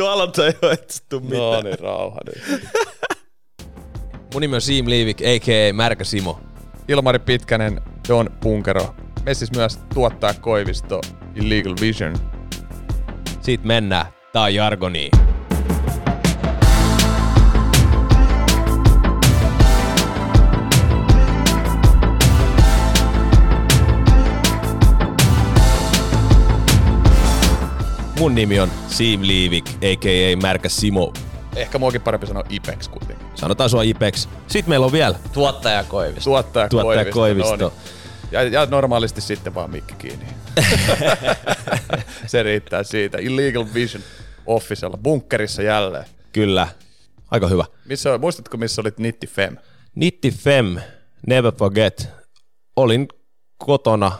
vittu, 0.00 0.06
aloita 0.06 0.46
jo, 0.46 0.70
et 0.72 1.02
tuu 1.08 1.20
mitään. 1.20 1.40
No 1.40 1.62
niin, 1.62 1.78
rauha 1.78 2.18
nyt. 2.26 2.68
Mun 4.32 4.40
nimi 4.40 4.54
on 4.54 4.60
Siim 4.60 4.88
Liivik, 4.88 5.20
a.k.a. 5.20 5.72
Märkä 5.72 6.04
Simo. 6.04 6.40
Ilmari 6.88 7.18
Pitkänen, 7.18 7.80
Don 8.08 8.30
Punkero. 8.40 8.94
Messis 9.24 9.52
myös 9.52 9.78
tuottaa 9.94 10.34
Koivisto, 10.34 11.00
Illegal 11.34 11.74
Vision. 11.80 12.14
Siitä 13.40 13.66
mennään. 13.66 14.06
Tää 14.32 14.42
on 14.42 14.54
Jargoni. 14.54 15.10
Mun 28.20 28.34
nimi 28.34 28.60
on 28.60 28.70
Siim 28.88 29.20
Liivik, 29.22 29.64
a.k.a. 29.68 30.36
Märkä 30.36 30.68
Simo. 30.68 31.12
Ehkä 31.56 31.78
muakin 31.78 32.00
parempi 32.00 32.26
sanoa 32.26 32.44
Ipex 32.48 32.88
kuitenkin. 32.88 33.26
Sanotaan 33.34 33.70
sua 33.70 33.82
Ipex. 33.82 34.28
Sitten 34.46 34.68
meillä 34.70 34.86
on 34.86 34.92
vielä 34.92 35.18
Tuottaja 35.32 35.84
Koivisto. 35.84 36.30
Tuottaja, 36.30 36.68
tuottaja 36.68 37.12
Koivisto. 37.12 37.48
Koivisto. 37.48 37.64
No 37.64 37.72
niin. 38.30 38.32
Ja, 38.32 38.42
ja 38.60 38.66
normaalisti 38.66 39.20
sitten 39.20 39.54
vaan 39.54 39.70
mikki 39.70 39.94
kiinni. 39.94 40.26
Se 42.26 42.42
riittää 42.42 42.82
siitä. 42.82 43.18
Illegal 43.18 43.64
Vision 43.74 44.02
Officella, 44.46 44.96
bunkkerissa 44.96 45.62
jälleen. 45.62 46.04
Kyllä. 46.32 46.68
Aika 47.30 47.48
hyvä. 47.48 47.64
Missä, 47.84 48.18
muistatko, 48.18 48.56
missä 48.56 48.80
olit 48.80 48.98
Nitti 48.98 49.26
Fem? 49.26 49.56
Nitti 49.94 50.30
Fem, 50.30 50.76
Never 51.26 51.52
Forget. 51.58 52.08
Olin 52.76 53.08
kotona 53.58 54.12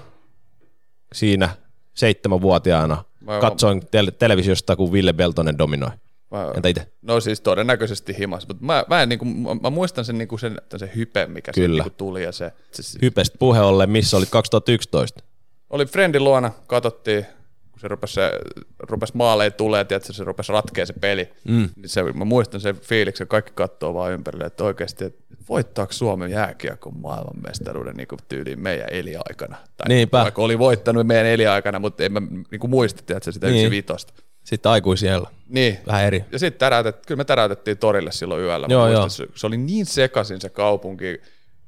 siinä 1.13 1.49
seitsemänvuotiaana. 1.95 3.05
Vai- 3.31 3.41
Katsoin 3.41 3.81
tel- 3.83 4.13
televisiosta, 4.19 4.77
kun 4.77 4.93
Ville 4.93 5.13
Beltonen 5.13 5.59
dominoi. 5.59 5.91
Mä- 6.31 6.53
Entä 6.57 6.69
itse? 6.69 6.87
No 7.03 7.21
siis 7.21 7.41
todennäköisesti 7.41 8.19
himas, 8.19 8.49
mutta 8.49 8.65
mä, 8.65 8.85
mä, 8.89 9.03
en, 9.03 9.09
niin 9.09 9.19
kuin, 9.19 9.37
mä, 9.37 9.55
mä 9.55 9.71
muistan 9.71 10.05
sen, 10.05 10.19
niin 10.19 10.29
kuin 10.29 10.39
sen, 10.41 10.59
sen 10.77 10.91
hype, 10.97 11.27
mikä 11.27 11.53
Kyllä. 11.53 11.83
niin 11.85 11.93
tuli. 11.95 12.23
Ja 12.23 12.33
se, 12.33 12.53
se, 12.73 12.99
Hypestä 13.03 13.37
puhe 13.39 13.61
ollen, 13.61 13.91
missä 13.91 14.17
olit 14.17 14.31
2011? 14.31 15.23
oli 15.71 15.87
Friendin 15.87 16.25
luona, 16.25 16.51
katsottiin, 16.67 17.27
kun 17.73 17.81
se 17.81 17.89
rupesi, 17.89 18.15
se, 18.15 18.33
rupesi 18.79 19.17
maaleja 19.17 19.51
tulee, 19.51 19.85
tiedätkö, 19.85 20.13
se 20.13 20.25
rupesi 20.25 20.53
ratkea 20.53 20.87
se 20.87 20.93
peli. 20.93 21.29
Mm. 21.49 21.69
Niin 21.77 21.89
se, 21.89 22.03
mä 22.03 22.25
muistan 22.25 22.61
sen 22.61 22.77
fiiliksen, 22.81 23.29
kaikki 23.29 23.53
katsoo 23.55 23.95
vaan 23.95 24.13
ympärille, 24.13 24.45
että 24.45 24.65
oikeasti, 24.65 25.05
että 25.05 25.20
voittaako 25.51 25.93
Suomen 25.93 26.31
jääkiekon 26.31 27.01
maailmanmestaruuden 27.01 27.97
niin 27.97 28.09
kuin 28.09 28.19
tyyliin 28.29 28.61
meidän 28.61 28.89
eliaikana. 28.91 29.57
Tai 29.77 29.89
Niinpä. 29.89 30.23
Vaikka 30.23 30.43
oli 30.43 30.59
voittanut 30.59 31.07
meidän 31.07 31.27
eliaikana, 31.27 31.79
mutta 31.79 32.05
en 32.05 32.13
mä 32.13 32.21
niin 32.51 32.61
kuin 32.61 32.71
muista, 32.71 33.03
tiedätkö, 33.07 33.33
sitä 33.33 33.47
Niin. 33.47 33.71
vitosta. 33.71 34.13
Sitten 34.45 34.73
aikuisiellä. 34.73 35.31
Niin. 35.49 35.79
Vähän 35.87 36.05
eri. 36.05 36.25
Ja 36.33 36.39
sitten 36.39 36.59
täräytet, 36.59 37.07
kyllä 37.07 37.19
me 37.19 37.25
täräytettiin 37.25 37.79
torille 37.79 38.13
silloin 38.13 38.43
yöllä. 38.43 38.67
Joo, 38.71 38.89
joo. 38.89 39.09
Se, 39.09 39.27
se 39.35 39.47
oli 39.47 39.57
niin 39.57 39.87
sekaisin 39.87 40.41
se 40.41 40.49
kaupunki, 40.49 41.21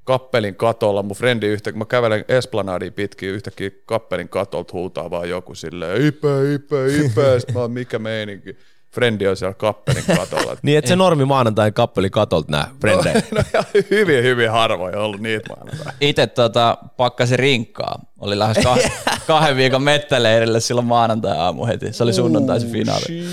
kappelin 0.04 0.54
katolla, 0.54 1.02
mun 1.02 1.16
frendi 1.16 1.46
yhtäkkiä, 1.46 1.78
mä 1.78 1.84
kävelen 1.84 2.24
Esplanadiin 2.28 2.92
pitkin, 2.92 3.28
yhtäkkiä 3.28 3.70
kappelin 3.86 4.28
katolta 4.28 4.72
huutaa 4.72 5.10
vaan 5.10 5.28
joku 5.28 5.54
silleen, 5.54 6.06
ipe, 6.06 6.54
ipe, 6.54 6.86
ipe, 6.86 7.40
sit 7.40 7.54
mä 7.54 7.60
oon, 7.60 7.70
mikä 7.72 7.98
meininki. 7.98 8.56
Frendi 8.94 9.26
on 9.26 9.36
siellä 9.36 9.54
kappelin 9.54 10.04
katolla. 10.16 10.56
Niin, 10.62 10.78
että 10.78 10.88
se 10.88 10.96
normi 10.96 11.24
maanantai 11.24 11.72
kappeli 11.72 12.10
katolta 12.10 12.52
nää 12.52 12.68
frendejä. 12.80 13.22
no 13.34 13.42
ja 13.52 13.64
hyvin, 13.90 14.24
hyvin 14.24 14.50
harvoin 14.50 14.96
ollut 14.96 15.20
niitä 15.20 15.48
maanantai. 15.56 15.92
Itse 16.00 16.26
tota, 16.26 16.78
pakkasi 16.96 17.36
rinkkaa. 17.36 17.98
Oli 18.20 18.38
lähes 18.38 18.56
kah- 18.58 18.90
kahden 19.26 19.56
viikon 19.56 19.82
mettäleirille 19.82 20.60
silloin 20.60 20.86
maanantai-aamu 20.86 21.66
heti. 21.66 21.92
Se 21.92 22.02
oli 22.02 22.12
sunnuntaisen 22.12 22.70
finaali. 22.70 23.24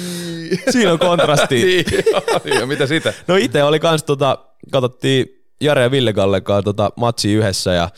Siinä 0.70 0.92
on 0.92 1.00
kontrasti. 1.00 1.60
Niin, 1.66 1.86
joo, 2.46 2.60
ja 2.60 2.66
mitä 2.66 2.88
sitä? 2.88 3.14
No 3.28 3.36
itse 3.36 3.64
oli 3.64 3.80
kans 3.80 4.04
tota, 4.04 4.38
katsottiin 4.72 5.26
Jare 5.62 5.82
ja 5.82 5.92
Ville 5.92 6.14
Kallen 6.14 6.44
kanssa 6.44 6.64
tota 6.64 6.92
matsi 6.96 7.34
yhdessä 7.34 7.74
ja 7.74 7.90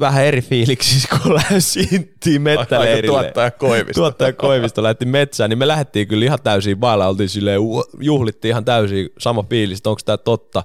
vähän 0.00 0.24
eri 0.24 0.40
fiiliksissä, 0.40 1.08
kun 1.22 1.34
lähdettiin 1.34 2.42
mettäleirille. 2.42 3.06
tuottaja 3.06 3.50
Koivisto. 3.50 4.00
Tuottaja 4.00 4.32
Koivisto 4.32 4.82
lähti 4.82 5.04
metsään, 5.04 5.50
niin 5.50 5.58
me 5.58 5.68
lähdettiin 5.68 6.08
kyllä 6.08 6.24
ihan 6.24 6.38
täysin 6.42 6.80
vailla, 6.80 7.06
oltiin 7.06 7.28
silleen, 7.28 7.60
juhlittiin 8.00 8.50
ihan 8.50 8.64
täysin 8.64 9.08
sama 9.18 9.44
fiilis, 9.50 9.78
että 9.78 9.90
onko 9.90 10.00
tämä 10.04 10.16
totta. 10.16 10.62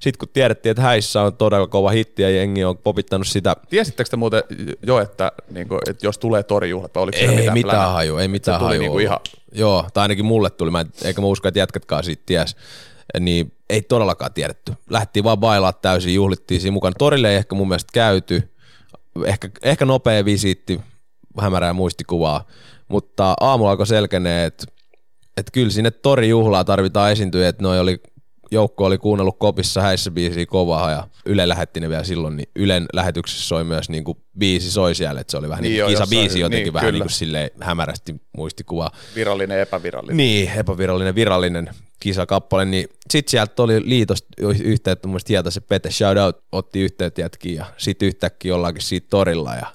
Sitten 0.00 0.18
kun 0.18 0.28
tiedettiin, 0.32 0.70
että 0.70 0.82
häissä 0.82 1.22
on 1.22 1.36
todella 1.36 1.66
kova 1.66 1.90
hitti 1.90 2.22
ja 2.22 2.30
jengi 2.30 2.64
on 2.64 2.78
popittanut 2.78 3.26
sitä 3.26 3.56
Tiesittekö 3.70 4.10
te 4.10 4.16
muuten 4.16 4.42
jo, 4.86 5.00
että, 5.00 5.32
niin 5.50 5.68
kuin, 5.68 5.80
että 5.90 6.06
jos 6.06 6.18
tulee 6.18 6.42
torijuhlat, 6.42 6.96
oliko 6.96 7.18
ei 7.18 7.28
mitään, 7.28 7.54
mitään 7.54 7.92
haju, 7.92 8.16
ei 8.16 8.28
mitään 8.28 8.60
haju. 8.60 8.80
niinku 8.80 8.98
ihan, 8.98 9.18
Joo, 9.52 9.86
tai 9.94 10.02
ainakin 10.02 10.24
mulle 10.24 10.50
tuli, 10.50 10.70
mä 10.70 10.80
en, 10.80 10.92
eikä 11.04 11.20
mä 11.20 11.26
usko, 11.26 11.48
että 11.48 11.60
jätkätkaan 11.60 12.04
siitä 12.04 12.22
ties. 12.26 12.56
Niin 13.20 13.52
ei 13.70 13.82
todellakaan 13.82 14.32
tiedetty. 14.32 14.72
Lähtiin 14.90 15.24
vaan 15.24 15.38
bailaa 15.38 15.72
täysin, 15.72 16.14
juhlittiin 16.14 16.60
siinä 16.60 16.72
mukana. 16.72 16.94
Torille 16.98 17.30
ei 17.30 17.36
ehkä 17.36 17.54
mun 17.54 17.68
mielestä 17.68 17.90
käyty. 17.92 18.53
Ehkä, 19.24 19.48
ehkä 19.62 19.84
nopea 19.84 20.24
visiitti, 20.24 20.80
hämärää 21.40 21.72
muistikuvaa. 21.72 22.46
Mutta 22.88 23.34
aamulla 23.40 23.70
alkoi 23.70 23.86
selkenee, 23.86 24.46
että, 24.46 24.66
että 25.36 25.52
kyllä 25.52 25.70
sinne 25.70 25.90
torijuhlaa 25.90 26.64
tarvitaan 26.64 27.12
esiintyjä, 27.12 27.48
että 27.48 27.62
noi 27.62 27.80
oli 27.80 28.00
joukko 28.50 28.84
oli 28.84 28.98
kuunnellut 28.98 29.38
kopissa 29.38 29.80
häissä 29.82 30.10
biisiä 30.10 30.46
kovaa 30.46 30.90
ja 30.90 31.08
Yle 31.26 31.48
lähetti 31.48 31.80
ne 31.80 31.88
vielä 31.88 32.04
silloin, 32.04 32.36
niin 32.36 32.48
Ylen 32.56 32.86
lähetyksessä 32.92 33.48
soi 33.48 33.64
myös 33.64 33.88
niin 33.88 34.04
kuin 34.04 34.18
biisi 34.38 34.70
soi 34.70 34.94
siellä, 34.94 35.20
että 35.20 35.30
se 35.30 35.36
oli 35.36 35.48
vähän 35.48 35.62
niin, 35.62 35.86
Niin 35.86 35.86
kisa 35.86 36.06
biisi 36.06 36.40
jotenkin 36.40 36.64
niin, 36.64 36.72
vähän 36.72 36.86
kyllä. 36.86 36.92
niin 36.92 37.02
kuin 37.02 37.12
silleen 37.12 37.50
hämärästi 37.60 38.14
muistikuvaa. 38.36 38.90
virallinen, 39.14 39.60
epävirallinen. 39.60 40.16
Niin, 40.16 40.50
epävirallinen, 40.56 41.14
virallinen 41.14 41.70
kisakappale, 42.04 42.64
niin 42.64 42.88
sit 43.10 43.28
sieltä 43.28 43.62
oli 43.62 43.88
liitosta 43.88 44.28
yhteyttä, 44.64 45.08
mun 45.08 45.12
mielestä 45.12 45.32
Hietasen 45.32 45.62
Pete, 45.62 45.90
shout 45.90 46.18
out, 46.18 46.44
otti 46.52 46.80
yhteyttä 46.80 47.20
jätkiin 47.20 47.56
ja 47.56 47.64
sit 47.76 48.02
yhtäkkiä 48.02 48.54
ollaankin 48.54 48.82
siitä 48.82 49.06
torilla 49.10 49.54
ja 49.54 49.66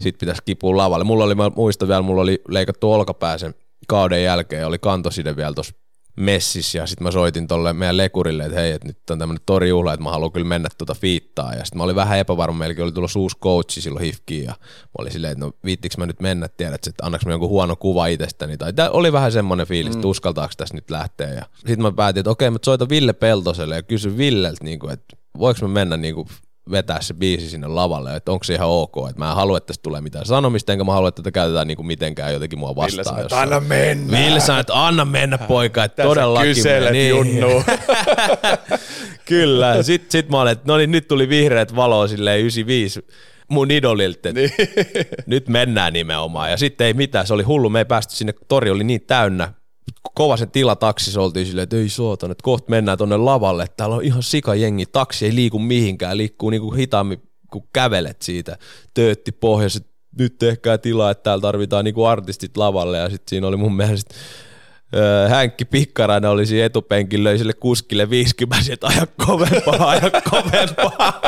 sit 0.00 0.18
pitäisi 0.18 0.42
kipua 0.44 0.76
lavalle. 0.76 1.04
Mulla 1.04 1.24
oli, 1.24 1.34
mä 1.34 1.50
muistan 1.56 1.88
vielä, 1.88 2.02
mulla 2.02 2.22
oli 2.22 2.42
leikattu 2.48 2.92
olkapää 2.92 3.38
sen 3.38 3.54
kauden 3.88 4.24
jälkeen 4.24 4.66
oli 4.66 4.78
kantoside 4.78 5.36
vielä 5.36 5.52
tuossa 5.52 5.74
messissä 6.18 6.78
ja 6.78 6.86
sitten 6.86 7.04
mä 7.04 7.10
soitin 7.10 7.46
tolle 7.46 7.72
meidän 7.72 7.96
lekurille, 7.96 8.44
että 8.44 8.60
hei, 8.60 8.72
että 8.72 8.88
nyt 8.88 9.10
on 9.10 9.18
tämmönen 9.18 9.42
torijuhla, 9.46 9.92
että 9.92 10.04
mä 10.04 10.10
haluan 10.10 10.32
kyllä 10.32 10.46
mennä 10.46 10.68
tuota 10.78 10.94
fiittaa. 10.94 11.54
Ja 11.54 11.64
sitten 11.64 11.78
mä 11.78 11.84
olin 11.84 11.96
vähän 11.96 12.18
epävarma, 12.18 12.58
meilläkin 12.58 12.84
oli 12.84 12.92
tullut 12.92 13.16
uusi 13.16 13.38
coachi 13.38 13.80
silloin 13.80 14.04
hifkiin 14.04 14.44
ja 14.44 14.50
mä 14.50 14.98
olin 14.98 15.12
silleen, 15.12 15.32
että 15.32 15.44
no 15.44 15.52
viittiks 15.64 15.98
mä 15.98 16.06
nyt 16.06 16.20
mennä, 16.20 16.48
tiedät, 16.48 16.86
että 16.86 17.06
annaks 17.06 17.26
mä 17.26 17.32
jonkun 17.32 17.48
huono 17.48 17.76
kuva 17.76 18.06
itsestäni. 18.06 18.56
Tai 18.56 18.72
tää 18.72 18.90
oli 18.90 19.12
vähän 19.12 19.32
semmoinen 19.32 19.66
fiilis, 19.66 19.94
että 19.94 20.08
uskaltaako 20.08 20.52
tässä 20.56 20.74
nyt 20.74 20.90
lähteä. 20.90 21.28
Ja 21.28 21.42
sitten 21.56 21.82
mä 21.82 21.92
päätin, 21.92 22.20
että 22.20 22.30
okei, 22.30 22.50
mä 22.50 22.58
soitan 22.64 22.88
Ville 22.88 23.12
Peltoselle 23.12 23.76
ja 23.76 23.82
kysyn 23.82 24.18
Villeltä, 24.18 24.64
niin 24.64 24.78
kuin, 24.78 24.92
että 24.92 25.16
voiko 25.38 25.58
mä 25.62 25.68
mennä 25.68 25.96
niin 25.96 26.14
kuin 26.14 26.28
vetää 26.70 27.00
se 27.00 27.14
biisi 27.14 27.50
sinne 27.50 27.66
lavalle, 27.66 28.16
että 28.16 28.32
onko 28.32 28.44
se 28.44 28.54
ihan 28.54 28.68
ok, 28.68 28.94
että 29.08 29.18
mä 29.18 29.28
en 29.30 29.36
halua, 29.36 29.56
että 29.58 29.66
tästä 29.66 29.82
tulee 29.82 30.00
mitään 30.00 30.26
sanomista, 30.26 30.72
enkä 30.72 30.84
mä 30.84 30.92
halua, 30.92 31.08
että 31.08 31.22
tätä 31.22 31.30
käytetään 31.30 31.66
niinku 31.66 31.82
mitenkään 31.82 32.32
jotenkin 32.32 32.58
mua 32.58 32.76
vastaan. 32.76 33.04
sanoi, 33.04 33.20
että 33.20 33.24
jossain. 33.34 33.42
anna 33.52 33.60
mennä. 33.68 34.18
Ville 34.18 34.40
sanoi, 34.40 34.60
että 34.60 34.86
anna 34.86 35.04
mennä 35.04 35.38
poika, 35.38 35.84
että 35.84 35.96
Tässä 35.96 36.08
todellakin. 36.08 36.54
kyselet, 36.54 36.92
niin. 36.92 37.08
junnu. 37.10 37.62
Kyllä, 39.24 39.82
sitten 39.82 40.10
sit 40.12 40.28
mä 40.28 40.40
olin, 40.40 40.52
että 40.52 40.64
no 40.72 40.76
niin, 40.76 40.90
nyt 40.90 41.08
tuli 41.08 41.28
vihreät 41.28 41.76
valoa 41.76 42.08
silleen 42.08 42.38
95 42.40 43.00
mun 43.48 43.70
idolilta, 43.70 44.32
Niin. 44.32 44.50
nyt 45.26 45.48
mennään 45.48 45.92
nimenomaan. 45.92 46.50
Ja 46.50 46.56
sitten 46.56 46.86
ei 46.86 46.94
mitään, 46.94 47.26
se 47.26 47.34
oli 47.34 47.42
hullu, 47.42 47.70
me 47.70 47.78
ei 47.78 47.84
päästy 47.84 48.16
sinne, 48.16 48.34
tori 48.48 48.70
oli 48.70 48.84
niin 48.84 49.00
täynnä, 49.06 49.52
kova 50.14 50.36
se 50.36 50.46
tila 50.46 50.76
taksissa 50.76 51.20
oltiin 51.20 51.46
silleen, 51.46 51.62
että 51.62 51.76
ei 51.76 51.88
sootan, 51.88 52.30
että 52.30 52.42
kohta 52.42 52.70
mennään 52.70 52.98
tonne 52.98 53.16
lavalle, 53.16 53.62
että 53.62 53.76
täällä 53.76 53.96
on 53.96 54.04
ihan 54.04 54.22
sika 54.22 54.54
jengi, 54.54 54.86
taksi 54.86 55.26
ei 55.26 55.34
liiku 55.34 55.58
mihinkään, 55.58 56.16
liikkuu 56.16 56.50
niinku 56.50 56.70
hitaammin, 56.70 57.22
kun 57.52 57.68
kävelet 57.72 58.22
siitä, 58.22 58.58
töötti 58.94 59.32
pohjassa, 59.32 59.80
nyt 60.18 60.38
tehkää 60.38 60.78
tilaa, 60.78 61.10
että 61.10 61.22
täällä 61.22 61.42
tarvitaan 61.42 61.84
niinku 61.84 62.04
artistit 62.04 62.56
lavalle, 62.56 62.98
ja 62.98 63.10
sitten 63.10 63.30
siinä 63.30 63.46
oli 63.46 63.56
mun 63.56 63.76
mielestä 63.76 64.14
Öö, 64.96 65.28
Hänkki 65.28 65.64
Pikkarainen 65.64 66.30
oli 66.30 66.46
siinä 66.46 66.66
etupenkin, 66.66 67.24
löi 67.24 67.38
sille 67.38 67.52
kuskille 67.52 68.10
50, 68.10 68.72
että 68.72 68.86
aja 68.86 69.06
kovempaa, 69.26 69.90
aja 69.90 70.10
kovempaa. 70.30 71.20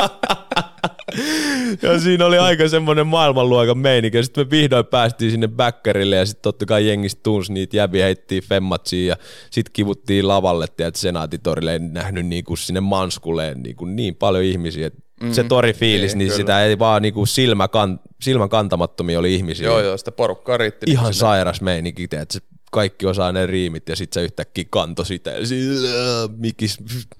ja 1.81 1.99
siinä 1.99 2.25
oli 2.25 2.37
aika 2.37 2.67
semmoinen 2.67 3.07
maailmanluokan 3.07 3.77
meininki. 3.77 4.17
Ja 4.17 4.23
sitten 4.23 4.45
me 4.45 4.49
vihdoin 4.49 4.85
päästiin 4.85 5.31
sinne 5.31 5.47
bäkkärille 5.47 6.15
ja 6.15 6.25
sitten 6.25 6.43
totta 6.43 6.65
kai 6.65 6.87
jengistä 6.87 7.19
tunsi 7.23 7.53
niitä 7.53 7.77
jäbiä, 7.77 8.05
heittiin 8.05 8.43
femmatsiin 8.43 9.07
ja 9.07 9.15
sitten 9.49 9.73
kivuttiin 9.73 10.27
lavalle, 10.27 10.65
että 10.65 10.99
senaatitorille 10.99 11.73
ei 11.73 11.79
nähnyt 11.79 12.25
niinku 12.25 12.55
sinne 12.55 12.79
manskulle 12.79 13.53
niinku 13.55 13.85
niin 13.85 14.15
paljon 14.15 14.43
ihmisiä. 14.43 14.87
Et 14.87 14.93
se 15.31 15.43
torifiilis, 15.43 16.15
niin, 16.15 16.17
niin 16.17 16.27
kyllä. 16.27 16.37
sitä 16.37 16.63
ei 16.63 16.79
vaan 16.79 17.01
niinku 17.01 17.25
silmä, 17.25 17.67
kan, 17.67 17.99
silmän 18.21 18.49
kantamattomia 18.49 19.19
oli 19.19 19.35
ihmisiä. 19.35 19.65
joo, 19.65 19.81
joo, 19.81 19.97
sitä 19.97 20.11
porukkaa 20.11 20.57
riitti. 20.57 20.85
Ihan 20.89 21.13
sinne. 21.13 21.19
sairas 21.19 21.61
meininki, 21.61 22.03
että 22.03 22.39
kaikki 22.71 23.05
osaa 23.05 23.31
ne 23.31 23.45
riimit 23.45 23.89
ja 23.89 23.95
sit 23.95 24.13
se 24.13 24.23
yhtäkkiä 24.23 24.65
kanto 24.69 25.03
sitä 25.03 25.31
ja 25.31 25.47
sillä, 25.47 25.89
mikis, 26.37 26.77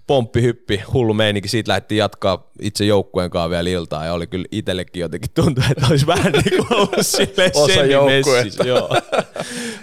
pomppi 0.07 0.41
hyppi, 0.41 0.81
hullu 0.93 1.13
meininki. 1.13 1.47
Siitä 1.47 1.69
lähdettiin 1.69 1.99
jatkaa 1.99 2.51
itse 2.61 2.85
joukkueen 2.85 3.29
kanssa 3.29 3.49
vielä 3.49 3.69
iltaa 3.69 4.05
ja 4.05 4.13
oli 4.13 4.27
kyllä 4.27 4.45
itsellekin 4.51 5.01
jotenkin 5.01 5.31
tuntui, 5.33 5.63
että 5.71 5.87
olisi 5.89 6.07
vähän 6.07 6.31
niin 6.31 6.67
kuin 6.67 6.79
ollut 6.79 6.95
silleen 7.01 7.51
Osa 7.55 7.85
joukkuetta. 7.85 8.63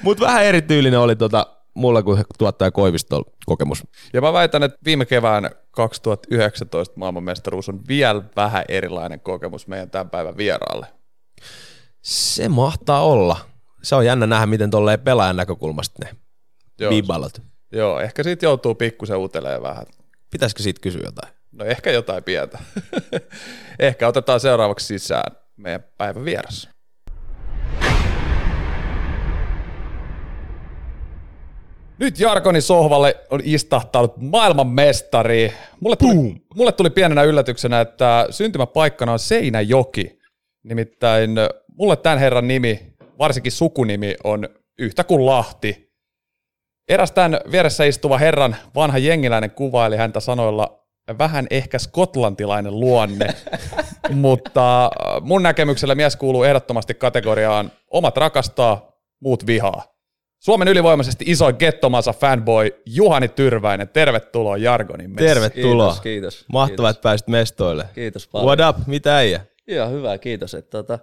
Mutta 0.03 0.25
vähän 0.25 0.45
erityylinen 0.45 1.01
oli 1.01 1.17
tota 1.17 1.47
mulla 1.75 2.03
kuin 2.03 2.25
tuottaja 2.39 2.71
Koivistol 2.71 3.23
kokemus. 3.47 3.85
Ja 4.13 4.21
mä 4.21 4.33
väitän, 4.33 4.63
että 4.63 4.79
viime 4.85 5.07
kevään 5.07 5.51
2019 5.71 6.95
maailmanmestaruus 6.99 7.69
on 7.69 7.81
vielä 7.89 8.23
vähän 8.37 8.65
erilainen 8.69 9.21
kokemus 9.21 9.67
meidän 9.67 9.91
tämän 9.91 10.11
päivän 10.11 10.37
vieraalle. 10.37 10.87
Se 12.03 12.49
mahtaa 12.49 13.03
olla. 13.03 13.37
Se 13.83 13.95
on 13.95 14.07
jännä 14.07 14.27
nähdä, 14.27 14.47
miten 14.47 14.71
tolleen 14.71 15.01
pelaajan 15.01 15.37
näkökulmasta 15.37 16.05
ne 16.05 16.17
Joo, 16.81 16.91
bibalot. 16.91 17.43
Joo, 17.73 18.01
ehkä 18.01 18.23
siitä 18.23 18.47
joutuu 18.47 18.75
pikkusen 18.75 19.19
utelemaan 19.19 19.63
vähän. 19.63 19.87
Pitäisikö 20.31 20.63
siitä 20.63 20.81
kysyä 20.81 21.03
jotain? 21.05 21.33
No 21.53 21.65
ehkä 21.65 21.91
jotain 21.91 22.25
pientä. 22.25 22.59
ehkä 23.79 24.09
otetaan 24.09 24.41
seuraavaksi 24.41 24.87
sisään 24.87 25.37
meidän 25.57 25.85
päivän 25.99 26.25
vieras. 26.25 26.69
Nyt 31.99 32.21
Jarkonin 32.21 32.63
sohvalle 32.63 33.17
on 33.31 33.41
istahtanut 33.45 34.17
maailmanmestari. 34.17 35.53
Mulle 35.81 35.97
tuli, 35.97 36.43
mulle 36.55 36.73
tuli 36.73 36.91
pienenä 36.91 37.23
yllätyksenä, 37.23 37.81
että 37.81 38.27
syntymäpaikkana 38.31 39.13
on 39.13 39.19
Seinäjoki. 39.19 40.19
Nimittäin 40.63 41.31
mulle 41.77 41.97
tämän 41.97 42.19
herran 42.19 42.49
nimi, 42.49 42.97
varsinkin 43.19 43.53
sukunimi, 43.53 44.15
on 44.25 44.49
yhtä 44.79 45.05
kuin 45.05 45.27
Lahti. 45.27 45.89
Eräs 46.89 47.13
tämän 47.13 47.41
vieressä 47.53 47.85
istuva 47.85 48.19
herran 48.19 48.57
vanha 48.75 48.99
jengiläinen 48.99 49.51
kuvaili 49.51 49.97
häntä 49.97 50.21
sanoilla 50.21 50.79
vähän 51.19 51.47
ehkä 51.51 51.79
skotlantilainen 51.79 52.81
luonne, 52.81 53.27
mutta 54.11 54.91
mun 55.21 55.43
näkemyksellä 55.43 55.95
mies 55.95 56.17
kuuluu 56.17 56.43
ehdottomasti 56.43 56.95
kategoriaan 56.95 57.73
omat 57.91 58.17
rakastaa, 58.17 58.93
muut 59.21 59.47
vihaa. 59.47 59.99
Suomen 60.39 60.69
ylivoimaisesti 60.69 61.25
isoin 61.29 61.57
gettomasa 61.59 62.13
fanboy 62.13 62.83
Juhani 62.87 63.29
Tyrväinen, 63.29 63.89
tervetuloa 63.89 64.57
Jargonin 64.57 65.11
messiin. 65.11 65.29
Tervetuloa. 65.29 65.87
Kiitos, 65.87 66.01
kiitos. 66.01 66.45
Mahtavaa, 66.53 66.77
kiitos. 66.77 66.97
että 66.97 67.03
pääsit 67.03 67.29
mestoille. 67.29 67.89
Kiitos 67.95 68.29
paljon. 68.29 68.59
What 68.59 68.77
up? 68.77 68.87
Mitä 68.87 69.17
äijä? 69.17 69.41
Ihan 69.67 69.91
hyvä, 69.91 70.19
kiitos. 70.19 70.55
Että 70.55 70.71
tota, 70.71 70.99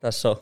tässä 0.00 0.30
on 0.30 0.36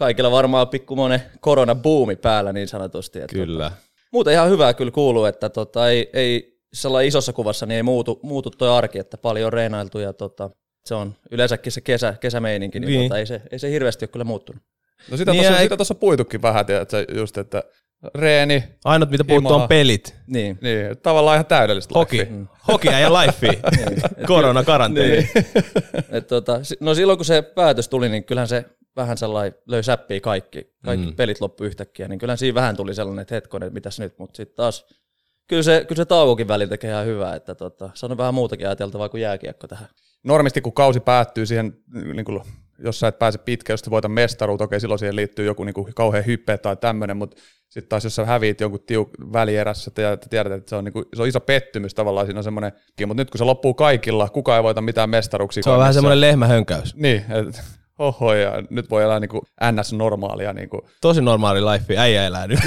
kaikilla 0.00 0.30
varmaan 0.30 0.68
pikkumonen 0.68 1.22
koronabuumi 1.40 2.16
päällä 2.16 2.52
niin 2.52 2.68
sanotusti. 2.68 3.18
Että 3.18 3.34
Kyllä. 3.34 3.64
Tota, 3.70 3.76
muuten 4.12 4.32
ihan 4.32 4.50
hyvää 4.50 4.74
kyllä 4.74 4.90
kuuluu, 4.92 5.24
että 5.24 5.48
tota, 5.48 5.88
ei, 5.88 6.10
ei 6.12 6.58
sellainen 6.72 7.08
isossa 7.08 7.32
kuvassa 7.32 7.66
niin 7.66 7.76
ei 7.76 7.82
muutu, 7.82 8.20
muutu 8.22 8.50
toi 8.50 8.68
arki, 8.68 8.98
että 8.98 9.18
paljon 9.18 9.46
on 9.46 9.52
reinailtu 9.52 9.98
ja 9.98 10.12
tota, 10.12 10.50
se 10.84 10.94
on 10.94 11.14
yleensäkin 11.30 11.72
se 11.72 11.80
kesä, 11.80 12.14
kesämeininki, 12.20 12.80
niin, 12.80 12.88
Niin. 12.88 13.02
Tota, 13.08 13.18
ei, 13.18 13.26
se, 13.26 13.42
ei 13.52 13.58
se 13.58 13.70
hirveästi 13.70 14.04
ole 14.04 14.08
kyllä 14.12 14.24
muuttunut. 14.24 14.62
No 15.10 15.16
sitä 15.16 15.30
Niin, 15.32 15.42
tuossa 15.42 15.58
ei- 15.58 15.64
sitä 15.64 15.76
tuossa 15.76 15.94
puitukin 15.94 16.42
vähän, 16.42 16.66
tiedätkö, 16.66 17.06
just, 17.16 17.38
että 17.38 17.62
reeni, 18.14 18.64
Ainut 18.84 19.10
mitä 19.10 19.24
puuttuu 19.24 19.52
on 19.52 19.68
pelit. 19.68 20.14
Niin. 20.26 20.58
niin, 20.60 20.98
tavallaan 21.02 21.34
ihan 21.36 21.46
täydellistä 21.46 21.94
Hoki. 21.94 22.28
Hoki 22.68 22.88
ja 22.88 23.12
lifea. 23.12 23.52
Korona 24.26 24.64
karanteeni. 24.64 25.30
Et 26.10 26.26
tota, 26.26 26.60
no 26.80 26.94
silloin 26.94 27.18
kun 27.18 27.24
se 27.24 27.42
päätös 27.42 27.88
tuli, 27.88 28.08
niin 28.08 28.24
kyllähän 28.24 28.48
se 28.48 28.64
vähän 29.02 29.18
sellainen 29.18 29.58
löi 29.66 29.82
säppiä 29.82 30.20
kaikki, 30.20 30.74
kaikki 30.84 31.06
mm. 31.06 31.16
pelit 31.16 31.40
loppu 31.40 31.64
yhtäkkiä, 31.64 32.08
niin 32.08 32.18
kyllähän 32.18 32.38
siinä 32.38 32.54
vähän 32.54 32.76
tuli 32.76 32.94
sellainen, 32.94 33.22
että 33.22 33.34
hetkonen, 33.34 33.66
että 33.66 33.74
mitäs 33.74 34.00
nyt, 34.00 34.18
mutta 34.18 34.36
sitten 34.36 34.56
taas 34.56 34.86
kyllä 35.48 35.62
se, 35.62 35.84
kyllä 35.88 36.00
se 36.00 36.04
taukokin 36.04 36.48
välillä 36.48 36.70
tekee 36.70 36.90
ihan 36.90 37.06
hyvää, 37.06 37.34
että 37.34 37.54
tota, 37.54 37.90
se 37.94 38.06
on 38.06 38.18
vähän 38.18 38.34
muutakin 38.34 38.66
ajateltavaa 38.66 39.08
kuin 39.08 39.20
jääkiekko 39.20 39.66
tähän. 39.68 39.88
normisti 40.24 40.60
kun 40.60 40.72
kausi 40.72 41.00
päättyy 41.00 41.46
siihen, 41.46 41.76
niin 42.14 42.24
kuin, 42.24 42.42
jos 42.78 43.00
sä 43.00 43.08
et 43.08 43.18
pääse 43.18 43.38
pitkään, 43.38 43.74
jos 43.74 43.80
sä 43.80 43.90
voitat 43.90 44.14
mestaruutta, 44.14 44.64
okei 44.64 44.80
silloin 44.80 44.98
siihen 44.98 45.16
liittyy 45.16 45.46
joku 45.46 45.64
niin 45.64 45.74
kuin, 45.74 45.94
kauhean 45.94 46.26
hyppe 46.26 46.58
tai 46.58 46.76
tämmöinen, 46.76 47.16
mutta 47.16 47.36
sitten 47.68 47.88
taas 47.88 48.04
jos 48.04 48.14
sä 48.14 48.24
häviit 48.24 48.60
jonkun 48.60 48.80
tiuk- 48.80 49.32
välierässä, 49.32 49.90
ja 49.96 50.16
tiedät, 50.16 50.52
että 50.52 50.70
se 50.70 50.76
on, 50.76 50.84
niin 50.84 50.92
kuin, 50.92 51.04
se 51.16 51.22
on 51.22 51.28
iso 51.28 51.40
pettymys 51.40 51.94
tavallaan, 51.94 52.26
siinä 52.26 52.40
on 52.40 52.44
semmoinen, 52.44 52.72
mutta 53.06 53.20
nyt 53.20 53.30
kun 53.30 53.38
se 53.38 53.44
loppuu 53.44 53.74
kaikilla, 53.74 54.28
kukaan 54.28 54.56
ei 54.56 54.62
voita 54.62 54.80
mitään 54.80 55.10
mestaruuksia. 55.10 55.62
Se 55.62 55.70
on 55.70 55.74
vähän 55.74 55.86
kaikissa. 55.86 55.98
semmoinen 55.98 56.20
lehmähönkäys. 56.20 56.94
Niin, 56.96 57.24
että 57.28 57.62
oho, 58.00 58.34
ja 58.34 58.62
nyt 58.70 58.90
voi 58.90 59.02
elää 59.02 59.20
niin 59.20 59.28
kuin 59.28 59.42
NS-normaalia. 59.72 60.52
Niin, 60.52 60.68
kuin. 60.68 60.82
Tosi 61.00 61.22
normaali 61.22 61.64
life, 61.64 61.98
äijä 61.98 62.26
elää 62.26 62.46
nyt. 62.46 62.58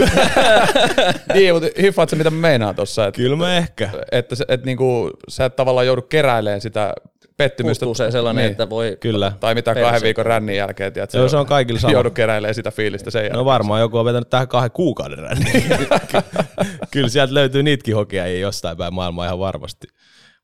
niin 1.33 1.53
mutta 1.53 1.69
hiffaat 1.81 2.09
se, 2.09 2.15
mitä 2.15 2.29
mä 2.29 2.37
meinaan 2.37 2.75
tuossa, 2.75 3.07
että, 3.07 3.21
Kyllä 3.21 3.35
mä 3.35 3.57
ehkä. 3.57 3.89
että, 4.11 4.35
se- 4.35 4.45
että 4.47 4.65
niin 4.65 4.77
kuin, 4.77 5.11
sä 5.29 5.45
et 5.45 5.55
tavallaan 5.55 5.87
joudu 5.87 6.01
keräilemään 6.01 6.61
sitä 6.61 6.93
pettymystä. 7.37 7.85
Puuttuu 7.85 8.05
se 8.05 8.11
sellainen, 8.11 8.41
niin. 8.41 8.51
että 8.51 8.69
voi... 8.69 8.97
Kyllä. 8.99 9.31
Tai 9.39 9.55
mitä 9.55 9.75
kahden 9.75 10.01
viikon 10.01 10.25
rännin 10.25 10.55
jälkeen, 10.55 10.93
tiedät, 10.93 11.13
Joo, 11.13 11.29
se 11.29 11.37
on 11.37 11.45
kaikilla 11.45 11.79
sama. 11.79 11.93
Joudu 11.93 12.11
keräilemään 12.11 12.55
sitä 12.55 12.71
fiilistä 12.71 13.11
sen 13.11 13.19
jälkeen. 13.19 13.37
No 13.37 13.45
varmaan 13.45 13.81
joku 13.81 13.97
on 13.97 14.05
vetänyt 14.05 14.29
tähän 14.29 14.47
kahden 14.47 14.71
kuukauden 14.71 15.19
ränniin. 15.19 15.63
Kyllä 16.91 17.09
sieltä 17.09 17.33
löytyy 17.33 17.63
niitäkin 17.63 17.95
hokia 17.95 18.39
jostain 18.39 18.77
päin 18.77 18.93
maailmaa 18.93 19.25
ihan 19.25 19.39
varmasti. 19.39 19.87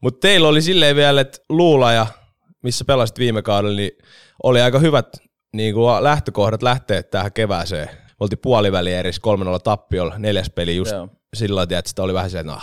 Mutta 0.02 0.28
teillä 0.28 0.48
oli 0.48 0.62
silleen 0.62 0.96
vielä, 0.96 1.22
että 1.22 1.38
Luula 1.50 1.92
ja 1.92 2.08
missä 2.64 2.86
pelasit 2.86 3.20
viime 3.20 3.42
kaudella, 3.42 3.76
niin 3.76 3.92
oli 4.44 4.62
aika 4.62 4.80
hyvät 4.80 5.18
niin 5.54 5.74
kuin 5.74 6.04
lähtökohdat 6.04 6.64
lähteä 6.64 7.04
tähän 7.04 7.34
kevääseen. 7.34 7.88
Me 7.88 8.16
oltiin 8.24 8.40
puoliväli 8.40 8.94
eri 8.94 9.12
3-0 9.12 9.14
tappiolla, 9.64 10.18
neljäs 10.18 10.50
peli 10.50 10.76
just 10.76 10.92
Joo. 10.92 11.10
sillä 11.34 11.62
tavalla, 11.62 11.80
että 11.80 11.90
sitä 11.90 12.04
oli 12.04 12.14
vähän 12.14 12.30
se, 12.30 12.40
että 12.40 12.52
no, 12.52 12.60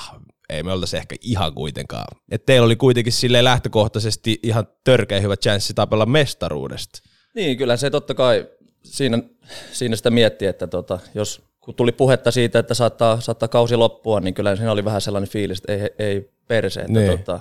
ei 0.48 0.62
me 0.62 0.72
oltaisi 0.72 0.96
ehkä 0.96 1.16
ihan 1.20 1.54
kuitenkaan. 1.54 2.04
Et 2.30 2.46
teillä 2.46 2.64
oli 2.64 2.76
kuitenkin 2.76 3.12
silleen 3.12 3.44
lähtökohtaisesti 3.44 4.40
ihan 4.42 4.66
törkeä 4.84 5.20
hyvä 5.20 5.36
chanssi 5.36 5.74
tapella 5.74 6.06
mestaruudesta. 6.06 6.98
Niin, 7.34 7.56
kyllä 7.56 7.76
se 7.76 7.90
totta 7.90 8.14
kai 8.14 8.46
siinä, 8.84 9.18
siinä 9.72 9.96
sitä 9.96 10.10
mietti, 10.10 10.46
että 10.46 10.66
tota, 10.66 10.98
jos 11.14 11.42
kun 11.60 11.74
tuli 11.74 11.92
puhetta 11.92 12.30
siitä, 12.30 12.58
että 12.58 12.74
saattaa, 12.74 13.20
saattaa 13.20 13.48
kausi 13.48 13.76
loppua, 13.76 14.20
niin 14.20 14.34
kyllä 14.34 14.56
siinä 14.56 14.72
oli 14.72 14.84
vähän 14.84 15.00
sellainen 15.00 15.30
fiilis, 15.30 15.58
että 15.58 15.72
ei, 15.72 15.90
ei 15.98 16.30
perse. 16.48 16.80
Että 16.80 16.92
Niin. 16.92 17.18
tota, 17.18 17.40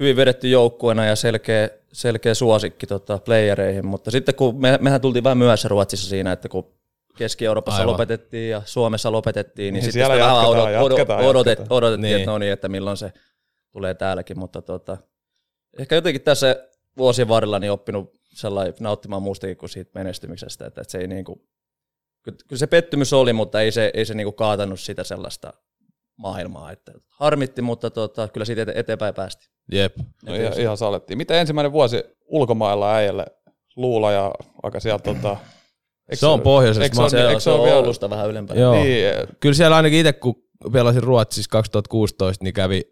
hyvin 0.00 0.16
vedetty 0.16 0.48
joukkueena 0.48 1.06
ja 1.06 1.16
selkeä, 1.16 1.70
selkeä 1.92 2.34
suosikki 2.34 2.86
tota, 2.86 3.18
playereihin, 3.18 3.86
mutta 3.86 4.10
sitten 4.10 4.34
kun 4.34 4.60
me, 4.60 4.78
mehän 4.80 5.00
tultiin 5.00 5.24
vähän 5.24 5.38
myöhässä 5.38 5.68
Ruotsissa 5.68 6.08
siinä, 6.08 6.32
että 6.32 6.48
kun 6.48 6.74
Keski-Euroopassa 7.18 7.80
Aivan. 7.80 7.92
lopetettiin 7.92 8.50
ja 8.50 8.62
Suomessa 8.64 9.12
lopetettiin, 9.12 9.74
niin, 9.74 9.82
Niin 9.82 9.92
sitten 9.92 10.06
sitä 10.06 10.08
vähän 10.18 10.34
jatketaan, 10.34 10.48
odot, 10.48 10.64
odot, 10.86 10.98
jatketaan, 10.98 11.24
odotet, 11.24 11.50
jatketaan. 11.58 11.76
odotettiin, 11.76 12.02
Niin. 12.02 12.16
että 12.16 12.30
no 12.30 12.38
niin, 12.38 12.52
että 12.52 12.68
milloin 12.68 12.96
se 12.96 13.12
tulee 13.72 13.94
täälläkin, 13.94 14.38
mutta 14.38 14.62
tota, 14.62 14.96
ehkä 15.78 15.94
jotenkin 15.94 16.22
tässä 16.22 16.64
vuosien 16.98 17.28
varrella 17.28 17.58
niin 17.58 17.72
oppinut 17.72 18.12
sellainen 18.24 18.74
nauttimaan 18.80 19.22
muustakin 19.22 19.56
kuin 19.56 19.70
siitä 19.70 19.90
menestymisestä, 19.94 20.66
että, 20.66 20.80
että 20.80 20.90
se 20.92 20.98
ei 20.98 21.06
niinku, 21.08 21.46
ky- 22.22 22.36
kyllä 22.48 22.58
se 22.58 22.66
pettymys 22.66 23.12
oli, 23.12 23.32
mutta 23.32 23.60
ei 23.60 23.72
se, 23.72 23.90
ei 23.94 24.04
se 24.04 24.14
niinku 24.14 24.32
kaatanut 24.32 24.80
sitä 24.80 25.04
sellaista 25.04 25.52
maailmaa, 26.16 26.72
että 26.72 26.92
harmitti, 27.08 27.62
mutta 27.62 27.90
tota, 27.90 28.28
kyllä 28.28 28.44
siitä 28.44 28.62
ete- 28.64 28.78
eteenpäin 28.78 29.14
päästi. 29.14 29.51
Jep. 29.72 29.96
No, 30.26 30.34
ihan, 30.34 30.60
ihan 30.60 30.76
salettiin. 30.76 31.18
Miten 31.18 31.36
ensimmäinen 31.38 31.72
vuosi 31.72 32.02
ulkomailla 32.26 32.94
äijälle 32.94 33.26
luulla 33.76 34.12
ja 34.12 34.32
aika 34.62 34.80
sieltä 34.80 35.04
tota, 35.14 35.36
eikö 36.08 36.16
Se 36.16 36.26
on 36.26 36.40
pohjoisesta. 36.40 37.08
se, 37.08 37.16
Se, 37.34 37.40
se 37.40 37.50
on 37.50 37.62
vielä- 37.64 37.76
Oulusta 37.76 38.10
vähän 38.10 38.28
ylempänä. 38.30 38.60
Joo. 38.60 38.74
Niin, 38.74 39.04
Kyllä 39.40 39.54
siellä 39.54 39.76
ainakin 39.76 39.98
itse, 39.98 40.12
kun 40.12 40.42
pelasin 40.72 41.02
Ruotsissa 41.02 41.50
2016, 41.50 42.44
niin 42.44 42.54
kävi, 42.54 42.82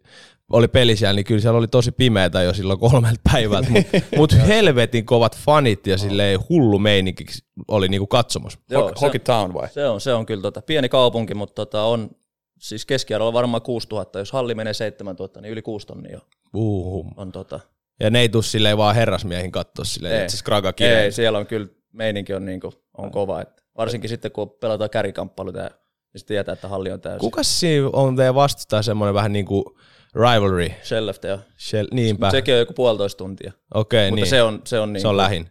oli 0.53 0.69
peli 0.69 0.97
siellä, 0.97 1.15
niin 1.17 1.25
kyllä 1.25 1.41
siellä 1.41 1.59
oli 1.59 1.69
tosi 1.69 1.93
pimeätä 1.93 2.43
jo 2.43 2.55
silloin 2.55 2.79
kolmelta 2.79 3.21
päivältä, 3.33 3.71
mutta 3.71 3.99
mut 4.17 4.33
helvetin 4.49 5.07
kovat 5.07 5.37
fanit 5.39 5.87
ja 5.87 5.99
silleen 5.99 6.41
hullu 6.49 6.79
meininki 6.79 7.25
oli 7.69 7.89
niinku 7.89 8.07
katsomus. 8.07 8.59
Joo, 8.71 8.93
Hockey, 9.01 9.21
Town 9.21 9.55
vai? 9.55 9.69
se, 9.69 9.89
on, 9.89 10.01
se 10.01 10.15
on 10.15 10.27
kyllä 10.27 10.43
tota, 10.43 10.63
pieni 10.63 10.89
kaupunki, 10.89 11.35
mutta 11.35 11.55
tota, 11.55 11.83
on 11.83 12.11
siis 12.59 12.87
keskiarvolla 12.87 13.33
varmaan 13.33 13.63
6000, 13.63 14.19
jos 14.19 14.33
halli 14.33 14.55
menee 14.55 14.75
7000, 14.75 15.41
niin 15.41 15.53
yli 15.53 15.63
6 15.63 15.87
tonnia 15.87 16.19
on, 16.19 16.27
Uhuh. 16.55 17.07
on 17.17 17.33
tota, 17.33 17.61
Ja 18.01 18.11
ne 18.11 18.21
ei 18.21 18.29
tuu 18.29 18.43
silleen 18.43 18.79
vaan 18.79 18.95
herrasmiehin 18.95 19.53
katsoa 19.53 19.85
silleen, 19.85 20.15
Ei. 20.15 20.21
että 20.21 20.31
se 20.33 20.37
skraga 20.37 20.73
Ei, 20.81 21.13
siellä 21.13 21.39
on 21.39 21.47
kyllä, 21.47 21.67
meininki 21.93 22.35
on, 22.35 22.45
niinku, 22.45 22.73
on 22.99 23.11
kova. 23.11 23.41
Että 23.41 23.63
varsinkin 23.77 24.11
sitten, 24.11 24.33
kun 24.33 24.51
pelataan 24.51 24.91
kärikamppailuita 24.91 25.59
ja 25.59 25.71
sitten 26.17 26.35
tietää, 26.35 26.53
että 26.53 26.69
halli 26.69 26.93
on 26.93 27.01
täysin. 27.01 27.21
Kuka 27.21 27.43
siinä 27.43 27.89
on 27.93 28.17
teidän 28.17 28.35
vastustaja 28.35 28.83
semmoinen 28.83 29.15
vähän 29.15 29.33
niinku 29.33 29.79
rivalry? 30.15 30.69
Shellefte 30.83 31.29
jo. 31.29 31.39
Shell, 31.59 31.89
niinpä. 31.93 32.31
Sekin 32.31 32.55
on 32.55 32.61
joku 32.61 32.73
puolitoista 32.73 33.19
tuntia. 33.19 33.53
Okei, 33.75 34.11
Mutta 34.11 34.23
niin. 34.23 34.31
se 34.31 34.43
on, 34.43 34.61
se 34.65 34.81
on, 34.81 34.93
niinku, 34.93 35.03
se 35.03 35.09
on 35.09 35.17
lähin. 35.17 35.49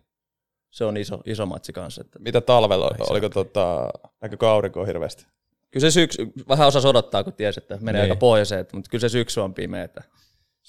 se 0.72 0.86
on 0.86 0.98
iso, 0.98 1.22
iso 1.26 1.46
matsi 1.46 1.74
kanssa. 1.74 2.02
Että. 2.02 2.20
Mitä 2.20 2.42
talvella, 2.42 2.92
oliko 3.10 3.30
tota, 3.30 3.90
näkyykö 4.22 4.50
aurinkoa 4.50 4.86
hirveästi? 4.86 5.26
Kyllä 5.72 5.82
se 5.82 5.92
syksy, 5.92 6.28
vähän 6.48 6.68
osasi 6.68 6.88
odottaa, 6.88 7.24
kun 7.24 7.34
tiesi, 7.34 7.60
että 7.60 7.78
menee 7.82 8.02
Niin. 8.02 8.12
aika 8.12 8.20
pohjoiseen, 8.20 8.66
mutta 8.74 8.90
kyllä 8.90 9.02
se 9.02 9.10
syksy 9.10 9.40
on 9.40 9.54
pimeä. 9.54 9.88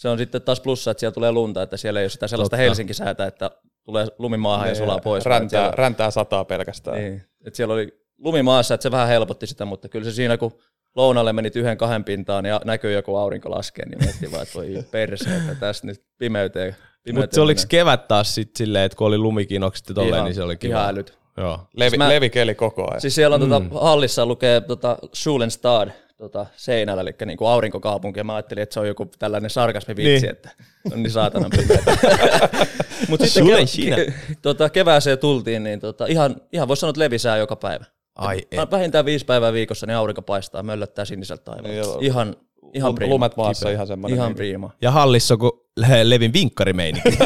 Se 0.00 0.08
on 0.08 0.18
sitten 0.18 0.42
taas 0.42 0.60
plussa, 0.60 0.90
että 0.90 1.00
siellä 1.00 1.14
tulee 1.14 1.32
lunta, 1.32 1.62
että 1.62 1.76
siellä 1.76 2.00
ei 2.00 2.04
ole 2.04 2.08
sitä 2.10 2.28
sellaista 2.28 2.56
Totta. 2.56 2.62
Helsinki-säätä, 2.62 3.26
että 3.26 3.50
tulee 3.84 4.06
lumimaahan 4.18 4.68
ja 4.68 4.74
sulaa 4.74 4.98
pois. 4.98 5.24
Räntää, 5.26 5.48
siellä- 5.60 5.72
räntää 5.76 6.10
sataa 6.10 6.44
pelkästään. 6.44 6.96
Niin, 6.98 7.22
että 7.46 7.56
siellä 7.56 7.74
oli 7.74 7.88
lumimaassa, 8.18 8.74
että 8.74 8.82
se 8.82 8.90
vähän 8.90 9.08
helpotti 9.08 9.46
sitä, 9.46 9.64
mutta 9.64 9.88
kyllä 9.88 10.04
se 10.04 10.12
siinä, 10.12 10.36
kun 10.36 10.52
lounalle 10.96 11.32
menit 11.32 11.56
yhden 11.56 11.76
kahden 11.78 12.04
pintaan 12.04 12.44
ja 12.44 12.60
näkyy 12.64 12.92
joku 12.92 13.16
aurinko 13.16 13.50
laskee, 13.50 13.88
niin 13.88 14.04
miettii 14.04 14.30
vaan, 14.32 14.42
että 14.42 14.54
voi 14.54 14.84
perse, 14.90 15.36
että 15.36 15.54
tässä 15.54 15.86
nyt 15.86 16.02
pimeyteen. 16.18 16.76
pimeyteen 17.04 17.22
Mutta 17.22 17.34
se 17.34 17.40
oliko 17.40 17.60
kevät 17.68 18.08
taas 18.08 18.34
sit 18.34 18.56
silleen, 18.56 18.84
että 18.84 18.96
kun 18.96 19.06
oli 19.06 19.18
lumikinokset 19.18 19.88
ja 19.88 19.94
tolleen, 19.94 20.14
Ihan- 20.14 20.24
niin 20.24 20.34
se 20.34 20.42
oli 20.42 20.56
kiva. 20.56 20.74
Ihan 20.78 20.88
älyt. 20.88 21.18
Joo. 21.36 21.58
Levi, 21.76 21.90
Siis 21.90 21.98
mä- 21.98 22.08
levikeli 22.08 22.54
koko 22.54 22.90
ajan. 22.90 23.00
Siis 23.00 23.14
siellä 23.14 23.34
on 23.34 23.42
mm. 23.42 23.48
tota, 23.48 23.80
hallissa 23.80 24.26
lukee 24.26 24.60
tota, 24.60 24.98
Schulen 25.14 25.50
Stad 25.50 25.90
tota, 26.20 26.46
seinällä, 26.56 27.00
eli 27.02 27.14
niin 27.26 27.36
kuin 27.36 27.48
aurinkokaupunki, 27.48 28.20
ja 28.20 28.24
mä 28.24 28.34
ajattelin, 28.34 28.62
että 28.62 28.74
se 28.74 28.80
on 28.80 28.86
joku 28.88 29.06
tällainen 29.18 29.50
sarkasmivitsi, 29.50 30.10
Niin. 30.26 30.30
että 30.30 30.50
on 30.92 31.02
niin 31.02 31.10
saatanan 31.10 31.50
pimeätä. 31.50 31.96
Mutta 33.08 33.26
sitten 33.26 33.44
ke- 33.46 34.08
ke- 34.08 34.12
tota, 34.42 34.68
kevääseen 34.70 35.18
tultiin, 35.18 35.62
niin 35.62 35.80
tota, 35.80 36.06
ihan, 36.06 36.36
ihan 36.52 36.68
voisi 36.68 36.80
sanoa, 36.80 36.90
että 36.90 37.00
levisää 37.00 37.36
joka 37.36 37.56
päivä. 37.56 37.84
Ai 38.14 38.40
ei. 38.50 38.58
Vähintään 38.70 39.04
viisi 39.04 39.24
päivää 39.24 39.52
viikossa, 39.52 39.86
niin 39.86 39.96
aurinko 39.96 40.22
paistaa, 40.22 40.62
möllöttää 40.62 41.04
siniseltä 41.04 41.42
taivaalta. 41.44 41.68
Niin, 41.98 42.04
ihan, 42.04 42.36
ihan 42.74 42.94
priima. 42.94 43.14
Lumet 43.14 43.36
maassa 43.36 43.70
ihan 43.70 43.86
semmoinen. 43.86 44.16
Ihan 44.16 44.28
niin- 44.28 44.36
priima. 44.36 44.70
Ja 44.82 44.90
hallissa 44.90 45.36
kun 45.36 45.66
Le- 45.76 46.10
Levin 46.10 46.32
vinkkarimeininki. 46.32 47.10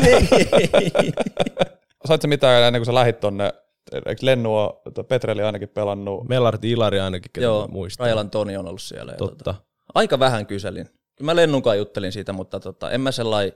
Sait 2.06 2.22
sä 2.22 2.28
mitään 2.28 2.62
ennen 2.62 2.80
kuin 2.80 2.86
sä 2.86 2.94
lähit 2.94 3.20
tonne, 3.20 3.52
eikö 3.92 4.26
Lennu 4.26 4.56
ole, 4.56 5.04
Petreli 5.08 5.42
ainakin 5.42 5.68
pelannut? 5.68 6.28
Mellarti 6.28 6.70
Ilari 6.70 7.00
ainakin, 7.00 7.30
ketä 7.32 7.44
Joo, 7.44 7.60
mä 7.66 7.72
muistan. 7.72 8.04
Rajalan 8.04 8.30
Toni 8.30 8.56
on 8.56 8.66
ollut 8.68 8.82
siellä. 8.82 9.12
Ja 9.12 9.18
tota, 9.18 9.34
Totta. 9.44 9.54
aika 9.94 10.18
vähän 10.18 10.46
kyselin. 10.46 10.86
Kyllä 10.86 11.32
mä 11.32 11.36
Lennunkaan 11.36 11.78
juttelin 11.78 12.12
siitä, 12.12 12.32
mutta 12.32 12.60
tota, 12.60 12.90
en 12.90 13.00
mä 13.00 13.12
sellainen 13.12 13.52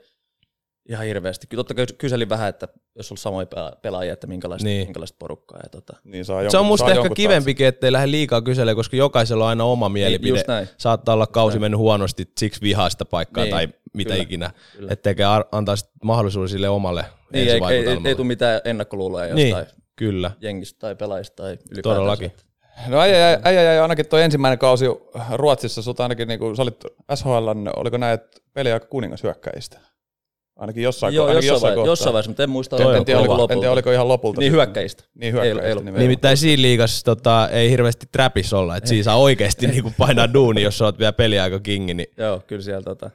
ihan 0.89 1.07
hirveästi. 1.07 1.47
Totta 1.57 1.75
kai 1.75 1.87
kyselin 1.99 2.29
vähän, 2.29 2.49
että 2.49 2.69
jos 2.97 3.11
on 3.13 3.19
samoja 3.19 3.47
pela- 3.47 3.77
pelaajia, 3.83 4.13
että 4.13 4.27
minkälaista, 4.27 4.65
Niin. 4.69 4.79
niin. 4.79 4.87
minkälaista 4.89 5.17
porukkaa. 5.19 5.61
Ja 5.63 5.69
tota, 5.69 5.93
Niin 6.05 6.25
saa 6.25 6.39
Se 6.39 6.45
jonkun, 6.45 6.61
on 6.61 6.67
musta 6.67 6.87
saa 6.87 6.95
ehkä 7.05 7.15
kivempikin, 7.15 7.67
ettei 7.67 7.93
lähde 7.93 8.11
liikaa 8.11 8.43
kyselemään, 8.43 8.77
koska 8.77 8.97
jokaisella 8.97 9.45
on 9.45 9.51
aina 9.51 9.65
oma 9.65 9.89
mielipide. 9.89 10.29
just 10.29 10.49
näin. 10.49 10.69
Saattaa 10.79 11.15
olla 11.15 11.27
kausi 11.27 11.59
mennyt 11.59 11.79
huonosti, 11.79 12.33
siksi 12.39 12.61
vihaa 12.61 12.91
sitä 12.91 13.05
paikkaa 13.05 13.45
Niin, 13.45 13.55
tai 13.55 13.69
mitä 13.95 14.11
kyllä, 14.11 14.23
ikinä. 14.23 14.51
kyllä. 14.77 15.45
Antaa 15.53 15.75
mahdollisuuden 16.05 16.49
sille 16.49 16.69
omalle 16.69 17.05
niin, 17.33 17.49
ei, 17.49 17.61
ei, 17.71 17.87
ei, 17.89 17.99
ei 18.05 18.15
tule 18.15 18.27
mitään 18.27 18.61
ennakkoluuloja 18.65 19.35
Niin, 19.35 19.49
jostain 19.49 19.79
kyllä. 19.99 20.31
jengistä 20.41 20.79
tai 20.79 20.97
pelaajista 20.97 21.43
tai 21.43 21.51
ylipäätään. 21.53 21.83
Todellakin. 21.83 22.33
No 22.87 23.01
äijä, 23.01 23.27
äijä, 23.27 23.41
äijä 23.45 23.63
jäi 23.63 23.79
ainakin 23.79 24.09
tuo 24.09 24.19
ensimmäinen 24.19 24.59
kausi 24.59 24.85
Ruotsissa, 25.35 25.83
sut 25.83 26.01
ainakin 26.01 26.29
niinku, 26.29 26.57
sä 26.57 26.63
olit 26.63 26.85
SHL, 27.15 27.49
oliko 27.77 27.97
näin, 27.97 28.15
että 28.15 28.39
peli 28.55 28.73
aika 28.73 28.87
kuningashyökkäistä? 28.87 29.81
Ainakin 30.57 30.83
jossain, 30.83 31.15
Joo, 31.15 31.27
ainakin 31.27 31.49
jossain, 31.49 31.55
jossain, 31.55 31.63
vaiheessa, 31.63 31.81
kohtaa. 31.81 31.93
jossain 31.93 32.13
vaiheessa, 32.13 32.31
mutta 32.31 32.43
en 32.43 32.51
muista. 32.51 32.77
On 32.77 32.97
en, 32.97 33.05
tiedä, 33.05 33.21
oliko, 33.21 33.49
en 33.51 33.59
tiedä, 33.59 33.73
oliko 33.73 33.93
ihan 33.93 34.09
lopulta. 34.09 34.41
Niin 34.41 34.53
hyökkäistä. 34.53 35.05
Niin 35.15 35.23
Ei- 35.27 35.33
hyökkäistä. 35.33 35.67
ei 35.67 35.73
ollut. 35.73 35.85
nimenomaan. 35.85 36.03
Nimittäin 36.03 36.37
siinä 36.37 36.63
liigassa 36.63 37.05
tota, 37.05 37.49
ei 37.49 37.71
hirveästi 37.71 38.07
trapis 38.13 38.53
olla, 38.53 38.77
että 38.77 38.89
siinä 38.89 39.05
saa 39.05 39.17
oikeasti 39.17 39.67
niinku 39.73 39.93
painaa 39.99 40.35
duuni, 40.35 40.63
jos 40.63 40.79
sä 40.79 40.85
oot 40.85 40.99
vielä 40.99 41.13
peliaika 41.13 41.61
kingi. 41.61 41.95
Niin 41.95 42.09
Joo, 42.17 42.43
kyllä 42.47 42.63
siellä 42.63 42.83
tota, 42.83 43.11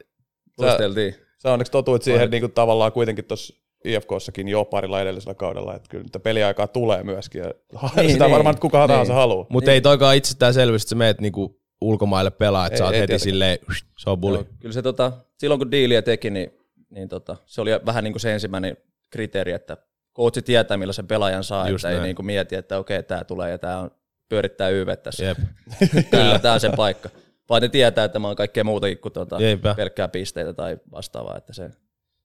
luisteltiin. 0.58 1.16
Sä 1.44 1.52
onneksi 1.54 1.72
totuit 1.72 2.02
siihen 2.02 2.32
niin 2.32 2.42
kuin 2.42 2.52
tavallaan 2.52 2.92
kuitenkin 2.92 3.25
tuossa 3.25 3.62
IFKssakin 3.86 4.48
jo 4.48 4.66
parilla 4.66 5.02
edellisellä 5.02 5.34
kaudella, 5.34 5.75
että 5.75 5.90
kyllä 5.90 6.04
niitä 6.04 6.20
peliaikaa 6.20 6.68
tulee 6.68 7.04
myöskin. 7.04 7.42
Ja 7.42 7.52
Niin, 7.96 8.12
sitä 8.12 8.25
niin. 8.25 8.32
varmaan 8.32 8.60
kuka 8.60 8.78
Niin. 8.80 8.88
tahansa 8.88 9.13
haluaa. 9.13 9.46
Mutta 9.50 9.72
ei 9.72 9.82
toikaan 9.82 10.16
itsestäänselvyys, 10.16 10.82
että 10.82 10.90
sä 10.90 10.96
meet 10.96 11.22
niinku 11.22 11.62
ulkomaille 11.82 12.32
pelaa, 12.32 12.66
että 12.66 12.74
Ei- 12.75 12.78
sä 12.78 12.86
oot 12.86 12.94
ei 12.94 13.00
heti 13.00 13.08
tietenkään. 13.08 13.24
silleen, 13.34 13.58
se 13.98 14.10
on 14.10 14.20
bulli. 14.22 14.38
Joo, 14.38 14.46
kyllä 14.60 14.74
se 14.74 14.82
tota, 14.82 15.12
silloin 15.38 15.60
kun 15.60 15.72
diiliä 15.72 16.02
teki, 16.02 16.30
niin, 16.30 16.52
niin 16.90 17.10
tota, 17.10 17.36
se 17.46 17.62
oli 17.62 17.72
vähän 17.86 18.04
niin 18.04 18.13
kuin 18.13 18.22
se 18.22 18.34
ensimmäinen 18.34 18.78
kriteeri, 19.10 19.52
että 19.52 19.78
coachi 20.16 20.42
tietää, 20.42 20.78
millä 20.78 20.94
sen 20.94 21.08
pelaajan 21.08 21.44
saa, 21.44 21.70
Just 21.70 21.82
että 21.86 21.90
ei 21.90 21.96
näin. 21.96 22.04
niin 22.06 22.16
kuin 22.16 22.25
mieti, 22.25 22.56
että 22.56 22.78
okei, 22.78 23.04
tämä 23.04 23.24
tulee 23.24 23.52
ja 23.52 23.58
tämä 23.58 23.80
on, 23.80 23.92
pyörittää 24.30 24.70
YV 24.70 24.88
tässä. 25.04 25.24
Jep. 25.25 25.38
Tämä, 26.12 26.40
tämä 26.40 26.54
on 26.54 26.60
sen 26.60 26.72
paikka. 26.75 27.10
Vaan 27.50 27.62
ne 27.62 27.70
tietää, 27.70 28.06
että 28.06 28.20
mä 28.20 28.28
oon 28.28 28.36
kaikkea 28.36 28.63
muutakin 28.63 28.98
kuin 28.98 29.13
tuota, 29.13 29.38
pelkkää 29.75 30.08
pisteitä 30.08 30.54
tai 30.54 30.78
vastaavaa. 30.92 31.38
Että 31.38 31.54
se, 31.54 31.70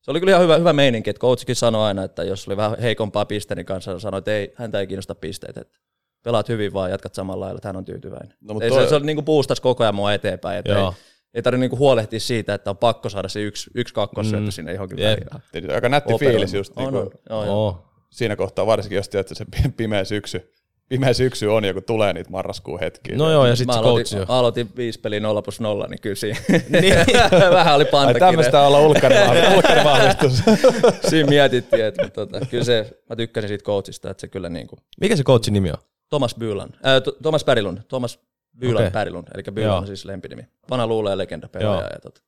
se 0.09 0.11
oli 0.13 0.21
kyllä 0.21 0.31
ihan 0.31 0.43
hyvä, 0.43 0.57
hyvä 0.57 0.73
meininki, 0.73 1.11
että 1.11 1.21
coachikin 1.21 1.57
sanoi 1.57 1.83
aina, 1.85 2.05
että 2.05 2.25
jos 2.25 2.49
oli 2.49 2.57
vähän 2.57 2.79
heikompaa 2.81 3.25
pisteeni 3.25 3.65
kanssa, 3.65 3.99
sanoi, 3.99 4.19
että 4.19 4.33
ei, 4.33 4.53
häntä 4.57 4.81
ei 4.81 4.87
kiinnosta 4.87 5.15
pisteet, 5.15 5.57
että 5.57 5.79
pelaat 6.25 6.49
hyvin 6.49 6.73
vaan, 6.73 6.91
jatkat 6.91 7.15
samalla 7.15 7.45
lailla, 7.45 7.59
että 7.59 7.69
hän 7.69 7.77
on 7.77 7.85
tyytyväinen. 7.85 8.35
No, 8.41 8.55
mut 8.55 8.63
ei, 8.63 8.69
toi- 8.69 8.83
se, 8.83 8.89
se 8.89 8.95
oli 8.95 9.07
niin 9.07 9.17
kuin 9.17 9.25
boostas 9.25 9.61
koko 9.61 9.85
ajan 9.85 9.95
mua 9.95 10.13
eteenpäin, 10.13 10.59
että 10.59 10.73
ei, 10.73 10.79
Joo. 10.79 10.95
ei 11.35 11.43
tarvitse 11.43 11.61
niinku 11.61 11.77
huolehtia 11.77 12.21
siitä, 12.21 12.55
että 12.55 12.71
on 12.71 12.77
pakko 12.77 13.09
saada 13.09 13.29
se 13.29 13.41
yksi, 13.43 13.71
yksi 13.75 13.95
kakkosyöttö 13.95 14.45
mm. 14.47 14.51
sinne 14.51 14.73
johonkin 14.73 14.99
Jep. 14.99 15.21
väliin. 15.55 15.75
Aika 15.75 15.89
nätti 15.89 16.13
Operoimaan. 16.13 16.37
fiilis 16.41 16.55
just 16.55 16.77
niin 16.77 16.87
On, 16.89 16.93
kuin, 16.95 17.03
on. 17.03 17.11
Joo, 17.31 17.45
joo. 17.45 17.67
Oo. 17.67 17.85
siinä 18.11 18.37
kohtaa, 18.37 18.67
varsinkin 18.67 18.97
jos 18.97 19.09
tiedät, 19.09 19.27
että 19.31 19.35
se 19.35 19.45
pi- 19.45 19.73
pimeä 19.77 20.05
syksy, 20.05 20.53
pimeä 20.89 21.13
syksy 21.13 21.47
on 21.47 21.65
ja 21.65 21.75
kun 21.75 21.83
tulee 21.83 22.13
niitä 22.13 22.31
marraskuun 22.31 22.81
hetkiä. 22.81 23.17
No 23.17 23.31
joo, 23.31 23.47
ja 23.47 23.53
Mä 23.53 23.57
sit 23.57 23.73
se 23.73 23.79
aloitin, 23.79 24.19
coach 24.19 24.31
jo. 24.31 24.37
aloitin 24.37 24.71
viisi 24.77 25.01
peliä 25.01 25.21
0 25.21 25.43
plus 25.43 25.61
0, 25.61 25.87
niin 25.87 26.01
kyllä 26.01 26.17
siinä 26.17 26.39
vähän 27.51 27.75
oli 27.75 27.85
Ai 27.85 27.91
pantakin. 27.91 28.21
tämmöistä 28.21 28.61
olla 28.61 28.79
ulkkarivahvistus. 28.89 29.55
ulkkarivahvistus. 29.55 30.43
Siinä 31.11 31.29
mietittiin, 31.29 31.85
että 31.85 32.09
tota, 32.09 32.41
kyllä 32.51 32.65
se, 32.65 32.99
mä 33.11 33.17
tykkäsin 33.17 33.49
siitä 33.49 33.65
coachista, 33.65 34.11
että 34.11 34.21
se 34.21 34.29
kyllä 34.29 34.49
niin 34.49 34.67
kuin, 34.67 34.79
Mikä 35.01 35.17
se 35.17 35.23
coachin 35.23 35.55
nimi 35.55 35.71
on? 35.71 35.79
Thomas 36.09 36.35
Bylan, 36.35 36.69
äh, 36.75 37.15
Thomas 37.23 37.45
Pärilund, 37.45 37.79
Thomas 37.89 38.19
Bylan 38.59 38.77
okay. 38.77 38.91
Pärilund, 38.91 39.29
eli 39.35 39.43
Bylan 39.43 39.69
Joo. 39.69 39.77
on 39.79 39.87
siis 39.87 40.05
lempinimi. 40.05 40.43
Vanha 40.71 40.87
luulee 40.87 41.19
legenda 41.19 41.49
pelaaja. 41.49 41.89
Ja 41.93 42.01
tota, 42.03 42.21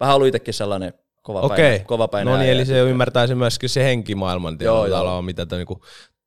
vähän 0.00 0.14
ollut 0.14 0.28
itsekin 0.28 0.54
sellainen 0.54 0.92
kova 1.22 1.40
Okei. 1.40 1.78
kova 1.80 2.08
No 2.24 2.36
niin, 2.36 2.50
eli 2.50 2.64
se 2.66 2.80
ymmärtää 2.80 3.26
se 3.26 3.34
myöskin 3.34 3.68
se 3.68 3.84
henkimaailman 3.84 4.56
Joo, 4.60 5.22
mitä 5.22 5.46
tämä 5.46 5.58
niinku 5.58 5.84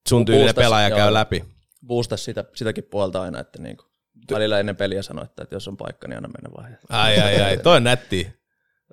sun 0.10 0.26
tyylinen 0.26 0.56
pelaaja 0.56 0.90
käy 0.90 1.00
joo. 1.00 1.14
läpi. 1.14 1.57
Boostas 1.88 2.24
sitä, 2.26 2.46
sitäkin 2.56 2.84
puolta 2.84 3.22
aina, 3.22 3.40
että 3.40 3.62
niinku, 3.62 3.84
välillä 4.32 4.60
ennen 4.60 4.76
peliä 4.76 5.02
sanoi, 5.02 5.26
että, 5.26 5.44
että 5.44 5.56
jos 5.56 5.68
on 5.68 5.78
paikka, 5.78 6.08
niin 6.08 6.18
anna 6.18 6.30
mennä 6.30 6.58
vaan. 6.58 6.78
Ai, 6.90 7.20
ai, 7.20 7.42
ai, 7.42 7.58
toi 7.58 7.76
on 7.76 7.84
nätti. 7.84 8.28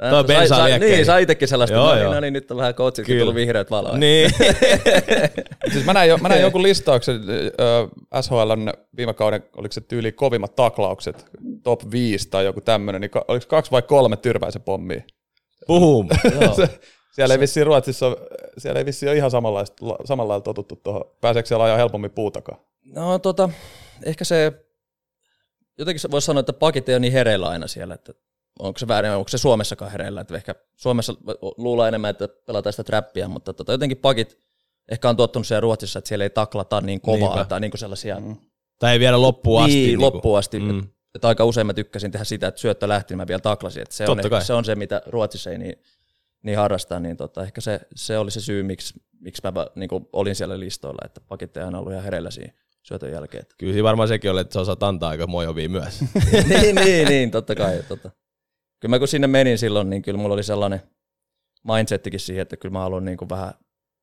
Äh, 0.05 0.11
Toi 0.11 0.21
sai- 0.21 0.27
bensaa 0.27 0.59
sai-. 0.69 0.79
Niin, 0.79 1.07
sai 1.07 1.23
itsekin 1.23 1.49
sellaista, 1.49 1.77
Joo, 1.77 1.87
no, 1.87 1.95
niin, 1.95 2.03
joo. 2.03 2.15
no 2.15 2.21
niin, 2.21 2.33
nyt 2.33 2.51
on 2.51 2.57
vähän 2.57 2.75
Kyllä. 3.07 3.19
tullut 3.19 3.35
vihreät 3.35 3.71
valoa. 3.71 3.99
Niin. 3.99 4.31
siis 5.73 5.85
mä 5.85 5.93
näin, 5.93 6.11
jo, 6.11 6.19
mä 6.19 6.29
näin 6.29 6.43
jonkun 6.43 6.63
listauksen 6.63 7.17
äh, 8.13 8.23
SHLn 8.23 8.73
viime 8.97 9.15
kauden, 9.15 9.43
oliko 9.57 9.73
se 9.73 9.81
tyyli 9.81 10.13
kovimmat 10.13 10.55
taklaukset, 10.57 11.27
top 11.63 11.81
5 11.91 12.29
tai 12.29 12.45
joku 12.45 12.61
tämmöinen, 12.61 13.01
niin 13.01 13.11
ka- 13.11 13.25
oliko 13.29 13.47
kaksi 13.49 13.71
vai 13.71 13.83
kolme 13.83 14.17
tyrväisen 14.17 14.63
pommia? 14.63 15.03
Boom. 15.67 16.09
Se, 16.57 16.81
siellä 17.13 17.35
ei 17.35 17.41
vissiin 17.41 17.67
Ruotsissa, 17.67 18.17
siellä 18.59 18.79
ei 18.79 18.87
vissiin 18.87 19.11
ole 19.11 19.17
ihan 19.17 19.31
samanlaista, 19.31 19.87
samalla 20.05 20.29
lailla 20.29 20.43
totuttu 20.45 20.77
tuohon. 20.77 21.05
Pääseekö 21.21 21.47
siellä 21.47 21.65
ajaa 21.65 21.77
helpommin 21.77 22.11
puutakaan? 22.11 22.59
No 22.95 23.19
tota, 23.19 23.51
ehkä 24.05 24.25
se, 24.25 24.53
jotenkin 25.79 26.01
se 26.01 26.11
voisi 26.11 26.27
sanoa, 26.27 26.41
että 26.41 26.53
pakit 26.53 26.89
ei 26.89 26.95
ole 26.95 27.01
niin 27.01 27.13
hereillä 27.13 27.49
aina 27.49 27.67
siellä, 27.67 27.95
että 27.95 28.13
onko 28.59 28.79
se 28.79 28.89
väärin, 28.89 29.11
onko 29.11 29.29
se 29.29 29.39
Suomessakaan 29.39 29.91
hereillä, 29.91 30.21
että 30.21 30.37
ehkä 30.37 30.55
Suomessa 30.77 31.15
luulee 31.57 31.89
enemmän, 31.89 32.11
että 32.11 32.29
pelataan 32.29 32.73
sitä 32.73 32.85
trappia, 32.85 33.29
mutta 33.29 33.53
tota, 33.53 33.73
jotenkin 33.73 33.99
pakit 33.99 34.39
ehkä 34.91 35.09
on 35.09 35.17
tottunut 35.17 35.47
siellä 35.47 35.61
Ruotsissa, 35.61 35.99
että 35.99 36.09
siellä 36.09 36.25
ei 36.25 36.31
taklata 36.31 36.81
niin 36.81 37.01
kovaa 37.01 37.29
Niinpä. 37.29 37.45
tai 37.45 37.61
niin 37.61 37.71
kuin 37.71 37.79
sellaisia 37.79 38.21
mm. 38.21 38.37
tai 38.79 38.93
ei 38.93 39.01
vielä 39.01 39.23
loppuun 39.23 39.63
asti. 39.63 39.75
niin, 39.75 39.87
niinku. 39.87 40.05
loppuun 40.05 40.39
asti. 40.39 40.61
Mm. 40.61 40.89
Että 41.15 41.29
aika 41.29 41.45
usein 41.45 41.67
mä 41.67 41.75
tykkäsin 41.75 42.11
tehdä 42.11 42.25
sitä, 42.25 42.49
että 42.49 42.61
syöttö 42.61 42.89
lähti, 42.89 43.15
niin 43.15 43.19
mä 43.19 43.27
vielä 43.27 43.41
taklasin. 43.41 43.83
Että 43.83 43.95
se, 43.95 44.05
on, 44.05 44.07
Totta 44.07 44.21
ehkä, 44.21 44.31
kai. 44.31 44.45
se 44.45 44.53
on 44.53 44.65
se, 44.65 44.75
mitä 44.75 45.03
Ruotsissa 45.07 45.51
ei 45.51 45.59
niin, 45.59 45.83
niin 46.43 46.59
harrastaa, 46.59 47.01
niin 47.01 47.17
tota, 47.17 47.43
ehkä 47.43 47.61
se, 47.61 47.81
se 47.95 48.19
oli 48.19 48.31
se 48.31 48.41
syy, 48.41 48.63
miksi, 48.63 48.95
miksi 49.21 49.43
mä 49.45 49.67
niin 49.75 49.89
kuin 49.89 50.09
olin 50.13 50.35
siellä 50.35 50.61
listoilla, 50.61 51.03
että 51.05 51.21
pakit 51.29 51.57
ei 51.57 51.63
aina 51.63 51.79
ollut 51.79 51.93
ihan 51.93 52.05
hereillä 52.05 52.31
siinä 52.31 52.53
syötön 52.85 53.13
jälkeen. 53.13 53.47
Kyllä 53.59 53.73
siinä 53.73 53.85
varmaan 53.85 54.09
sekin 54.09 54.31
oli, 54.31 54.41
että 54.41 54.55
sä 54.55 54.61
osaat 54.61 54.83
antaa 54.83 55.11
aika 55.11 55.27
mojovia 55.27 55.69
myös. 55.69 56.01
niin, 56.49 56.75
niin, 56.75 57.09
niin, 57.09 57.31
totta 57.31 57.55
kai. 57.55 57.83
Totta. 57.89 58.11
Kyllä 58.81 58.95
mä 58.95 58.99
kun 58.99 59.09
sinne 59.09 59.27
menin 59.27 59.59
silloin, 59.59 59.91
niin 59.91 60.03
kyllä 60.03 60.19
mulla 60.19 60.35
oli 60.35 60.43
sellainen 60.43 60.81
mindsettikin 61.73 62.21
siihen, 62.21 62.43
että 62.43 62.57
kyllä 62.57 62.73
mä 62.73 62.79
haluan 62.81 63.05
niin 63.05 63.17
kuin 63.19 63.29
vähän, 63.29 63.55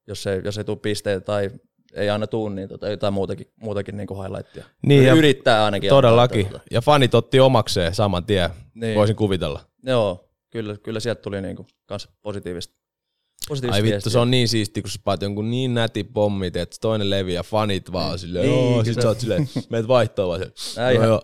jos 0.08 0.28
ei, 0.28 0.42
jos 0.46 0.58
ei 0.58 0.64
tule 0.64 0.78
pisteitä 0.78 1.26
tai 1.26 1.52
ei 1.94 2.10
aina 2.10 2.28
tuu, 2.28 2.50
niin 2.50 2.70
tota, 2.70 2.90
jotain 2.90 3.14
muutakin, 3.14 3.48
muutakin 3.62 3.98
niin 3.98 4.08
kuin 4.08 4.22
highlightia. 4.24 4.66
Niin, 4.86 5.04
ja 5.06 5.14
Yrittää 5.14 5.66
ainakin. 5.66 5.90
Todellakin. 5.90 6.46
antaa, 6.46 6.60
tota. 6.60 6.66
Ja 6.72 6.82
fanit 6.82 7.16
otti 7.16 7.40
omakseen 7.40 7.96
saman 7.96 8.26
tien, 8.26 8.50
Niin. 8.74 8.96
voisin 8.96 9.16
kuvitella. 9.16 9.60
Joo, 9.84 10.30
kyllä, 10.50 10.78
kyllä 10.84 11.00
sieltä 11.00 11.22
tuli 11.22 11.42
niinku 11.42 11.66
kans 11.86 12.10
positiivista. 12.22 12.81
Positiivista 13.50 13.76
Ai 13.76 13.84
vittu, 13.84 13.92
viestiä. 13.94 14.12
se 14.12 14.20
on 14.20 14.32
niin 14.32 14.48
siisti, 14.48 14.82
kun 14.82 14.92
sä 14.92 15.00
paat 15.04 15.22
jonkun 15.22 15.50
niin 15.52 15.74
näti 15.74 16.04
pommit, 16.04 16.56
että 16.56 16.78
toinen 16.82 17.10
levi 17.10 17.34
ja 17.34 17.44
fanit 17.44 17.92
vaan 17.92 18.20
silleen, 18.20 18.46
Niin, 18.46 18.72
joo, 18.74 18.84
sit 18.84 18.96
se- 18.96 19.02
sä 19.02 19.08
oot 19.08 19.20
silleen, 19.20 19.50
meet 19.70 19.88
vaihtoon 19.88 20.30
vaan 20.30 20.40
se. 20.56 20.82
Äijähän, 20.82 21.10
no 21.10 21.22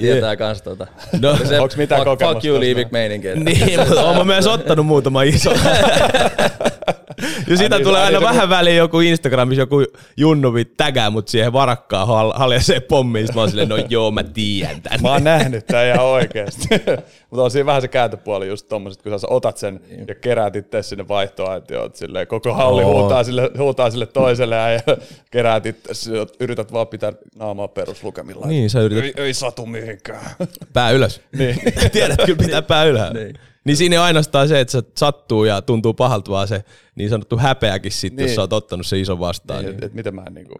Jee. 0.00 0.12
tietää 0.12 0.36
kans 0.36 0.62
tota. 0.62 0.86
No, 1.20 1.36
Se 1.48 1.60
Onks 1.60 1.76
mitään 1.76 1.98
fuck, 2.00 2.04
kokemusta 2.10 2.34
fuck 2.34 2.44
you 2.44 2.54
tosta? 2.56 2.64
leaving 2.66 2.92
meininki. 2.92 3.28
niin, 3.34 3.80
mutta 3.80 4.04
oon 4.04 4.16
mä 4.16 4.24
myös 4.24 4.46
ottanut 4.46 4.86
muutama 4.86 5.22
iso. 5.22 5.50
ja 7.46 7.56
sitä 7.56 7.76
niin, 7.76 7.84
tulee 7.86 8.00
ai 8.00 8.06
aina 8.06 8.18
niin, 8.18 8.28
vähän 8.28 8.48
väliin 8.48 8.76
joku 8.76 9.00
Instagramissa, 9.00 9.62
joku 9.62 9.84
junnuvi 10.16 10.64
tägää 10.64 11.10
mut 11.10 11.28
siihen 11.28 11.52
varakkaan 11.52 12.08
hal- 12.08 12.38
haljaiseen 12.38 12.82
pommiin. 12.82 13.26
Sit 13.26 13.34
mä 13.34 13.40
oon 13.40 13.50
silleen, 13.50 13.68
no 13.68 13.76
joo, 13.88 14.10
mä 14.10 14.22
tiedän 14.22 14.82
tän. 14.82 15.02
Mä 15.02 15.12
oon 15.12 15.24
nähnyt 15.24 15.66
tää 15.66 15.92
ihan 15.94 16.06
oikeesti. 16.06 16.68
Mutta 17.30 17.42
on 17.42 17.50
siinä 17.50 17.66
vähän 17.66 17.82
se 17.82 17.88
kääntöpuoli 17.88 18.48
just 18.48 18.68
tommoset, 18.68 19.02
kun 19.02 19.20
sä 19.20 19.26
otat 19.30 19.56
sen 19.56 19.80
ja 20.08 20.14
keräät 20.14 20.56
itse 20.56 20.82
sinne 20.82 21.08
vaihtoaitioon, 21.08 21.86
että 21.86 21.98
silleen 21.98 22.26
koko 22.26 22.54
halli 22.54 22.84
Oo. 22.84 23.00
huutaa 23.00 23.24
sille, 23.24 23.50
huutaa 23.58 23.90
sille 23.90 24.06
toiselle 24.06 24.56
ja 24.56 24.96
keräät 25.30 25.66
itse, 25.66 25.92
yrität 26.40 26.72
vaan 26.72 26.86
pitää 26.88 27.12
naamaa 27.36 27.68
peruslukemilla. 27.68 28.46
Niin, 28.46 28.70
sä 28.70 28.80
yrität 28.80 29.04
Ei, 29.04 29.24
ei 29.24 29.34
satu 29.34 29.66
mihinkään. 29.66 30.20
pää 30.72 30.90
ylös. 30.90 31.20
Niin. 31.38 31.60
Tiedät 31.92 32.20
kyllä 32.26 32.38
pitää 32.38 32.62
pää 32.62 32.84
ylhäällä. 32.84 33.20
Niin. 33.20 33.38
Niin 33.64 33.76
siinä 33.76 33.94
ei 33.94 33.98
ole 33.98 34.04
ainoastaan 34.06 34.48
se, 34.48 34.60
että 34.60 34.72
se 34.72 34.82
sattuu 34.96 35.44
ja 35.44 35.62
tuntuu 35.62 35.94
pahalta, 35.94 36.30
vaan 36.30 36.48
se 36.48 36.64
niin 36.94 37.10
sanottu 37.10 37.36
häpeäkin 37.38 37.92
sitten, 37.92 38.16
niin. 38.16 38.22
jos 38.24 38.28
Niin. 38.28 38.34
sä 38.36 38.40
oot 38.40 38.52
ottanut 38.52 38.86
se 38.86 38.98
iso 39.00 39.18
vastaan. 39.18 39.64
Niin, 39.64 39.70
Niin. 39.70 39.78
et, 39.78 39.90
et 39.90 39.94
miten, 39.94 40.14
mä, 40.14 40.24
niinku, 40.30 40.54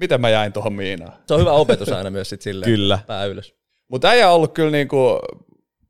miten 0.00 0.20
mä 0.20 0.30
jäin 0.30 0.52
tuohon 0.52 0.72
miinaan. 0.72 1.12
Se 1.26 1.34
on 1.34 1.40
hyvä 1.40 1.52
opetus 1.52 1.88
aina 1.88 2.10
myös 2.10 2.28
sit 2.28 2.42
silleen. 2.42 2.72
Kyllä. 2.72 2.98
Pää 3.06 3.24
ylös. 3.24 3.54
Mutta 3.88 4.08
äijä 4.08 4.28
on 4.28 4.34
ollut 4.34 4.52
kyllä 4.54 4.70
niinku, 4.70 5.18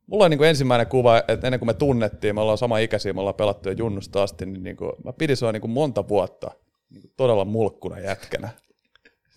mulla 0.06 0.24
on 0.24 0.30
niinku 0.30 0.44
ensimmäinen 0.44 0.86
kuva, 0.86 1.18
että 1.28 1.46
ennen 1.46 1.60
kuin 1.60 1.66
me 1.66 1.74
tunnettiin, 1.74 2.34
me 2.34 2.40
ollaan 2.40 2.58
sama 2.58 2.78
ikäisiä, 2.78 3.12
me 3.12 3.20
ollaan 3.20 3.34
pelattu 3.34 3.68
jo 3.68 3.74
junnusta 3.78 4.22
asti, 4.22 4.46
niin 4.46 4.62
niinku, 4.62 4.92
mä 5.04 5.12
pidin 5.12 5.36
sua 5.36 5.52
niinku 5.52 5.68
monta 5.68 6.08
vuotta 6.08 6.50
niinku 6.90 7.08
todella 7.16 7.44
mulkkuna 7.44 7.98
jätkänä. 7.98 8.48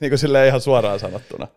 niinku 0.02 0.18
silleen 0.18 0.48
ihan 0.48 0.62
suoraan 0.62 1.00
sanottuna. 1.00 1.48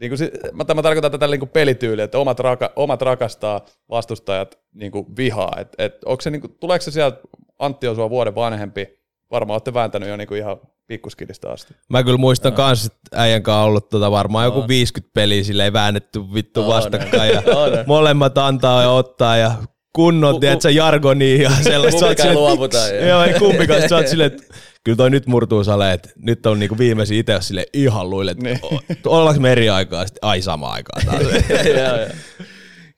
Niinku 0.00 0.16
si- 0.16 0.30
mä, 0.52 0.64
mä 0.74 0.82
tarkoitan 0.82 1.10
tätä 1.10 1.26
niinku 1.26 1.46
pelityyliä, 1.46 2.04
että 2.04 2.18
omat, 2.18 2.40
raka, 2.40 2.72
omat 2.76 3.02
rakastaa, 3.02 3.64
vastustajat 3.90 4.58
niinku 4.74 5.06
vihaa. 5.16 5.52
Et, 5.60 5.68
et 5.78 6.04
onko 6.04 6.20
se 6.20 6.30
niinku, 6.30 6.48
tuleeko 6.48 6.82
se 6.82 6.90
sieltä, 6.90 7.18
Antti 7.58 7.88
on 7.88 7.96
sua 7.96 8.10
vuoden 8.10 8.34
vanhempi, 8.34 8.86
varmaan 9.30 9.54
olette 9.54 9.74
vääntänyt 9.74 10.08
jo 10.08 10.16
niinku 10.16 10.34
ihan 10.34 10.56
pikkuskidistä 10.86 11.50
asti. 11.50 11.74
Mä 11.88 12.02
kyllä 12.02 12.18
muistan 12.18 12.52
no. 12.52 12.56
kans, 12.56 12.86
että 12.86 12.98
äijän 13.22 13.42
kanssa 13.42 13.60
on 13.60 13.66
ollut 13.68 13.88
tota 13.88 14.10
varmaan 14.10 14.44
joku 14.44 14.68
50 14.68 15.12
peliä 15.14 15.44
silleen 15.44 15.72
väännetty 15.72 16.20
vittu 16.34 16.60
On. 16.60 16.66
vastakkain 16.66 17.32
ja 17.32 17.42
On. 17.56 17.70
molemmat 17.86 18.38
antaa 18.38 18.82
ja 18.82 18.90
ottaa 18.90 19.36
ja 19.36 19.54
kunnon, 19.94 20.34
Ku- 20.34 20.40
tiedätkö, 20.40 20.70
jargoni 20.70 21.42
ja 21.42 21.50
sellaista. 21.62 22.00
Kumpikaan 22.00 22.10
ei 22.10 22.16
silleen, 22.16 22.38
luovuta, 22.38 22.78
"Tiks?" 22.78 22.92
joo. 23.00 23.08
Joo, 23.08 23.22
ei 23.24 23.34
kumpikaan. 23.38 23.88
Sä 23.88 23.96
oot 23.96 24.08
silleen, 24.08 24.32
että 24.32 24.54
kyllä 24.86 24.96
toi 24.96 25.10
nyt 25.10 25.26
murtuu 25.26 25.64
sale, 25.64 25.92
että 25.92 26.08
nyt 26.16 26.46
on 26.46 26.58
niinku 26.58 26.78
viimeisin 26.78 27.18
itse 27.18 27.36
sille 27.40 27.66
ihan 27.72 28.10
luille, 28.10 28.30
että 28.30 28.44
Niin. 28.44 28.60
ollaanko 29.06 29.40
me 29.40 29.52
eri 29.52 29.68
aikaa, 29.68 30.06
sitten 30.06 30.24
ai 30.28 30.42
sama 30.42 30.72
aikaa 30.72 31.00
taas. 31.04 31.22
Joo, 31.66 32.00
joo. 32.00 32.08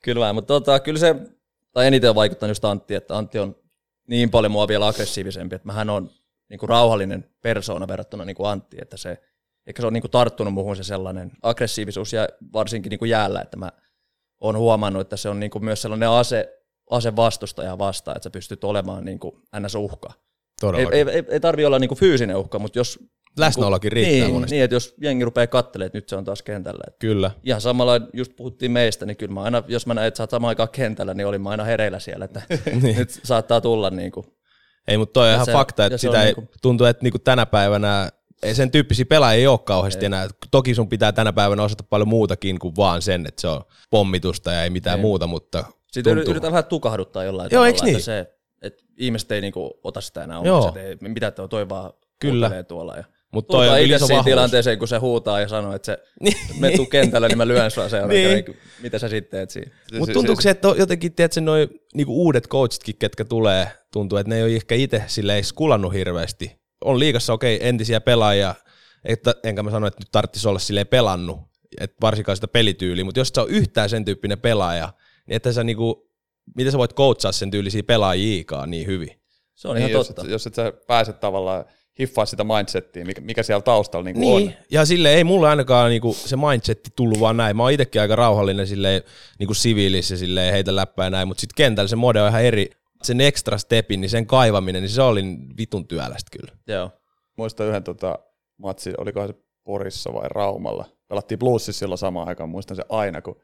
Kyllä 0.03 0.33
mutta 0.33 0.55
tota, 0.55 0.81
kyllä 0.81 0.99
se, 0.99 1.17
tai 1.73 1.87
eniten 1.87 2.11
on 2.11 2.17
vaikuttanut 2.17 2.51
just 2.51 2.65
Antti, 2.65 2.95
että 2.95 3.19
Antti 3.19 3.39
on 3.39 3.57
niin 4.09 4.31
paljon 4.31 4.53
mua 4.53 4.69
vielä 4.69 4.87
aggressiivisempi, 4.87 5.55
että 5.57 5.73
hän 5.73 5.91
on 5.91 6.11
niin 6.51 6.59
kuin 6.59 6.69
rauhallinen 6.69 7.25
persoona 7.43 7.89
verrattuna 7.89 8.25
niin 8.25 8.37
kuin 8.37 8.49
Antti, 8.49 8.77
että 8.83 8.97
se, 8.97 9.19
ehkä 9.67 9.83
se 9.83 9.87
on 9.87 9.93
niin 9.93 10.03
kuin 10.03 10.11
tarttunut 10.11 10.55
muuhun 10.55 10.77
se 10.77 10.83
sellainen 10.83 11.31
aggressiivisuus 11.43 12.13
ja 12.13 12.29
varsinkin 12.53 12.91
niin 12.91 12.99
kuin 12.99 13.11
jäällä, 13.11 13.41
että 13.41 13.57
mä 13.57 13.73
oon 14.41 14.57
huomannut, 14.59 15.01
että 15.01 15.17
se 15.17 15.29
on 15.29 15.41
niin 15.41 15.51
kuin 15.51 15.65
myös 15.65 15.83
sellainen 15.83 16.09
ase, 16.09 16.59
ase 16.91 17.17
vastustaja 17.17 17.79
vastaan, 17.79 18.17
että 18.17 18.25
sä 18.25 18.31
pystyt 18.31 18.65
olemaan 18.65 19.05
niin 19.05 19.19
kuin 19.19 19.35
ns-uhka. 19.61 20.28
Ei, 20.63 20.71
Todellakin. 20.73 21.09
ei, 21.09 21.15
ei, 21.15 21.25
ei 21.29 21.41
tarvi 21.41 21.65
olla 21.65 21.79
niin 21.79 21.89
kuin 21.89 21.99
fyysinen 21.99 22.37
uhka, 22.37 22.59
mutta 22.59 22.79
jos... 22.79 22.99
Läsnäolokin 23.39 23.93
riittää 23.93 24.13
niin, 24.27 24.35
monesti. 24.35 24.55
niin, 24.55 24.65
että 24.65 24.75
jos 24.75 24.95
jengi 25.01 25.25
rupeaa 25.25 25.47
katselemaan, 25.47 25.87
että 25.87 25.99
nyt 25.99 26.09
se 26.09 26.17
on 26.17 26.25
taas 26.25 26.43
kentällä, 26.43 26.81
että 26.87 26.99
Kyllä. 26.99 27.31
ihan 27.45 27.61
samalla, 27.61 28.01
just 28.13 28.37
puhuttiin 28.37 28.71
meistä, 28.73 29.07
niin 29.07 29.17
kyllä 29.17 29.35
mä 29.35 29.43
aina, 29.43 29.63
jos 29.69 29.87
mä 29.87 29.95
näin, 29.95 30.09
että 30.09 30.17
sä 30.19 30.23
oot 30.23 30.31
samaan 30.31 30.49
aikaan 30.49 30.69
kentällä, 30.69 31.15
niin 31.15 31.27
olin 31.27 31.41
mä 31.41 31.51
aina 31.51 31.65
hereillä 31.65 31.99
siellä, 31.99 32.25
että 32.25 32.43
nyt 32.97 33.21
saattaa 33.25 33.61
tulla 33.61 33.91
niin 33.91 34.13
kuin, 34.13 34.27
Ei, 34.89 34.99
mutta 34.99 35.13
toi 35.13 35.29
on 35.29 35.35
ihan 35.35 35.47
se- 35.47 35.53
fakta, 35.53 35.87
että 35.87 35.99
sitä 35.99 36.23
ei, 36.23 36.27
niinku- 36.27 36.53
tuntuu, 36.63 36.87
että 36.87 37.03
niinku 37.03 37.19
tänä 37.19 37.47
päivänä 37.47 38.09
ei 38.43 38.55
sen 38.55 38.71
tyyppisiä 38.71 39.05
pelaajia 39.05 39.41
ei 39.41 39.47
ole 39.47 39.59
kauheasti 39.59 40.07
enää. 40.07 40.29
Toki 40.51 40.75
sun 40.75 40.89
pitää 40.89 41.13
tänä 41.13 41.33
päivänä 41.33 41.63
osata 41.63 41.85
paljon 41.91 42.09
muutakin 42.09 42.59
kuin 42.59 42.77
vaan 42.77 43.03
sen, 43.03 43.27
että 43.27 43.41
se 43.41 43.49
on 43.49 43.61
pommitusta 43.91 44.53
ja 44.53 44.63
ei 44.63 44.71
mitään 44.71 44.99
Ei. 44.99 45.03
muuta, 45.03 45.27
mutta 45.27 45.65
sitten 45.93 46.11
tuntuu. 46.15 46.31
yritetään 46.31 46.53
vähän 46.53 46.65
tukahduttaa 46.65 47.25
jollain 47.25 47.45
Joo, 47.47 47.51
tavalla, 47.51 47.67
eiks 47.67 47.83
niin? 47.83 47.95
että 47.97 48.05
se, 48.05 48.35
että 48.63 48.85
ihmiset 48.97 49.33
ei 49.33 49.41
niinku 49.41 49.81
ota 49.85 50.01
sitä 50.01 50.25
enää 50.25 50.41
Joo. 50.45 50.59
omaksi, 50.59 50.81
että 50.81 51.07
ei, 51.07 51.11
mitä 51.11 51.31
toi, 51.31 51.49
toi 51.49 51.69
vaan 51.69 51.93
Kyllä. 52.21 52.63
tuolla. 52.63 52.97
Ja 52.97 53.05
Mut 53.33 53.47
toi 53.47 53.69
on 53.69 53.79
itse 53.79 54.01
vahvuus. 54.01 54.25
tilanteeseen, 54.25 54.79
kun 54.79 54.89
se 54.89 54.97
huutaa 54.97 55.41
ja 55.41 55.49
sanoo, 55.49 55.75
että 55.75 55.87
se 55.87 55.99
me 56.61 56.71
tuu 56.71 56.87
kentällä, 56.87 57.29
niin 57.29 57.39
mä 57.39 57.49
lyön 57.49 57.71
sua 57.71 57.89
seuraavan 57.89 58.17
Niin. 58.17 58.45
niin. 58.47 58.59
Mitä 58.83 58.99
sä 58.99 59.09
sitten 59.09 59.31
teet 59.39 59.51
siinä? 59.51 59.71
Mutta 59.99 60.13
tuntuuko 60.13 60.41
se, 60.41 60.51
että 60.51 60.69
on 60.69 60.79
jotenkin, 60.79 61.15
tiedätkö, 61.15 61.41
noi 61.41 61.69
niinku 61.95 62.23
uudet 62.23 62.49
coachitkin, 62.49 62.97
ketkä 62.99 63.25
tulee, 63.25 63.69
tuntuu, 63.93 64.19
että 64.19 64.29
ne 64.29 64.37
ei 64.37 64.43
ole 64.43 64.55
ehkä 64.55 64.75
itse 64.75 65.03
sille 65.07 65.35
edes 65.35 65.53
kulannut 65.53 65.93
hirveästi. 65.93 66.61
On 66.85 66.99
liikassa 66.99 67.33
okei 67.33 67.57
okay, 67.57 67.69
entisiä 67.69 68.01
pelaajia, 68.01 68.55
että, 69.05 69.35
enkä 69.45 69.63
mä 69.63 69.71
sano, 69.71 69.87
että 69.87 70.01
nyt 70.01 70.09
tarvitsisi 70.13 70.49
olla 70.49 70.59
silleen 70.59 70.87
pelannut, 70.87 71.39
että 71.81 71.97
varsinkaan 72.01 72.37
sitä 72.37 72.49
pelityyliä, 72.49 73.05
mutta 73.05 73.21
jos 73.21 73.29
sä 73.29 73.43
on 73.43 73.49
yhtään 73.49 73.89
sen 73.89 74.05
tyyppinen 74.05 74.41
pelaaja, 74.41 74.93
niin 75.27 75.37
että 75.37 75.53
sä 75.53 75.65
niinku, 75.65 76.08
miten 76.57 76.73
sä 76.73 76.79
voit 76.79 76.95
coachaa 76.95 77.33
sen 77.33 77.51
tyylisiä 77.51 77.83
pelaajia 77.83 78.45
niin 78.67 78.87
hyvin? 78.87 79.21
Se 79.55 79.69
on 79.69 79.75
Niin, 79.75 79.81
ihan 79.81 79.91
jos, 79.93 80.07
totta. 80.07 80.23
et, 80.25 80.31
jos 80.31 80.47
et 80.47 80.55
sä 80.55 80.73
pääse 80.87 81.13
tavallaan 81.13 81.65
hiffaa 81.99 82.27
sitä 82.27 82.45
mindsettiä, 82.45 83.05
mikä, 83.05 83.21
mikä 83.21 83.43
siellä 83.43 83.63
taustalla 83.63 84.05
niinku 84.05 84.21
Niin, 84.21 84.49
on. 84.49 84.55
ja 84.71 84.85
sille 84.85 85.15
ei 85.15 85.25
mulle 85.25 85.49
ainakaan 85.49 85.91
niinku 85.91 86.15
se 86.15 86.37
mindsetti 86.37 86.91
tullut 86.97 87.21
vaan 87.21 87.37
näin. 87.37 87.57
Mä 87.57 87.63
oon 87.63 87.73
itsekin 87.73 88.01
aika 88.03 88.17
rauhallinen 88.17 88.67
silleen, 88.67 89.03
niinku 89.39 89.55
siviilissä 89.55 90.17
silleen, 90.17 90.53
heitä 90.53 90.77
läppää 90.77 91.07
ja 91.07 91.11
näin, 91.11 91.29
mutta 91.29 91.41
sitten 91.41 91.55
kentällä 91.57 91.89
se 91.89 91.97
mode 91.97 92.23
on 92.23 92.29
ihan 92.29 92.43
eri. 92.45 92.71
Sen 93.03 93.21
extra 93.21 93.59
stepin, 93.59 94.01
niin 94.01 94.11
sen 94.11 94.27
kaivaminen, 94.27 94.83
niin 94.83 94.91
se 94.91 95.03
oli 95.03 95.23
vitun 95.59 95.89
työlästä 95.89 96.31
kyllä. 96.39 96.53
Joo. 96.67 96.91
Muistan 97.37 97.67
yhden 97.67 97.85
tota, 97.85 98.19
matsin, 98.59 98.95
olikohan 98.99 99.29
se 99.29 99.35
Porissa 99.65 100.13
vai 100.13 100.29
Raumalla. 100.29 100.85
Pelattiin 101.09 101.39
bluesissa 101.39 101.79
silloin 101.79 101.99
samaan 101.99 102.29
aikaan, 102.29 102.49
muistan 102.49 102.77
se 102.77 102.83
aina, 102.89 103.23
kun 103.23 103.41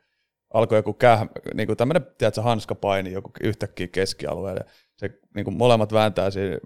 alkoi 0.55 0.79
joku 0.79 0.93
käh, 0.93 1.27
niin 1.55 1.67
kuin 1.67 1.77
tämmöinen, 1.77 2.07
tiedätkö, 2.19 2.43
hanskapaini 2.43 3.12
joku 3.12 3.31
yhtäkkiä 3.43 3.88
keskialueelle. 3.93 4.64
Se 4.97 5.11
niin 5.35 5.45
kuin 5.45 5.57
molemmat 5.57 5.93
vääntää 5.93 6.31
siinä 6.31 6.59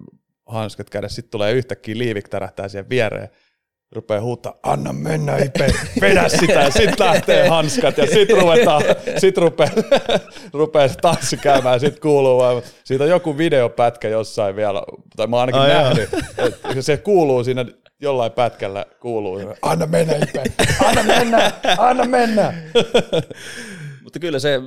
hanskat 0.46 0.90
kädessä, 0.90 1.14
sitten 1.14 1.30
tulee 1.30 1.52
yhtäkkiä 1.52 1.98
liivik 1.98 2.28
tärähtää 2.28 2.68
siihen 2.68 2.88
viereen. 2.88 3.28
Rupeaa 3.92 4.20
huuttaa, 4.20 4.54
anna 4.62 4.92
mennä 4.92 5.36
Ipe, 5.36 5.66
vedä 6.00 6.28
sitä, 6.28 6.52
ja 6.52 6.70
sitten 6.70 7.06
lähtee 7.06 7.48
hanskat, 7.48 7.98
ja 7.98 8.06
sitten 8.06 8.38
ruvetaan, 8.40 8.82
sit 9.18 9.38
rupeaa, 9.38 9.70
rupeaa 10.52 10.88
tanssi 10.88 11.36
käymään, 11.36 11.80
sitten 11.80 12.02
kuuluu 12.02 12.38
vaan, 12.38 12.62
siitä 12.84 13.04
on 13.04 13.10
joku 13.10 13.38
videopätkä 13.38 14.08
jossain 14.08 14.56
vielä, 14.56 14.82
tai 15.16 15.26
mä 15.26 15.36
oon 15.36 15.40
ainakin 15.40 15.60
Ai 15.60 15.68
nähnyt, 15.68 16.10
että 16.38 16.82
se 16.82 16.96
kuuluu 16.96 17.44
siinä 17.44 17.64
jollain 18.00 18.32
pätkällä, 18.32 18.86
kuuluu, 19.00 19.54
anna 19.62 19.86
mennä 19.86 20.14
Ipe, 20.16 20.42
anna 20.84 21.02
mennä, 21.02 21.52
anna 21.78 22.04
mennä. 22.04 22.54
Mutta 24.08 24.18
kyllä 24.18 24.38
se 24.38 24.60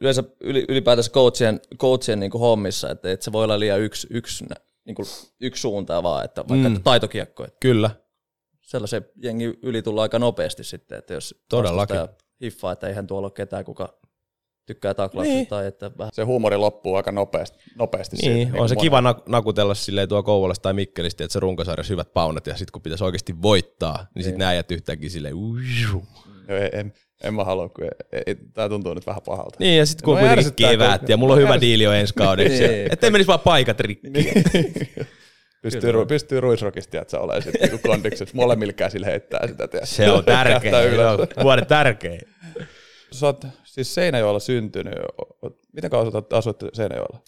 yleensä 0.00 0.24
yli, 0.40 0.64
ylipäätänsä 0.68 1.10
coachien, 1.10 1.60
coachien 1.78 2.20
niin 2.20 2.32
hommissa, 2.32 2.90
että, 2.90 3.10
että 3.12 3.24
se 3.24 3.32
voi 3.32 3.44
olla 3.44 3.60
liian 3.60 3.80
yksi, 3.80 4.06
yksi, 4.10 4.44
niin 4.84 4.94
kuin 4.94 5.06
yksi 5.40 5.60
suunta 5.60 6.02
vaan, 6.02 6.24
että 6.24 6.44
vaikka 6.48 6.68
mm. 6.68 6.82
taitokiekko, 6.82 7.44
että 7.44 7.56
Kyllä. 7.60 7.90
sellaisen 8.62 9.04
jengi 9.22 9.58
yli 9.62 9.82
tullaan 9.82 10.02
aika 10.02 10.18
nopeasti 10.18 10.64
sitten, 10.64 10.98
että 10.98 11.14
jos 11.14 11.34
Todellakin. 11.48 11.96
hiffaa, 12.42 12.72
että 12.72 12.88
eihän 12.88 13.06
tuolla 13.06 13.26
ole 13.26 13.32
ketään, 13.32 13.64
kuka 13.64 13.98
tykkää 14.66 14.94
taklauksesta 14.94 15.36
Niin. 15.36 15.46
tai 15.46 15.66
että 15.66 15.90
vähän 15.98 16.10
Se 16.14 16.22
huumori 16.22 16.56
loppuu 16.56 16.94
aika 16.94 17.12
nopeasti, 17.12 17.58
nopeasti. 17.78 18.16
Niin, 18.16 18.46
siitä, 18.48 18.62
on 18.62 18.68
se 18.68 18.74
kuin 18.74 18.82
kiva 18.82 19.00
nak- 19.00 19.22
nakutella 19.28 19.74
silleen 19.74 20.08
tuo 20.08 20.22
Kouvolasta 20.22 20.62
tai 20.62 20.72
Mikkelistä, 20.72 21.24
että 21.24 21.32
se 21.32 21.40
runkosarjassa 21.40 21.92
hyvät 21.92 22.12
paunat 22.12 22.46
ja 22.46 22.56
sitten 22.56 22.72
kun 22.72 22.82
pitäisi 22.82 23.04
oikeasti 23.04 23.42
voittaa, 23.42 24.06
niin 24.14 24.22
sitten 24.24 24.38
nämä 24.38 24.48
äijät 24.50 24.70
yhtäkkiä 24.70 25.10
silleen 25.10 25.34
uiu. 25.34 26.06
Joo, 26.48 26.58
en, 26.72 26.92
en, 27.24 27.34
mä 27.34 27.44
halua, 27.44 27.68
kun 27.68 27.84
ei, 27.84 28.22
ei, 28.26 28.34
tää 28.54 28.68
tuntuu 28.68 28.94
nyt 28.94 29.06
vähän 29.06 29.22
pahalta. 29.26 29.56
Niin, 29.58 29.78
ja 29.78 29.86
sitten 29.86 30.04
kun 30.04 30.14
on 30.14 30.20
kuitenkin 30.20 30.54
kevät 30.54 31.00
kun- 31.00 31.08
ja 31.10 31.16
mulla 31.16 31.34
on 31.34 31.40
hyvä 31.40 31.60
diili 31.60 31.82
jo 31.82 31.92
ensi 31.92 32.14
kaudeksi. 32.14 32.68
Niin. 32.68 32.92
Ettei 32.92 33.10
menisi 33.10 33.26
vaan 33.28 33.40
paikat 33.40 33.80
rikki. 33.80 34.08
Pystyy, 35.62 35.92
ru, 35.92 36.06
pystyy 36.06 36.40
ruisrokista, 36.40 37.00
että 37.00 37.10
sä 37.10 37.20
olet 37.20 37.44
sitten 37.44 37.60
niinku 37.70 37.88
kondikset, 37.88 38.34
molemmilla 38.34 38.72
käsillä 38.72 39.06
heittää 39.06 39.46
sitä. 39.46 39.68
tiedät. 39.68 39.88
Se 39.88 40.10
on 40.10 40.24
tärkeä. 40.24 40.72
Se 41.34 41.42
vuoden 41.42 41.66
tärkein. 41.66 42.20
Sä 43.12 43.26
oot 43.26 43.44
siis 43.64 43.94
Seinäjoella 43.94 44.40
syntynyt. 44.40 44.94
Miten 45.72 45.90
kauan 45.90 46.12
sä 46.12 46.22
asuit 46.36 46.56
Seinäjoella? 46.72 47.18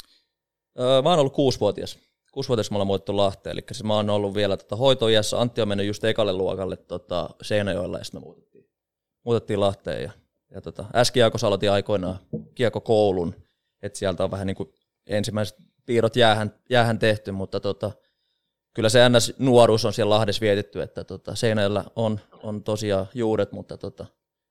Öö, 0.81 1.03
mä 1.03 1.11
oon 1.11 1.19
ollut 1.19 1.33
kuusivuotias. 1.33 1.99
Kuusivuotias 2.33 2.71
me 2.71 2.75
ollaan 2.77 2.87
muutettu 2.87 3.17
Lahteen, 3.17 3.53
eli 3.53 3.63
siis 3.73 3.85
mä 3.85 3.95
oon 3.95 4.11
ollut 4.11 4.35
vielä 4.35 4.57
tota, 4.57 4.77
hoitoiässä. 4.77 5.41
Antti 5.41 5.61
on 5.63 5.69
mennyt 5.69 5.87
just 5.87 6.05
ekalle 6.05 6.33
luokalle 6.33 6.77
tota, 6.77 7.31
Seinäjoella 7.43 7.99
ja 7.99 8.05
sitten 8.05 8.21
me 8.21 8.25
muutettiin, 8.25 8.50
muutettiin 9.25 9.61
Lahteen. 9.61 10.03
Ja, 10.03 10.11
ja 10.55 10.61
tota, 10.61 10.85
äsken 10.95 11.21
Jaakossa 11.21 11.47
aloitin 11.47 11.73
aikoinaan 11.73 12.19
kiekokoulun, 12.55 13.35
että 13.83 13.99
sieltä 13.99 14.25
on 14.25 14.31
vähän 14.31 14.47
niin 14.47 14.57
kuin 14.57 14.69
ensimmäiset 15.07 15.59
piirrot 15.87 16.17
jäähän, 16.17 16.55
jäähän 16.71 16.99
tehty, 16.99 17.33
mutta 17.33 17.61
tota, 17.61 17.91
kyllä 18.75 18.89
se 18.89 19.09
ns. 19.09 19.33
nuoruus 19.39 19.85
on 19.85 19.93
siellä 19.93 20.15
Lahdessa 20.15 20.41
vietetty, 20.41 20.83
että 20.83 21.05
tota, 21.05 21.35
Seinäjoella 21.35 21.85
on, 21.97 22.21
on 22.43 22.63
tosiaan 22.63 23.07
juuret, 23.15 23.53
mutta 23.53 23.79
tota, 23.79 24.07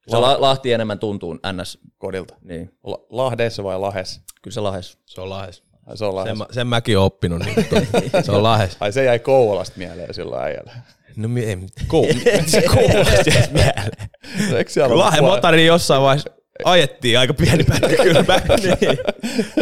se 0.07 0.17
La- 0.17 0.41
Lahti 0.41 0.73
enemmän 0.73 0.99
tuntuu 0.99 1.33
ns. 1.33 1.77
Kodilta. 1.97 2.35
Niin, 2.41 2.77
La- 2.83 3.05
Lahdessa 3.09 3.63
vai 3.63 3.79
Lahes? 3.79 4.21
kyllä 4.41 4.53
se 4.53 4.59
Lahdessa. 4.61 4.97
Se 5.05 5.21
on 5.21 5.29
lahes. 5.29 5.68
Ai 5.85 5.97
se 5.97 6.05
on 6.05 6.15
Lahes. 6.15 6.29
Sen, 6.29 6.37
mä, 6.37 6.45
sen 6.51 6.67
mäkin 6.67 6.97
oon 6.97 7.05
oppinut. 7.05 7.43
Niin, 7.45 7.65
se 8.25 8.31
on 8.31 8.43
lahes. 8.43 8.77
Ai 8.79 8.91
se 8.91 9.03
jäi 9.03 9.19
Kouvolasta 9.19 9.77
mieleen 9.77 10.13
sillä 10.13 10.37
äijällä. 10.41 10.71
No 11.15 11.27
mi- 11.27 11.45
ei, 11.45 11.57
kou, 11.87 12.07
se 12.45 12.61
Kouvolasta 12.61 13.29
jäisi 13.33 13.53
mieleen. 13.53 13.91
Eikö 14.57 14.71
siellä 14.71 14.95
puoli- 14.95 15.21
motari 15.21 15.65
jossain 15.65 16.01
vaiheessa 16.01 16.29
ajettiin 16.63 17.19
aika 17.19 17.33
pieni 17.33 17.63
pätkä 17.63 18.03
kyllä 18.03 18.23
niin. 18.81 18.97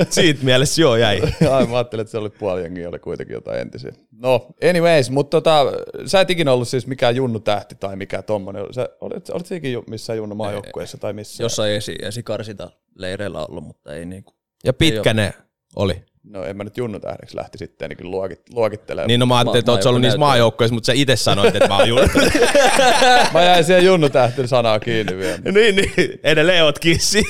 Siitä 0.10 0.44
mielessä 0.44 0.82
joo 0.82 0.96
jäi. 0.96 1.22
Ai, 1.52 1.66
mä 1.66 1.76
ajattelin, 1.78 2.02
että 2.02 2.12
se 2.12 2.18
oli 2.18 2.30
puoli 2.30 2.62
jengiä, 2.62 2.90
oli 2.90 3.00
kuitenkin 3.00 3.34
jotain 3.34 3.60
entisiä. 3.60 3.92
No, 4.12 4.48
anyways, 4.70 5.10
mutta 5.10 5.30
tota, 5.42 5.66
sä 6.06 6.22
et 6.22 6.30
ikinä 6.30 6.54
ollut 6.54 6.68
siis 6.68 6.88
mikään 6.88 7.16
junnu 7.16 7.40
tähti 7.40 7.76
tai 7.76 7.96
mikään 7.96 8.24
tommonen. 8.24 8.66
Sä 8.74 8.90
olit, 9.02 9.30
olit 9.30 9.52
ikinä 9.52 9.74
ju- 9.74 9.84
missään 9.90 10.18
junnu 10.18 10.36
maajoukkueessa 10.36 10.98
tai 10.98 11.14
missä? 11.14 11.44
Jossain 11.44 11.72
esi, 11.74 11.96
esikarsita 12.02 12.70
leireillä 12.96 13.46
ollut, 13.46 13.64
mutta 13.64 13.94
ei 13.94 14.06
niinku. 14.06 14.34
Ja 14.64 14.74
pitkä 14.74 15.14
ne 15.14 15.34
oli. 15.78 16.04
No 16.24 16.44
en 16.44 16.58
mä 16.58 16.64
nyt 16.64 16.78
Junnu 16.78 17.00
tähdeksi 17.00 17.38
lähti 17.38 17.58
sitten 17.58 17.90
niin 17.90 18.12
luokit, 18.12 18.42
luokittelemaan. 18.54 19.08
Niin 19.08 19.20
no 19.20 19.26
mä 19.26 19.38
ajattelin, 19.38 19.60
että 19.60 19.72
oot 19.72 19.86
ollut 19.86 20.02
niissä 20.02 20.20
maajoukkoissa, 20.20 20.74
mutta 20.74 20.86
sä 20.86 20.94
itse 20.94 21.16
sanoit, 21.16 21.56
että 21.56 21.68
mä 21.68 21.78
oon 21.78 21.90
Junnu. 21.90 22.08
Mä 23.34 23.44
jäin 23.44 23.64
siihen 23.64 23.86
Junnu 23.86 24.10
tähten 24.10 24.48
sanaa 24.48 24.80
kiinni 24.80 25.18
vielä. 25.18 25.38
niin, 25.52 25.76
niin, 25.76 26.20
edelleen 26.24 26.64
oot 26.64 26.80
kissi. 26.80 27.24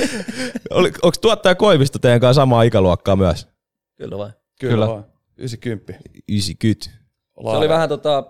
Onko 0.70 1.12
tuottaja 1.20 1.54
Koivisto 1.54 1.98
teidän 1.98 2.20
kanssa 2.20 2.40
samaa 2.40 2.62
ikäluokkaa 2.62 3.16
myös? 3.16 3.48
Kyllä 3.96 4.18
vai? 4.18 4.30
Kyllä, 4.60 4.74
Kyllä. 4.74 4.88
vaan. 4.88 5.04
90. 5.38 5.92
90. 6.28 6.90
Se 7.50 7.56
oli 7.56 7.68
vähän 7.68 7.88
tota, 7.88 8.24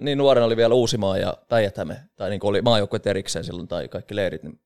niin 0.00 0.18
nuorena 0.18 0.46
oli 0.46 0.56
vielä 0.56 0.74
Uusimaa 0.74 1.18
ja 1.18 1.34
päijät 1.48 1.74
tai 2.16 2.30
niin 2.30 2.40
oli 2.42 2.62
maajoukkueet 2.62 3.06
erikseen 3.06 3.44
silloin 3.44 3.68
tai 3.68 3.88
kaikki 3.88 4.16
leirit, 4.16 4.42
niin 4.42 4.60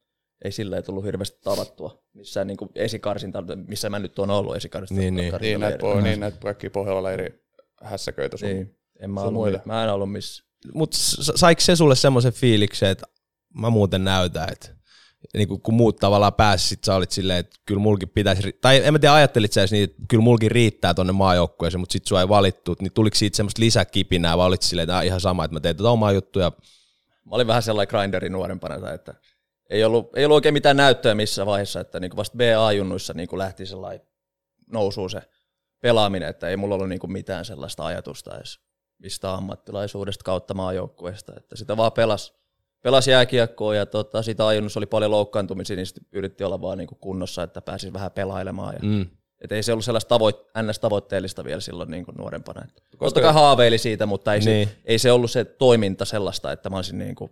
ei 0.44 0.52
sillä 0.52 0.76
ei 0.76 0.82
tullut 0.82 1.04
hirveästi 1.04 1.38
tavattua 1.44 2.02
missään 2.14 2.46
niin 2.46 2.56
kuin 2.56 2.70
esikarsinta, 2.74 3.44
missä 3.66 3.90
mä 3.90 3.98
nyt 3.98 4.18
on 4.18 4.30
ollut 4.30 4.56
esikarsinta. 4.56 5.00
Niin, 5.00 5.14
niin. 5.14 5.34
Niin, 5.40 5.60
näitä, 5.60 5.78
po- 5.78 6.00
niin, 6.00 6.20
näitä 6.20 6.38
kaikki 6.40 6.70
pohjalla 6.70 7.02
leiri 7.02 7.44
hässäköitä 7.82 8.36
sun. 8.36 8.48
Niin, 8.48 8.76
en 9.00 9.10
mä, 9.10 9.20
ollut, 9.20 9.66
mä 9.66 9.84
en 9.84 9.90
ollut 9.90 10.12
missä. 10.12 10.44
Mutta 10.74 10.96
saiko 11.36 11.60
se 11.60 11.76
sulle 11.76 11.96
semmoisen 11.96 12.32
fiiliksen, 12.32 12.88
että 12.88 13.06
mä 13.54 13.70
muuten 13.70 14.04
näytän, 14.04 14.48
että 14.52 14.80
niin 15.34 15.48
kun, 15.48 15.60
kun 15.60 15.74
muut 15.74 15.96
tavallaan 15.96 16.34
pääsi, 16.34 16.68
sit 16.68 16.84
sä 16.84 16.94
olit 16.94 17.10
silleen, 17.10 17.38
että 17.38 17.56
kyllä 17.66 17.80
mulkin 17.80 18.08
pitäisi, 18.08 18.58
tai 18.60 18.80
en 18.84 18.92
mä 18.94 18.98
tiedä 18.98 19.14
ajattelit 19.14 19.52
sä 19.52 19.60
edes 19.60 19.72
niin, 19.72 19.84
että 19.84 20.02
kyllä 20.08 20.22
mulkin 20.22 20.50
riittää 20.50 20.94
tonne 20.94 21.12
maajoukkueeseen, 21.12 21.80
mutta 21.80 21.92
sit 21.92 22.06
sua 22.06 22.20
ei 22.20 22.28
valittu, 22.28 22.76
niin 22.80 22.92
tuliko 22.92 23.14
siitä 23.14 23.36
semmoista 23.36 23.62
lisäkipinää, 23.62 24.38
vai 24.38 24.46
olit 24.46 24.62
silleen, 24.62 24.90
että 24.90 25.02
ihan 25.02 25.20
sama, 25.20 25.44
että 25.44 25.52
mä 25.52 25.60
teen 25.60 25.76
tätä 25.76 25.90
omaa 25.90 26.12
juttuja. 26.12 26.52
Mä 27.24 27.36
olin 27.36 27.46
vähän 27.46 27.62
sellainen 27.62 27.90
grinderi 27.90 28.28
nuorempana, 28.28 28.92
että 28.92 29.14
ei 29.70 29.84
ollut, 29.84 30.16
ei 30.16 30.24
ollut 30.24 30.34
oikein 30.34 30.52
mitään 30.52 30.76
näyttöä 30.76 31.14
missä 31.14 31.46
vaiheessa, 31.46 31.80
että 31.80 32.00
niin 32.00 32.16
vasta 32.16 32.38
BA-junnuissa 32.38 33.14
niin 33.14 33.28
lähti 33.32 33.66
sellainen 33.66 34.06
nousuun 34.72 35.10
se 35.10 35.22
pelaaminen, 35.80 36.28
että 36.28 36.48
ei 36.48 36.56
mulla 36.56 36.74
ollut 36.74 36.88
niin 36.88 37.12
mitään 37.12 37.44
sellaista 37.44 37.86
ajatusta 37.86 38.36
edes 38.36 38.60
mistä 39.00 39.34
ammattilaisuudesta 39.34 40.24
kautta 40.24 40.54
maajoukkueesta, 40.54 41.32
että 41.36 41.56
sitä 41.56 41.76
vaan 41.76 41.92
pelas, 41.92 42.34
pelas 42.82 43.08
jääkiekkoa 43.08 43.74
ja 43.74 43.86
tota, 43.86 44.22
sitä 44.22 44.46
ajunnossa 44.46 44.80
oli 44.80 44.86
paljon 44.86 45.10
loukkaantumisia, 45.10 45.76
niin 45.76 45.86
yritti 46.12 46.44
olla 46.44 46.60
vaan 46.60 46.78
niin 46.78 46.88
kunnossa, 47.00 47.42
että 47.42 47.60
pääsisi 47.60 47.92
vähän 47.92 48.10
pelailemaan. 48.10 48.74
Ja, 48.74 48.80
mm. 48.82 49.06
et 49.40 49.52
ei 49.52 49.62
se 49.62 49.72
ollut 49.72 49.84
sellaista 49.84 50.08
tavoit, 50.08 50.36
ns-tavoitteellista 50.62 51.44
vielä 51.44 51.60
silloin 51.60 51.90
niin 51.90 52.04
kuin 52.04 52.14
nuorempana. 52.14 52.66
Totta 52.98 53.20
kai 53.20 53.32
haaveili 53.32 53.78
siitä, 53.78 54.06
mutta 54.06 54.34
ei, 54.34 54.40
niin. 54.40 54.68
se, 54.68 54.76
ei 54.84 54.98
se 54.98 55.12
ollut 55.12 55.30
se 55.30 55.44
toiminta 55.44 56.04
sellaista, 56.04 56.52
että 56.52 56.70
mä 56.70 56.76
olisin 56.76 56.98
niin 56.98 57.14
kuin 57.14 57.30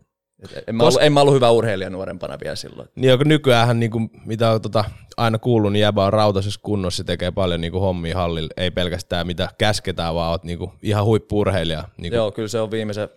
en 0.67 0.75
mä, 0.75 0.83
ollut, 0.83 1.03
en 1.03 1.13
mä 1.13 1.21
ollut 1.21 1.35
hyvä 1.35 1.51
urheilija 1.51 1.91
nuorempana 1.91 2.39
vielä 2.43 2.57
silloin. 2.57 2.89
Niin, 2.95 3.19
kun 3.19 3.29
nykyään 3.29 3.81
niin 3.81 3.91
kuin, 3.91 4.11
mitä 4.27 4.51
on 4.51 4.63
tota, 4.63 4.85
aina 5.17 5.39
kuullut, 5.39 5.73
niin 5.73 5.81
jäbä 5.81 6.05
on 6.05 6.13
rautaisessa 6.13 6.61
kunnossa, 6.63 7.05
tekee 7.05 7.31
paljon 7.31 7.61
niin 7.61 7.73
kuin, 7.73 7.81
hommia 7.81 8.17
hallilla, 8.17 8.49
ei 8.57 8.71
pelkästään 8.71 9.27
mitä 9.27 9.49
käsketään, 9.59 10.15
vaan 10.15 10.31
oot 10.31 10.45
niin 10.45 10.59
kuin, 10.59 10.71
ihan 10.83 11.05
huippuurheilija. 11.05 11.85
Niin 11.97 12.11
kuin. 12.11 12.17
Joo, 12.17 12.33
kyllä 12.33 12.49
se 12.49 12.61
on 12.61 12.71
viimeisen, 12.71 13.09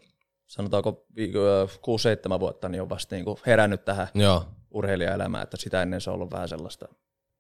sanotaanko 0.48 1.06
6-7 2.38 2.40
vuotta, 2.40 2.70
niin 2.70 2.82
on 2.82 2.90
vasta 2.90 3.16
niin 3.16 3.26
kuin 3.26 3.38
herännyt 3.46 3.86
tähän 3.86 4.08
Joo. 4.14 4.46
urheilijaelämään, 4.72 5.44
että 5.44 5.58
sitä 5.58 5.82
ennen 5.82 6.02
se 6.02 6.10
on 6.10 6.14
ollut 6.14 6.32
vähän 6.32 6.50
sellaista. 6.50 6.88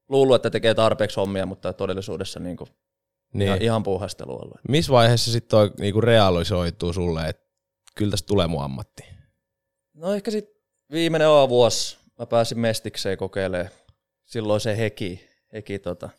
Luullut, 0.09 0.35
että 0.35 0.49
tekee 0.49 0.73
tarpeeksi 0.73 1.19
hommia, 1.19 1.45
mutta 1.45 1.73
todellisuudessa 1.73 2.39
niin 2.39 2.57
kuin, 2.57 2.69
niin. 3.33 3.47
ihan, 3.47 3.61
ihan 3.61 3.83
puuhastelua 3.83 4.35
ollut. 4.35 4.57
Missä 4.69 4.91
vaiheessa 4.91 5.31
sitten 5.31 5.49
toi 5.49 5.71
niin 5.79 6.03
realisoituu 6.03 6.93
sulle, 6.93 7.29
että 7.29 7.43
kyllä 7.95 8.11
tästä 8.11 8.27
tulee 8.27 8.47
mun 8.47 8.63
ammatti? 8.63 9.20
No 10.01 10.13
ehkä 10.13 10.31
sitten 10.31 10.55
viimeinen 10.91 11.27
A-vuosi 11.27 11.97
mä 12.19 12.25
pääsin 12.25 12.59
Mestikseen 12.59 13.17
kokeilemaan. 13.17 13.69
Silloin 14.25 14.61
se 14.61 14.77
heki, 14.77 15.29
heki 15.53 15.79
tota, 15.79 16.09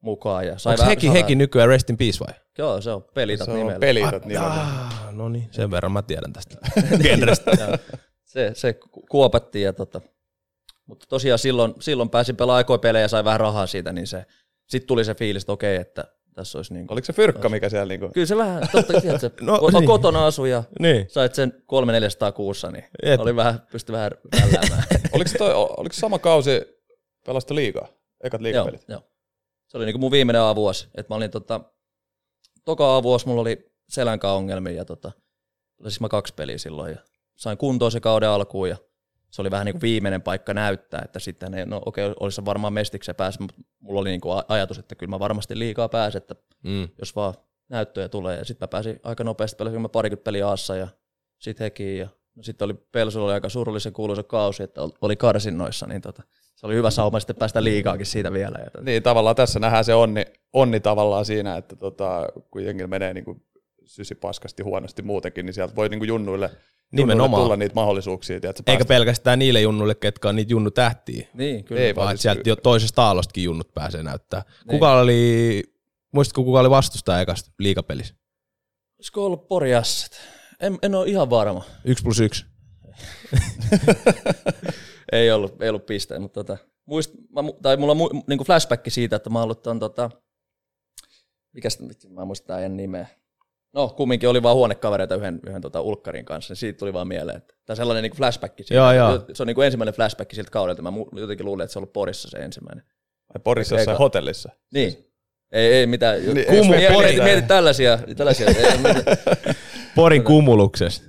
mukaan. 0.00 0.46
Ja 0.46 0.58
sai 0.58 0.72
Onko 0.72 0.84
heki, 0.84 1.06
sana... 1.06 1.18
heki 1.18 1.34
nykyään 1.34 1.68
Rest 1.68 1.90
in 1.90 1.96
Peace 1.96 2.18
vai? 2.20 2.34
Joo, 2.58 2.80
se 2.80 2.90
on 2.90 3.04
Pelitat 3.14 3.46
se 3.46 3.52
nimellä. 3.52 3.74
On 3.74 3.80
pelitat 3.80 4.24
nimellä. 4.24 4.46
Ah, 4.46 5.14
no 5.14 5.28
niin, 5.28 5.48
sen 5.50 5.70
verran 5.70 5.92
mä 5.92 6.02
tiedän 6.02 6.32
tästä 6.32 6.56
se, 8.24 8.50
se 8.54 8.78
kuopattiin 9.10 9.64
ja 9.64 9.72
tota, 9.72 10.00
mutta 10.86 11.06
tosiaan 11.08 11.38
silloin, 11.38 11.74
silloin 11.80 12.10
pääsin 12.10 12.36
pelaamaan 12.36 12.80
pelejä 12.80 13.02
ja 13.02 13.08
sai 13.08 13.24
vähän 13.24 13.40
rahaa 13.40 13.66
siitä, 13.66 13.92
niin 13.92 14.06
se, 14.06 14.26
sitten 14.66 14.88
tuli 14.88 15.04
se 15.04 15.14
fiilis, 15.14 15.42
että 15.42 15.52
okei, 15.52 15.76
että 15.76 16.04
tässä 16.34 16.58
olisi 16.58 16.74
niin 16.74 16.86
kuin, 16.86 16.94
Oliko 16.94 17.04
se 17.04 17.12
fyrkka, 17.12 17.48
mikä 17.48 17.68
siellä 17.68 17.86
niin 17.86 18.00
kuin... 18.00 18.12
Kyllä 18.12 18.26
se 18.26 18.36
vähän, 18.36 18.62
totta, 18.72 19.00
tiedätkö, 19.00 19.30
no, 19.40 19.60
niin. 19.72 19.86
kotona 19.86 20.26
asu 20.26 20.44
ja 20.44 20.62
niin. 20.78 21.06
sait 21.08 21.34
sen 21.34 21.62
300 21.66 22.32
kuussa, 22.32 22.70
niin 22.70 22.84
Et. 23.02 23.20
oli 23.20 23.36
vähän, 23.36 23.60
pystyi 23.72 23.92
vähän 23.92 24.10
rälläämään. 24.40 24.82
oliko, 25.14 25.28
se 25.30 25.38
toi, 25.38 25.54
oliko 25.54 25.92
se 25.92 26.00
sama 26.00 26.18
kausi 26.18 26.62
pelasta 27.26 27.54
liigaa? 27.54 27.88
Ekat 28.24 28.40
liigapelit? 28.40 28.84
Joo, 28.88 28.98
joo. 28.98 29.08
Se 29.66 29.76
oli 29.76 29.84
niin 29.84 29.94
kuin 29.94 30.00
mun 30.00 30.10
viimeinen 30.10 30.42
A-vuosi. 30.42 30.88
Että 30.94 31.12
mä 31.14 31.16
olin 31.16 31.30
tota, 31.30 31.60
toka 32.64 32.96
A-vuosi 32.96 33.26
mulla 33.26 33.40
oli 33.40 33.72
selänkaan 33.88 34.36
ongelmia 34.36 34.72
ja 34.72 34.84
tota, 34.84 35.12
siis 35.82 36.00
mä 36.00 36.08
kaksi 36.08 36.34
peliä 36.34 36.58
silloin 36.58 36.92
ja 36.92 36.98
sain 37.34 37.58
kuntoon 37.58 37.92
se 37.92 38.00
kauden 38.00 38.28
alkuun 38.28 38.68
ja 38.68 38.76
se 39.30 39.42
oli 39.42 39.50
vähän 39.50 39.64
niin 39.64 39.74
kuin 39.74 39.82
viimeinen 39.82 40.22
paikka 40.22 40.54
näyttää, 40.54 41.02
että 41.04 41.18
sitten 41.18 41.52
no 41.66 41.82
okei, 41.86 42.06
okay, 42.06 42.14
olisi 42.20 42.44
varmaan 42.44 42.72
mestikseen 42.72 43.16
päässyt, 43.16 43.40
mutta 43.40 43.54
mulla 43.84 44.00
oli 44.00 44.10
niin 44.10 44.20
kuin 44.20 44.42
ajatus, 44.48 44.78
että 44.78 44.94
kyllä 44.94 45.10
mä 45.10 45.18
varmasti 45.18 45.58
liikaa 45.58 45.88
pääsen, 45.88 46.18
että 46.18 46.34
mm. 46.62 46.88
jos 46.98 47.16
vaan 47.16 47.34
näyttöjä 47.68 48.08
tulee. 48.08 48.38
Ja 48.38 48.44
sitten 48.44 48.66
mä 48.66 48.68
pääsin 48.68 49.00
aika 49.02 49.24
nopeasti, 49.24 49.56
pelasin 49.56 49.80
mä 49.80 49.88
parikymmentä 49.88 50.24
peliä 50.24 50.48
Aassa 50.48 50.76
ja 50.76 50.88
sitten 51.38 51.64
hekin. 51.64 51.98
Ja 51.98 52.08
no 52.34 52.42
sitten 52.42 52.64
oli 52.64 52.74
Pelsulla 52.74 53.26
oli 53.26 53.32
aika 53.32 53.48
surullisen 53.48 53.92
kuuluisa 53.92 54.22
kausi, 54.22 54.62
että 54.62 54.80
oli 55.00 55.16
karsinnoissa, 55.16 55.86
niin 55.86 56.02
tota, 56.02 56.22
se 56.54 56.66
oli 56.66 56.74
hyvä 56.74 56.90
sauma 56.90 57.20
sitten 57.20 57.36
päästä 57.36 57.64
liikaakin 57.64 58.06
siitä 58.06 58.32
vielä. 58.32 58.58
Ja 58.58 58.70
tota. 58.70 58.84
Niin, 58.84 59.02
tavallaan 59.02 59.36
tässä 59.36 59.60
nähdään 59.60 59.84
se 59.84 59.94
onni, 59.94 60.24
onni 60.52 60.80
tavallaan 60.80 61.24
siinä, 61.24 61.56
että 61.56 61.76
tota, 61.76 62.28
kuitenkin 62.50 62.90
menee 62.90 63.14
niin 63.14 63.24
kuin 63.24 63.42
sysi 63.86 64.14
paskasti 64.14 64.62
huonosti 64.62 65.02
muutenkin, 65.02 65.46
niin 65.46 65.54
sieltä 65.54 65.76
voi 65.76 65.88
niin 65.88 65.98
kuin 66.00 66.08
junnuille 66.08 66.50
Nimenomaan. 66.92 67.42
tulla 67.42 67.56
niitä 67.56 67.74
mahdollisuuksia. 67.74 68.40
Tiedätkö, 68.40 68.62
Eikä 68.66 68.84
pelkästään 68.84 69.38
niille 69.38 69.60
junnuille, 69.60 69.94
ketkä 69.94 70.28
on 70.28 70.36
niitä 70.36 70.52
junnutähtiä. 70.52 71.28
Niin, 71.34 71.64
kyllä. 71.64 71.82
Ei, 71.82 71.96
vaan, 71.96 72.04
vaan 72.04 72.18
sieltä 72.18 72.48
jo 72.48 72.56
toisesta 72.56 73.02
aalostakin 73.02 73.44
junnut 73.44 73.74
pääsee 73.74 74.02
näyttää. 74.02 74.40
Niin. 74.40 74.66
Kuka 74.68 75.00
oli, 75.00 75.62
muistatko 76.12 76.44
kuka 76.44 76.60
oli 76.60 76.70
vastustaja 76.70 77.20
ekasta 77.20 77.50
liikapelissä? 77.58 78.14
Olisiko 78.98 79.26
ollut 79.26 79.48
Poriasset? 79.48 80.20
En, 80.60 80.78
en 80.82 80.94
ole 80.94 81.08
ihan 81.08 81.30
varma. 81.30 81.64
Yksi 81.84 82.04
plus 82.04 82.20
yksi. 82.20 82.44
ei 85.12 85.30
ollut, 85.30 85.62
ei 85.62 85.68
ollut 85.68 85.86
pisteen, 85.86 86.22
mutta 86.22 86.44
tota, 86.44 86.58
muist, 86.86 87.14
mä, 87.14 87.40
tai 87.62 87.76
mulla 87.76 87.90
on 87.90 87.96
mu, 87.96 88.08
niinku 88.26 88.44
flashback 88.44 88.84
siitä, 88.88 89.16
että 89.16 89.30
mä 89.30 89.38
oon 89.38 89.44
ollut 89.44 89.62
ton, 89.62 89.78
tota, 89.78 90.10
mikä 91.52 91.68
mä 92.08 92.24
muistan 92.24 92.62
en 92.62 92.76
nimeä. 92.76 93.06
No, 93.74 93.88
kumminkin 93.88 94.28
oli 94.28 94.42
vaan 94.42 94.56
huonekavereita 94.56 95.14
yhden, 95.14 95.40
yhden 95.46 95.62
tota 95.62 95.80
ulkkarin 95.80 96.24
kanssa, 96.24 96.52
niin 96.52 96.56
siitä 96.56 96.78
tuli 96.78 96.92
vaan 96.92 97.08
mieleen. 97.08 97.36
Että, 97.36 97.54
tämä 97.66 97.76
sellainen 97.76 98.02
niin 98.02 98.16
flashback. 98.16 98.56
Siitä, 98.56 98.74
joo, 98.74 98.92
joo. 98.92 99.24
Se 99.32 99.42
on 99.42 99.46
niin 99.46 99.54
kuin 99.54 99.64
ensimmäinen 99.64 99.94
flashback 99.94 100.34
siltä 100.34 100.50
kaudelta. 100.50 100.82
Mä 100.82 100.92
jotenkin 101.12 101.46
luulin, 101.46 101.64
että 101.64 101.72
se 101.72 101.78
on 101.78 101.80
ollut 101.80 101.92
Porissa 101.92 102.28
se 102.30 102.38
ensimmäinen. 102.38 102.84
Ai 103.34 103.40
Porissa 103.44 103.74
jossain 103.74 103.98
hotellissa? 103.98 104.52
Niin. 104.74 105.10
Ei, 105.52 105.72
ei 105.72 105.86
mitään. 105.86 106.34
Niin, 106.34 106.46
Kumu, 106.46 106.70
mieti, 106.70 106.96
mieti, 106.96 107.20
mieti, 107.20 107.42
tällaisia. 107.42 107.98
tällaisia 108.16 108.46
ei, 108.46 108.54
Porin 109.96 110.24
kumuluksessa. 110.24 111.02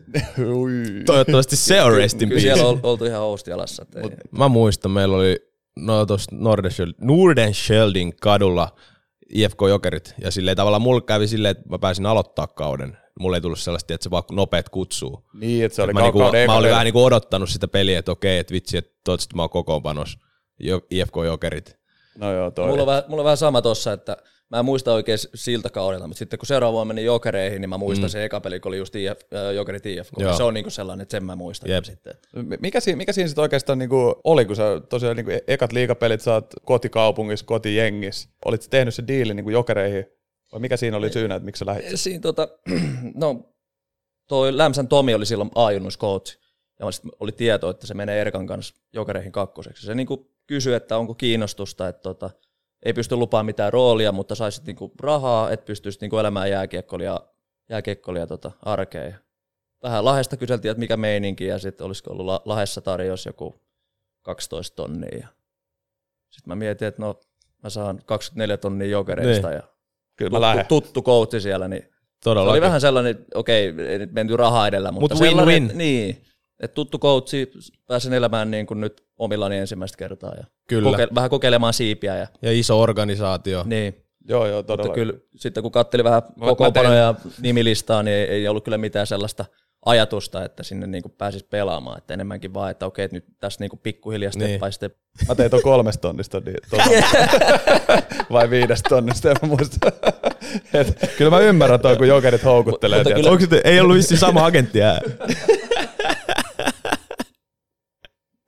Toivottavasti 1.06 1.56
se 1.56 1.82
on 1.82 1.93
restin 1.93 2.30
Kyllä 2.30 2.41
siellä 2.41 2.65
on 2.65 2.80
oltu 2.84 3.06
ihan 3.06 3.21
ousti 3.21 3.51
alassa. 3.51 3.86
Mut, 4.01 4.13
mä 4.32 4.47
muistan, 4.47 4.91
meillä 4.91 5.17
oli 5.17 5.39
no, 5.80 6.06
tuossa 6.06 6.32
Nordenscheldin 7.01 8.15
kadulla 8.21 8.75
IFK 9.34 9.62
Jokerit. 9.70 10.14
Ja 10.22 10.32
silleen 10.32 10.58
tavallaan 10.58 10.82
mulla 10.82 11.02
kävi 11.02 11.28
silleen, 11.28 11.52
että 11.52 11.70
mä 11.70 11.80
pääsin 11.80 12.06
aloittaa 12.06 12.48
kauden. 12.48 12.98
Mulla 13.20 13.38
ei 13.38 13.42
tullut 13.42 13.60
sellaista, 13.60 13.94
että 13.94 14.04
se 14.04 14.12
vaan 14.12 14.24
nopeat 14.32 14.70
kutsuu. 14.70 15.26
Niin, 15.34 15.66
että 15.66 15.76
se 15.76 15.82
oli 15.82 15.94
mä, 15.94 16.02
niinku, 16.02 16.20
mä 16.48 16.56
olin 16.56 16.72
vähän 16.72 16.86
niinku 16.86 17.04
odottanut 17.04 17.50
sitä 17.50 17.68
peliä, 17.68 18.00
että 18.00 18.12
okei, 18.12 18.38
että 18.38 18.54
vitsi, 18.54 18.78
että 18.78 18.92
toivottavasti 19.04 19.36
mä 19.36 19.42
oon 19.42 19.50
kokoonpanos 19.50 20.18
IFK 20.92 21.16
Jokerit. 21.26 21.78
No 22.18 22.34
joo, 22.34 22.52
toi. 22.52 22.68
Mulla 22.68 22.82
on 22.82 22.88
vähän, 22.88 23.04
mulla 23.08 23.22
on 23.22 23.26
vähän 23.26 23.38
sama 23.38 23.62
tossa, 23.62 23.94
että 23.94 24.18
mä 24.52 24.60
en 24.60 24.66
muista 24.66 24.94
oikein 24.94 25.18
siltä 25.36 25.70
kaudelta, 25.70 26.08
mutta 26.08 26.20
sitten 26.20 26.40
kun 26.40 26.48
seuraava 26.48 26.74
vuonna 26.74 26.94
meni 26.94 27.06
Jokereihin, 27.06 27.62
niin 27.62 27.70
mä 27.70 27.78
muistan 27.78 28.10
mm. 28.10 28.12
se 28.12 28.26
eka 28.26 28.42
peli, 28.42 28.60
kun 28.60 28.70
oli 28.70 28.78
just 28.78 28.96
IF, 28.96 29.20
äh, 29.34 29.54
Jokerit 29.54 29.86
IFK. 29.86 30.14
Se 30.38 30.44
on 30.44 30.54
niinku 30.54 30.70
sellainen, 30.70 31.02
että 31.02 31.12
sen 31.12 31.24
mä 31.24 31.36
muistan 31.36 31.70
Jep. 31.70 31.84
sitten. 31.84 32.14
Mikä 32.60 32.80
siinä, 32.80 32.98
mikä 32.98 33.14
siinä 33.14 33.28
sitten 33.28 33.42
oikeastaan 33.42 33.80
niinku 33.80 34.22
oli, 34.24 34.46
kun 34.46 34.56
sä 34.56 34.82
tosiaan 34.90 35.16
niinku 35.16 35.32
ekat 35.48 35.74
liikapelit 35.74 36.22
sä 36.22 36.34
oot 36.34 36.54
kotikaupungissa, 36.66 37.46
kotijengissä. 37.46 38.30
Olit 38.46 38.68
tehnyt 38.70 38.94
se 38.94 39.04
diili 39.08 39.34
niinku 39.34 39.50
Jokereihin? 39.52 40.06
Vai 40.52 40.60
mikä 40.60 40.78
siinä 40.78 40.98
oli 40.98 41.12
syynä, 41.12 41.36
että 41.36 41.46
miksi 41.46 41.60
sä 41.60 41.66
lähdit? 41.66 41.86
Siinä 41.96 42.22
tota, 42.22 42.48
no, 43.16 43.54
toi 44.28 44.58
Lämsän 44.58 44.88
Tomi 44.88 45.14
oli 45.14 45.26
silloin 45.26 45.52
a 45.56 45.68
coach, 45.98 46.38
ja 46.80 46.86
oli 47.20 47.32
tieto, 47.32 47.70
että 47.70 47.88
se 47.88 47.94
menee 47.94 48.22
Erkan 48.22 48.48
kanssa 48.48 48.76
Jokereihin 48.94 49.32
kakkoseksi. 49.32 49.86
Se 49.86 49.96
niinku 49.96 50.32
kysyi, 50.48 50.74
että 50.74 50.98
onko 50.98 51.14
kiinnostusta, 51.16 51.88
että 51.88 52.02
tota, 52.02 52.30
ei 52.86 52.93
pysty 52.93 53.15
lupaamaan 53.15 53.45
mitään 53.45 53.74
roolia, 53.74 54.12
mutta 54.12 54.36
saisit 54.36 54.65
niinku 54.65 54.91
rahaa, 55.00 55.52
että 55.52 55.65
pystyisit 55.65 56.02
niinku 56.02 56.17
elämään 56.17 56.50
jääkiekkolia, 56.50 57.19
jääkiekkolia 57.69 58.28
tota, 58.28 58.52
arkeen. 58.62 59.15
Vähän 59.84 60.06
Lahesta 60.06 60.38
kyseltiin, 60.38 60.71
että 60.71 60.80
mikä 60.80 60.98
meininki, 60.98 61.45
ja 61.45 61.60
sitten 61.60 61.86
olisiko 61.88 62.12
ollut 62.12 62.41
Lahessa 62.45 62.82
tarjous 62.82 63.26
joku 63.26 63.56
12 64.21 64.76
tonnia. 64.76 65.28
Sitten 66.30 66.52
mä 66.52 66.56
mietin, 66.56 66.88
että 66.88 67.02
no, 67.02 67.19
mä 67.63 67.69
saan 67.69 68.00
24 68.06 68.58
tonnia 68.58 68.88
jokereista 68.88 69.48
Niin. 69.48 69.56
ja 69.56 69.63
Kyllä 70.15 70.56
tuttu, 70.63 70.82
tuttu 70.82 71.02
coachi 71.02 71.41
siellä, 71.41 71.67
niin 71.67 71.84
se 71.84 71.89
Todella. 72.24 72.52
oli 72.52 72.62
vähän 72.62 72.82
sellainen, 72.82 73.26
okei, 73.34 73.74
ei 73.88 74.00
nyt 74.00 74.12
menty 74.12 74.38
rahaa 74.38 74.67
edellä, 74.67 74.91
mutta 74.91 75.15
Mut 75.15 75.24
win-win. 75.24 75.71
niin, 75.74 76.24
että 76.60 76.76
tuttu 76.76 77.00
coachi, 77.00 77.52
pääsen 77.88 78.13
elämään 78.13 78.52
niin 78.52 78.65
kuin 78.65 78.82
nyt 78.82 79.04
omillani 79.18 79.58
ensimmäistä 79.58 79.98
kertaa 79.98 80.34
ja 80.38 80.44
Kyllä. 80.68 80.89
koke- 80.98 81.15
vähän 81.15 81.30
kokeilemaan 81.30 81.74
siipiä 81.74 82.18
ja 82.18 82.28
Ja 82.41 82.52
iso 82.60 82.82
organisaatio. 82.82 83.63
niin. 83.65 84.02
Joo, 84.30 84.48
joo, 84.48 84.58
Mutta 84.60 84.78
todella. 84.78 84.94
kyllä 84.96 85.13
sitten 85.36 85.63
kun 85.63 85.72
katteli 85.72 86.04
vähän 86.04 86.22
kokoonpanoja 86.39 87.00
ja 87.00 87.15
nimilistaa, 87.41 88.04
niin 88.04 88.18
ei, 88.18 88.26
ei 88.28 88.48
ollut 88.48 88.63
kyllä 88.63 88.78
mitään 88.78 89.08
sellaista 89.08 89.46
ajatusta, 89.86 90.46
että 90.46 90.63
sinne 90.63 90.88
niin 90.88 91.04
pääsisi 91.18 91.46
pelaamaan. 91.50 91.98
Että 91.98 92.13
enemmänkin 92.13 92.54
vaan, 92.54 92.72
että 92.72 92.86
okei, 92.86 93.06
että 93.06 93.18
nyt 93.18 93.26
tässä 93.39 93.60
niin 93.63 93.80
pikkuhiljaa 93.84 94.32
step 94.32 94.48
Niin. 94.48 94.60
by 94.60 94.72
step. 94.72 94.96
Mä 95.28 95.36
tein 95.36 95.50
tuon 95.50 95.62
kolmesta 95.63 96.02
tonnista 96.02 96.39
niin, 96.46 96.56
vai 98.32 98.50
viidestä 98.50 98.89
tonnista, 98.89 99.30
en 99.32 99.36
muista. 99.41 99.91
Et, 100.74 100.98
kyllä 101.18 101.32
mä 101.32 101.39
ymmärrän 101.39 101.80
toi, 101.80 101.98
kun 101.98 102.08
jokerit 102.08 102.44
houkuttelee. 102.44 103.00
Mutta 103.00 103.13
kyllä- 103.13 103.32
Onko 103.32 103.44
ei 103.63 103.80
ollut 103.80 103.96
vissiin 103.98 104.20
sama 104.20 104.46
agentti 104.46 104.84
ää? 104.84 105.02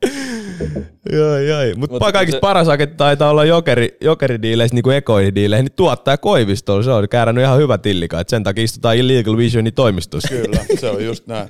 Joo, 1.14 1.38
joo. 1.38 1.62
Mutta 1.78 1.94
Mutta 1.94 2.12
kaikista 2.12 2.38
se- 2.38 2.42
paras 2.42 2.68
taitaa 2.98 3.30
olla 3.30 3.46
jokeri, 3.46 3.98
jokeridiileissä, 4.02 4.76
niin 4.76 4.84
kuin 4.84 4.96
ekoidiileissä, 4.98 5.64
niin 5.64 5.74
tuottaja 5.76 6.18
Koivisto, 6.18 6.84
se 6.84 6.92
on 6.92 7.10
käärännyt 7.10 7.44
ihan 7.44 7.60
hyvä 7.60 7.78
tillika, 7.78 8.20
että 8.20 8.30
sen 8.32 8.44
takia 8.44 8.64
istutaan 8.64 8.98
Illegal 8.98 9.38
Visionin 9.38 9.74
toimistossa. 9.74 10.28
Kyllä, 10.28 10.66
se 10.80 10.90
on 10.90 11.06
just 11.06 11.28
näin. 11.28 11.50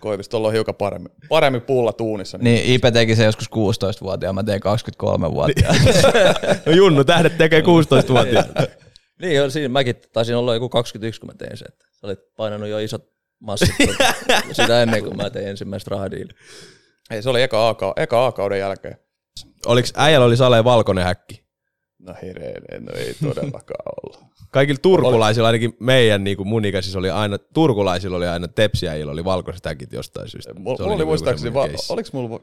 Koivistolla 0.00 0.48
on 0.48 0.54
hiukan 0.54 0.74
paremmin, 0.74 1.12
paremmin 1.28 1.62
pulla 1.62 1.92
tuunissa. 1.92 2.38
Niin. 2.38 2.54
Niin, 2.54 2.74
Ipe 2.74 2.90
teki 2.90 3.16
se 3.16 3.24
joskus 3.24 3.48
16-vuotiaan, 3.50 4.34
mä 4.34 4.42
tein 4.42 4.60
23-vuotiaan. 4.62 5.76
No 6.66 6.72
Junnu 6.72 7.04
tähdet 7.04 7.38
tekee 7.38 7.60
16-vuotiaat. 7.60 8.46
Niin, 9.20 9.34
joo, 9.36 9.50
siinä 9.50 9.68
mäkin 9.68 9.96
taisin 10.12 10.36
olla 10.36 10.54
joku 10.54 10.68
21, 10.68 11.20
kun 11.20 11.28
mä 11.28 11.34
tein 11.34 11.56
se. 11.56 11.64
Että 11.64 11.84
sä 11.92 12.06
olit 12.06 12.18
painanut 12.36 12.68
jo 12.68 12.78
isot 12.78 13.04
massit 13.40 13.68
sitä 14.52 14.82
ennen 14.82 15.04
kuin 15.04 15.16
mä 15.16 15.30
tein 15.30 15.48
ensimmäistä 15.48 15.88
rahadiiliä. 15.90 16.34
Ei, 17.10 17.22
se 17.22 17.30
oli 17.30 17.42
eka, 17.42 17.68
A, 17.68 17.74
eka 17.96 18.26
A-kauden 18.26 18.58
jälkeen. 18.58 18.96
Oliks 19.66 19.92
äijällä 19.96 20.26
oli 20.26 20.36
saleen 20.36 20.64
valkoinen 20.64 21.04
häkki? 21.04 21.44
No 21.98 22.14
hirveän, 22.22 22.84
no 22.84 22.92
ei 22.96 23.14
todellakaan 23.22 23.84
ollut. 23.96 24.24
Kaikilla 24.50 24.78
turkulaisilla, 24.82 25.48
ainakin 25.48 25.76
meidän 25.80 26.24
niin 26.24 26.36
kuin 26.36 26.48
mun 26.48 26.64
ikäisissä 26.64 26.98
oli 26.98 27.10
aina, 27.10 27.38
turkulaisilla 27.38 28.16
oli 28.16 28.26
aina 28.26 28.48
tepsiäjillä 28.48 29.12
oli 29.12 29.24
valkoiset 29.24 29.64
häkit 29.66 29.92
jostain 29.92 30.28
syystä. 30.28 30.54
Mulla, 30.54 30.76
Se 30.76 30.82
mulla 30.82 30.94
oli 30.94 30.98
niinku 31.00 31.10
muistaakseni, 31.10 31.54
va, 31.54 31.68
oliks 31.88 32.12
mulla, 32.12 32.40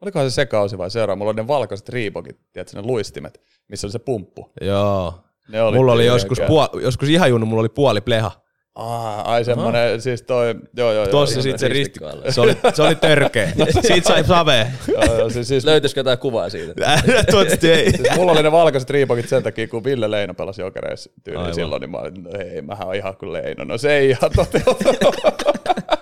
olikohan 0.00 0.30
se 0.30 0.34
se 0.34 0.46
kausi 0.46 0.78
vai 0.78 0.90
seuraava, 0.90 1.16
mulla 1.18 1.30
oli 1.30 1.36
ne 1.40 1.46
valkoiset 1.46 1.88
riipokit, 1.88 2.36
tiedätkö, 2.52 2.76
ne 2.76 2.86
luistimet, 2.86 3.40
missä 3.68 3.86
oli 3.86 3.92
se 3.92 3.98
pumppu. 3.98 4.52
Joo. 4.60 5.14
Ne 5.48 5.62
oli 5.62 5.76
mulla 5.76 5.92
oli 5.92 6.06
joskus, 6.06 6.40
puol, 6.46 6.66
joskus 6.82 7.08
ihan 7.08 7.30
junnu, 7.30 7.46
mulla 7.46 7.60
oli 7.60 7.68
puoli 7.68 8.00
pleha. 8.00 8.30
Aa, 8.78 9.32
ai 9.32 9.44
semmonen, 9.44 10.02
siis 10.02 10.22
toi, 10.22 10.54
joo 10.76 10.92
joo 10.92 10.92
joo. 10.92 11.06
Tuossa 11.06 11.36
joo, 11.36 11.42
sitten 11.42 11.58
se 11.58 11.68
risti, 11.68 12.00
se 12.28 12.40
oli, 12.40 12.56
se 12.74 12.82
oli 12.82 12.94
törkeä. 12.94 13.52
Siitä 13.86 14.08
sai 14.08 14.24
savea. 14.24 14.66
joo, 14.88 15.18
joo, 15.18 15.30
siis, 15.30 15.48
siis, 15.48 15.64
Löytyisikö 15.64 16.00
jotain 16.00 16.18
kuvaa 16.18 16.50
siitä? 16.50 16.74
Toivottavasti 17.30 17.70
ei. 17.70 17.90
siis 17.96 18.16
mulla 18.16 18.32
oli 18.32 18.42
ne 18.42 18.52
valkoiset 18.52 18.90
riipokit 18.90 19.28
sen 19.28 19.42
takia, 19.42 19.68
kun 19.68 19.84
Ville 19.84 20.10
Leino 20.10 20.34
pelasi 20.34 20.62
jokereissa 20.62 21.10
tyyliin 21.24 21.40
Aivan. 21.40 21.54
silloin, 21.54 21.80
niin 21.80 21.90
mä 21.90 21.98
olin, 21.98 22.22
no 22.22 22.30
hei, 22.38 22.62
mähän 22.62 22.86
oon 22.86 22.96
ihan 22.96 23.16
kuin 23.16 23.32
Leino. 23.32 23.64
No 23.64 23.78
se 23.78 23.96
ei 23.96 24.10
ihan 24.10 24.30
toteutunut. 24.36 25.16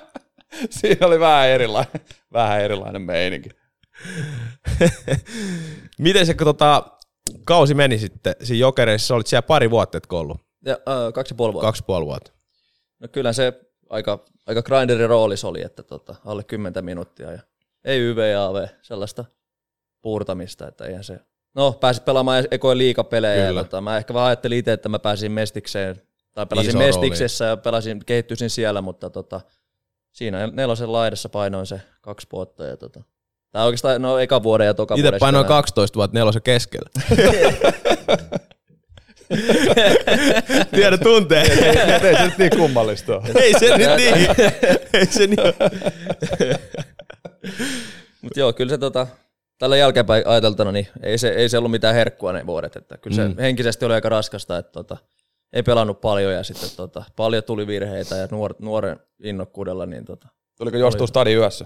Siinä 0.70 1.06
oli 1.06 1.20
vähän 1.20 1.48
erilainen, 1.48 2.00
vähän 2.32 2.60
erilainen 2.60 3.02
meininki. 3.02 3.48
Miten 5.98 6.26
se 6.26 6.34
kun 6.34 6.44
tota, 6.44 6.82
kausi 7.44 7.74
meni 7.74 7.98
sitten 7.98 8.34
siinä 8.42 8.60
jokereissa, 8.60 9.06
sä 9.06 9.14
olit 9.14 9.26
siellä 9.26 9.42
pari 9.42 9.70
vuotta, 9.70 9.98
etkö 9.98 10.16
ollut? 10.16 10.40
Ja, 10.64 10.72
äh, 10.72 11.12
kaksi 11.14 11.34
ja 11.34 11.36
puoli 11.36 11.52
vuotta. 11.52 11.68
Kaksi 11.68 11.84
puoli 11.86 12.06
vuotta. 12.06 12.35
No 12.98 13.08
kyllä 13.08 13.32
se 13.32 13.52
aika, 13.90 14.24
aika 14.46 14.62
grinderin 14.62 15.08
roolis 15.08 15.44
oli, 15.44 15.62
että 15.62 15.82
tota, 15.82 16.14
alle 16.24 16.44
10 16.44 16.84
minuuttia 16.84 17.32
ja 17.32 17.40
ei 17.84 18.00
YVAV, 18.00 18.66
sellaista 18.82 19.24
puurtamista, 20.02 20.68
että 20.68 20.84
eihän 20.84 21.04
se... 21.04 21.20
No, 21.54 21.72
pääsit 21.72 22.04
pelaamaan 22.04 22.44
ekoin 22.50 22.78
liikapelejä 22.78 23.44
ja 23.44 23.54
tota, 23.54 23.80
mä 23.80 23.96
ehkä 23.96 24.14
vaan 24.14 24.26
ajattelin 24.26 24.58
itse, 24.58 24.72
että 24.72 24.88
mä 24.88 24.98
pääsin 24.98 25.32
Mestikseen, 25.32 26.02
tai 26.32 26.46
pelasin 26.46 26.68
Iso 26.68 26.78
Mestiksessä 26.78 27.44
ja 27.44 27.56
pelasin, 27.56 28.02
kehittyisin 28.06 28.50
siellä, 28.50 28.80
mutta 28.80 29.10
tota, 29.10 29.40
siinä 30.12 30.46
nelosen 30.46 30.92
laidassa 30.92 31.28
painoin 31.28 31.66
se 31.66 31.80
kaksi 32.00 32.26
vuotta 32.32 32.64
ja 32.64 32.76
tota, 32.76 33.02
tai 33.50 33.64
oikeastaan 33.64 34.02
no 34.02 34.18
eka 34.18 34.42
vuoden 34.42 34.66
ja 34.66 34.74
toka 34.74 34.94
Itse 34.94 35.12
painoin 35.20 35.42
sitten- 35.42 35.56
12 35.56 35.96
vuotta 35.96 36.18
nelosen 36.18 36.42
keskellä. 36.42 36.90
Tiedä 40.74 40.98
tuntee. 40.98 41.42
Ei, 41.42 41.78
ei 42.08 42.16
se 42.16 42.24
nyt 42.24 42.38
niin 42.38 42.50
kummallista. 42.56 43.22
Ei 43.40 43.52
se 43.58 43.76
nyt 43.78 43.88
niin. 43.96 44.14
Ei 44.94 45.06
se 45.06 45.26
niin. 45.26 45.38
Mutta 48.22 48.40
joo, 48.40 48.52
kyllä 48.52 48.70
se 48.70 48.78
tota, 48.78 49.06
tällä 49.58 49.76
jälkeenpäin 49.76 50.26
ajateltuna, 50.26 50.72
niin 50.72 50.88
ei 51.02 51.18
se, 51.18 51.28
ei 51.28 51.48
se 51.48 51.58
ollut 51.58 51.70
mitään 51.70 51.94
herkkua 51.94 52.32
ne 52.32 52.46
vuodet. 52.46 52.76
Että 52.76 52.98
kyllä 52.98 53.16
se 53.16 53.28
Mm. 53.28 53.34
henkisesti 53.38 53.84
oli 53.84 53.94
aika 53.94 54.08
raskasta, 54.08 54.58
että 54.58 54.72
tota, 54.72 54.96
ei 55.52 55.62
pelannut 55.62 56.00
paljon 56.00 56.32
ja 56.32 56.42
sitten 56.42 56.68
tota, 56.76 57.04
paljon 57.16 57.44
tuli 57.44 57.66
virheitä 57.66 58.16
ja 58.16 58.28
nuor, 58.30 58.54
nuoren 58.58 59.00
innokkuudella, 59.22 59.86
niin 59.86 60.04
tota, 60.04 60.28
Tuliko 60.58 60.76
juostua 60.76 61.06
stadi 61.06 61.34
yössä? 61.34 61.64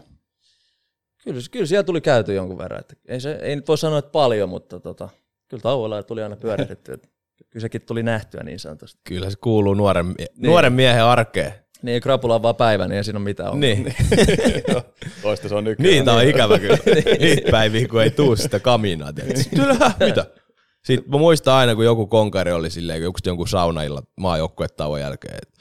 kyllä, 1.24 1.40
kyllä 1.50 1.66
siellä 1.66 1.82
tuli 1.84 2.00
käyty 2.00 2.34
jonkun 2.34 2.58
verran. 2.58 2.80
Että 2.80 2.94
ei, 3.08 3.20
se, 3.20 3.38
ei 3.42 3.56
nyt 3.56 3.68
voi 3.68 3.78
sanoa, 3.78 3.98
että 3.98 4.10
paljon, 4.10 4.48
mutta 4.48 4.80
tota, 4.80 5.08
kyllä 5.48 5.60
tauolla 5.62 6.02
tuli 6.02 6.22
aina 6.22 6.36
pyöritetty. 6.36 7.00
Kyllä 7.50 7.60
sekin 7.60 7.82
tuli 7.86 8.02
nähtyä 8.02 8.42
niin 8.42 8.58
sanotusti. 8.58 9.00
Kyllä 9.04 9.30
se 9.30 9.36
kuuluu 9.40 9.74
nuoren, 9.74 10.06
mie- 10.06 10.26
nuoren 10.36 10.72
miehen 10.72 11.04
arkeen. 11.04 11.52
Niin 11.82 12.02
krapula 12.02 12.34
on 12.34 12.42
vaan 12.42 12.56
päivä, 12.56 12.88
niin 12.88 12.96
ei 12.96 13.04
siinä 13.04 13.18
ole 13.18 13.24
mitään 13.24 13.50
ongelmaa. 13.52 13.84
Niin. 13.84 13.94
Toista 15.22 15.48
se 15.48 15.54
on 15.54 15.64
nykyään. 15.64 15.90
Niin, 15.92 16.04
tää 16.04 16.14
on 16.14 16.24
ikävä 16.24 16.58
kyllä. 16.58 16.78
Niitä 17.20 17.50
päiviä, 17.50 17.88
kun 17.88 18.02
ei 18.02 18.10
tuu 18.10 18.36
sitä 18.36 18.60
kaminaa. 18.60 19.12
tiedätkö? 19.12 19.42
Kyllä, 19.56 19.90
mitä? 20.06 20.26
Sitten 20.84 21.10
mä 21.10 21.18
muistan 21.18 21.54
aina, 21.54 21.74
kun 21.74 21.84
joku 21.84 22.06
konkari 22.06 22.52
oli 22.52 22.70
silleen, 22.70 23.02
joku 23.02 23.18
jonkun 23.26 23.48
saunailla 23.48 24.02
maajoukkuetauon 24.16 25.00
jälkeen, 25.00 25.34
että 25.42 25.60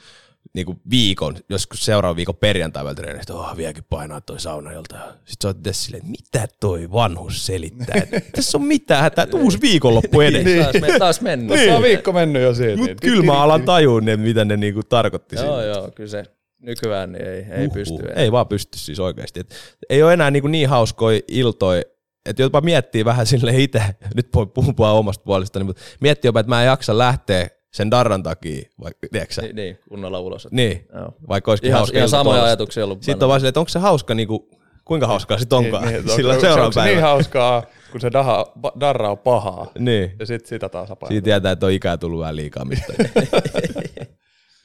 niin 0.54 0.66
kuin 0.66 0.80
viikon, 0.90 1.36
joskus 1.48 1.84
seuraavan 1.84 2.16
viikon 2.16 2.36
perjantai 2.36 2.94
treenistä, 2.94 3.34
oh, 3.34 3.56
vieläkin 3.56 3.84
painaa 3.90 4.20
toi 4.20 4.40
saunailta. 4.40 4.96
Sitten 4.96 5.36
sä 5.42 5.48
oot 5.48 5.58
itse 5.58 5.72
silleen, 5.72 6.02
että 6.02 6.10
mitä 6.10 6.48
toi 6.60 6.90
vanhus 6.92 7.46
selittää? 7.46 8.02
Et 8.12 8.32
Tässä 8.36 8.58
on 8.58 8.64
mitään 8.64 9.02
hätää, 9.02 9.22
että 9.22 9.36
uusi 9.36 9.60
viikonloppu 9.60 10.20
edessä. 10.20 10.62
Taas, 10.62 10.80
men, 10.80 10.98
taas 10.98 11.20
mennyt. 11.20 11.48
Tuossa 11.48 11.76
on 11.76 11.82
viikko 11.82 12.12
mennyt 12.12 12.42
jo 12.42 12.54
siitä. 12.54 12.76
Mut 12.76 12.86
niin. 12.86 12.96
kyllä 13.00 13.22
mä 13.22 13.42
alan 13.42 13.62
tajua, 13.62 14.00
ne, 14.00 14.16
mitä 14.16 14.44
ne 14.44 14.56
niinku 14.56 14.82
tarkoitti 14.82 15.36
Joo, 15.36 15.44
siinä. 15.44 15.62
joo, 15.62 15.90
kyllä 15.94 16.10
se 16.10 16.24
nykyään 16.60 17.12
niin 17.12 17.26
ei, 17.26 17.46
ei 17.50 17.66
Uhuh. 17.66 17.72
pysty. 17.72 18.02
Ei 18.16 18.32
vaan 18.32 18.48
pysty 18.48 18.78
siis 18.78 19.00
oikeasti. 19.00 19.40
Et 19.40 19.54
ei 19.90 20.02
ole 20.02 20.12
enää 20.12 20.30
niin, 20.30 20.50
niin 20.52 20.68
hauskoja 20.68 21.20
iltoja, 21.28 21.82
että 22.26 22.42
jopa 22.42 22.60
miettii 22.60 23.04
vähän 23.04 23.26
sille 23.26 23.52
itse, 23.56 23.82
nyt 24.16 24.28
voi 24.34 24.46
puhua 24.46 24.90
omasta 24.90 25.24
puolestani, 25.24 25.64
mutta 25.64 25.82
miettii 26.00 26.28
jopa, 26.28 26.40
että 26.40 26.50
mä 26.50 26.62
en 26.62 26.66
jaksa 26.66 26.98
lähteä 26.98 27.48
sen 27.72 27.90
darran 27.90 28.22
takia, 28.22 28.62
vaikka, 28.80 29.06
tiedätkö 29.12 29.34
sä? 29.34 29.42
Niin, 29.42 29.56
niin 29.56 29.78
kunnolla 29.88 30.20
ulos. 30.20 30.48
Niin, 30.50 30.86
Joo. 30.94 31.14
vaikka 31.28 31.50
olisikin 31.50 31.68
Ihan, 31.68 31.78
hauska 31.78 31.96
ihan 31.98 32.04
ilta 32.06 32.10
samoja 32.10 32.24
tuollaista. 32.24 32.46
ajatuksia 32.46 32.84
ollut. 32.84 33.02
Sitten 33.02 33.26
on 33.26 33.28
vaan 33.28 33.40
silleen, 33.40 33.48
että 33.48 33.60
onko 33.60 33.68
se 33.68 33.78
hauska, 33.78 34.14
niin 34.14 34.28
kuin, 34.28 34.40
kuinka 34.84 35.06
hauskaa 35.06 35.38
sitten 35.38 35.58
onkaan 35.58 35.84
Niin, 35.84 35.94
niin, 36.06 36.16
sillä 36.16 36.32
onko- 36.32 36.40
seuraava 36.40 36.66
onko 36.66 36.80
se 36.80 36.84
niin 36.84 37.00
hauskaa, 37.00 37.62
kun 37.92 38.00
se 38.00 38.12
daha, 38.12 38.46
darra 38.80 39.10
on 39.10 39.18
pahaa. 39.18 39.66
Niin. 39.78 40.12
Ja 40.18 40.26
sit 40.26 40.46
sitä 40.46 40.68
taas 40.68 40.90
apaa. 40.90 41.08
Siitä 41.08 41.24
tietää, 41.24 41.52
että 41.52 41.66
on 41.66 41.72
ikää 41.72 41.96
tullut 41.96 42.20
vähän 42.20 42.36
liikaa 42.36 42.64
mistä. 42.64 42.92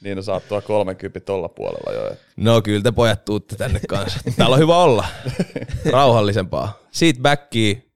Niin 0.02 0.18
on 0.18 0.24
saattua 0.24 0.60
30 0.60 1.20
tolla 1.20 1.48
puolella 1.48 1.92
jo. 1.92 2.12
et. 2.12 2.18
No 2.36 2.62
kyllä 2.62 2.82
te 2.82 2.92
pojat 2.92 3.24
tuutte 3.24 3.56
tänne 3.56 3.80
kanssa. 3.88 4.18
Täällä 4.36 4.54
on 4.54 4.60
hyvä 4.60 4.76
olla. 4.76 5.04
Rauhallisempaa. 5.92 6.78
Siitä 6.90 7.20
backiin 7.20 7.92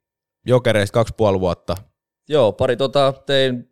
jokereista 0.47 0.95
kaksi 0.95 1.15
puoli 1.17 1.41
vuotta. 1.41 1.77
Joo, 2.29 2.53
pari 2.53 2.77
tota, 2.77 3.15
tein, 3.27 3.70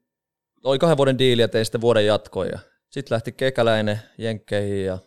oli 0.65 0.79
kahden 0.79 0.97
vuoden 0.97 1.19
diili 1.19 1.43
ja 1.43 1.49
tein 1.49 1.65
sitten 1.65 1.81
vuoden 1.81 2.07
jatkoja. 2.07 2.59
Sitten 2.91 3.15
lähti 3.15 3.33
Kekäläinen 3.33 4.01
Jenkkeihin 4.19 4.85
ja 4.85 4.99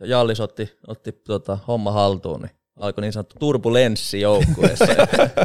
ja 0.00 0.06
Jallis 0.06 0.40
otti, 0.40 0.78
otti 0.86 1.12
tota, 1.12 1.58
homma 1.68 1.92
haltuun, 1.92 2.40
niin 2.40 2.50
alkoi 2.76 3.02
niin 3.02 3.12
sanottu 3.12 3.36
turbulenssi 3.38 4.20
joukkueessa. 4.20 4.86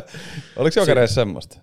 Oliko 0.57 0.79
jokereissa 0.79 1.15
semmoista? 1.15 1.59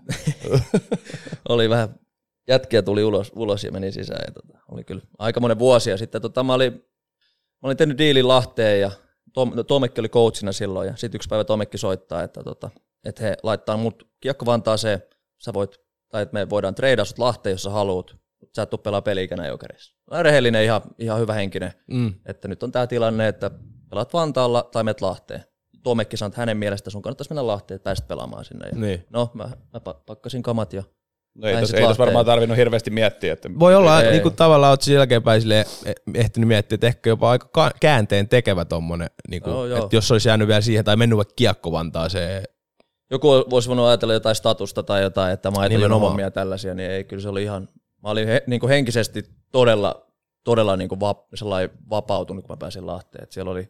oli 1.48 1.70
vähän, 1.70 2.00
jätkiä 2.48 2.82
tuli 2.82 3.04
ulos, 3.04 3.32
ulos 3.36 3.64
ja 3.64 3.72
meni 3.72 3.92
sisään. 3.92 4.24
Ja 4.26 4.32
tota, 4.32 4.58
oli 4.68 4.84
kyllä 4.84 5.02
aika 5.18 5.40
monen 5.40 5.58
vuosi. 5.58 5.90
Ja 5.90 5.96
sitten 5.96 6.22
tota, 6.22 6.42
mä, 6.42 6.54
olin, 6.54 6.72
mä 6.72 7.62
olin 7.62 7.76
tehnyt 7.76 7.98
diilin 7.98 8.28
Lahteen 8.28 8.80
ja 8.80 8.90
Tom, 9.34 9.52
no, 9.54 9.62
Tomekki 9.62 10.00
oli 10.00 10.08
coachina 10.08 10.52
silloin. 10.52 10.86
Ja 10.86 10.96
sitten 10.96 11.18
yksi 11.18 11.28
päivä 11.28 11.44
Tomekki 11.44 11.78
soittaa, 11.78 12.22
että, 12.22 12.42
tota, 12.42 12.70
että 13.04 13.22
he 13.22 13.36
laittaa 13.42 13.76
mut 13.76 14.08
Kiekko 14.20 14.46
Vantaaseen, 14.46 15.02
sä 15.38 15.54
voit, 15.54 15.80
tai 16.08 16.22
että 16.22 16.34
me 16.34 16.50
voidaan 16.50 16.74
treidaa 16.74 17.04
sut 17.04 17.18
Lahteen, 17.18 17.50
jos 17.50 17.62
sä 17.62 17.70
haluut. 17.70 18.16
Mutta 18.40 18.56
sä 18.56 18.62
et 18.62 18.70
tuu 18.70 18.78
pelaa 18.78 19.02
peli-ikänä 19.02 19.46
jokerissa. 19.46 19.94
Mä 20.10 20.14
olen 20.14 20.24
rehellinen, 20.24 20.64
ihan, 20.64 20.80
ihan 20.98 21.20
hyvä 21.20 21.34
henkinen, 21.34 21.72
Mm. 21.86 22.14
että 22.26 22.48
nyt 22.48 22.62
on 22.62 22.72
tämä 22.72 22.86
tilanne, 22.86 23.28
että 23.28 23.50
pelaat 23.90 24.12
Vantaalla 24.14 24.68
tai 24.72 24.84
menet 24.84 25.00
Lahteen. 25.00 25.44
Tomekki 25.82 26.16
sanoi, 26.16 26.28
että 26.28 26.40
hänen 26.40 26.56
mielestä 26.56 26.90
sun 26.90 27.02
kannattaisi 27.02 27.30
mennä 27.30 27.46
Lahteen, 27.46 27.76
että 27.76 27.84
pääsit 27.84 28.08
pelaamaan 28.08 28.44
sinne. 28.44 28.68
Ja 28.68 28.78
Niin. 28.78 29.06
No, 29.10 29.30
mä, 29.34 29.44
mä 29.44 29.80
pa- 29.88 30.02
pakkasin 30.06 30.42
kamat 30.42 30.72
ja 30.72 30.82
No 31.34 31.48
ei 31.48 31.66
sit 31.66 31.76
ei 31.76 31.86
tos 31.86 31.98
varmaan 31.98 32.26
tarvinnut 32.26 32.56
hirveästi 32.58 32.90
miettiä. 32.90 33.32
Että 33.32 33.48
Voi 33.58 33.74
olla, 33.74 34.02
Ei. 34.02 34.10
niin 34.10 34.22
kuin 34.22 34.36
tavallaan 34.36 34.70
oot 34.70 34.86
jälkeenpäin 34.86 35.40
silleen 35.40 35.66
eh, 35.84 35.94
ehtinyt 36.14 36.48
miettiä, 36.48 36.74
että 36.74 36.86
ehkä 36.86 37.10
jopa 37.10 37.30
aika 37.30 37.48
ka- 37.52 37.70
käänteen 37.80 38.28
tekevä 38.28 38.64
tommonen, 38.64 39.08
niin 39.30 39.42
kuin, 39.42 39.70
joo. 39.70 39.84
että 39.84 39.96
jos 39.96 40.10
olisi 40.12 40.28
jäänyt 40.28 40.48
vielä 40.48 40.60
siihen, 40.60 40.84
tai 40.84 40.96
mennyt 40.96 41.16
vaikka 41.16 41.34
kiekkovantaaseen, 41.36 42.44
Joku 43.10 43.28
voisi 43.50 43.68
voinut 43.68 43.86
ajatella 43.86 44.14
jotain 44.14 44.34
statusta 44.36 44.82
tai 44.82 45.02
jotain, 45.02 45.32
että 45.32 45.50
mä 45.50 45.60
ajattelin 45.60 45.80
Nimenomaan. 45.80 46.10
hommia 46.10 46.30
tällaisia, 46.30 46.74
niin 46.74 46.90
ei, 46.90 47.04
kyllä 47.04 47.22
se 47.22 47.28
oli 47.28 47.42
ihan, 47.42 47.68
mä 48.02 48.10
olin 48.10 48.28
he, 48.28 48.42
niin 48.46 48.60
kuin 48.60 48.70
henkisesti 48.70 49.24
todella, 49.52 50.06
todella 50.44 50.76
niin 50.76 50.88
kuin 50.88 51.00
vap, 51.00 51.18
sellainen 51.34 51.70
vapautunut, 51.90 52.44
kun 52.44 52.52
mä 52.52 52.56
pääsin 52.56 52.86
Lahteen. 52.86 53.24
Et 53.24 53.32
siellä 53.32 53.50
oli 53.50 53.68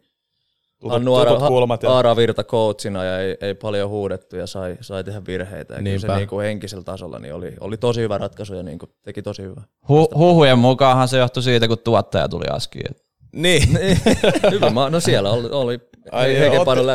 tutut, 0.79 0.93
Hannu 0.93 1.15
Aara, 1.15 1.49
kulmat. 1.49 1.83
Ja, 1.83 1.91
Aara 1.91 2.17
Virta 2.17 2.45
coachina 2.45 3.05
ja 3.05 3.19
ei, 3.21 3.37
ei 3.41 3.55
paljon 3.55 3.91
huudettu 3.91 4.37
ja 4.37 4.47
sai, 4.47 4.77
sai 4.81 5.05
tehdä 5.05 5.23
virheitä. 5.27 5.75
Ja 5.75 5.83
kyllä 5.83 5.99
se 5.99 6.17
niin 6.17 6.29
kuin 6.29 6.45
henkisellä 6.45 6.85
tasolla 6.85 7.19
niin 7.19 7.35
oli, 7.35 7.55
oli 7.61 7.77
tosi 7.77 8.01
hyvä 8.01 8.19
ratkaisu 8.19 8.55
ja 8.55 8.63
niin 8.63 8.79
kuin 8.79 8.91
teki 9.03 9.23
tosi 9.23 9.43
hyvä. 9.43 9.63
Hu- 9.85 10.17
huhujen 10.19 10.59
mukaanhan 10.59 11.09
se 11.09 11.19
johtui 11.19 11.43
siitä, 11.43 11.69
kun 11.69 11.79
tuottaja 11.79 12.29
tuli 12.29 12.45
askiin. 12.51 12.97
niin, 13.33 13.63
hyvä, 14.51 14.71
mä, 14.71 14.91
no 14.91 15.01
siellä 15.01 15.31
oli, 15.31 15.49
oli 15.51 15.81
Ai. 16.13 16.37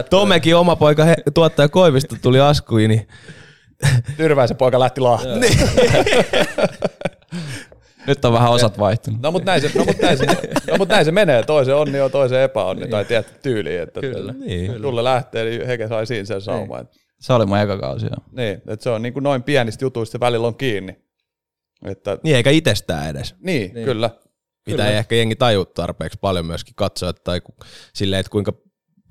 Tomekin 0.10 0.56
oma 0.56 0.76
poika 0.76 1.04
he, 1.04 1.16
tuottaja 1.34 1.70
Koivisto 1.70 2.16
tuli 2.22 2.40
askuihin, 2.40 2.90
niin 2.90 3.08
Tyrväisen 4.18 4.58
poika 4.58 4.80
lähti 4.80 5.02
Lahteen. 5.02 5.42
Nyt 8.08 8.26
on 8.26 8.34
vähän 8.34 8.52
osat 8.52 8.80
vaihtunut. 8.80 9.22
No 9.22 9.32
mutta 9.32 9.52
näin, 9.52 9.62
se, 9.62 9.72
no, 9.76 9.86
mut 9.86 9.98
näin, 10.02 10.18
se, 10.18 10.26
no, 10.72 10.78
mut 10.78 10.90
näin 10.90 11.06
se 11.06 11.12
menee. 11.12 11.44
Toisen 11.44 11.76
onni 11.76 12.02
on 12.02 12.12
toisen 12.12 12.42
epäonni. 12.42 12.88
Tai 12.88 13.06
tiedät 13.06 13.42
tyyliin. 13.42 13.82
Että 13.82 14.02
Kyllä. 14.02 14.34
Niin. 14.34 14.82
Tulle 14.82 15.04
lähtee, 15.04 15.46
niin 15.46 15.68
Heke 15.68 15.88
sai 15.88 16.06
siinä 16.06 16.26
sen 16.26 16.42
sauman. 16.42 16.90
Se 17.20 17.34
oli 17.34 17.46
mun 17.46 17.58
eka 17.58 17.78
kausi, 17.78 18.06
joo. 18.06 18.26
Niin, 18.32 18.62
että 18.68 18.84
se 18.84 18.90
on 18.90 19.02
niin 19.02 19.14
kuin 19.14 19.24
noin 19.24 19.44
pienistä 19.44 19.86
jutuista 19.86 20.20
välillä 20.20 20.48
on 20.48 20.56
kiinni. 20.56 20.96
Että, 21.86 22.18
niin 22.24 22.36
eikä 22.36 22.50
itsestään 22.50 23.10
edes. 23.10 23.36
niin, 23.40 23.74
niin, 23.74 23.86
kyllä. 23.86 24.10
Mitä 24.68 24.90
ei 24.90 24.98
ehkä 24.98 25.16
jengi 25.16 25.36
taju 25.36 25.66
tarpeeksi 25.66 26.18
paljon 26.22 26.46
myöskin 26.46 26.76
katsoa, 26.76 27.14
tai 27.14 27.42
ku, 27.42 27.56
silleen, 27.94 28.20
että 28.20 28.30
kuinka 28.30 28.54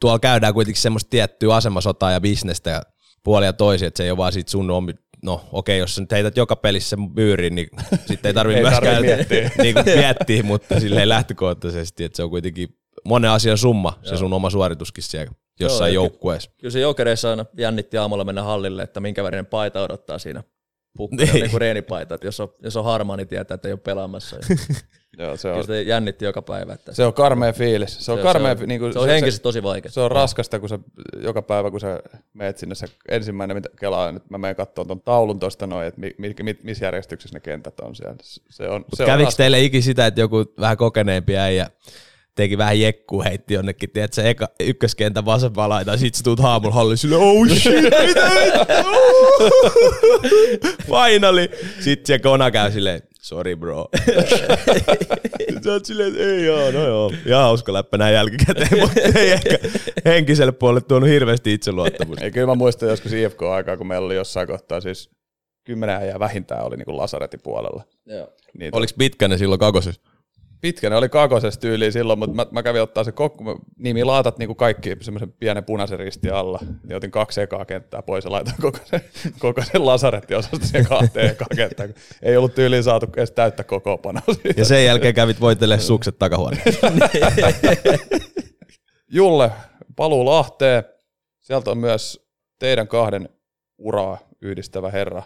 tuolla 0.03 0.19
käydään 0.19 0.55
kuitenkin 0.55 0.83
semmoista 0.83 1.11
tiettyä 1.11 1.55
asemasotaa 1.55 2.11
ja 2.13 2.21
bisnestä 2.21 2.71
ja 2.71 2.83
puolia 3.25 3.49
ja 3.49 3.53
toisia, 3.53 3.89
että 3.89 3.97
se 3.99 4.05
ei 4.05 4.11
ole 4.11 4.17
vaan 4.17 4.33
siitä 4.33 4.51
sun 4.51 4.71
omi, 4.71 4.93
no 5.23 5.45
okei, 5.53 5.79
jos 5.79 5.95
sä 5.95 6.01
nyt 6.01 6.13
heität 6.13 6.37
joka 6.37 6.57
pelissä 6.57 6.89
sen 6.91 6.99
myyriin, 7.17 7.55
niin 7.55 7.69
sitten 8.09 8.29
ei 8.29 8.35
tarvitse 8.35 8.61
myöskään 8.63 8.95
tarvii 8.95 9.11
miettiä. 9.17 9.51
niin 9.63 9.75
kuin 9.75 9.85
miettiä, 9.99 10.43
mutta 10.43 10.81
silleen 10.81 11.09
lähtökohtaisesti, 11.09 12.05
että 12.05 12.17
se 12.17 12.23
on 12.23 12.31
kuitenkin 12.31 12.69
monen 13.05 13.31
asian 13.31 13.59
summa, 13.59 13.99
se 14.03 14.17
sun 14.17 14.33
oma 14.33 14.51
suorituskin 14.51 15.05
siellä 15.05 15.33
jossain 15.61 15.95
Joo, 15.95 16.05
joukkueessa. 16.05 16.51
Kyllä 16.61 16.73
se 16.73 16.81
jokereissa 16.81 17.31
aina 17.31 17.45
jännitti 17.59 17.99
aamulla 17.99 18.25
mennä 18.25 18.43
hallille, 18.43 18.83
että 18.83 19.01
minkä 19.01 19.25
värinen 19.25 19.47
paita 19.47 19.83
odottaa 19.83 20.19
siinä 20.19 20.43
pukka, 20.97 21.17
Niin. 21.17 21.33
niin. 21.33 21.41
niin 21.43 21.51
kuin 21.51 21.61
reenipaita. 21.61 22.15
Että 22.15 22.27
jos, 22.27 22.41
on, 22.41 22.49
jos 22.63 22.77
on 22.77 22.85
harmaa, 22.85 23.17
niin 23.17 23.29
tietää, 23.29 23.55
että 23.55 23.69
ei 23.69 23.73
ole 23.73 23.81
pelaamassa. 23.85 24.37
Joo, 25.19 25.37
se 25.37 25.49
kyllä 25.49 25.59
on, 25.59 25.65
se 25.65 25.83
jännitti 25.83 26.25
joka 26.25 26.43
päivä. 26.43 26.73
Että 26.73 26.95
se 26.95 27.05
on 27.05 27.15
karmea 27.15 27.53
fiilis. 27.53 27.97
Se 28.01 28.13
on, 28.13 28.19
karmea, 28.19 28.57
se 28.57 28.63
on, 28.63 28.69
niin 28.69 28.81
kuin, 28.81 28.93
se 28.93 28.99
on 28.99 29.09
henkisesti 29.09 29.43
tosi 29.43 29.63
vaikea. 29.63 29.91
Se 29.91 30.01
on 30.01 30.11
raskasta, 30.11 30.61
kun 30.61 30.69
sä 30.69 30.79
joka 31.21 31.43
päivä, 31.43 31.71
kun 31.71 31.81
sä 31.81 32.01
meet 32.35 32.59
sinne, 32.59 32.75
se 32.75 32.87
ensimmäinen, 33.09 33.57
mitä 33.57 33.69
kelaa, 33.81 34.13
nyt 34.13 34.31
mä 34.31 34.39
menen 34.39 34.57
katsomaan 34.57 34.87
tuon 34.87 35.01
taulun 35.01 35.41
tuosta 35.41 35.67
noin, 35.67 35.87
että 35.87 36.01
mi, 36.01 36.15
mi, 36.19 36.35
mi, 36.43 36.59
missä 36.63 36.85
järjestyksessä 36.85 37.37
ne 37.37 37.41
kentät 37.41 37.81
on 37.81 37.97
siellä. 37.97 38.17
Se 38.51 38.69
on, 38.69 38.85
se 38.95 39.03
on 39.03 39.07
Kävikö 39.07 39.31
teille 39.37 39.61
ikin 39.61 39.83
sitä, 39.83 40.07
että 40.07 40.21
joku 40.21 40.45
vähän 40.61 40.77
kokeneempi 40.77 41.37
äijä 41.37 41.71
teki 42.35 42.59
vähän 42.59 42.81
jekkuu, 42.81 43.23
heitti 43.23 43.55
jonnekin, 43.55 43.91
tiedät 43.91 44.13
se 44.13 44.31
eka, 44.31 44.49
ykköskentän 44.61 45.25
vasempaa 45.25 45.69
laita, 45.69 45.91
ja 45.91 45.97
sit 45.97 46.15
sä 46.15 46.25
tuut 46.25 46.41
haamulla 46.41 46.75
halliin 46.75 46.99
sille, 46.99 47.17
oh 47.17 47.49
shit, 47.49 47.83
mitä 47.83 47.97
Finally. 50.87 51.49
Sitten 51.81 52.07
se 52.07 52.19
kona 52.19 52.51
käy 52.51 52.73
silleen, 52.73 53.03
sorry 53.23 53.57
bro. 53.57 53.89
Sä 55.65 55.73
oot 55.73 55.85
silleen, 55.85 56.09
että 56.09 56.23
ei 56.23 56.45
joo, 56.45 56.71
no 56.71 56.87
joo. 56.87 57.13
Ihan 57.27 57.43
hauska 57.43 57.73
läppä 57.73 57.99
näin 57.99 58.15
jälkikäteen, 58.15 58.81
mutta 58.81 59.01
ei 59.01 59.31
ehkä 59.31 59.59
henkiselle 60.05 60.53
puolelle 60.53 60.81
tuonut 60.81 61.09
hirveästi 61.09 61.53
itseluottamusta. 61.53 62.25
Ei, 62.25 62.31
kyllä 62.31 62.47
mä 62.47 62.55
muistan 62.55 62.89
joskus 62.89 63.13
IFK-aikaa, 63.13 63.77
kun 63.77 63.87
meillä 63.87 64.07
oli 64.07 64.15
jossain 64.15 64.47
kohtaa 64.47 64.81
siis 64.81 65.11
kymmenen 65.65 65.97
äijää 65.97 66.19
vähintään 66.19 66.65
oli 66.65 66.77
niin 66.77 66.85
kuin 66.85 66.97
lasaretin 66.97 67.41
puolella. 67.43 67.85
Joo. 68.07 68.29
Niitä 68.59 68.77
Oliko 68.77 68.93
pitkänen 68.99 69.39
silloin 69.39 69.59
kakosessa? 69.59 70.01
Pitkä, 70.63 70.91
ne 70.91 70.97
oli 70.97 71.09
kakosessa 71.09 71.61
tyyliin 71.61 71.93
silloin, 71.93 72.19
mutta 72.19 72.35
mä, 72.37 72.47
mä 72.51 72.63
kävin 72.63 72.83
ottaa 72.83 73.05
se 73.05 73.13
kokku, 73.13 73.45
mä- 73.45 73.57
nimi 73.79 74.05
laatat 74.05 74.39
niin 74.39 74.47
kuin 74.47 74.57
kaikki 74.57 74.97
semmoisen 75.01 75.33
pienen 75.33 75.65
punaisen 75.65 75.99
risti 75.99 76.31
alla. 76.31 76.59
Niin 76.83 76.97
otin 76.97 77.11
kaksi 77.11 77.41
ekaa 77.41 77.65
kenttää 77.65 78.03
pois 78.03 78.25
ja 78.25 78.31
laitoin 78.31 78.57
koko 78.61 78.79
sen, 78.85 79.01
koko 79.39 79.63
sen 79.73 79.87
lasarettiosasta 79.87 80.67
siihen 80.67 80.87
kahteen 80.87 81.31
ekaa 81.31 81.49
kenttään. 81.57 81.95
Ei 82.23 82.37
ollut 82.37 82.55
tyyliin 82.55 82.83
saatu 82.83 83.07
edes 83.17 83.31
täyttä 83.31 83.65
kokoopanoa 83.65 84.23
siitä. 84.35 84.61
Ja 84.61 84.65
sen 84.65 84.85
jälkeen 84.85 85.15
kävit 85.15 85.41
voitelemaan 85.41 85.87
sukset 85.87 86.19
takahuoneessa. 86.19 86.93
Julle, 89.13 89.51
paluu 89.97 90.25
Lahteen. 90.25 90.85
Sieltä 91.41 91.71
on 91.71 91.79
myös 91.79 92.27
teidän 92.59 92.89
kahden 92.89 93.29
uraa 93.79 94.19
yhdistävä 94.43 94.91
herra. 94.91 95.23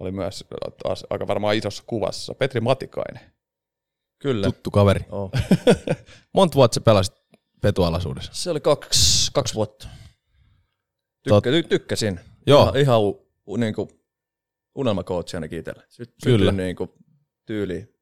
Oli 0.00 0.10
myös 0.10 0.44
taas 0.82 1.06
aika 1.10 1.26
varmaan 1.26 1.56
isossa 1.56 1.82
kuvassa. 1.86 2.34
Petri 2.34 2.60
Matikainen. 2.60 3.39
Kyllä. 4.20 4.46
Tuttu 4.46 4.70
kaveri. 4.70 5.00
Oh. 5.10 5.30
Monta 6.34 6.54
vuotta 6.54 6.74
sä 6.74 6.80
pelasit 6.80 7.14
petualaisuudessa? 7.60 8.32
Se 8.34 8.50
oli 8.50 8.60
kaksi, 8.60 9.32
kaksi 9.32 9.54
vuotta. 9.54 9.88
Tykkä, 11.22 11.50
ty, 11.50 11.62
tykkäsin. 11.62 12.20
Joo. 12.46 12.62
Ihan, 12.62 12.76
ihan 12.76 13.00
u, 13.00 13.28
u, 13.46 13.56
niin 13.56 13.74
kuin 13.74 13.88
unelmakoutsi 14.74 15.36
ainakin 15.36 15.58
itselle. 15.58 15.82
Sy, 15.88 16.04
Kyllä. 16.24 16.52
Niin 16.52 16.76
kuin 16.76 16.90
tyyliin. 17.46 17.94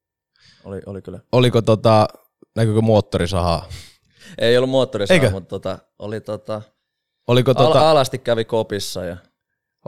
Oli, 0.64 0.80
oli 0.86 1.02
kyllä. 1.02 1.20
Oliko 1.32 1.62
tota, 1.62 2.08
näkyykö 2.56 2.80
moottorisahaa? 2.80 3.68
Ei 4.38 4.56
ollut 4.56 4.70
moottorisaa, 4.70 5.14
Eikö? 5.14 5.30
mutta 5.30 5.48
tota, 5.48 5.78
oli 5.98 6.20
tota, 6.20 6.62
Oliko, 7.26 7.54
tota, 7.54 7.66
tota, 7.66 7.90
alasti 7.90 8.18
kävi 8.18 8.44
kopissa 8.44 9.04
ja 9.04 9.16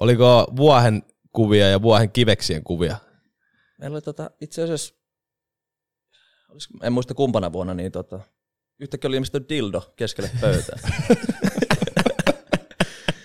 oliko 0.00 0.46
vuohen 0.56 1.02
kuvia 1.32 1.68
ja 1.68 1.82
vuohen 1.82 2.10
kiveksien 2.10 2.64
kuvia? 2.64 2.96
meillä 3.78 3.94
oli 3.94 4.02
tota, 4.02 4.30
itse 4.40 4.62
asiassa, 4.62 4.94
en 6.82 6.92
muista 6.92 7.14
kumpana 7.14 7.52
vuonna, 7.52 7.74
niin 7.74 7.92
tota, 7.92 8.20
yhtäkkiä 8.80 9.08
oli 9.08 9.16
ilmestynyt 9.16 9.48
dildo 9.48 9.92
keskelle 9.96 10.30
pöytää. 10.40 10.78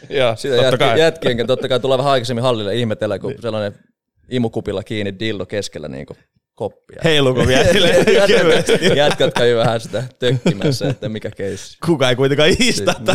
Ja 0.09 0.35
Sitä 0.35 0.55
totta 0.55 0.65
jätki, 0.67 0.77
kai. 0.77 0.99
jätkienkin 0.99 1.47
totta 1.47 1.67
kai 1.67 1.79
tulee 1.79 1.97
vähän 1.97 2.11
aikaisemmin 2.11 2.43
hallille 2.43 2.75
ihmetellä, 2.75 3.19
kun 3.19 3.33
sellainen 3.39 3.79
imukupilla 4.29 4.83
kiinni 4.83 5.19
dildo 5.19 5.45
keskellä 5.45 5.87
niin 5.87 6.05
kuin 6.05 6.17
koppia. 6.55 7.01
Heiluko 7.03 7.47
vielä 7.47 7.63
silleen? 7.73 8.97
Jätkät 8.97 9.33
kävi 9.33 9.55
vähän 9.55 9.79
sitä 9.79 10.03
tökkimässä, 10.19 10.89
että 10.89 11.09
mikä 11.09 11.31
keissi. 11.31 11.77
Kuka 11.85 12.09
ei 12.09 12.15
kuitenkaan 12.15 12.49
iistä. 12.61 12.93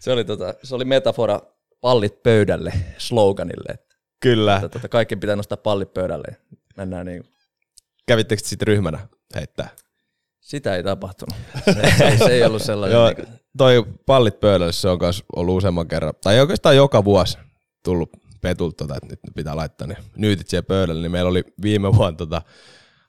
Se 0.00 0.12
oli, 0.12 0.24
tota, 0.24 0.54
se 0.62 0.74
oli 0.74 0.84
metafora 0.84 1.40
pallit 1.80 2.22
pöydälle 2.22 2.72
sloganille, 2.98 3.72
että, 3.74 3.93
Kyllä. 4.24 4.56
että 4.56 4.68
tota, 4.68 4.88
kaikki 4.88 5.16
pitää 5.16 5.36
nostaa 5.36 5.56
pallit 5.56 5.94
pöydälle. 5.94 6.36
Mennään 6.76 7.06
niin. 7.06 7.24
Kävittekö 8.06 8.42
sitten 8.44 8.66
ryhmänä 8.66 9.08
heittää? 9.34 9.68
Sitä 10.40 10.76
ei 10.76 10.82
tapahtunut. 10.82 11.36
Se, 11.64 12.04
ei, 12.04 12.18
se 12.18 12.32
ei 12.32 12.44
ollut 12.44 12.62
sellainen. 12.62 12.96
Joo, 12.96 13.08
niin 13.08 13.28
toi 13.58 13.84
pallit 14.06 14.40
pöydälle, 14.40 14.72
se 14.72 14.88
on 14.88 14.98
myös 15.00 15.24
ollut 15.36 15.56
useamman 15.56 15.88
kerran, 15.88 16.14
tai 16.22 16.40
oikeastaan 16.40 16.76
joka 16.76 17.04
vuosi 17.04 17.38
tullut 17.84 18.10
petulta, 18.40 18.76
tota, 18.76 18.94
että 18.94 19.06
nyt 19.06 19.34
pitää 19.34 19.56
laittaa 19.56 19.86
ne 19.86 19.96
nyytit 20.16 20.48
siihen 20.48 20.64
pöydälle, 20.64 21.02
niin 21.02 21.12
meillä 21.12 21.30
oli 21.30 21.44
viime 21.62 21.94
vuonna 21.96 22.16
tota 22.16 22.42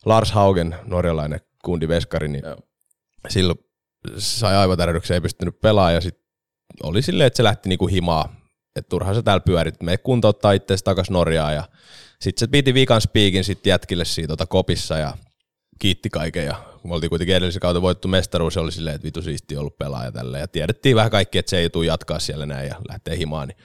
Lars 0.06 0.32
Haugen, 0.32 0.76
norjalainen 0.86 1.40
kundi 1.66 1.88
veskari, 1.88 2.28
niin 2.28 2.46
Joo. 2.46 2.58
silloin 3.30 3.60
sai 4.18 4.56
aivotärähdyksen, 4.56 5.16
ei 5.16 5.22
pystynyt 5.22 5.62
pelaamaan, 5.62 5.94
ja 5.94 6.02
sitten 6.02 6.26
oli 6.84 7.02
silleen, 7.02 7.28
että 7.28 7.38
se 7.38 7.44
lähti 7.44 7.70
niinku 7.70 7.88
himaa, 7.88 8.36
että 8.76 8.90
turhaan 8.90 9.16
sä 9.16 9.22
täällä 9.22 9.44
pyörit, 9.46 9.84
me 9.84 9.98
kuntouttaa 9.98 10.52
itseäsi 10.52 10.84
takas 10.84 11.10
Norjaan, 11.10 11.56
ja 11.56 11.64
sitten 12.22 12.40
se 12.40 12.52
piti 12.52 12.74
vikan 12.74 13.02
spiikin 13.02 13.44
sitten 13.44 13.72
jätkille 13.72 14.06
siitä 14.06 14.28
tota 14.28 14.46
kopissa, 14.46 14.98
ja 14.98 15.18
kiitti 15.80 16.10
kaiken 16.10 16.46
ja 16.46 16.56
kun 16.82 16.92
me 16.92 16.96
oltiin 16.96 17.10
kuitenkin 17.10 17.36
edellisen 17.36 17.60
kautta 17.60 17.82
voittu 17.82 18.08
mestaruus, 18.08 18.54
se 18.54 18.60
oli 18.60 18.72
silleen, 18.72 18.96
että 18.96 19.06
vitu 19.06 19.22
siisti 19.22 19.58
ollut 19.58 19.78
pelaaja 19.78 20.12
tälle 20.12 20.40
ja 20.40 20.48
tiedettiin 20.48 20.96
vähän 20.96 21.12
kaikki, 21.12 21.38
että 21.38 21.50
se 21.50 21.58
ei 21.58 21.70
tule 21.70 21.86
jatkaa 21.86 22.20
siellä 22.20 22.46
näin 22.46 22.68
ja 22.68 22.76
lähtee 22.90 23.18
himaan, 23.18 23.48
niin 23.48 23.58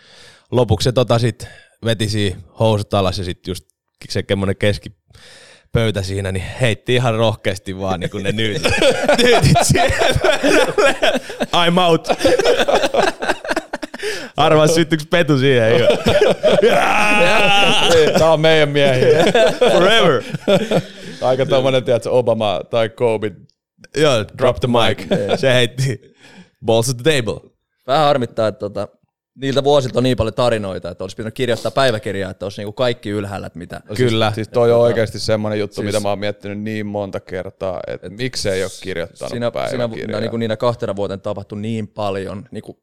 lopuksi 0.51 0.85
se 0.85 0.93
tota 0.93 1.19
sit 1.19 1.49
veti 1.85 2.09
siihen 2.09 2.45
housut 2.59 2.95
alas 2.95 3.19
ja 3.19 3.25
sitten 3.25 3.51
just 3.51 3.65
se 4.09 4.23
kemmonen 4.23 4.57
keski 4.57 4.93
pöytä 5.73 6.03
siinä, 6.03 6.33
niin 6.33 6.45
heitti 6.61 6.95
ihan 6.95 7.15
rohkeasti 7.15 7.79
vaan 7.79 8.01
niin 8.01 8.11
kuin 8.11 8.25
ne 8.25 8.33
nyytit, 8.33 8.73
nyytit. 9.23 9.57
I'm 11.53 11.79
out. 11.81 12.09
Arvaa 14.41 14.67
syttyykö 14.67 15.05
petu 15.11 15.39
siihen. 15.39 15.79
jo. 15.81 15.87
Tämä 18.19 18.33
on 18.33 18.41
meidän 18.41 18.69
miehiä. 18.69 19.25
Forever. 19.73 20.23
Aika 21.23 21.47
tommonen, 21.47 21.85
tiedätkö, 21.85 22.11
Obama 22.11 22.61
tai 22.71 22.89
Kobe. 22.89 23.33
Joo, 23.97 24.25
drop 24.39 24.57
the 24.61 24.69
mic. 24.69 25.07
Se 25.41 25.55
heitti 25.55 26.15
balls 26.65 26.91
at 26.91 26.97
the 26.97 27.17
table. 27.17 27.51
Vähän 27.87 28.05
harmittaa, 28.05 28.49
että 28.49 28.59
tota, 28.59 28.89
niiltä 29.35 29.65
vuosilta 29.65 29.99
on 29.99 30.03
niin 30.03 30.17
paljon 30.17 30.35
tarinoita, 30.35 30.91
että 30.91 31.05
olisi 31.05 31.17
pitänyt 31.17 31.35
kirjoittaa 31.35 31.71
päiväkirjaa, 31.71 32.31
että 32.31 32.47
olisi 32.47 32.61
niinku 32.61 32.73
kaikki 32.73 33.11
ylhäällä, 33.11 33.47
että 33.47 33.59
mitä. 33.59 33.81
Kyllä. 33.97 34.33
Siis 34.35 34.49
toi 34.49 34.73
on 34.73 34.81
oikeasti 34.81 35.19
semmoinen 35.19 35.59
juttu, 35.61 35.75
siis, 35.75 35.87
mitä 35.87 36.01
mä 36.01 36.09
oon 36.09 36.19
miettinyt 36.19 36.59
niin 36.61 36.87
monta 36.87 37.21
kertaa, 37.21 37.81
että 37.87 38.07
et, 38.07 38.17
miksei 38.17 38.63
ole 38.63 38.71
kirjoittanut 38.83 39.31
Siinä, 39.31 39.31
siinä 39.31 39.51
päiväkirjaa. 39.51 40.21
niin 40.21 40.31
kuin 40.31 40.41
niinä 40.41 40.57
kahtena 40.57 40.97
vuotena 40.97 41.19
tapahtui 41.19 41.61
niin 41.61 41.89
paljon, 41.89 42.49
niin 42.51 42.63
kuin 42.63 42.79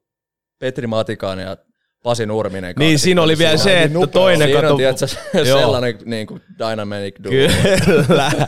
Petri 0.58 0.86
Matikainen 0.86 1.46
ja 1.46 1.56
Pasi 2.02 2.26
Nurminen. 2.26 2.74
Niin, 2.78 2.98
siinä 2.98 3.22
oli 3.22 3.38
vielä 3.38 3.56
se, 3.56 3.82
että 3.82 3.98
nopea. 3.98 4.12
toinen 4.12 4.48
Siinä 4.48 4.60
kato... 4.60 4.72
on 4.74 4.78
tiedätkö, 4.78 5.06
Joo. 5.34 5.58
sellainen 5.58 5.98
niin 6.04 6.26
kuin 6.26 6.42
dynamic 6.58 7.14
duo. 7.24 7.32
Kyllä. 7.32 8.32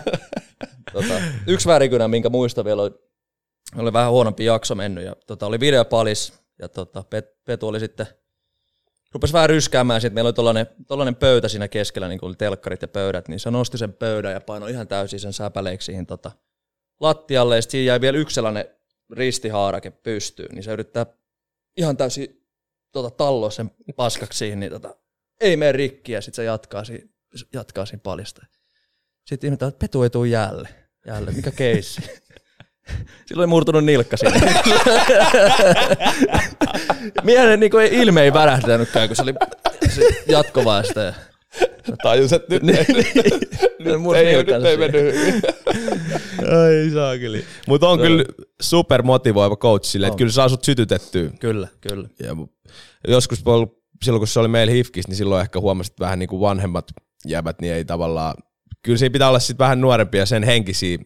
Tota, 0.93 1.15
yksi 1.47 1.69
värikynä, 1.69 2.09
minkä 2.09 2.29
muista 2.29 2.65
vielä, 2.65 2.83
oli, 2.83 2.91
oli 3.77 3.93
vähän 3.93 4.11
huonompi 4.11 4.45
jakso 4.45 4.75
mennyt, 4.75 5.05
ja 5.05 5.17
tota, 5.27 5.47
oli 5.47 5.61
videopalis, 5.61 6.33
ja 6.59 6.69
tota, 6.69 7.05
Pet, 7.11 7.45
Petu 7.45 7.69
oli 7.69 7.81
sitten, 7.81 8.07
rupesi 9.13 9.33
vähän 9.33 9.49
ryskäämään, 9.49 10.01
sitten 10.01 10.15
meillä 10.15 10.29
oli 10.29 10.33
tollainen, 10.33 10.67
tollainen 10.89 11.17
pöytä 11.17 11.49
siinä 11.49 11.69
keskellä, 11.69 12.09
niin 12.09 12.19
kuin 12.19 12.29
oli 12.29 12.37
telkkarit 12.37 12.83
ja 12.83 12.89
pöydät, 12.89 13.29
niin 13.29 13.41
se 13.41 13.51
nosti 13.51 13.79
sen 13.79 13.93
pöydän 13.93 14.33
ja 14.33 14.41
painoi 14.41 14.71
ihan 14.71 14.89
täysin 14.89 15.21
sen 15.21 15.33
säpäleiksi 15.33 15.87
siihen 15.87 16.07
tota, 16.07 16.33
lattialle, 17.01 17.57
ja 17.57 17.63
sitten 17.63 17.73
siinä 17.73 17.89
jäi 17.89 18.01
vielä 18.01 18.19
yksi 18.19 18.35
sellainen 18.35 18.65
ristihaarake 19.13 19.91
pystyyn, 19.91 20.55
niin 20.55 20.63
se 20.63 20.73
yrittää 20.73 21.07
ihan 21.77 21.97
täysin 21.97 22.47
tota, 22.93 23.11
talloa 23.11 23.51
sen 23.51 23.71
paskaksi 23.97 24.39
siihen, 24.39 24.61
niin 24.61 24.73
tota, 24.73 24.97
ei 25.41 25.57
mene 25.57 25.73
rikki, 25.73 26.13
ja 26.13 26.21
sitten 26.21 26.37
se 26.37 26.45
jatkaa 26.45 26.85
siinä, 26.85 27.09
jatkaa 27.53 27.87
siinä 27.87 28.01
paljasta. 28.03 28.47
Sitten 29.27 29.49
ihmetään, 29.49 29.69
että 29.69 29.79
Petu 29.79 30.03
ei 30.03 30.11
tule 30.11 30.29
jäälle. 30.29 30.69
Jäälle, 31.07 31.31
mikä 31.31 31.51
keissi? 31.51 32.03
Silloin 33.27 33.47
oli 33.47 33.47
murtunut 33.47 33.85
nilkka 33.85 34.17
siinä. 34.17 34.41
Miehen 37.23 37.61
niin 37.61 37.81
ei 37.81 37.99
ilme 38.01 38.23
ei 38.23 38.33
värähtänytkään, 38.33 39.09
kun 39.09 39.17
se 39.17 39.23
oli 39.23 39.35
jatkovaa 40.27 40.83
sitä. 40.83 41.15
Tajus, 42.03 42.33
että 42.33 42.55
nyt, 42.55 42.63
Niin, 42.67 42.87
nyt, 43.85 44.01
mursi 44.01 44.23
ei, 44.23 44.37
nyt 44.37 44.65
ei 44.65 44.77
mennyt 44.77 45.03
hyvin. 45.03 45.43
Ai 46.61 46.91
saakeli. 46.95 47.45
Mutta 47.67 47.89
on 47.89 47.99
kyllä 47.99 48.25
super 48.63 49.03
motivoiva 49.03 49.57
coach 49.57 49.85
sille, 49.85 50.07
että 50.07 50.17
kyllä 50.17 50.33
saa 50.33 50.49
sut 50.49 50.65
sytytettyä. 50.65 51.31
Kyllä, 51.41 51.69
kyllä. 51.81 52.09
Ja 52.21 52.37
joskus 53.09 53.43
silloin 54.05 54.21
kun 54.21 54.29
se 54.29 54.41
oli 54.41 54.49
meillä 54.49 54.73
Hifkis, 54.73 55.09
niin 55.09 55.17
silloin 55.17 55.41
ehkä 55.43 55.61
huomasit 55.61 55.93
että 55.93 56.05
vähän 56.05 56.19
niin 56.19 56.29
kuin 56.29 56.41
vanhemmat 56.41 56.91
jäbät, 57.27 57.61
niin 57.61 57.73
ei 57.73 57.85
tavallaan, 57.85 58.35
kyllä 58.83 58.99
siinä 58.99 59.13
pitää 59.13 59.29
olla 59.29 59.39
sitten 59.39 59.65
vähän 59.65 59.81
nuorempia 59.81 60.27
sen 60.27 60.43
henkisiä 60.43 60.99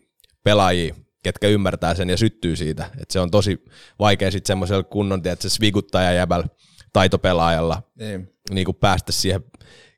pelaajia, 0.44 0.94
ketkä 1.22 1.48
ymmärtää 1.48 1.94
sen 1.94 2.10
ja 2.10 2.16
syttyy 2.16 2.56
siitä. 2.56 2.90
Et 3.02 3.10
se 3.10 3.20
on 3.20 3.30
tosi 3.30 3.64
vaikea 3.98 4.30
sitten 4.30 4.46
semmoisella 4.46 4.82
kunnon, 4.82 5.18
että 5.24 5.42
se 5.42 5.54
sviguttaja 5.54 6.12
jäbällä 6.12 6.46
taitopelaajalla 6.92 7.82
Niin. 7.98 8.28
niin 8.50 8.64
kuin 8.64 8.76
päästä 8.76 9.12
siihen 9.12 9.44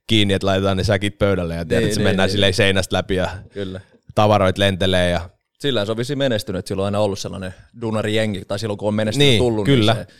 kiinni, 0.06 0.34
että 0.34 0.46
laitetaan 0.46 0.76
ne 0.76 0.84
säkit 0.84 1.18
pöydälle 1.18 1.54
ja 1.54 1.64
tiedät, 1.64 1.80
Niin, 1.80 1.84
että 1.86 1.94
se 1.94 2.00
niin, 2.00 2.08
mennään 2.08 2.26
niin. 2.26 2.32
silleen 2.32 2.54
seinästä 2.54 2.96
läpi 2.96 3.14
ja 3.14 3.30
Kyllä. 3.52 3.80
tavaroit 4.14 4.58
lentelee 4.58 5.10
ja 5.10 5.30
Sillä 5.58 5.84
se 5.84 5.90
on 5.90 5.96
vissiin 5.96 6.18
menestynyt, 6.18 6.58
että 6.58 6.68
sillä 6.68 6.80
on 6.80 6.84
aina 6.84 6.98
ollut 7.00 7.18
sellainen 7.18 7.54
dunari 7.80 8.14
jengi, 8.16 8.44
tai 8.48 8.58
silloin 8.58 8.78
kun 8.78 8.88
on 8.88 8.94
menestynyt 8.94 9.28
Niin, 9.28 9.38
tullut, 9.38 9.64
kyllä. 9.64 9.94
niin 9.94 10.06
se 10.06 10.12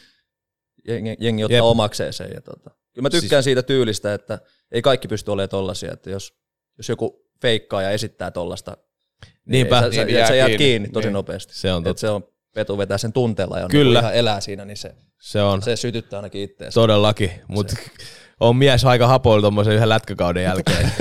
jengi, 0.93 1.17
jengi 1.21 1.45
ottaa 1.45 1.57
Jep. 1.57 1.65
omakseen 1.65 2.13
sen. 2.13 2.31
Ja 2.35 2.41
tota. 2.41 2.71
Kyllä 2.71 3.07
mä 3.07 3.11
tykkään 3.11 3.31
Siis- 3.43 3.45
siitä 3.45 3.63
tyylistä, 3.63 4.15
että 4.15 4.39
ei 4.73 4.83
kaikki 4.83 5.09
pysty 5.09 5.31
olemaan 5.31 5.49
tollasia, 5.49 5.93
että 5.93 6.11
jos, 6.11 6.33
jos 6.79 6.89
joku 6.89 7.27
feikkaa 7.43 7.83
ja 7.83 7.91
esittää 7.91 8.31
tollasta, 8.31 8.77
Niinpä. 9.47 9.81
niin 9.81 9.93
sä, 9.93 10.05
Niin, 10.05 10.15
sä, 10.15 10.19
jää 10.19 10.29
sä 10.29 10.35
jäät 10.35 10.47
kiinni. 10.49 10.65
kiinni 10.65 10.89
tosi 10.89 11.07
Niin. 11.09 11.13
nopeasti. 11.13 11.55
Se 11.55 11.73
on 11.73 11.85
totta. 11.85 12.01
se 12.01 12.11
on, 12.11 12.25
Petu 12.55 12.79
vetää 12.79 12.99
sen 12.99 13.13
tunteella 13.13 13.59
ja 13.59 13.69
Kyllä. 13.69 14.01
Niin 14.01 14.05
ihan 14.05 14.15
elää 14.15 14.41
siinä, 14.41 14.65
niin 14.65 14.77
se, 14.77 14.95
se 15.21 15.43
on 15.43 15.63
se 15.63 15.77
sytyttää 15.77 16.19
ainakin 16.19 16.43
itseensä. 16.43 16.75
todellakin, 16.75 17.31
mutta 17.49 17.77
on 18.41 18.57
mies 18.57 18.85
aika 18.85 19.07
hapoilla 19.07 19.41
tuommoisen 19.41 19.75
yhden 19.75 19.89
lätkäkauden 19.89 20.43
jälkeen. 20.43 20.93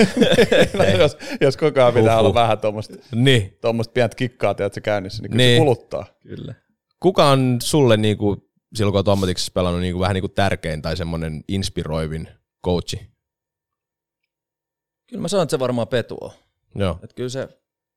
jos, 0.98 1.16
jos 1.40 1.56
koko 1.56 1.80
ajan 1.80 1.94
pitää 1.94 2.14
Huhhuh. 2.14 2.26
olla 2.26 2.34
vähän 2.34 2.58
tuommoista 2.58 2.94
niin. 3.14 3.58
tuommoista 3.60 3.92
pientä 3.92 4.16
kikkaa, 4.16 4.54
tiedätkö, 4.54 4.80
käynnissä, 4.80 5.22
niin 5.22 5.30
kyllä 5.30 5.42
Niin. 5.44 5.56
se 5.56 5.64
kuluttaa. 5.64 6.06
Kyllä. 6.22 6.54
Kuka 7.00 7.30
on 7.30 7.58
sulle 7.62 7.96
niinku, 7.96 8.50
silloin 8.74 8.92
kun 8.92 8.98
olet 8.98 9.08
ammatiksessa 9.08 9.52
pelannut 9.54 9.80
niinku, 9.80 10.00
vähän 10.00 10.14
niinku 10.14 10.28
tärkein 10.28 10.82
tai 10.82 10.96
semmoinen 10.96 11.44
inspiroivin 11.48 12.28
coachi? 12.64 13.10
Kyllä 15.10 15.22
mä 15.22 15.28
sanon, 15.28 15.42
että 15.42 15.50
se 15.50 15.58
varmaan 15.58 15.88
Petu 15.88 16.18
on. 16.20 16.30
Joo. 16.74 16.98
Että 17.02 17.14
kyllä 17.14 17.28
se, 17.28 17.40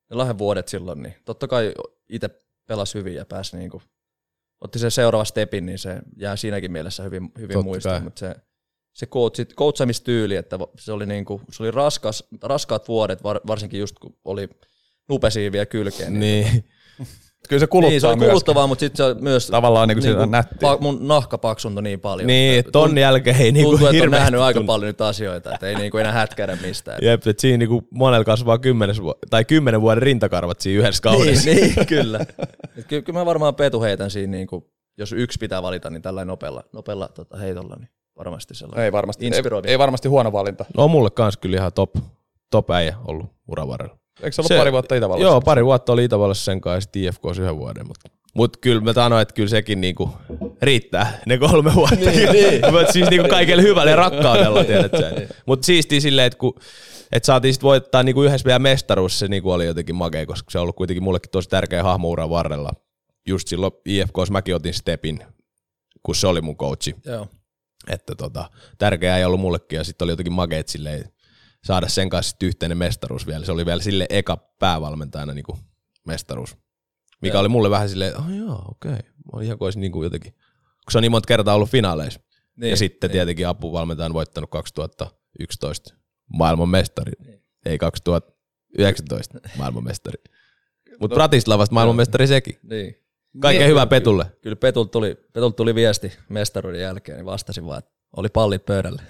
ne 0.09 0.15
lahden 0.15 0.37
vuodet 0.37 0.67
silloin, 0.67 1.03
niin 1.03 1.15
totta 1.25 1.47
kai 1.47 1.73
itse 2.09 2.29
pelasi 2.67 2.97
hyvin 2.97 3.15
ja 3.15 3.25
pääsi 3.25 3.57
niinku, 3.57 3.81
otti 4.61 4.79
sen 4.79 4.91
seuraava 4.91 5.25
stepin, 5.25 5.65
niin 5.65 5.77
se 5.79 5.99
jää 6.17 6.35
siinäkin 6.35 6.71
mielessä 6.71 7.03
hyvin, 7.03 7.31
hyvin 7.39 7.63
muistiin. 7.63 8.03
Mutta 8.03 8.19
se, 8.19 8.35
se 8.99 9.05
coachit, 9.05 9.53
coachamistyyli, 9.55 10.35
että 10.35 10.59
se 10.79 10.91
oli, 10.91 11.05
niinku, 11.05 11.41
se 11.51 11.63
oli 11.63 11.71
raskas, 11.71 12.23
raskaat 12.43 12.87
vuodet, 12.87 13.23
var, 13.23 13.39
varsinkin 13.47 13.79
just 13.79 13.99
kun 13.99 14.15
oli 14.25 14.49
nupesiin 15.09 15.51
vielä 15.51 15.65
kylkeen. 15.65 16.19
Niin, 16.19 16.47
Niin. 16.51 16.63
Kyllä 17.49 17.59
se 17.59 17.67
kuluttaa 17.67 17.89
niin 17.89 18.01
se 18.01 18.07
oli 18.07 18.15
myöskin. 18.15 18.29
kuluttavaa, 18.31 18.67
mutta 18.67 18.79
sitten 18.79 19.05
se 19.15 19.21
myös 19.21 19.47
Tavallaan 19.47 19.87
niin 19.87 19.97
kuin 19.99 20.05
niinku, 20.05 20.25
nättiä. 20.25 20.57
pa, 20.61 20.77
mun 20.81 21.07
nahka 21.07 21.37
paksuntui 21.37 21.83
niin 21.83 21.99
paljon. 21.99 22.27
niin, 22.27 22.59
että 22.59 22.71
ton 22.71 22.97
jälkeen 22.97 23.35
ei 23.35 23.51
niinku 23.51 23.69
tuntuu, 23.69 23.87
että 23.87 24.03
on 24.03 24.11
nähnyt 24.11 24.41
aika 24.41 24.63
paljon 24.63 24.87
nyt 24.87 25.01
asioita, 25.01 25.53
että 25.53 25.67
ei 25.67 25.75
niinku 25.75 25.97
enää 25.97 26.11
hätkäydä 26.11 26.55
mistään. 26.61 26.97
Jep, 27.05 27.27
että 27.27 27.41
siinä 27.41 27.57
niinku 27.57 27.87
monella 27.91 28.23
kasvaa 28.25 28.57
kymmenes 28.57 29.01
vu- 29.01 29.19
tai 29.29 29.45
kymmenen 29.45 29.81
vuoden 29.81 30.01
rintakarvat 30.03 30.61
siinä 30.61 30.79
yhdessä 30.81 31.01
kaudessa. 31.03 31.49
Niin, 31.49 31.73
niin 31.75 31.87
kyllä. 31.97 32.19
Et 32.77 32.85
ky- 32.87 33.01
kyllä 33.01 33.19
mä 33.19 33.25
varmaan 33.25 33.55
Petu 33.55 33.81
heitän 33.81 34.11
siinä, 34.11 34.31
niin 34.31 34.47
kuin, 34.47 34.65
jos 34.97 35.11
yksi 35.13 35.39
pitää 35.39 35.61
valita, 35.63 35.89
niin 35.89 36.01
tällä 36.01 36.25
nopealla, 36.25 36.63
nopealla 36.73 37.07
tota, 37.07 37.37
heitolla, 37.37 37.75
niin 37.75 37.89
varmasti 38.19 38.55
sellainen. 38.55 38.85
Ei 38.85 38.91
varmasti, 38.91 39.25
ei, 39.25 39.27
Inspiroiva. 39.27 39.67
ei 39.67 39.79
varmasti 39.79 40.07
huono 40.07 40.31
valinta. 40.31 40.65
No 40.77 40.83
on 40.83 40.91
mulle 40.91 41.09
kans 41.09 41.37
kyllä 41.37 41.57
ihan 41.57 41.73
top, 41.73 41.95
top 42.51 42.69
äijä 42.71 42.95
ollut 43.05 43.29
uran 43.47 43.67
varrella. 43.67 43.97
Eikö 44.21 44.31
se 44.31 44.41
ollut 44.41 44.57
pari 44.57 44.71
vuotta 44.71 44.95
Itävallassa? 44.95 45.31
Joo, 45.31 45.41
pari 45.41 45.65
vuotta 45.65 45.93
oli 45.93 46.05
Itävallassa 46.05 46.45
sen 46.45 46.61
kanssa 46.61 46.77
ja 46.77 46.81
sitten 46.81 47.03
IFKs 47.03 47.39
yhden 47.39 47.57
vuoden. 47.57 47.87
Mutta 47.87 48.09
mut 48.33 48.57
kyllä 48.57 48.81
mä 48.81 48.93
sanoin, 48.93 49.21
että 49.21 49.33
kyllä 49.33 49.49
sekin 49.49 49.81
niinku 49.81 50.09
riittää, 50.61 51.19
ne 51.25 51.37
kolme 51.37 51.75
vuotta. 51.75 51.95
niin, 51.95 52.31
niin. 52.33 52.71
Mutta 52.71 52.93
siis 52.93 53.09
niinku 53.09 53.29
kaikelle 53.29 53.63
hyvälle 53.63 53.95
rakkaudella, 53.95 54.63
tiedät 54.63 54.91
sä. 54.91 55.11
Mutta 55.45 55.65
siistiä 55.65 55.99
silleen, 55.99 56.27
että 56.27 56.39
kun 56.39 56.53
et 57.11 57.23
saatiin 57.23 57.53
sit 57.53 57.63
voittaa 57.63 58.03
niinku 58.03 58.23
yhdessä 58.23 58.45
vielä 58.45 58.59
mestaruus, 58.59 59.19
se 59.19 59.27
niinku 59.27 59.51
oli 59.51 59.65
jotenkin 59.65 59.95
makea, 59.95 60.25
koska 60.25 60.51
se 60.51 60.57
on 60.57 60.61
ollut 60.61 60.75
kuitenkin 60.75 61.03
mullekin 61.03 61.31
tosi 61.31 61.49
tärkeä 61.49 61.83
hahmo 61.83 62.09
uran 62.09 62.29
varrella. 62.29 62.69
Just 63.27 63.47
silloin 63.47 63.73
IFKs 63.85 64.31
mäkin 64.31 64.55
otin 64.55 64.73
stepin, 64.73 65.19
kun 66.03 66.15
se 66.15 66.27
oli 66.27 66.41
mun 66.41 66.57
coachi. 66.57 66.95
Joo. 67.05 67.27
Että 67.89 68.15
tota, 68.15 68.49
tärkeää 68.77 69.17
ei 69.17 69.25
ollut 69.25 69.39
mullekin 69.39 69.77
ja 69.77 69.83
sitten 69.83 70.05
oli 70.05 70.11
jotenkin 70.11 70.33
makeet 70.33 70.67
silleen 70.67 71.11
saada 71.63 71.87
sen 71.87 72.09
kanssa 72.09 72.37
yhteinen 72.43 72.77
mestaruus 72.77 73.27
vielä. 73.27 73.45
Se 73.45 73.51
oli 73.51 73.65
vielä 73.65 73.81
sille 73.81 74.05
eka 74.09 74.37
päävalmentajana 74.37 75.33
niinku 75.33 75.59
mestaruus. 76.07 76.57
Mikä 77.21 77.33
Joo. 77.33 77.39
oli 77.39 77.49
mulle 77.49 77.69
vähän 77.69 77.89
silleen, 77.89 78.09
että 78.09 78.21
oh, 78.21 78.35
joo, 78.35 78.65
okei. 78.71 78.91
Okay. 78.91 79.11
Mä 79.33 79.41
ihan 79.43 79.57
kuin 79.57 79.65
olisi 79.65 79.79
niinku 79.79 80.03
jotenkin, 80.03 80.31
kun 80.31 80.91
se 80.91 80.97
on 80.97 81.01
niin 81.01 81.11
monta 81.11 81.27
kertaa 81.27 81.55
ollut 81.55 81.69
finaaleissa. 81.69 82.19
Niin, 82.55 82.69
ja 82.69 82.77
sitten 82.77 83.07
niin. 83.07 83.13
tietenkin 83.13 83.47
apuvalmentajan 83.47 84.13
voittanut 84.13 84.49
2011 84.49 85.93
maailman 86.33 86.69
mestari. 86.69 87.11
Niin. 87.19 87.43
Ei 87.65 87.77
2019 87.77 89.39
maailman 89.57 89.83
mestari. 89.83 90.23
Mutta 90.99 91.15
Bratislavasta 91.15 91.73
maailmanmestari 91.73 92.27
sekin. 92.27 92.59
Niin. 92.63 92.98
Kaikkea 93.41 93.67
hyvää 93.67 93.87
Petulle. 93.87 94.25
Kyllä 94.41 94.55
Petulta 94.55 94.91
tuli, 94.91 95.17
Petulta 95.33 95.55
tuli 95.55 95.75
viesti 95.75 96.11
mestaruuden 96.29 96.81
jälkeen, 96.81 97.17
niin 97.17 97.25
vastasin 97.25 97.65
vaan, 97.65 97.79
että 97.79 97.91
oli 98.17 98.29
pallit 98.29 98.65
pöydällä. 98.65 99.01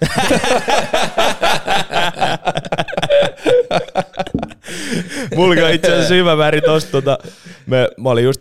Mulla 5.36 5.66
on 5.66 5.72
itse 5.72 5.92
asiassa 5.92 6.14
hyvä 6.14 6.36
väri 6.36 6.60
tosta. 6.60 6.90
Tota, 6.90 7.18
me, 7.66 7.88
mä 7.98 8.10
olin 8.10 8.24
just, 8.24 8.40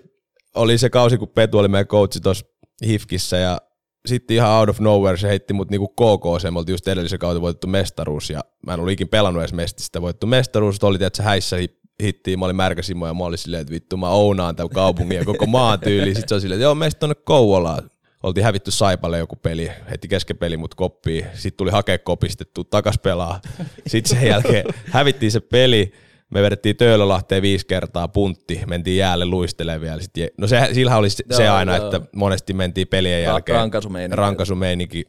oli 0.56 0.78
se 0.78 0.90
kausi, 0.90 1.18
kun 1.18 1.30
Petu 1.30 1.58
oli 1.58 1.68
meidän 1.68 1.88
coachi 1.88 2.20
tuossa 2.20 2.46
Hifkissä 2.86 3.38
ja 3.38 3.58
sitten 4.06 4.36
ihan 4.36 4.60
out 4.60 4.70
of 4.70 4.80
nowhere 4.80 5.18
se 5.18 5.28
heitti 5.28 5.54
mut 5.54 5.70
niinku 5.70 5.88
KK, 5.88 6.42
se 6.42 6.52
me 6.52 6.60
oltiin 6.60 6.74
just 6.74 6.88
edellisen 6.88 7.20
kautta 7.20 7.42
voitettu 7.42 7.68
mestaruus 7.68 8.30
ja 8.30 8.42
mä 8.66 8.74
en 8.74 8.80
ollut 8.80 8.92
ikin 8.92 9.08
pelannut 9.10 9.42
edes 9.42 9.54
mestistä 9.54 10.02
voitettu 10.02 10.28
mestaruus, 10.28 10.84
oli 10.84 11.04
että 11.04 11.24
häissä 11.24 11.58
hi- 12.00 12.06
hittiin, 12.06 12.40
mä 12.40 12.46
olin 12.46 12.56
märkäsimo 12.56 13.08
ja 13.08 13.14
mä 13.14 13.24
olin 13.24 13.38
silleen, 13.38 13.62
että 13.62 13.74
vittu 13.74 13.98
mä 13.98 14.10
ounaan 14.10 14.56
tämän 14.56 14.70
kaupungin 14.70 15.18
ja 15.18 15.26
koko 15.26 15.46
maan 15.46 15.80
tyyli. 15.80 16.16
Sitten 16.16 16.30
se 16.30 16.36
oli 16.36 16.42
silleen, 16.42 16.58
että 16.58 16.64
joo 16.64 16.76
meistä 16.76 17.00
tonne 17.00 17.16
Kouvolaan. 17.16 17.90
Oltiin 18.24 18.44
hävitty 18.44 18.72
Saipalle 18.72 19.18
joku 19.18 19.36
peli, 19.36 19.72
heti 19.92 20.08
kesken 20.08 20.38
peli 20.38 20.58
mut 20.58 20.76
koppii. 20.76 21.26
Sitten 21.34 21.58
tuli 21.58 21.72
hakea 21.72 21.98
kopistettu, 22.00 22.64
takas 22.64 22.96
pelaa. 23.04 23.42
Sitten 23.88 24.18
sen 24.20 24.28
jälkeen 24.28 24.66
hävittiin 24.86 25.32
se 25.32 25.40
peli. 25.40 25.92
Me 26.30 26.42
vedettiin 26.42 26.76
Töölölahteen 26.78 27.42
viisi 27.42 27.66
kertaa 27.68 28.08
puntti, 28.08 28.62
mentiin 28.68 28.98
jäälle 28.98 29.26
luistelemaan 29.26 29.82
vielä. 29.82 30.02
Sitten, 30.02 30.30
no 30.38 30.48
se, 30.48 30.70
sillähän 30.74 31.00
oli 31.00 31.10
se, 31.10 31.24
Joo, 31.44 31.54
aina, 31.56 31.76
joo. 31.78 31.86
että 31.86 32.02
monesti 32.16 32.54
mentiin 32.54 32.88
pelien 32.88 33.24
jälkeen. 33.24 33.56
rankasumeininki. 33.56 34.16
Rankasumeininki. 34.16 35.06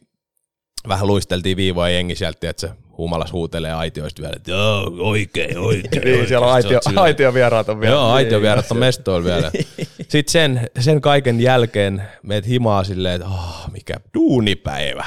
Vähän 0.87 1.07
luisteltiin 1.07 1.57
viivoja 1.57 1.89
jengi 1.93 2.15
sieltä, 2.15 2.49
että 2.49 2.61
se 2.61 2.69
humalas 3.01 3.31
huutelee 3.31 3.73
aitioista 3.73 4.21
vielä, 4.21 4.33
että 4.35 4.51
joo, 4.51 4.91
oikein, 4.99 5.57
oikein. 5.57 6.03
Niin, 6.05 6.27
siellä 6.27 6.47
on 6.47 6.53
aitio, 6.53 6.69
Sä 6.71 6.75
oot 6.75 6.83
silleen- 6.83 7.03
aitio 7.03 7.33
vieraat 7.33 7.69
on 7.69 7.79
vielä. 7.79 7.95
Joo, 7.95 8.09
aitiovierat 8.09 8.71
on 8.71 8.77
mestoilla 8.77 9.25
vielä. 9.25 9.51
Sitten 10.09 10.31
sen, 10.31 10.69
sen 10.79 11.01
kaiken 11.01 11.39
jälkeen 11.41 12.03
meet 12.23 12.47
himaa 12.47 12.83
silleen, 12.83 13.15
että 13.15 13.27
oh, 13.27 13.69
mikä 13.71 13.95
duunipäivä. 14.13 15.05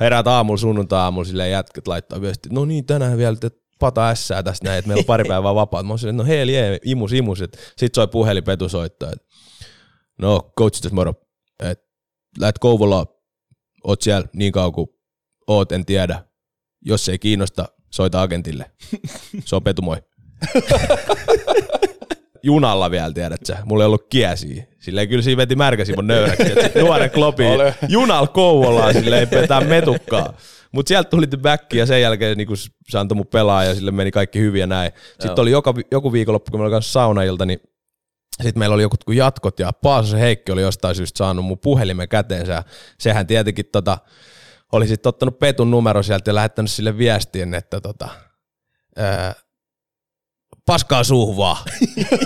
Heräät 0.00 0.26
aamulla 0.26 0.58
sunnuntai-aamulla 0.58 1.24
silleen 1.24 1.50
jätket 1.50 1.88
laittaa 1.88 2.20
viesti, 2.20 2.48
no 2.52 2.64
niin 2.64 2.86
tänään 2.86 3.18
vielä 3.18 3.36
te 3.36 3.50
pata 3.78 4.08
ässää 4.08 4.42
tästä 4.42 4.64
näin, 4.68 4.78
että 4.78 4.88
meillä 4.88 5.00
on 5.00 5.04
pari 5.04 5.24
päivää 5.24 5.54
vapaata. 5.62 5.86
Mä 5.86 5.92
oon 5.92 5.98
silleen, 5.98 6.16
no 6.16 6.24
hei, 6.24 6.52
jee, 6.52 6.78
imus, 6.84 7.12
imus. 7.12 7.38
Sitten 7.38 7.94
soi 7.94 8.08
puhelin, 8.08 8.44
Petu 8.44 8.68
soittaa, 8.68 9.10
että 9.12 9.26
no 10.18 10.52
coach 10.58 10.80
tässä 10.82 10.94
moro, 10.94 11.14
että 11.62 11.84
lähet 12.40 12.58
Kouvolaan, 12.58 13.06
oot 13.84 14.02
siellä 14.02 14.28
niin 14.32 14.52
kauan 14.52 14.72
kuin 14.72 14.88
oot, 15.46 15.72
en 15.72 15.84
tiedä. 15.86 16.22
Jos 16.84 17.08
ei 17.08 17.18
kiinnosta, 17.18 17.68
soita 17.90 18.22
agentille. 18.22 18.70
Se 19.44 19.56
on 19.56 19.62
Petu, 19.62 19.82
moi. 19.82 19.96
Junalla 22.42 22.90
vielä, 22.90 23.12
tiedät 23.12 23.46
sä. 23.46 23.56
Mulla 23.64 23.84
ei 23.84 23.86
ollut 23.86 24.06
kiesiä. 24.08 24.64
Silleen 24.80 25.08
kyllä 25.08 25.22
siinä 25.22 25.36
veti 25.36 25.56
märkäsi 25.56 25.94
mun 25.94 26.06
nöyräksi. 26.06 26.44
Nuoren 26.80 27.10
klopi 27.10 27.44
junal 27.88 28.26
Kouvolaan, 28.26 28.94
silleen 28.94 29.20
ei 29.20 29.26
petää 29.26 29.60
metukkaa. 29.60 30.34
Mutta 30.72 30.88
sieltä 30.88 31.10
tuli 31.10 31.26
back 31.26 31.72
ja 31.72 31.86
sen 31.86 32.00
jälkeen 32.00 32.36
niin 32.36 32.48
se 32.88 32.98
antoi 32.98 33.16
mun 33.16 33.26
pelaa 33.26 33.64
ja 33.64 33.74
sille 33.74 33.90
meni 33.90 34.10
kaikki 34.10 34.40
hyvin 34.40 34.60
ja 34.60 34.66
näin. 34.66 34.92
Sitten 35.10 35.28
Joo. 35.28 35.34
oli 35.38 35.50
joka, 35.50 35.74
joku 35.90 36.12
viikonloppu, 36.12 36.50
kun 36.50 36.60
meillä 36.60 36.66
oli 36.66 36.76
kanssa 36.76 36.92
saunailta, 36.92 37.46
niin 37.46 37.60
sitten 38.42 38.58
meillä 38.58 38.74
oli 38.74 38.82
joku 38.82 39.12
jatkot 39.12 39.58
ja 39.58 39.72
Paasosen 39.72 40.20
Heikki 40.20 40.52
oli 40.52 40.62
jostain 40.62 40.94
syystä 40.94 41.18
saanut 41.18 41.44
mun 41.44 41.58
puhelimen 41.58 42.08
käteensä. 42.08 42.62
Sehän 42.98 43.26
tietenkin 43.26 43.64
tota, 43.72 43.98
oli 44.76 44.88
sitten 44.88 45.08
ottanut 45.08 45.38
Petun 45.38 45.70
numero 45.70 46.02
sieltä 46.02 46.30
ja 46.30 46.34
lähettänyt 46.34 46.70
sille 46.70 46.98
viestiin, 46.98 47.54
että 47.54 47.80
tota, 47.80 48.08
ää, 48.96 49.34
paskaa 50.66 51.04
suuhun 51.04 51.36
vaan. 51.36 51.56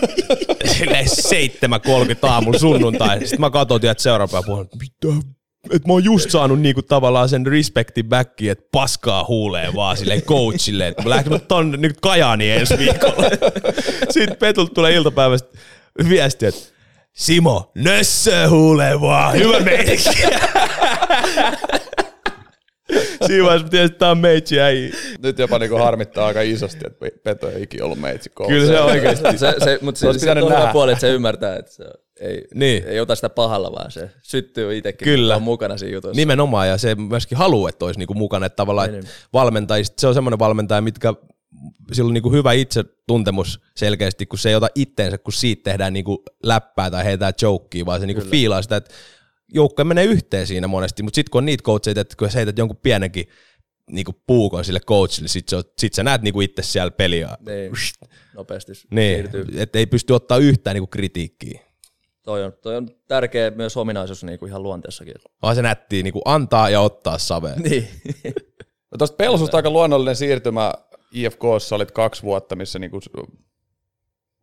Silleen 0.76 1.06
7.30 1.06 2.18
aamulla 2.22 2.58
sunnuntai. 2.58 3.20
Sitten 3.20 3.40
mä 3.40 3.50
katsoin, 3.50 3.86
että 3.86 4.02
seuraava 4.02 4.42
puhun, 4.42 4.68
mitä 4.80 5.28
että 5.72 5.88
mä 5.88 5.92
oon 5.92 6.04
just 6.04 6.30
saanut 6.30 6.60
niinku 6.60 6.82
tavallaan 6.82 7.28
sen 7.28 7.46
respektin 7.46 8.08
backi, 8.08 8.48
että 8.48 8.64
paskaa 8.72 9.24
huuleen 9.28 9.74
vaan 9.74 9.96
silleen 9.96 10.22
coachille, 10.22 10.88
että 10.88 11.02
mä 11.02 11.10
lähden 11.10 11.40
tonne 11.40 11.76
nyt 11.76 12.00
Kajaani 12.00 12.50
ensi 12.50 12.78
viikolla. 12.78 13.30
Sitten 14.10 14.36
Petulta 14.36 14.74
tulee 14.74 14.94
iltapäivästä 14.94 15.58
viesti, 16.08 16.46
että 16.46 16.60
Simo, 17.12 17.72
nössö 17.74 18.48
huuleen 18.48 19.00
vaan, 19.00 19.34
hyvä 19.34 19.60
meininki. 19.60 20.08
Siinä 23.26 23.44
vaiheessa 23.44 23.64
mä 23.66 23.70
tiesin, 23.70 23.86
että 23.86 23.98
tää 23.98 24.10
on 24.10 24.18
meitsi 24.18 24.60
äijä. 24.60 24.94
Nyt 25.22 25.38
jopa 25.38 25.58
niinku 25.58 25.76
harmittaa 25.76 26.26
aika 26.26 26.40
isosti, 26.40 26.80
että 26.86 27.06
Peto 27.24 27.48
ei 27.50 27.62
ikinä 27.62 27.84
ollut 27.84 27.98
meitsi 28.00 28.30
Kyllä 28.48 28.66
se 28.66 28.80
oikeesti. 28.80 29.38
se, 29.38 29.54
se, 29.64 29.78
mutta 29.82 29.98
se, 29.98 30.06
olisi 30.06 30.20
se, 30.24 30.30
on 30.30 30.36
hyvä 30.38 30.48
nähdä. 30.58 30.72
puoli, 30.72 30.92
että 30.92 31.00
se 31.00 31.10
ymmärtää, 31.12 31.56
että 31.56 31.72
se 31.72 31.84
ei, 32.20 32.42
Niin. 32.54 32.84
ei 32.86 33.00
ota 33.00 33.14
sitä 33.14 33.28
pahalla, 33.28 33.72
vaan 33.72 33.90
se 33.90 34.10
syttyy 34.22 34.76
itsekin, 34.76 35.04
Kyllä. 35.04 35.36
on 35.36 35.42
mukana 35.42 35.76
siinä 35.78 35.94
jutussa. 35.94 36.16
Nimenomaan, 36.16 36.68
ja 36.68 36.78
se 36.78 36.94
myöskin 36.94 37.38
haluaa, 37.38 37.68
että 37.68 37.84
olisi 37.84 37.98
niinku 38.00 38.14
mukana, 38.14 38.46
että 38.46 38.56
tavallaan 38.56 38.90
Niin, 38.90 38.98
että 38.98 39.10
valmentajista, 39.32 40.00
se 40.00 40.06
on 40.06 40.14
semmoinen 40.14 40.38
valmentaja, 40.38 40.80
mitkä 40.80 41.14
sillä 41.92 42.08
on 42.08 42.14
niinku 42.14 42.32
hyvä 42.32 42.52
itsetuntemus 42.52 43.60
selkeästi, 43.76 44.26
kun 44.26 44.38
se 44.38 44.48
ei 44.48 44.54
ota 44.54 44.68
itteensä, 44.74 45.18
kun 45.18 45.32
siitä 45.32 45.70
tehdään 45.70 45.92
niinku 45.92 46.22
läppää 46.42 46.90
tai 46.90 47.04
heitää 47.04 47.32
jokea, 47.42 47.86
vaan 47.86 48.00
se 48.00 48.06
niinku 48.06 48.22
fiilaa 48.30 48.62
sitä, 48.62 48.76
että 48.76 48.94
joukko 49.54 49.84
menee 49.84 50.04
yhteen 50.04 50.46
siinä 50.46 50.68
monesti, 50.68 51.02
mutta 51.02 51.14
sitten 51.14 51.30
kun 51.30 51.38
on 51.38 51.44
niitä 51.46 51.62
coacheita, 51.62 52.00
että 52.00 52.16
kun 52.18 52.30
sä 52.30 52.38
heität 52.38 52.58
jonkun 52.58 52.76
pienenkin 52.76 53.28
niinku 53.90 54.14
puukon 54.26 54.64
sille 54.64 54.80
coachille, 54.80 55.28
sit, 55.28 55.48
se 55.48 55.56
on, 55.56 55.62
sit 55.78 55.94
sä 55.94 56.02
näet 56.04 56.22
niinku 56.22 56.40
itse 56.40 56.62
siellä 56.62 56.90
peliä. 56.90 57.28
Niin, 57.46 57.72
nopeasti 58.34 58.72
Niin, 58.90 59.16
siirtyy. 59.16 59.46
että 59.56 59.78
ei 59.78 59.86
pysty 59.86 60.12
ottaa 60.12 60.38
yhtään 60.38 60.74
niinku 60.74 60.86
kritiikkiä. 60.86 61.60
Toi 62.22 62.44
on, 62.44 62.52
toi 62.62 62.76
on 62.76 62.88
tärkeä 63.08 63.50
myös 63.50 63.76
ominaisuus 63.76 64.24
niin 64.24 64.38
kuin 64.38 64.48
ihan 64.48 64.62
luonteessakin. 64.62 65.14
Vaan 65.42 65.54
se 65.56 65.62
nättii 65.62 66.02
niinku 66.02 66.22
antaa 66.24 66.70
ja 66.70 66.80
ottaa 66.80 67.18
saveen. 67.18 67.62
Niin. 67.68 67.88
No 68.90 68.98
tosta 68.98 69.16
Pelsusta 69.16 69.56
aika 69.56 69.70
luonnollinen 69.70 70.16
siirtymä 70.16 70.72
IFKssa 71.12 71.76
olit 71.76 71.90
kaksi 71.90 72.22
vuotta, 72.22 72.56
missä 72.56 72.78
niinku, 72.78 73.00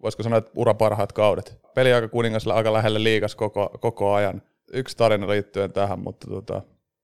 voisiko 0.01 0.23
sanoa, 0.23 0.37
että 0.37 0.51
ura 0.55 0.73
parhaat 0.73 1.13
kaudet. 1.13 1.57
Peliaika 1.75 2.07
kuningas 2.07 2.47
aika 2.47 2.73
lähelle 2.73 3.03
liikas 3.03 3.35
koko, 3.35 3.69
koko 3.81 4.13
ajan. 4.13 4.41
Yksi 4.73 4.97
tarina 4.97 5.27
liittyen 5.27 5.73
tähän, 5.73 5.99
mutta 5.99 6.27
tota, 6.27 6.61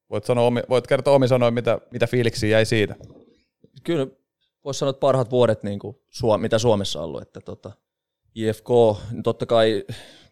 voit, 0.09 0.25
sanoa, 0.25 0.51
voit 0.69 0.87
kertoa 0.87 1.15
omi 1.15 1.27
sanoin, 1.27 1.53
mitä, 1.53 1.79
mitä 1.91 2.07
fiiliksiä 2.07 2.49
jäi 2.49 2.65
siitä. 2.65 2.95
Kyllä 3.83 4.07
voisi 4.63 4.77
sanoa, 4.77 4.89
että 4.89 4.99
parhaat 4.99 5.31
vuodet, 5.31 5.63
niin 5.63 5.79
kuin 5.79 5.97
Suom- 6.09 6.41
mitä 6.41 6.59
Suomessa 6.59 6.99
on 6.99 7.05
ollut. 7.05 7.21
Että 7.21 7.41
tota, 7.41 7.71
IFK, 8.35 8.69
niin 9.11 9.23
totta 9.23 9.45
kai 9.45 9.85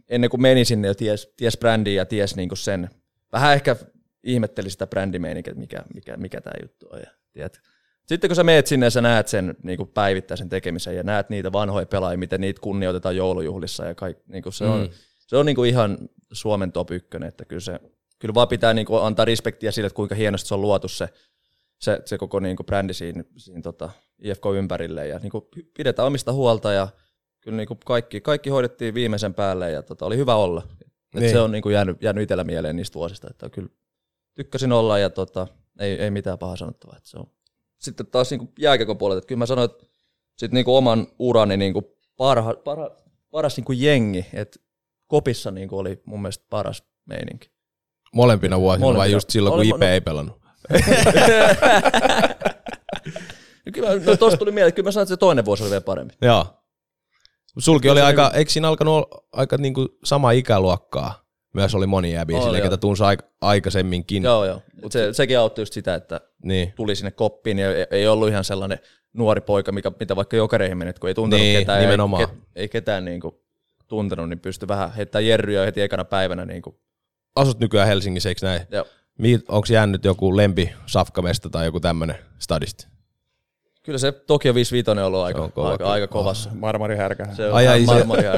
ennen 0.10 0.30
kuin 0.30 0.42
meni 0.42 0.66
sinne 0.66 0.88
jo 0.88 0.94
ties, 0.94 1.34
ties 1.38 1.58
brändiin 1.58 1.96
ja 1.96 2.06
ties 2.06 2.36
niin 2.36 2.50
kuin 2.50 2.58
sen. 2.58 2.90
Vähän 3.32 3.54
ehkä 3.54 3.76
ihmetteli 4.24 4.70
sitä 4.70 4.88
brändimeininkiä, 4.88 5.52
että 5.52 5.60
mikä, 5.60 5.84
mikä, 5.94 6.18
mikä 6.18 6.42
tämä 6.42 6.54
juttu 6.62 6.88
on. 6.92 7.00
Ja, 7.00 7.12
tiedät. 7.34 7.60
Sitten 8.06 8.30
kun 8.30 8.36
sä 8.36 8.44
meet 8.44 8.68
sinne 8.68 8.86
ja 8.86 8.90
sä 8.90 9.02
näet 9.02 9.28
sen 9.28 9.56
niin 9.64 9.78
kuin 9.78 9.90
päivittäisen 9.90 10.50
tekemisen 10.50 10.96
ja 10.96 11.04
näet 11.04 11.30
niitä 11.30 11.52
vanhoja 11.52 11.86
pelaajia, 11.86 12.18
miten 12.18 12.42
niitä 12.42 12.62
kunnioitetaan 12.62 13.16
joulujuhlissa 13.16 13.86
ja 13.86 13.96
kaikki, 13.96 14.24
niin 14.28 14.44
kuin 14.44 14.54
se 14.54 14.66
on, 14.66 14.82
Mm. 14.82 14.90
Se 15.30 15.38
on 15.38 15.46
niin 15.46 15.56
kuin 15.56 15.70
ihan 15.70 15.98
Suomen 16.32 16.72
top 16.72 16.92
ykkönen, 16.92 17.30
että 17.30 17.46
kyllä, 17.46 17.60
se, 17.60 17.80
kyllä 18.20 18.34
vaan 18.34 18.48
pitää 18.48 18.74
niin 18.74 18.86
kuin 18.86 19.04
antaa 19.04 19.26
respektiä 19.26 19.72
sille, 19.72 19.88
että 19.88 19.96
kuinka 19.96 20.16
hienosti 20.16 20.48
se 20.48 20.54
on 20.54 20.62
luotu 20.62 20.88
se, 20.88 21.10
se, 21.80 22.02
se 22.06 22.18
koko 22.18 22.40
niin 22.40 22.56
kuin 22.56 22.66
brändi 22.66 22.94
siinä, 22.94 23.24
siinä 23.38 23.62
tota 23.62 23.90
IFK 24.20 24.44
ympärille 24.56 25.08
ja 25.08 25.20
niin 25.20 25.32
kuin 25.32 25.44
pidetään 25.78 26.08
omista 26.08 26.34
huolta 26.34 26.72
ja 26.72 26.88
kyllä 27.42 27.58
niin 27.58 27.68
kuin 27.68 27.80
kaikki, 27.86 28.22
kaikki 28.22 28.50
hoidettiin 28.50 28.94
viimeisen 28.94 29.34
päälle 29.34 29.72
ja 29.72 29.84
tota, 29.84 30.06
oli 30.06 30.18
hyvä 30.18 30.36
olla. 30.36 30.64
Et 30.82 31.22
Niin. 31.22 31.32
Se 31.32 31.40
on 31.40 31.52
niin 31.52 31.62
kuin 31.62 31.74
jäänyt, 31.74 32.02
jäänyt 32.02 32.24
itsellä 32.24 32.44
mieleen 32.44 32.76
niistä 32.76 32.96
vuosista, 32.96 33.28
että 33.30 33.50
kyllä 33.50 33.70
tykkäsin 34.36 34.72
olla 34.72 35.00
ja 35.00 35.10
tota, 35.10 35.48
ei, 35.80 35.92
ei 35.92 36.12
mitään 36.12 36.38
pahaa 36.38 36.56
sanottavaa. 36.56 36.98
Että 36.98 37.10
se 37.10 37.18
on. 37.18 37.32
Sitten 37.80 38.08
taas 38.08 38.32
niin 38.32 38.40
kuin 38.40 38.52
jääkiekon 38.60 38.98
puolelta, 38.98 39.18
että 39.18 39.28
kyllä 39.28 39.40
mä 39.40 39.46
sanoin, 39.46 39.70
että 39.70 39.86
sit 40.38 40.52
niin 40.52 40.66
kuin 40.66 40.76
oman 40.76 41.08
urani 41.20 41.58
niin 41.58 41.74
kuin 41.74 41.86
parha, 42.18 42.54
parha, 42.54 42.90
paras 43.32 43.58
niin 43.58 43.66
kuin 43.66 43.82
jengi, 43.82 44.26
että 44.34 44.60
kopissa 45.10 45.52
niin 45.52 45.70
kuin 45.70 45.80
oli 45.80 46.02
mun 46.06 46.22
mielestä 46.22 46.46
paras 46.50 46.84
meininki. 47.06 47.52
Molempina 48.14 48.60
vuosina 48.60 48.86
vai 48.86 48.94
Molempina. 48.94 49.16
just 49.16 49.30
silloin, 49.30 49.54
kun 49.56 49.66
IP 49.76 49.84
ei 49.84 50.02
pelannut? 50.02 50.42
Ja 53.66 53.72
Kyllä, 53.74 53.90
no 54.06 54.18
tosta 54.18 54.38
tuli 54.38 54.52
mieleen, 54.52 54.68
että 54.70 54.76
kyllä 54.76 54.88
mä 54.88 54.92
sanoin, 54.92 55.04
että 55.04 55.14
se 55.16 55.18
toinen 55.18 55.46
vuosi 55.46 55.64
oli 55.64 55.70
vielä 55.70 55.82
parempi. 55.82 56.16
Joo. 56.22 56.46
Sulki 57.58 57.90
oli 57.90 58.02
aika, 58.02 58.32
eikö 58.34 58.52
siinä 58.52 58.68
alkanut 58.68 59.08
aika 59.34 59.58
niinku 59.58 59.88
sama 60.04 60.32
ikäluokkaa? 60.32 61.24
Myös 61.54 61.76
oli 61.76 61.88
moni 61.88 62.14
jäbi 62.14 62.34
silleen, 62.34 62.62
joo. 62.62 62.64
ketä 62.70 62.78
tunsi 62.78 63.04
aik- 63.04 63.26
aikaisemminkin. 63.42 64.24
Joo, 64.24 64.46
joo. 64.46 64.62
Mutta 64.82 64.94
se, 64.94 65.14
sekin 65.14 65.40
auttoi 65.40 65.62
just 65.62 65.74
sitä, 65.74 65.96
että 65.96 66.22
Niin. 66.44 66.74
tuli 66.76 66.96
sinne 66.96 67.12
koppiin 67.12 67.60
ja 67.60 67.76
ei, 67.76 67.86
ei 67.92 68.08
ollut 68.08 68.30
ihan 68.30 68.44
sellainen 68.44 68.80
nuori 69.14 69.42
poika, 69.42 69.72
mikä, 69.72 69.92
mitä 70.00 70.16
vaikka 70.16 70.38
jokereihin 70.38 70.78
menet, 70.78 71.00
kun 71.00 71.08
ei 71.08 71.14
tuntenut 71.14 71.42
Niin, 71.46 71.60
ketään. 71.60 71.82
nimenomaan. 71.82 72.24
Ei, 72.24 72.38
ei 72.56 72.70
ketään 72.70 73.06
niinku 73.06 73.42
tuntenut, 73.90 74.30
niin 74.30 74.40
pystyi 74.40 74.68
vähän 74.68 74.94
heittämään 74.94 75.28
jerryä 75.28 75.66
heti 75.66 75.82
ekana 75.82 76.06
päivänä. 76.06 76.46
Niinku. 76.46 76.80
Asut 77.36 77.60
nykyään 77.60 77.88
Helsingissä, 77.88 78.30
eikö 78.30 78.46
näin? 78.46 78.62
Joo. 78.72 78.86
Onko 79.48 79.68
jäänyt 79.70 80.06
joku 80.06 80.38
lempi 80.38 80.74
safkamesta 80.86 81.50
tai 81.50 81.66
joku 81.66 81.80
tämmönen 81.80 82.16
stadista? 82.40 82.88
Kyllä 83.84 84.00
se 84.00 84.12
Tokio 84.12 84.54
55 84.54 84.92
on 84.92 85.00
ollut 85.00 85.20
on 85.20 85.26
aika, 85.26 85.50
kova 85.50 85.68
aika, 85.68 85.78
kyllä. 85.78 85.92
aika 85.92 86.08
kovassa. 86.08 86.50
Marmari 86.54 86.96
härkä. 86.96 87.28
Se 87.36 87.48
on 87.48 87.54
Ai, 87.54 87.68
ai, 87.68 87.86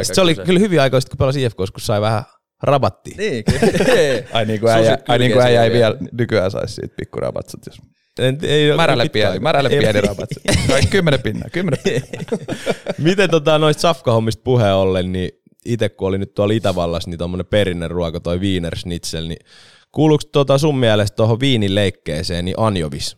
se, 0.04 0.14
se 0.14 0.22
oli 0.22 0.36
kyllä 0.36 0.60
hyviä 0.60 0.82
aikoja, 0.82 1.02
sitten 1.02 1.18
kun 1.18 1.18
pelasi 1.18 1.44
IFK, 1.44 1.58
kun 1.58 1.68
sai 1.78 2.02
vähän 2.02 2.24
rabattia. 2.64 3.16
Niin, 3.18 3.44
kyllä. 3.44 4.24
Ai 4.34 4.46
niin 4.46 4.60
kuin 4.60 4.72
äijä, 4.72 4.98
ai 5.08 5.20
niin 5.20 5.32
kuin 5.32 5.42
äijä 5.42 5.64
ei 5.64 5.72
vielä 5.72 5.96
nykyään 6.12 6.52
saisi 6.52 6.74
siitä 6.74 6.96
pikkurabatsat, 6.98 7.66
jos 7.66 7.78
En, 8.20 8.38
ei, 8.44 8.76
märälle 8.76 9.10
pieni, 9.10 9.40
märälle 9.40 9.70
Ei- 9.70 9.80
pieni 9.80 10.02
rabatsat. 10.02 10.44
Kaikki 10.68 10.92
kymmenen 10.92 11.22
pinnaa, 11.22 11.50
kymmenen 11.50 11.80
pinnaa. 11.86 12.58
Miten 12.98 13.30
tota, 13.30 13.60
noista 13.60 13.82
safkahommista 13.82 14.42
puheen 14.44 14.74
ollen, 14.74 15.12
niin 15.12 15.32
itse 15.66 15.90
kun 15.90 16.08
oli 16.08 16.18
nyt 16.18 16.34
tuolla 16.34 16.54
Itävallassa, 16.54 17.10
niin 17.10 17.18
tommonen 17.18 17.46
perinnen 17.46 17.92
ruoka, 17.92 18.20
toi 18.20 18.40
Wiener 18.40 18.78
Schnitzel, 18.78 19.28
niin 19.28 19.46
kuuluuko 19.92 20.24
tota 20.32 20.58
sun 20.58 20.78
mielestä 20.78 21.16
tuohon 21.16 21.40
viinin 21.40 21.76
leikkeeseen 21.76 22.46
niin 22.46 22.60
anjovis? 22.60 23.18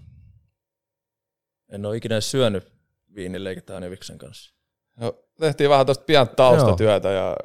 en 1.73 1.85
ole 1.85 1.97
ikinä 1.97 2.21
syönyt 2.21 2.73
viinileikettä 3.15 3.77
Aneviksen 3.77 4.17
kanssa. 4.17 4.53
No, 4.99 5.23
tehtiin 5.39 5.69
vähän 5.69 5.85
tuosta 5.85 6.03
pientä 6.03 6.35
taustatyötä 6.35 7.09
ja 7.09 7.35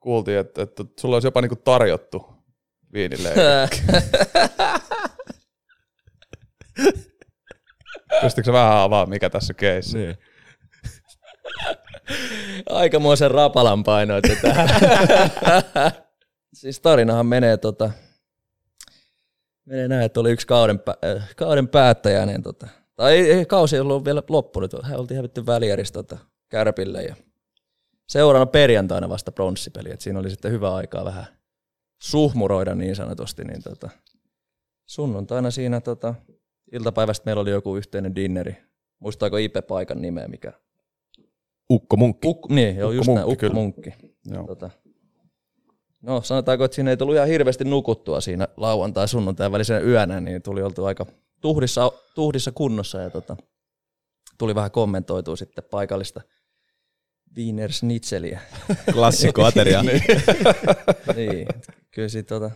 kuultiin, 0.00 0.38
että, 0.38 0.62
että 0.62 0.84
sulla 1.00 1.16
olisi 1.16 1.26
jopa 1.26 1.40
niinku 1.40 1.56
tarjottu 1.56 2.26
viinille. 2.92 3.32
Pystytkö 8.22 8.52
vähän 8.52 8.76
avaamaan, 8.76 9.08
mikä 9.08 9.30
tässä 9.30 9.54
keissi? 9.54 9.98
Niin. 9.98 10.18
Aikamoisen 12.70 13.30
rapalan 13.30 13.84
painoitte 13.84 14.36
tähän. 14.42 14.68
siis 16.54 16.80
tarinahan 16.80 17.26
menee 17.26 17.56
tota, 17.56 17.90
menee 19.64 19.88
näin, 19.88 20.02
että 20.02 20.20
oli 20.20 20.32
yksi 20.32 20.46
kauden, 20.46 20.76
pä- 20.76 21.16
äh, 21.16 21.34
kauden 21.36 21.68
päättäjäinen, 21.68 22.42
tota, 22.42 22.68
tai 22.96 23.18
ei, 23.18 23.46
kausi 23.46 23.76
ei 23.76 23.80
ollut 23.80 24.04
vielä 24.04 24.22
loppunut, 24.28 24.72
hän 24.82 25.00
oltiin 25.00 25.16
hävitty 25.16 25.46
välijäristä 25.46 26.02
tota, 26.02 26.18
Kärpille 26.48 27.02
ja 27.02 27.16
seuraavana 28.08 28.50
perjantaina 28.50 29.08
vasta 29.08 29.32
pronssipeli, 29.32 29.90
että 29.90 30.02
siinä 30.02 30.18
oli 30.18 30.30
sitten 30.30 30.52
hyvä 30.52 30.74
aikaa 30.74 31.04
vähän 31.04 31.26
suhmuroida 32.02 32.74
niin 32.74 32.96
sanotusti, 32.96 33.44
niin 33.44 33.62
tota, 33.62 33.90
sunnuntaina 34.86 35.50
siinä 35.50 35.80
tota, 35.80 36.14
iltapäivästä 36.72 37.24
meillä 37.26 37.42
oli 37.42 37.50
joku 37.50 37.76
yhteinen 37.76 38.14
dinneri. 38.14 38.56
Muistaako 38.98 39.36
Ipe-paikan 39.36 40.02
nimeä, 40.02 40.28
mikä? 40.28 40.52
Ukko 41.70 41.96
Munkki. 41.96 42.28
Ukko, 42.28 42.54
niin, 42.54 42.76
joo, 42.76 42.92
just 42.92 43.06
Munkki, 43.06 43.14
näin, 43.14 43.32
Ukko 43.32 43.40
kyllä. 43.40 43.54
Munkki. 43.54 43.94
Joo. 44.26 44.46
Tota, 44.46 44.70
no 46.02 46.22
sanotaanko, 46.22 46.64
että 46.64 46.74
siinä 46.74 46.90
ei 46.90 46.96
tullut 46.96 47.14
ihan 47.14 47.28
hirveästi 47.28 47.64
nukuttua 47.64 48.20
siinä 48.20 48.48
lauantai 48.56 49.08
sunnuntai 49.08 49.52
välisen 49.52 49.88
yönä, 49.88 50.20
niin 50.20 50.42
tuli 50.42 50.62
oltu 50.62 50.84
aika 50.84 51.06
tuhdissa, 51.40 51.92
tuhdissa 52.14 52.52
kunnossa 52.52 52.98
ja 52.98 53.10
tota, 53.10 53.36
tuli 54.38 54.54
vähän 54.54 54.70
kommentoitua 54.70 55.36
sitten 55.36 55.64
paikallista 55.70 56.20
Wiener 57.36 57.72
Schnitzeliä. 57.72 58.40
Klassikko 58.92 59.44
ateria. 59.44 59.82
niin, 61.16 61.48
kyllä 61.90 62.08
siitä 62.08 62.28
tota, 62.28 62.50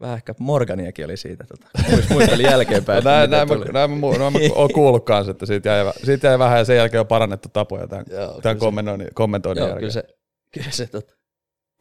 vähän 0.00 0.16
ehkä 0.16 0.34
Morganiakin 0.38 1.04
oli 1.04 1.16
siitä. 1.16 1.44
Tota. 1.44 1.66
Muist- 1.90 2.12
Muistelin 2.12 2.46
jälkeenpäin. 2.46 2.98
että 2.98 3.10
Näin, 3.10 3.30
näin, 3.30 3.48
mä, 3.48 3.54
näin, 3.54 3.90
mä, 3.90 4.06
näin 4.18 4.32
mä 4.32 4.38
oon 4.54 4.72
kuullut 4.74 5.04
kanssa, 5.04 5.30
että 5.30 5.46
siitä 5.46 5.68
jäi, 5.68 5.92
siitä 6.04 6.26
jäi 6.28 6.38
vähän 6.38 6.58
ja 6.58 6.64
sen 6.64 6.76
jälkeen 6.76 7.00
on 7.00 7.06
parannettu 7.06 7.48
tapoja 7.52 7.86
tämän, 7.86 8.04
Joo, 8.10 8.20
tämän 8.26 8.40
kyllä 8.40 8.54
se- 8.54 8.58
kommentoinnin, 8.58 9.08
kommentoinnin 9.14 9.60
Joo, 9.62 9.68
jälkeen. 9.68 9.80
kyllä 9.80 9.92
se, 9.92 10.04
kyllä 10.54 10.70
se 10.70 10.86
tota. 10.86 11.14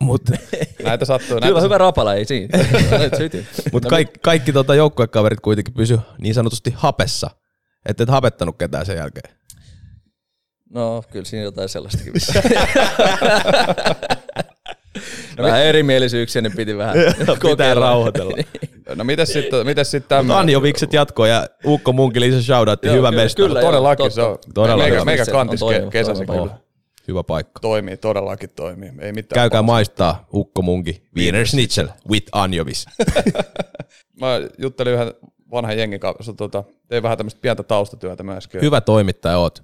Mutta 0.04 0.32
Näitä 0.84 1.06
sattuu. 1.06 1.40
Näitä 1.40 1.62
hyvä 1.62 1.78
rapala, 1.78 2.14
ei 2.16 2.26
siinä. 2.26 2.58
Nyt 3.00 3.16
sytin. 3.18 3.48
mut 3.72 3.86
kaikki, 3.86 4.20
kaikki 4.22 4.54
tota 4.54 4.76
joukkuekaverit 4.76 5.40
kuitenkin 5.40 5.74
pysy 5.74 6.00
niin 6.18 6.34
sanotusti 6.34 6.74
hapessa. 6.76 7.30
Että 7.86 8.04
et 8.04 8.10
hapettanut 8.10 8.58
ketään 8.58 8.86
sen 8.86 8.98
jälkeen. 8.98 9.36
No, 10.74 11.04
kyllä 11.12 11.26
siinä 11.26 11.44
jotain 11.44 11.70
sellaistakin. 11.70 12.14
vähän 15.44 15.64
erimielisyyksiä, 15.64 16.42
niin 16.42 16.52
piti 16.56 16.78
vähän 16.78 16.96
Pitää 17.50 17.74
rauhoitella. 17.74 18.34
No 18.96 19.04
mites 19.04 19.34
sitten 19.34 19.66
mites 19.66 19.92
sit 19.92 20.04
Mutta 20.04 20.16
tämmönen? 20.16 20.38
Anjo 20.40 20.62
Vikset 20.62 20.94
jatkoo 20.94 21.26
ja 21.26 21.48
Ukko 21.66 21.94
Munkki 21.94 22.20
lisä 22.20 22.42
shoutoutti, 22.42 22.88
Joo, 22.88 22.96
hyvä 22.98 23.10
kyllä, 23.10 23.24
mestari. 23.24 23.48
kyllä. 23.48 23.62
Todellakin 23.62 24.04
totta. 24.04 24.16
se 24.16 24.22
on. 24.22 24.38
Todella 24.54 24.78
meikä, 24.84 24.94
hyvä. 24.96 25.06
meikä 25.06 25.26
kantis 25.26 25.62
ke- 25.62 26.04
toimiva. 26.06 26.34
kyllä. 26.34 26.58
Hyvä 27.08 27.24
paikka. 27.24 27.60
Toimii, 27.60 27.98
todellakin 27.98 28.50
toimii. 28.50 28.92
Ei 29.00 29.12
mitään. 29.12 29.36
Käykää 29.40 29.50
pahaa. 29.62 29.74
maistaa 29.74 30.28
Ukko 30.34 30.62
Munki, 30.62 31.04
Wiener 31.18 31.48
Schnitzel 31.48 31.88
with 32.10 32.28
Anjovis. 32.32 32.86
Mä 34.22 34.28
juttelin 34.58 34.94
yhden 34.94 35.14
vanhan 35.52 35.78
jengin 35.78 36.00
kanssa, 36.00 36.34
tota, 36.34 36.64
tein 36.88 37.04
vähän 37.04 37.18
tämmöistä 37.18 37.42
pientä 37.42 37.64
taustatyötä 37.64 38.24
myöskin. 38.24 38.62
Hyvä 38.62 38.82
toimittaja 38.82 39.38
oot. 39.38 39.64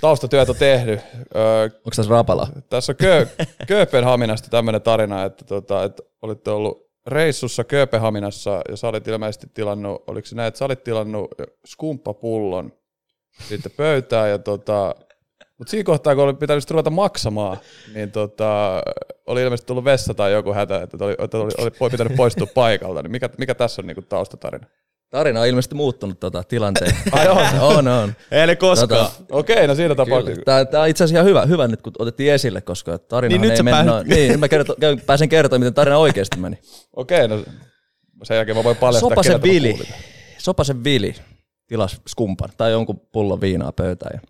Taustatyötä 0.00 0.54
tehnyt. 0.54 1.00
Öö, 1.36 1.64
Onko 1.64 1.90
tässä 1.96 2.10
rapala? 2.10 2.48
Tässä 2.68 2.92
on 2.92 2.96
Kö- 2.96 3.44
Kööpenhaminasta 3.68 4.48
tämmöinen 4.50 4.82
tarina, 4.82 5.24
että, 5.24 5.44
tota, 5.44 5.84
että 5.84 6.02
olitte 6.22 6.50
ollut 6.50 6.90
reissussa 7.06 7.64
Kööpenhaminassa 7.64 8.62
ja 8.68 8.76
sä 8.76 8.88
olit 8.88 9.08
ilmeisesti 9.08 9.46
tilannut, 9.54 10.04
oliko 10.06 10.26
se 10.26 10.36
näin, 10.36 10.48
että 10.48 10.58
sä 10.58 10.64
olit 10.64 10.84
tilannut 10.84 11.30
skumppapullon 11.66 12.72
sitten 13.48 13.72
pöytään 13.76 14.30
ja 14.30 14.38
tota, 14.38 14.94
mutta 15.58 15.70
siinä 15.70 15.84
kohtaa, 15.84 16.14
kun 16.14 16.24
oli 16.24 16.34
pitänyt 16.34 16.70
ruveta 16.70 16.90
maksamaan, 16.90 17.56
niin 17.94 18.10
tota, 18.10 18.82
oli 19.26 19.42
ilmeisesti 19.42 19.66
tullut 19.66 19.84
vessa 19.84 20.14
tai 20.14 20.32
joku 20.32 20.52
hätä, 20.52 20.82
että 20.82 21.04
oli, 21.04 21.14
että 21.18 21.38
oli, 21.38 21.50
oli 21.80 21.90
pitänyt 21.90 22.16
poistua 22.16 22.46
paikalta. 22.54 23.02
Niin 23.02 23.10
mikä, 23.10 23.28
mikä 23.38 23.54
tässä 23.54 23.82
on 23.82 23.86
niinku 23.86 24.02
taustatarina? 24.02 24.66
Tarina 25.10 25.40
on 25.40 25.46
ilmeisesti 25.46 25.74
muuttunut 25.74 26.20
tota, 26.20 26.42
tilanteen. 26.42 26.96
Ai 27.12 27.28
on? 27.28 27.60
on, 27.60 27.88
on. 27.88 28.14
Ei 28.30 28.46
ne 28.46 28.56
koskaan. 28.56 29.10
Tota, 29.10 29.24
Okei, 29.30 29.66
no 29.66 29.74
siinä 29.74 29.94
tapauksessa. 29.94 30.42
Tämä, 30.44 30.64
tämä 30.64 30.82
on 30.82 30.88
itse 30.88 31.04
asiassa 31.04 31.18
ihan 31.18 31.28
hyvä, 31.28 31.46
hyvä 31.46 31.68
nyt, 31.68 31.82
kun 31.82 31.92
otettiin 31.98 32.32
esille, 32.32 32.60
koska 32.60 32.98
tarina 32.98 33.32
Niin 33.32 33.40
nyt 33.40 33.58
ei 33.58 33.62
mennyt 33.62 33.86
noin. 33.86 34.08
Niin, 34.08 34.30
nyt 34.30 34.40
mä 34.40 34.48
kerto, 34.48 34.76
pääsen 35.06 35.28
kertomaan, 35.28 35.60
miten 35.60 35.74
tarina 35.74 35.98
oikeasti 35.98 36.38
meni. 36.38 36.58
Okei, 36.96 37.28
no 37.28 37.44
sen 38.22 38.34
jälkeen 38.36 38.56
mä 38.56 38.64
voin 38.64 38.76
paljastaa, 38.76 39.08
Sopasen 39.08 39.42
Vili. 39.42 39.78
Sopasen 40.38 40.84
Vili 40.84 41.14
tilas 41.66 42.00
skumpan 42.08 42.50
tai 42.56 42.72
jonkun 42.72 43.00
pullon 43.12 43.40
viinaa 43.40 43.72
pöytään. 43.72 44.10
Ja 44.14 44.28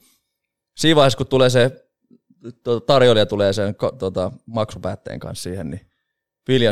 siinä 0.77 0.97
vaiheessa, 0.97 1.17
kun 1.17 1.27
tulee 1.27 1.51
se 1.51 1.71
tuota, 2.65 2.87
tarjoilija 2.87 3.27
tulee 3.27 3.53
sen 3.53 3.77
tuota, 3.99 4.33
maksupäätteen 4.47 5.21
kanssa 5.21 5.43
siihen, 5.43 5.71
niin 5.71 5.90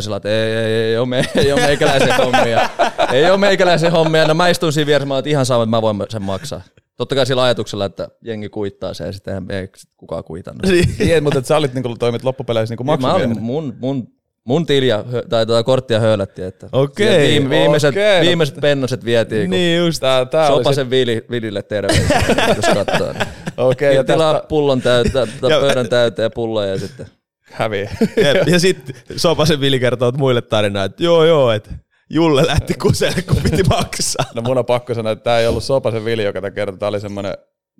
Sillä, 0.03 0.17
että 0.17 0.29
ei, 0.29 0.53
ei, 0.53 0.65
ei, 0.83 0.99
ole, 0.99 1.07
me, 1.09 1.25
ei 1.35 1.53
ole 1.53 1.61
meikäläisen 1.61 2.15
hommia. 2.17 2.71
Ei 3.13 3.31
ole 3.31 3.37
meikäläisen 3.39 3.93
hommia. 3.93 4.27
No 4.27 4.35
mä 4.35 4.49
istun 4.49 4.73
siinä 4.73 4.87
vieressä, 4.87 5.09
mä 5.09 5.23
ihan 5.25 5.47
sama, 5.47 5.63
että 5.63 5.71
mä 5.71 5.83
voin 5.83 5.97
sen 6.09 6.23
maksaa. 6.23 6.61
Totta 6.97 7.15
kai 7.15 7.27
sillä 7.27 7.43
ajatuksella, 7.43 7.85
että 7.85 8.09
jengi 8.25 8.49
kuittaa 8.49 8.95
sen 8.95 9.07
ja 9.07 9.13
sitten 9.13 9.47
ei 9.51 9.69
kukaan 9.97 10.25
kuitannut. 10.25 10.63
Niin, 10.99 11.23
mutta 11.25 11.39
et 11.39 11.47
sä 11.47 11.57
olit 11.57 11.75
niinku, 11.75 11.97
toimit 11.99 12.25
loppupeleissä 12.25 12.73
niinku 12.73 12.85
Mä 12.85 12.93
maksumiehenä. 12.93 13.33
olin, 13.33 13.43
mun, 13.43 13.75
mun, 13.81 14.09
mun 14.45 14.67
tiliä 14.67 15.05
hö- 15.13 15.29
tai 15.29 15.47
tuota 15.47 15.63
korttia 15.63 16.01
höylättiin, 16.01 16.49
että 16.49 16.69
Okei, 16.73 17.29
viime, 17.29 17.51
viimeiset, 17.51 17.91
okei, 17.91 18.21
viimeiset 18.21 18.57
pennoset 18.61 19.05
vietiin, 19.05 19.51
Niin 19.51 19.79
just. 19.79 20.01
Tää, 20.01 20.25
tää 20.25 20.47
Sopasen 20.47 20.91
Vili, 20.91 21.25
Vilille 21.31 21.63
terveisiä, 21.63 22.23
jos 22.57 22.75
katsoo. 22.75 23.15
okei, 23.57 23.89
ja 23.89 23.95
Ja 23.95 24.05
tilaa 24.05 24.33
tästä 24.35 24.49
pullon 24.49 24.83
Ja- 25.51 25.61
pöydän 25.61 25.89
täyteen 25.89 26.31
pulloja 26.35 26.69
ja 26.71 26.79
sitten. 26.79 27.07
Häviää. 27.53 27.97
Ja, 28.17 28.53
ja 28.53 28.61
sitten 28.61 28.97
Sopasen 29.17 29.61
Vili 29.61 29.81
kertoo 29.81 30.13
muille 30.13 30.43
tarinaa, 30.43 30.85
että 30.85 31.03
joo 31.03 31.25
joo, 31.25 31.53
että 31.53 31.71
Julle 32.11 32.47
lähti 32.47 32.75
kuselle, 32.75 33.23
kun 33.23 33.37
piti 33.37 33.63
maksaa. 33.63 34.25
No 34.35 34.43
mun 34.43 34.59
on 34.59 34.65
pakko 34.65 34.95
sanoa, 34.95 35.13
että 35.13 35.23
tää 35.23 35.41
ei 35.41 35.47
ollut 35.47 35.65
Sopasen 35.65 36.05
Vili, 36.05 36.25
joka 36.25 36.41
tätä 36.41 36.55
kertoi. 36.55 36.79
Tää 36.79 36.89
oli 36.89 37.01
semmonen, 37.01 37.35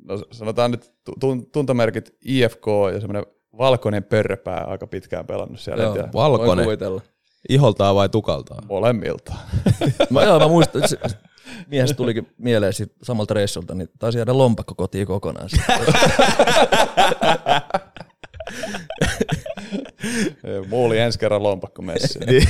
no 0.05 0.23
sanotaan 0.31 0.71
nyt 0.71 0.93
tun- 1.25 1.51
tuntomerkit 1.53 2.17
IFK 2.25 2.67
ja 2.93 3.01
semmonen 3.01 3.27
valkoinen 3.59 4.05
pörröpää 4.05 4.65
aika 4.65 4.87
pitkään 4.87 5.27
pelannut 5.27 5.61
siellä. 5.61 5.83
Joo. 5.83 5.93
tiedä, 5.93 6.09
Valkoinen. 6.13 6.65
kuvitella. 6.65 7.03
Iholtaan 7.49 7.95
vai 7.95 8.09
tukaltaan? 8.09 8.67
molemmilta. 8.69 9.35
Mä, 10.11 10.23
joo, 10.23 10.39
mä 10.39 10.49
muistan, 10.49 10.83
miehestä 11.67 11.97
tulikin 11.97 12.29
mieleen 12.39 12.73
siitä 12.73 12.95
samalta 13.03 13.35
reissulta, 13.35 13.75
niin 13.75 13.89
taisi 13.99 14.19
jäädä 14.19 14.39
lompakko 14.39 14.75
kotiin 14.75 15.07
kokonaan. 15.07 15.49
Muuli 20.71 20.99
ensi 20.99 21.19
kerran 21.19 21.43
lompakko 21.43 21.83
messiin. 21.83 22.27
Niin. 22.27 22.43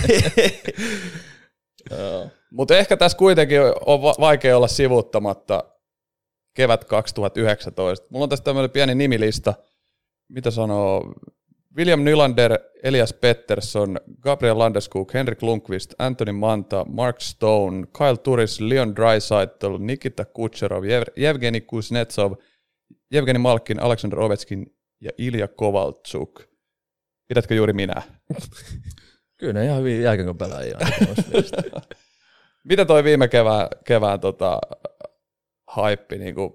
Mutta 2.50 2.76
ehkä 2.76 2.96
tässä 2.96 3.18
kuitenkin 3.18 3.60
on 3.86 4.02
va- 4.02 4.14
vaikea 4.20 4.56
olla 4.56 4.68
sivuuttamatta 4.68 5.64
kevät 6.54 6.84
2019. 6.84 8.06
Mulla 8.10 8.22
on 8.22 8.28
tässä 8.28 8.44
tämmöinen 8.44 8.70
pieni 8.70 8.94
nimilista. 8.94 9.54
Mitä 10.28 10.50
sanoo? 10.50 11.14
William 11.76 12.00
Nylander, 12.00 12.58
Elias 12.82 13.12
Pettersson, 13.12 13.96
Gabriel 14.20 14.58
Landeskog, 14.58 15.14
Henrik 15.14 15.42
Lundqvist, 15.42 15.94
Anthony 15.98 16.32
Manta, 16.32 16.84
Mark 16.88 17.20
Stone, 17.20 17.86
Kyle 17.98 18.16
Turris, 18.16 18.60
Leon 18.60 18.96
Draisaitl, 18.96 19.76
Nikita 19.78 20.24
Kucherov, 20.24 20.84
Yevgeni 21.18 21.60
Kuznetsov, 21.60 22.32
Yevgeni 23.14 23.38
Malkin, 23.38 23.82
Alexander 23.82 24.20
Ovechkin 24.20 24.66
ja 25.00 25.10
Ilja 25.18 25.48
Kovalchuk. 25.48 26.42
Pidätkö 27.28 27.54
juuri 27.54 27.72
minä? 27.72 28.02
Kyllä 29.38 29.52
ne 29.52 29.64
ihan 29.64 29.78
hyvin 29.78 30.02
jääkiekon 30.02 30.38
pelaajia. 30.38 30.78
Mitä 32.64 32.84
toi 32.84 33.04
viime 33.04 33.28
kevään, 33.28 33.68
kevään 33.84 34.20
tota, 34.20 34.60
haippi, 35.66 36.18
niin 36.18 36.34
kuin, 36.34 36.52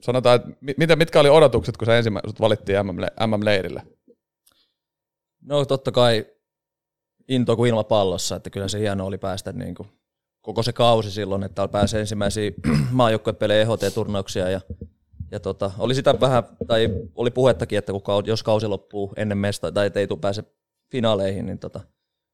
sanotaan, 0.00 0.36
että 0.36 0.48
mitä, 0.76 0.96
mitkä 0.96 1.20
oli 1.20 1.28
odotukset, 1.28 1.76
kun 1.76 1.86
sä 1.86 1.96
ensimmäiset 1.96 2.40
valittiin 2.40 2.78
MM-leirille? 3.26 3.82
No 5.42 5.64
totta 5.64 5.92
kai 5.92 6.26
into 7.28 7.56
kuin 7.56 7.68
ilmapallossa, 7.68 8.36
että 8.36 8.50
kyllä 8.50 8.68
se 8.68 8.78
hieno 8.78 9.06
oli 9.06 9.18
päästä 9.18 9.52
niin 9.52 9.74
kuin 9.74 9.88
koko 10.40 10.62
se 10.62 10.72
kausi 10.72 11.10
silloin, 11.10 11.42
että 11.42 11.54
täällä 11.54 11.72
pääsee 11.72 12.00
ensimmäisiä 12.00 12.50
maajoukkuepelejä 12.90 13.62
EHT-turnauksia 13.62 14.48
ja, 14.50 14.60
ja 15.30 15.40
tota, 15.40 15.70
oli 15.78 15.94
sitä 15.94 16.20
vähän, 16.20 16.42
tai 16.66 16.90
oli 17.14 17.30
puhettakin, 17.30 17.78
että 17.78 17.92
kun 17.92 18.02
jos 18.26 18.42
kausi 18.42 18.66
loppuu 18.66 19.12
ennen 19.16 19.38
mesta, 19.38 19.72
tai 19.72 19.90
ei 19.94 20.06
tule 20.06 20.18
pääse 20.18 20.44
finaaleihin, 20.90 21.46
niin 21.46 21.58
tota, 21.58 21.80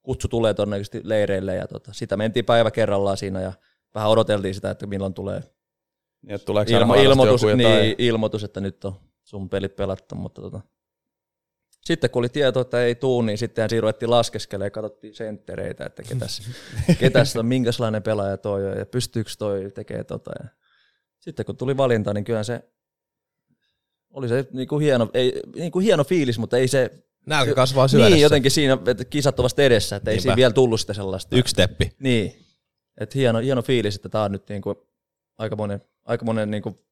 kutsu 0.03 0.29
tulee 0.29 0.55
todennäköisesti 0.55 1.01
leireille 1.05 1.55
ja 1.55 1.69
tota, 1.69 1.93
sitä 1.93 2.17
mentiin 2.17 2.45
päivä 2.45 2.71
kerrallaan 2.71 3.17
siinä 3.17 3.41
ja 3.41 3.53
vähän 3.95 4.11
odoteltiin 4.11 4.55
sitä, 4.55 4.71
että 4.71 4.87
milloin 4.87 5.15
tulee 5.15 5.43
tuleeko 6.45 6.73
Ilmo, 6.73 6.95
ilmoitus, 6.95 7.43
joku 7.43 7.61
jotain- 7.61 7.83
niin, 7.83 7.95
ilmoitus, 7.99 8.45
että 8.45 8.61
nyt 8.61 8.85
on 8.85 8.95
sun 9.23 9.49
pelit 9.49 9.77
pelattu, 9.77 10.15
mutta 10.15 10.43
tota. 10.43 10.61
sitten 11.85 12.11
kun 12.11 12.21
oli 12.21 12.29
tieto, 12.29 12.61
että 12.61 12.83
ei 12.83 12.95
tuu, 12.95 13.23
niin 13.23 13.39
sittenhän 13.39 13.71
siinä 13.71 13.81
ruvettiin 13.81 14.11
laskeskelemaan 14.11 14.67
ja 14.67 14.71
katsottiin 14.71 15.15
senttereitä, 15.15 15.85
että 15.85 16.03
ketäs, 16.03 16.43
ketäs 17.01 17.37
on, 17.37 17.47
minkälainen 17.47 18.03
pelaaja 18.03 18.37
toi 18.37 18.67
on 18.67 18.79
ja 18.79 18.87
pystyykö 18.87 19.31
toi 19.39 19.71
tekee 19.75 20.05
tota. 20.05 20.31
Ja 20.43 20.49
sitten 21.19 21.47
kun 21.47 21.57
tuli 21.57 21.77
valinta, 21.77 22.15
niin 22.15 22.25
kyllähän 22.25 22.45
se 22.45 22.63
oli 24.15 24.29
se 24.29 24.47
niinku 24.53 24.79
hieno, 24.79 25.11
ei, 25.15 25.41
niinku 25.55 25.79
hieno 25.79 26.05
fiilis, 26.05 26.39
mutta 26.39 26.57
ei 26.57 26.69
se, 26.69 26.91
Nälkä 27.27 27.55
kasvaa 27.55 27.89
syödessä. 27.89 28.11
niin 28.11 28.23
jotenkin 28.23 28.51
siinä, 28.51 28.79
että 28.87 29.05
kisat 29.05 29.41
ovat 29.41 29.59
edessä, 29.59 29.97
että 29.97 30.11
ei 30.11 30.21
siinä 30.21 30.37
vielä 30.37 30.53
tullut 30.53 30.81
sitä 30.81 30.95
sellaista. 30.95 31.37
Yksi 31.37 31.51
steppi. 31.53 31.93
Niin, 31.99 32.37
että 33.01 33.19
hieno, 33.19 33.39
hieno 33.39 33.63
fiilis, 33.63 33.97
että 33.97 34.09
tämä 34.09 34.25
on 34.25 34.33
nyt 34.33 34.49
niinku 34.49 34.89
aikamoinen, 35.39 35.81
aikamoinen 36.05 36.51
niinku 36.51 36.85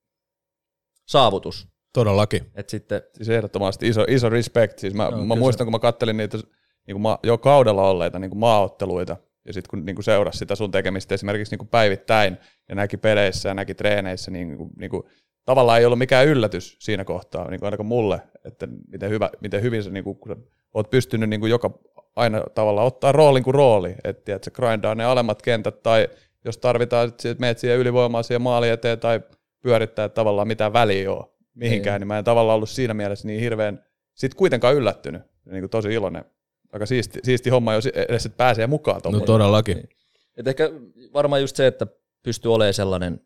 saavutus. 1.08 1.68
Todellakin. 1.92 2.50
Et 2.54 2.68
sitten, 2.68 3.02
Siis 3.16 3.28
ehdottomasti 3.28 3.88
iso, 3.88 4.04
iso 4.08 4.28
respect. 4.28 4.78
Siis 4.78 4.94
mä, 4.94 5.10
No, 5.10 5.24
mä 5.24 5.34
muistan, 5.34 5.66
kun 5.66 5.72
mä 5.72 5.78
kattelin 5.78 6.16
niitä 6.16 6.38
niin 6.86 6.94
kuin 6.94 7.02
ma, 7.02 7.18
jo 7.22 7.38
kaudella 7.38 7.90
olleita 7.90 8.18
niin 8.18 8.30
kuin 8.30 8.38
maaotteluita, 8.38 9.16
ja 9.46 9.52
sitten 9.52 9.70
kun 9.70 9.84
niin 9.84 9.96
kuin 9.96 10.04
seurasi 10.04 10.38
sitä 10.38 10.54
sun 10.54 10.70
tekemistä 10.70 11.14
esimerkiksi 11.14 11.52
niin 11.52 11.58
kuin 11.58 11.68
päivittäin, 11.68 12.36
ja 12.68 12.74
näki 12.74 12.96
peleissä 12.96 13.48
ja 13.48 13.54
näki 13.54 13.74
treeneissä, 13.74 14.30
niin, 14.30 14.56
kuin, 14.56 14.70
niin 14.78 14.90
kuin, 14.90 15.02
tavallaan 15.44 15.78
ei 15.78 15.84
ollut 15.86 15.98
mikään 15.98 16.26
yllätys 16.26 16.76
siinä 16.80 17.04
kohtaa, 17.04 17.50
niin 17.50 17.60
kuin 17.60 17.66
ainakaan 17.66 17.86
mulle, 17.86 18.20
että 18.44 18.68
miten, 18.88 19.10
hyvä, 19.10 19.30
miten 19.40 19.62
hyvin 19.62 19.82
sä, 19.82 19.90
niin 19.90 20.04
kuin, 20.04 20.16
kun 20.16 20.36
sä 20.36 20.42
oot 20.74 20.90
pystynyt 20.90 21.30
niin 21.30 21.40
kuin 21.40 21.50
joka 21.50 21.78
aina 22.16 22.42
tavallaan 22.54 22.86
ottaa 22.86 23.12
roolin 23.12 23.42
kuin 23.42 23.54
rooli, 23.54 23.94
että 24.04 24.34
et 24.34 24.44
sä 24.44 24.50
grindaa 24.50 24.94
ne 24.94 25.04
alemmat 25.04 25.42
kentät, 25.42 25.82
tai 25.82 26.08
jos 26.44 26.58
tarvitaan, 26.58 27.08
että 27.08 27.34
meet 27.38 27.58
siihen 27.58 27.78
ylivoimaan 27.78 28.24
siihen 28.24 28.42
maali 28.42 28.68
eteen, 28.68 29.00
tai 29.00 29.20
pyörittää, 29.62 30.04
että 30.04 30.14
tavallaan 30.14 30.48
mitään 30.48 30.72
väliä 30.72 31.12
ole 31.12 31.24
mihinkään, 31.54 32.00
niin 32.00 32.08
mä 32.08 32.18
en 32.18 32.24
tavallaan 32.24 32.56
ollut 32.56 32.70
siinä 32.70 32.94
mielessä 32.94 33.28
niin 33.28 33.40
hirveän, 33.40 33.84
sit 34.14 34.34
kuitenkaan 34.34 34.74
yllättynyt, 34.74 35.22
niin 35.44 35.60
kuin 35.62 35.70
tosi 35.70 35.94
iloinen. 35.94 36.24
Aika 36.72 36.86
siisti, 36.86 37.20
siisti 37.22 37.50
homma, 37.50 37.74
jos 37.74 37.86
edes 37.86 38.28
pääsee 38.36 38.66
mukaan 38.66 38.96
No 38.96 39.00
tuommoinen. 39.00 39.26
todellakin. 39.26 39.88
et 40.36 40.46
ehkä 40.48 40.70
varmaan 41.12 41.40
just 41.40 41.56
se, 41.56 41.66
että 41.66 41.86
pystyy 42.22 42.54
olemaan 42.54 42.74
sellainen 42.74 43.20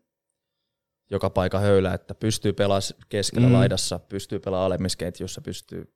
joka 1.09 1.29
paikka 1.29 1.59
höylä, 1.59 1.93
että 1.93 2.15
pystyy 2.15 2.53
pelaamaan 2.53 2.81
keskellä 3.09 3.47
Mm. 3.47 3.53
laidassa, 3.53 3.99
pystyy 3.99 4.39
pelaamaan 4.39 4.65
alemmissa 4.65 4.97
ketjussa, 4.97 5.41
pystyy 5.41 5.93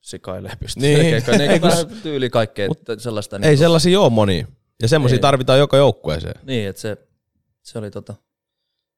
sikailemaan, 0.00 0.58
pystyy 0.62 0.82
Niin. 0.82 1.14
Ei, 1.14 1.48
niin 1.48 1.60
kun 1.60 1.70
vähän 1.70 1.86
tyyli 2.02 2.30
kaikkea 2.30 2.68
että 2.72 2.96
sellaista. 2.98 3.36
Ei 3.36 3.40
niin, 3.40 3.58
sellaisia 3.58 4.00
ole 4.00 4.10
monia. 4.10 4.46
Ja 4.82 4.88
semmoisia 4.88 5.18
tarvitaan 5.18 5.58
joka 5.58 5.76
joukkueeseen. 5.76 6.40
Niin, 6.42 6.68
että 6.68 6.82
se, 6.82 6.96
se 7.62 7.78
oli 7.78 7.90
tota, 7.90 8.14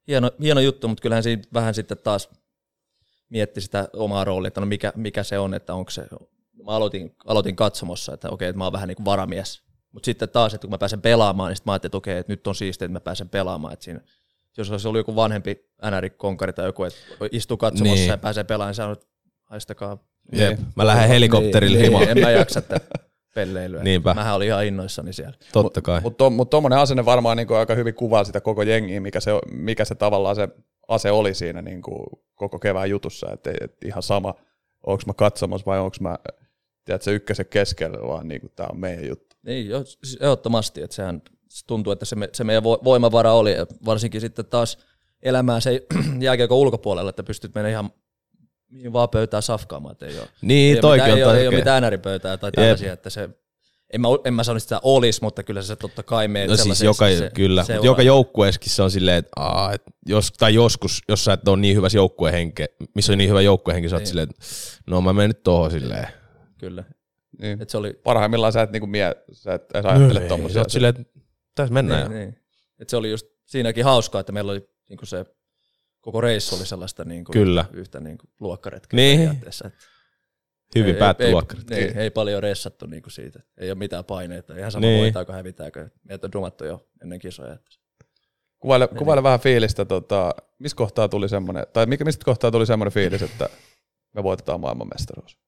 hieno, 0.08 0.30
hieno 0.42 0.60
juttu, 0.60 0.88
mutta 0.88 1.02
kyllähän 1.02 1.22
siinä 1.22 1.42
vähän 1.54 1.74
sitten 1.74 1.98
taas 1.98 2.28
mietti 3.28 3.60
sitä 3.60 3.88
omaa 3.92 4.24
roolia, 4.24 4.48
että 4.48 4.60
no 4.60 4.66
mikä, 4.66 4.92
mikä 4.96 5.22
se 5.22 5.38
on, 5.38 5.54
että 5.54 5.74
onko 5.74 5.90
se, 5.90 6.02
mä 6.66 6.72
aloitin, 6.72 7.16
aloitin 7.26 7.56
katsomossa, 7.56 8.14
että 8.14 8.30
okei, 8.30 8.48
että 8.48 8.58
mä 8.58 8.64
oon 8.64 8.72
vähän 8.72 8.88
niin 8.88 8.96
kuin 8.96 9.04
varamies, 9.04 9.62
mutta 9.92 10.04
sitten 10.06 10.28
taas, 10.28 10.54
että 10.54 10.64
kun 10.66 10.70
mä 10.70 10.78
pääsen 10.78 11.02
pelaamaan, 11.02 11.48
niin 11.50 11.56
sitten 11.56 11.70
mä 11.70 11.72
ajattelin, 11.72 11.88
että 11.90 11.96
okei, 11.98 12.18
että 12.18 12.32
nyt 12.32 12.46
on 12.46 12.54
siistiä, 12.54 12.86
että 12.86 12.92
mä 12.92 13.00
pääsen 13.00 13.28
pelaamaan, 13.28 13.72
että 13.72 13.84
siinä, 13.84 14.00
jos 14.58 14.70
olisi 14.70 14.88
ollut 14.88 14.98
joku 14.98 15.16
vanhempi 15.16 15.64
NR-konkari 15.90 16.52
tai 16.52 16.66
joku, 16.66 16.84
että 16.84 16.98
istuu 17.32 17.56
katsomossa 17.56 17.94
Niin. 17.94 18.00
niin. 18.02 18.10
ja 18.10 18.18
pääsee 18.18 18.44
pelaamaan, 18.44 18.68
niin 18.68 18.74
sanoo, 18.74 18.92
että 18.92 19.06
haistakaa. 19.44 19.98
Jep. 20.32 20.58
Mä 20.76 20.86
lähden 20.86 21.08
helikopterilla 21.08 21.76
niin, 21.76 21.84
himaan. 21.84 22.06
niin, 22.06 22.18
en 22.18 22.24
mä 22.24 22.30
jaksa 22.30 22.62
tätä 22.62 22.88
pelleilyä. 23.34 23.82
Niinpä. 23.82 24.14
Mähän 24.14 24.34
olin 24.34 24.48
ihan 24.48 24.66
innoissani 24.66 25.12
siellä. 25.12 25.36
Totta 25.52 25.82
kai. 25.82 26.00
Mutta 26.00 26.16
to, 26.24 26.30
mut 26.30 26.50
tuommoinen 26.50 26.78
asenne 26.78 27.04
varmaan 27.04 27.36
niin 27.36 27.52
aika 27.52 27.74
hyvin 27.74 27.94
kuvaa 27.94 28.24
sitä 28.24 28.40
koko 28.40 28.62
jengiä, 28.62 29.00
mikä 29.00 29.20
se, 29.20 29.30
mikä 29.52 29.84
se 29.84 29.94
tavallaan 29.94 30.36
se 30.36 30.48
ase 30.88 31.10
oli 31.10 31.34
siinä 31.34 31.62
niin 31.62 31.82
kuin 31.82 32.06
koko 32.34 32.58
kevään 32.58 32.90
jutussa, 32.90 33.32
että 33.32 33.50
et 33.60 33.76
ihan 33.84 34.02
sama, 34.02 34.34
onko 34.86 35.02
mä 35.06 35.14
katsomassa 35.14 35.66
vai 35.66 35.78
onko 35.78 35.96
mä 36.00 36.18
tiedätkö, 36.84 37.12
ykkösen 37.12 37.46
keskellä, 37.46 38.08
vaan 38.08 38.28
niin 38.28 38.40
kuin 38.40 38.52
tämä 38.56 38.68
on 38.72 38.80
meidän 38.80 39.06
juttu. 39.08 39.36
Niin, 39.42 39.68
jo, 39.68 39.84
siis 39.84 40.18
ehdottomasti, 40.20 40.82
että 40.82 40.96
sehän 40.96 41.22
se 41.24 41.37
tuntuu, 41.66 41.92
että 41.92 42.04
se, 42.04 42.16
me, 42.16 42.28
se 42.32 42.44
meidän 42.44 42.62
vo- 42.62 42.84
voimavara 42.84 43.32
oli, 43.32 43.52
ja 43.52 43.66
varsinkin 43.84 44.20
sitten 44.20 44.46
taas 44.46 44.78
elämää 45.22 45.60
se 45.60 45.86
jääkiekon 46.20 46.58
ulkopuolella, 46.58 47.10
että 47.10 47.22
pystyt 47.22 47.54
mennä 47.54 47.70
ihan 47.70 47.90
mihin 48.70 48.92
vaan 48.92 49.08
pöytään 49.08 49.42
safkaamaan, 49.42 49.92
että 49.92 50.06
ei 50.06 50.18
ole, 50.18 50.28
Niin, 50.42 50.76
ei 50.76 50.92
mitään, 50.92 51.10
ei, 51.18 51.24
ole, 51.24 51.40
ei 51.40 51.48
ole 51.48 51.56
mitään 51.56 51.84
ääripöytää 51.84 52.36
tai 52.36 52.52
tällaisia, 52.52 52.92
että 52.92 53.10
se, 53.10 53.28
en 53.92 54.00
mä, 54.00 54.08
en 54.24 54.34
mä 54.34 54.44
sano, 54.44 54.56
että 54.56 54.62
sitä 54.62 54.80
olisi, 54.82 55.22
mutta 55.22 55.42
kyllä 55.42 55.62
se 55.62 55.76
totta 55.76 56.02
kai 56.02 56.28
meitä 56.28 56.52
No 56.52 56.56
siis 56.56 56.82
joka, 56.82 57.04
kyllä, 57.34 57.64
se 57.64 57.74
joka 57.82 58.02
joukkueeskin 58.02 58.72
se 58.72 58.82
on 58.82 58.90
silleen, 58.90 59.16
että 59.16 59.30
aa, 59.36 59.72
et 59.72 59.82
jos, 60.06 60.32
tai 60.38 60.54
joskus, 60.54 61.02
jos 61.08 61.24
sä 61.24 61.32
et 61.32 61.48
ole 61.48 61.56
niin 61.56 61.76
hyvässä 61.76 61.98
joukkuehenke, 61.98 62.66
missä 62.94 63.12
on 63.12 63.18
niin 63.18 63.30
hyvä 63.30 63.40
joukkuehenki, 63.40 63.88
sä 63.88 63.96
oot 63.96 64.00
Niin. 64.00 64.06
silleen, 64.06 64.28
että 64.30 64.42
no 64.86 65.00
mä 65.00 65.12
menen 65.12 65.30
nyt 65.30 65.42
tohon 65.42 65.70
silleen. 65.70 66.08
Kyllä, 66.58 66.84
Niin. 67.42 67.62
että 67.62 67.72
se 67.72 67.78
oli, 67.78 67.92
Parhaimmillaan 67.92 68.52
sä 68.52 68.62
et, 68.62 68.70
niin 68.72 68.80
kuin 68.80 68.90
mie, 68.90 69.16
sä 69.32 69.54
et 69.54 69.62
edes 69.74 69.84
ajattele 69.86 70.20
Sä 70.20 70.28
tuommoisia. 70.28 70.60
oot 70.60 70.70
silleen, 70.70 70.94
että 70.98 71.20
tässä 71.62 71.74
mennään. 71.74 72.10
niin, 72.10 72.20
niin. 72.20 72.38
Että 72.78 72.90
se 72.90 72.96
oli 72.96 73.10
just 73.10 73.26
siinäkin 73.44 73.84
hauskaa, 73.84 74.20
että 74.20 74.32
meillä 74.32 74.52
oli 74.52 74.68
niin 74.88 74.96
kuin 74.96 75.08
se 75.08 75.24
koko 76.00 76.20
reissu 76.20 76.56
oli 76.56 76.66
sellaista 76.66 77.04
niin 77.04 77.24
kuin 77.24 77.32
Kyllä. 77.32 77.64
yhtä 77.72 78.00
niin 78.00 78.18
kuin 78.18 78.30
luokkaretkeä 78.40 78.96
Niin. 78.96 79.18
periaatteessa. 79.18 79.66
Että 79.66 79.78
Hyvin 80.78 80.94
ei, 80.94 80.98
päätty 80.98 81.24
ei, 81.24 81.32
luokkarit. 81.32 81.70
Ei, 81.72 81.92
ei 81.96 82.10
paljon 82.10 82.42
ressattu 82.42 82.86
niinku 82.86 83.10
siitä. 83.10 83.40
Ei 83.56 83.70
ole 83.70 83.78
mitään 83.78 84.04
paineita. 84.04 84.56
Ihan 84.56 84.72
sama 84.72 84.80
Niin. 84.80 84.92
niin. 84.92 85.02
voitaako, 85.02 85.32
hävitääkö. 85.32 85.88
Meitä 86.08 86.26
on 86.26 86.32
dumattu 86.32 86.64
jo 86.64 86.88
ennen 87.02 87.18
kisoja. 87.18 87.52
että- 87.54 87.70
Kuvaile, 88.58 88.88
kuvaile 88.88 89.22
vähän 89.22 89.40
fiilistä, 89.40 89.84
tota, 89.84 90.34
missä 90.58 90.76
kohtaa 90.76 91.08
tuli 91.08 91.28
semmoinen, 91.28 91.66
tai 91.72 91.86
mikä, 91.86 92.04
mistä 92.04 92.24
kohtaa 92.24 92.50
tuli 92.50 92.66
semmoinen 92.66 92.92
fiilis, 92.92 93.22
että 93.22 93.48
me 94.14 94.22
voitetaan 94.22 94.60
maailmanmestaruus. 94.60 95.38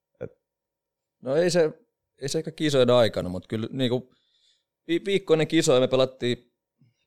No 1.21 1.35
ei 1.35 1.49
se, 1.49 1.71
ei 2.21 2.29
se 2.29 2.37
ehkä 2.37 2.51
kisojen 2.51 2.89
aikana, 2.89 3.29
mutta 3.29 3.47
kyllä 3.47 3.67
niinku, 3.71 4.13
vi- 4.87 5.01
viikko 5.05 5.33
ennen 5.33 5.47
kisoja 5.47 5.79
me 5.79 5.87
pelattiin, 5.87 6.51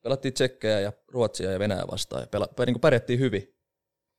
pelattiin 0.03 0.35
Tsekkejä 0.35 0.81
ja 0.81 0.93
Ruotsia 1.09 1.53
ja 1.53 1.59
Venäjää 1.59 1.87
vastaan 1.91 2.23
ja 2.23 2.27
pela, 2.27 2.49
niinku 2.67 2.81
pärjättiin 2.81 3.19
hyvin. 3.19 3.55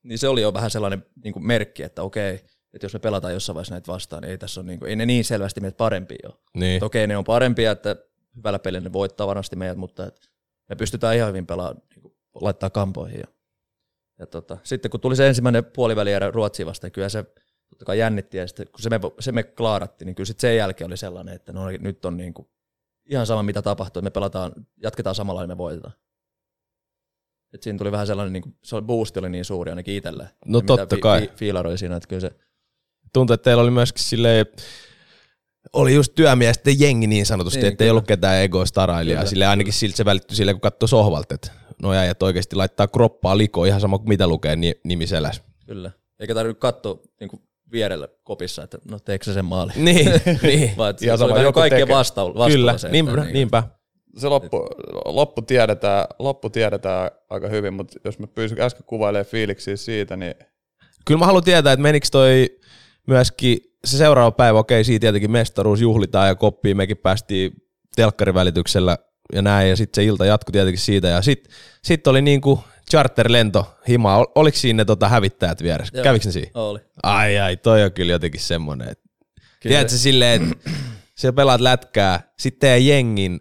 Niin 0.03 0.20
se 0.20 0.28
oli 0.28 0.41
jo 0.41 0.53
vähän 0.53 0.72
sellainen 0.72 1.06
niinku 1.24 1.39
merkki, 1.39 1.84
että 1.84 2.03
okei, 2.03 2.34
että 2.74 2.86
jos 2.86 2.93
me 2.93 2.99
pelataan 2.99 3.34
jossain 3.34 3.56
vaiheessa 3.56 3.74
näitä 3.74 3.91
vastaan, 3.91 4.22
niin 4.22 4.32
ei 4.32 4.38
tässä 4.38 4.62
ole, 4.62 4.68
niinku, 4.68 4.86
ei 4.86 4.95
ne 4.95 5.06
niin 5.06 5.26
selvästi 5.26 5.62
meitä 5.62 5.78
parempia 5.78 6.20
ole. 6.26 6.36
Niin. 6.53 6.76
Että 6.76 6.86
okei, 6.86 7.08
ne 7.08 7.18
on 7.18 7.24
parempia, 7.24 7.72
että 7.72 7.95
hyvällä 8.36 8.60
pelillä 8.60 8.84
ne 8.84 8.93
voittaa 8.93 9.28
varmasti 9.28 9.56
meidät, 9.56 9.78
mutta 9.78 10.06
et 10.06 10.30
me 10.70 10.76
pystytään 10.76 11.16
ihan 11.16 11.30
hyvin 11.30 11.47
pelaamaan, 11.47 11.82
niin 11.95 12.16
laittaa 12.41 12.70
kampoihin. 12.70 13.20
Ja, 13.20 13.28
ja 14.20 14.28
tota, 14.28 14.58
sitten 14.64 14.91
kun 14.91 14.99
tuli 14.99 15.16
se 15.16 15.28
ensimmäinen 15.28 15.66
puolivälierä 15.66 16.32
Ruotsia 16.32 16.66
vastaan, 16.66 16.91
kyllä 16.91 17.10
se 17.10 17.24
totta 17.70 17.86
kai 17.86 17.99
jännitti, 17.99 18.38
ja 18.38 18.47
sitten 18.47 18.68
kun 18.72 18.82
se 18.82 18.89
me, 18.89 18.99
se 19.20 19.32
me 19.32 19.43
klaarattiin, 19.43 20.06
niin 20.06 20.16
kyllä 20.16 20.28
sitten 20.28 20.41
sen 20.41 20.58
jälkeen 20.58 20.88
oli 20.88 20.97
sellainen, 20.97 21.36
että 21.36 21.53
no 21.53 21.62
nyt 21.80 22.06
on 22.06 22.18
niin 22.18 22.34
kuin 22.34 22.47
ihan 23.10 23.26
sama 23.26 23.43
mitä 23.43 23.62
tapahtuu, 23.62 23.99
että 23.99 24.06
me 24.06 24.10
pelataan, 24.10 24.51
jatketaan 24.84 25.16
samalla 25.16 25.41
ja 25.41 25.47
me 25.47 25.58
voitetaan. 25.58 25.93
Et 27.53 27.64
siinä 27.64 27.78
tuli 27.78 27.91
vähän 27.91 28.08
sellainen, 28.08 28.34
niin 28.34 28.43
kuin, 28.43 28.56
se 28.64 28.82
boosti 28.82 29.20
oli 29.20 29.30
niin 29.30 29.45
suuri 29.45 29.72
ainakin 29.72 29.95
itselle. 29.95 30.30
No 30.45 30.60
Ja 30.60 30.64
totta 30.66 30.97
kai. 30.97 31.22
Fi, 31.22 31.32
fiilaroi 31.36 31.78
siinä, 31.78 31.95
että 31.95 32.08
kyllä 32.10 32.20
se, 32.20 32.32
Tuntuu, 33.14 33.34
että 33.34 33.43
teillä 33.43 33.64
oli 33.64 33.72
myöskin 33.72 34.03
silleen, 34.03 34.45
oli 35.74 35.93
just 35.93 36.16
työmiesten 36.16 36.80
jengi 36.80 37.08
niin 37.08 37.26
sanotusti, 37.26 37.60
Niin, 37.60 37.68
että 37.72 37.84
ei 37.84 37.86
kyllä. 37.88 37.91
ollut 37.93 38.08
ketään 38.08 38.43
ego-starailijaa. 38.43 39.26
Sille 39.26 39.45
ainakin 39.45 39.74
siltä 39.74 39.97
se 39.97 40.06
välittyi 40.06 40.36
sille, 40.38 40.53
kun 40.53 40.62
katsoi 40.62 40.89
sohvalta, 40.89 41.36
että 41.36 41.51
no 41.82 41.93
ja 41.93 42.16
oikeasti 42.22 42.56
laittaa 42.56 42.88
kroppaa 42.88 43.38
likoon 43.38 43.68
ihan 43.68 43.82
sama 43.82 43.97
kuin 43.97 44.10
mitä 44.10 44.28
lukee 44.28 44.56
ni- 44.56 44.80
nimiselässä. 44.84 45.43
kyllä. 45.66 45.91
Eikä 46.20 46.34
tarvinnut 46.34 46.60
katsoa 46.60 46.99
niin 47.20 47.30
kuin 47.30 47.41
vierellä 47.72 48.07
kopissa, 48.24 48.63
että 48.63 48.78
no 48.91 48.99
teekö 48.99 49.26
se 49.26 49.34
sen 49.34 49.45
maali. 49.45 49.72
Niin, 49.76 50.11
niin. 50.43 50.72
Vaan 50.78 50.89
että 50.89 51.05
Ihan 51.05 51.18
se 51.18 51.24
oli 51.24 51.30
sama, 51.30 51.36
vähän 51.36 51.45
joku 51.45 51.59
kaikkien 51.59 51.82
tekee. 51.88 51.95
vastau- 52.01 52.38
vastuulla 52.38 52.47
Kyllä, 52.47 52.78
se, 52.78 52.89
niinpä, 52.89 53.11
niin- 53.24 53.34
niinpä. 53.34 53.63
Se 54.18 54.28
loppu, 54.30 54.68
loppu, 55.05 55.41
tiedetään, 55.41 56.05
loppu 56.20 56.49
tiedetään 56.49 57.11
aika 57.30 57.47
hyvin, 57.47 57.74
mutta 57.74 57.99
jos 58.05 58.20
mä 58.20 58.28
pyysin 58.28 58.61
äsken 58.61 58.84
kuvailemaan 58.86 59.26
fiiliksiä 59.26 59.76
siitä, 59.76 60.16
niin 60.18 60.36
Kyllä 61.05 61.20
mä 61.20 61.26
haluan 61.26 61.43
tietää, 61.43 61.74
että 61.74 61.84
menikö 61.84 62.07
toi 62.11 62.59
myöskin 63.07 63.57
se 63.86 63.97
seuraava 63.97 64.32
päivä, 64.32 64.59
okei, 64.59 64.84
siitä 64.84 65.01
tietenkin 65.01 65.32
mestaruus 65.32 65.82
juhlitaan 65.82 66.28
ja 66.28 66.36
koppiin, 66.36 66.78
mekin 66.78 66.97
päästiin 66.97 67.51
telkkarivälityksellä 67.95 68.97
ja 69.34 69.41
näin, 69.41 69.70
ja 69.70 69.76
sitten 69.76 70.01
se 70.03 70.05
ilta 70.07 70.26
jatkui 70.26 70.51
tietenkin 70.51 70.80
siitä, 70.82 71.07
ja 71.07 71.22
sitten 71.22 71.53
sit 71.84 72.07
oli 72.07 72.22
niinku 72.22 72.59
charterlento 72.92 73.76
himaa, 73.88 74.18
Ol- 74.18 74.32
oliko 74.36 74.58
siinä 74.58 74.78
ne 74.78 74.86
tota 74.86 75.10
hävittäjät 75.10 75.64
vieressä, 75.64 75.98
Joo. 75.98 76.04
kävikö 76.04 76.26
ne 76.26 76.32
siinä? 76.32 76.52
Oli. 76.54 76.80
Ai 77.04 77.40
ai, 77.40 77.58
toi 77.58 77.84
on 77.84 77.92
kyllä 77.92 78.12
jotenkin 78.12 78.42
semmonen, 78.42 78.90
että 78.90 79.10
tiedätkö 79.60 79.98
silleen, 79.98 80.52
että 80.52 80.70
sä 81.20 81.34
pelaat 81.34 81.62
lätkää, 81.62 82.34
sitten 82.40 82.60
teidän 82.60 82.86
jengin, 82.86 83.40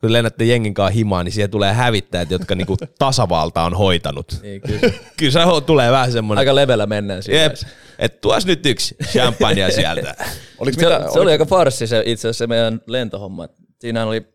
kun 0.00 0.12
lennätte 0.12 0.44
jengin 0.44 0.74
kanssa 0.74 0.94
himaan, 0.94 1.24
niin 1.24 1.32
siihen 1.32 1.50
tulee 1.50 1.72
hävittäjät, 1.72 2.30
jotka 2.30 2.54
niinku 2.54 2.76
tasavalta 2.98 3.62
on 3.62 3.74
hoitanut. 3.74 4.38
Niin, 4.42 4.60
kyllä 4.60 4.80
se 4.80 4.90
Kyllä 5.16 5.32
se 5.32 5.40
tulee 5.66 5.92
vähän 5.92 6.12
semmonen, 6.12 6.38
aika 6.38 6.54
levellä 6.54 6.86
mennään 6.86 7.22
siinä. 7.22 7.40
Jep. 7.40 7.52
Et 7.98 8.20
tuos 8.20 8.46
nyt 8.46 8.66
yksi 8.66 8.96
champagnea 9.12 9.70
sieltä. 9.70 10.14
oliko 10.58 10.74
Se, 10.80 10.86
mitä, 10.86 11.04
se 11.12 11.20
oli 11.20 11.32
aika 11.32 11.44
farsi 11.46 11.86
se 11.86 12.02
itse 12.06 12.28
asiassa 12.28 12.38
se 12.38 12.46
meidän 12.46 12.80
lentohomma. 12.86 13.48
Siinä 13.80 14.06
oli 14.06 14.26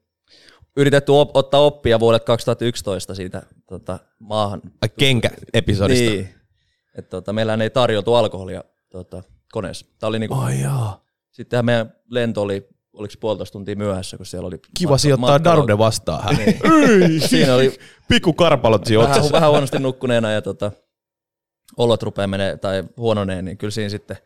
yritetty 0.78 1.12
op- 1.12 1.36
ottaa 1.36 1.62
oppia 1.62 2.00
vuodet 2.00 2.24
2011 2.24 3.16
siitä 3.16 3.44
tota, 3.80 4.00
maahan. 4.20 4.62
Ai 4.82 4.90
kenkä-episodista. 5.00 6.10
Niin. 6.12 6.30
Et, 6.98 7.10
tota, 7.10 7.34
meillä 7.34 7.54
ei 7.54 7.70
tarjoltu 7.70 8.14
alkoholia 8.14 8.64
tota, 8.90 9.24
koneessa. 9.52 9.86
Tää 10.00 10.08
oli 10.08 10.20
niinku, 10.20 10.36
Ai 10.36 10.62
jaa. 10.62 11.04
sittenhän 11.32 11.66
meidän 11.66 11.94
lento 12.10 12.42
oli, 12.42 12.68
oliko 12.94 13.14
puolitoista 13.20 13.54
tuntia 13.54 13.76
myöhässä, 13.76 14.18
kun 14.18 14.26
siellä 14.26 14.48
oli 14.48 14.60
Kiva 14.78 14.90
matka- 14.92 14.98
sijoittaa 14.98 15.30
matkalla- 15.38 15.44
Darude 15.44 15.78
vastaan. 15.78 16.24
Hän. 16.24 16.36
Siinä 17.30 17.56
oli 17.56 17.80
Pikku 18.08 18.34
karpalot 18.34 18.86
siinä 18.86 19.04
vähän, 19.04 19.16
otsassa. 19.18 19.34
vähän 19.34 19.50
huonosti 19.50 19.80
nukkuneena 19.80 20.32
ja 20.32 20.42
tota, 20.42 20.72
olot 21.78 22.04
rupeaa 22.04 22.28
menee, 22.28 22.58
tai 22.58 22.84
huononeen, 22.98 23.46
niin 23.46 23.58
kyllä 23.58 23.72
siinä 23.72 23.90
sitten 23.90 24.18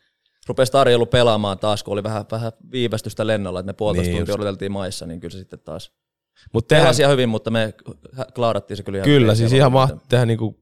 rupesi 0.48 0.72
tarjoulu 0.72 1.06
pelaamaan 1.06 1.60
taas, 1.60 1.84
kun 1.84 1.94
oli 1.94 2.04
vähän, 2.04 2.26
vähän 2.32 2.52
viivästystä 2.72 3.28
lennolla, 3.28 3.60
että 3.60 3.68
me 3.70 3.74
puolitoista 3.74 4.08
Niin 4.10 4.14
niin 4.16 4.26
tuntia 4.26 4.36
odoteltiin 4.36 4.72
maissa, 4.72 5.06
niin 5.06 5.20
kyllä 5.20 5.32
se 5.32 5.38
sitten 5.38 5.60
taas 5.60 5.92
Mut 6.54 6.68
tehdään, 6.68 6.86
pelasi 6.86 7.02
ihan 7.02 7.12
hyvin, 7.12 7.30
mutta 7.30 7.52
me 7.52 7.74
klaarattiin 8.36 8.78
se 8.78 8.84
kyllä 8.84 8.98
ihan 8.98 9.06
kyllä, 9.06 9.36
siis 9.36 9.54
ihan 9.54 9.68
oli 9.68 9.74
mahtavaa. 9.74 10.06
Tehdään 10.10 10.28
niinku, 10.28 10.60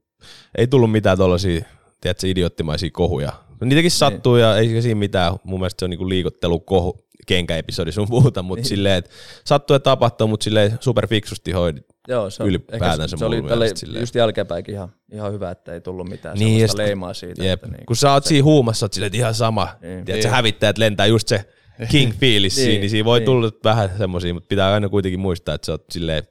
ei 0.57 0.67
tullut 0.67 0.91
mitään 0.91 1.17
tollasia 1.17 1.65
tiedätkö, 2.01 2.28
idioottimaisia 2.28 2.89
kohuja. 2.93 3.32
Niitäkin 3.61 3.91
sattuu 3.91 4.36
ja 4.36 4.57
ei 4.57 4.82
siinä 4.82 4.99
mitään. 4.99 5.34
Mun 5.43 5.59
mielestä 5.59 5.80
se 5.80 5.86
on 5.86 5.89
niinku 5.89 6.09
liikottelu 6.09 6.59
kohu, 6.59 7.05
kenkäepisodi 7.28 7.91
sun 7.91 8.07
muuta, 8.09 8.43
mutta 8.43 8.59
niin. 8.59 8.69
silleen, 8.69 8.97
että 8.97 9.11
sattuu 9.45 9.76
ja 9.76 9.80
tapahtuu, 9.80 10.28
mutta 10.28 10.43
silleen 10.43 10.78
super 10.80 11.07
fiksusti 11.07 11.51
hoidit. 11.51 11.86
Joo, 12.07 12.30
se, 12.30 12.43
on, 12.43 12.49
Ylipäätänsä 12.49 13.17
se 13.17 13.26
oli 13.26 13.41
tälle, 13.41 13.67
just 13.99 14.15
jälkeenpäinkin 14.15 14.76
ihan, 14.76 14.89
ihan 15.11 15.34
hyvä, 15.34 15.51
että 15.51 15.74
ei 15.74 15.82
tullut 15.82 16.09
mitään 16.09 16.38
Niin, 16.38 16.45
niin, 16.45 16.59
sellaista 16.59 16.82
leimaa 16.82 17.13
siitä. 17.13 17.43
Jep. 17.43 17.63
Että 17.63 17.78
niin, 17.78 17.86
Kun 17.86 17.95
sä 17.95 18.13
oot 18.13 18.26
siinä 18.26 18.43
huumassa, 18.43 18.86
oot 18.86 18.93
silleen, 18.93 19.07
että 19.07 19.17
ihan 19.17 19.34
sama. 19.34 19.67
Niin. 19.82 20.05
Tiedätkö, 20.05 20.30
hävittäjät 20.30 20.78
lentää 20.78 21.05
just 21.05 21.28
se 21.28 21.45
king 21.91 22.13
fiilis 22.19 22.55
Niin, 22.57 22.65
siinä, 22.65 22.80
niin 22.80 22.89
siinä 22.89 23.05
voi 23.05 23.19
niin. 23.19 23.26
tulla 23.26 23.51
vähän 23.63 23.89
semmosia, 23.97 24.34
mutta 24.34 24.47
pitää 24.47 24.74
aina 24.74 24.89
kuitenkin 24.89 25.19
muistaa, 25.19 25.55
että 25.55 25.65
sä 25.65 25.71
oot 25.71 25.86
silleen 25.91 26.24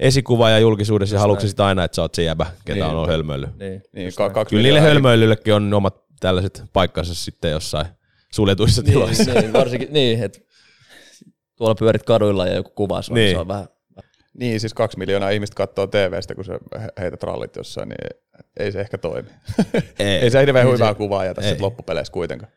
esikuva 0.00 0.50
ja 0.50 0.58
julkisuudessa 0.58 1.16
ja 1.16 1.20
haluatko 1.20 1.46
sit 1.46 1.60
aina, 1.60 1.84
että 1.84 1.94
sä 1.94 2.02
oot 2.02 2.14
se 2.14 2.22
jäbä, 2.22 2.46
ketä 2.64 2.74
Niin. 2.74 2.84
on 2.84 2.90
ollut 2.90 3.08
hölmöily. 3.08 3.46
niin, 3.46 3.82
Niin, 3.92 4.12
Kyllä 4.14 4.32
niille 4.50 4.62
miljoonaa 4.62 4.82
hölmöilyillekin 4.82 5.54
on 5.54 5.74
omat 5.74 6.04
tällaiset 6.20 6.62
paikkansa 6.72 7.14
sitten 7.14 7.50
jossain 7.50 7.86
suljetuissa 8.32 8.82
tiloissa. 8.82 9.24
niin, 9.24 9.40
niin, 9.40 9.52
varsinkin 9.52 9.92
niin, 9.92 10.22
että 10.22 10.38
tuolla 11.56 11.74
pyörit 11.74 12.02
kaduilla 12.02 12.46
ja 12.46 12.54
joku 12.54 12.70
kuva 12.74 13.02
sua, 13.02 13.14
niin. 13.14 13.24
Niin. 13.24 13.34
se 13.36 13.40
on 13.40 13.48
vähän, 13.48 13.68
Niin, 14.38 14.60
siis 14.60 14.74
kaksi 14.74 14.98
miljoonaa 14.98 15.30
ihmistä 15.30 15.54
katsoo 15.54 15.86
TVstä, 15.86 16.34
kun 16.34 16.44
sä 16.44 16.58
he- 16.82 16.88
heität 17.00 17.22
rallit 17.22 17.56
jossain, 17.56 17.88
niin 17.88 18.18
ei 18.60 18.72
se 18.72 18.80
ehkä 18.80 18.98
toimi. 18.98 19.28
Ei. 19.98 20.06
ei 20.18 20.30
se 20.30 20.40
hirveän 20.40 20.72
hyvää 20.72 20.94
kuvaa 20.94 21.24
Ei. 21.24 21.34
sit 21.42 21.60
loppupeleissä 21.60 22.12
kuitenkaan. 22.12 22.52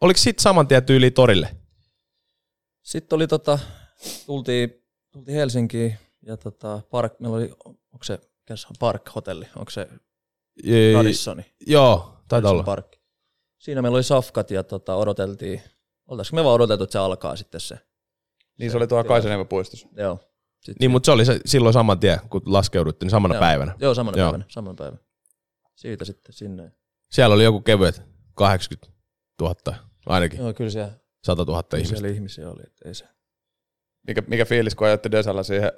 Oliko 0.00 0.18
sit 0.18 0.38
saman 0.38 0.68
tien 0.68 0.84
tyyli 0.84 1.10
torille? 1.10 1.56
Sitten 2.82 3.16
oli 3.16 3.26
tota, 3.26 3.58
tultiin, 4.26 4.84
tultiin 5.12 5.36
Helsinkiin 5.36 5.98
ja 6.22 6.36
tota, 6.36 6.80
park, 6.90 7.20
meillä 7.20 7.36
oli, 7.36 7.52
onko 7.64 8.04
se, 8.04 8.20
mikä 8.38 8.56
se 8.56 8.66
on, 8.68 8.74
Park-hotelli, 8.78 9.46
onko 9.56 9.70
se 9.70 9.88
Ei, 10.64 10.94
Radissoni? 10.94 11.42
Joo, 11.66 12.22
taitaa 12.28 12.50
olla. 12.50 12.62
Park. 12.62 12.96
Siinä 13.58 13.82
meillä 13.82 13.96
oli 13.96 14.02
safkat 14.04 14.50
ja 14.50 14.62
tota, 14.62 14.94
odoteltiin, 14.94 15.62
oltaisiko 16.06 16.36
me 16.36 16.44
vaan 16.44 16.54
odoteltu, 16.54 16.84
että 16.84 16.92
se 16.92 16.98
alkaa 16.98 17.36
sitten 17.36 17.60
se. 17.60 17.78
Niin 18.58 18.70
se 18.70 18.76
oli 18.76 18.86
tuolla 18.86 19.04
Kaisaniemen 19.04 19.48
puistossa. 19.48 19.88
Joo. 19.96 20.18
Sitten 20.54 20.76
Niin, 20.80 20.90
mutta 20.90 21.06
se 21.06 21.12
oli 21.12 21.24
se, 21.24 21.40
silloin 21.46 21.72
saman 21.72 22.00
tien, 22.00 22.20
kun 22.30 22.42
laskeudutte, 22.46 23.04
niin 23.04 23.10
samana 23.10 23.34
Joo. 23.34 23.40
päivänä. 23.40 23.74
Joo, 23.78 23.94
samana 23.94 24.18
Joo. 24.18 24.26
päivänä, 24.26 24.44
samana 24.48 24.74
päivänä. 24.74 25.02
Siitä 25.74 26.04
sitten 26.04 26.32
sinne. 26.32 26.72
Siellä 27.10 27.34
oli 27.34 27.44
joku 27.44 27.60
kevyet 27.60 28.02
80 28.34 28.95
000, 29.40 29.54
ainakin 30.06 30.40
Joo, 30.40 30.52
kyllä 30.54 30.70
siellä, 30.70 30.90
100 31.24 31.44
000 31.44 31.62
kyllä 31.62 31.78
ihmistä. 31.80 31.96
siellä 31.96 32.14
ihmisiä 32.14 32.50
oli, 32.50 32.62
että 32.66 32.88
ei 32.88 32.94
se. 32.94 33.04
Mikä, 34.06 34.22
mikä 34.26 34.44
fiilis, 34.44 34.74
kun 34.74 34.86
ajoitte 34.86 35.10
Desalla 35.10 35.42
siihen, 35.42 35.72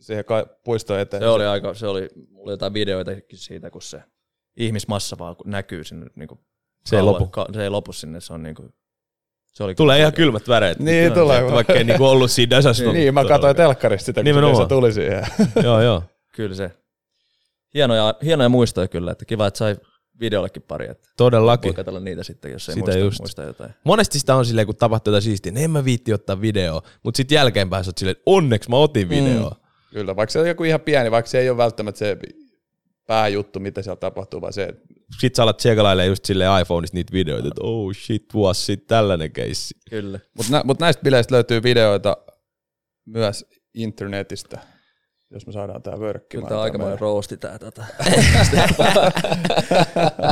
siihen 0.00 0.24
kai- 0.24 0.46
puistoon 0.64 1.00
eteen? 1.00 1.22
Se 1.22 1.28
oli 1.28 1.46
aika, 1.46 1.74
se 1.74 1.86
oli, 1.86 2.08
mulla 2.30 2.44
oli 2.44 2.52
jotain 2.52 2.74
videoitakin 2.74 3.38
siitä, 3.38 3.70
kun 3.70 3.82
se 3.82 4.02
ihmismassa 4.56 5.16
vaan 5.18 5.36
kun 5.36 5.50
näkyy 5.50 5.84
sinne 5.84 6.06
niin 6.14 6.28
kuin 6.28 6.40
Se 6.86 6.96
ei 6.96 7.02
lopu. 7.02 7.26
Ka, 7.26 7.46
se 7.54 7.62
ei 7.62 7.70
lopu 7.70 7.92
sinne, 7.92 8.20
se 8.20 8.32
on 8.32 8.42
niin 8.42 8.54
kuin, 8.54 8.74
se 9.52 9.64
oli 9.64 9.74
Tulee 9.74 9.98
ihan 10.00 10.12
kylmät 10.12 10.48
väreet. 10.48 10.78
Niin, 10.78 11.06
Että 11.06 11.20
tulee. 11.20 11.52
Vaikka 11.52 11.72
ei 11.72 11.84
niinku 11.84 12.04
ollut 12.04 12.30
siinä 12.30 12.56
desassa. 12.56 12.92
Niin, 12.92 13.14
mä 13.14 13.24
katsoin 13.24 13.56
telkkarista 13.56 14.06
sitä, 14.06 14.22
kun 14.22 14.56
se 14.56 14.68
tuli 14.68 14.92
siihen. 14.92 15.26
Joo, 15.64 15.80
joo. 15.82 16.02
Kyllä 16.34 16.54
se. 16.54 16.70
Hienoja, 17.74 18.14
hienoja 18.24 18.48
muistoja 18.48 18.88
kyllä, 18.88 19.12
että 19.12 19.24
kiva, 19.24 19.46
että 19.46 19.58
sai 19.58 19.76
videollekin 20.20 20.62
pari, 20.62 20.90
että 20.90 21.08
voi 21.08 21.14
Todellakin. 21.16 21.74
katsella 21.74 22.00
niitä 22.00 22.22
sitten, 22.22 22.52
jos 22.52 22.68
ei 22.68 22.74
Sitä 22.74 22.84
muista, 22.86 22.98
just. 23.04 23.18
muista 23.20 23.42
jotain. 23.42 23.70
Monesti 23.84 24.18
sitä 24.18 24.34
on 24.36 24.46
silleen, 24.46 24.66
kun 24.66 24.76
tapahtuu 24.76 25.10
jotain 25.10 25.22
siistiä, 25.22 25.52
niin 25.52 25.64
en 25.64 25.70
mä 25.70 25.84
viitti 25.84 26.12
ottaa 26.12 26.40
videoa. 26.40 26.82
Mutta 27.02 27.16
sitten 27.16 27.36
jälkeenpäin 27.36 27.84
sä 27.84 27.88
oot 27.88 27.98
silleen, 27.98 28.12
että 28.12 28.22
onneksi 28.26 28.70
mä 28.70 28.76
otin 28.76 29.08
videoa. 29.08 29.50
Mm. 29.50 29.90
Kyllä, 29.92 30.16
vaikka 30.16 30.32
se 30.32 30.38
on 30.38 30.48
joku 30.48 30.64
ihan 30.64 30.80
pieni, 30.80 31.10
vaikka 31.10 31.30
se 31.30 31.38
ei 31.38 31.50
ole 31.50 31.56
välttämättä 31.56 31.98
se 31.98 32.18
pääjuttu, 33.06 33.60
mitä 33.60 33.82
siellä 33.82 33.96
tapahtuu, 33.96 34.40
vaan 34.40 34.52
se, 34.52 34.74
Sitten 35.20 35.36
sä 35.36 35.42
alat 35.42 35.56
tsekalailemaan 35.56 36.08
just 36.08 36.24
silleen 36.24 36.60
iPhoneista 36.62 36.96
niitä 36.96 37.12
videoita, 37.12 37.48
että 37.48 37.60
oh 37.64 37.92
shit, 37.94 38.34
vuosi 38.34 38.64
sitten 38.64 38.88
tällainen 38.88 39.32
keissi. 39.32 39.74
Kyllä. 39.90 40.20
Mutta 40.36 40.52
nä, 40.52 40.62
mut 40.64 40.80
näistä 40.80 41.02
bileistä 41.02 41.34
löytyy 41.34 41.62
videoita 41.62 42.16
myös 43.06 43.46
internetistä, 43.74 44.58
jos 45.34 45.46
me 45.46 45.52
saadaan 45.52 45.82
tää 45.82 46.00
vörkki. 46.00 46.36
Kyllä 46.36 46.48
tämä 46.48 46.58
on 46.58 46.64
aikamoinen 46.64 47.00
roosti 47.00 47.36
tää 47.36 47.58
tota. 47.58 47.84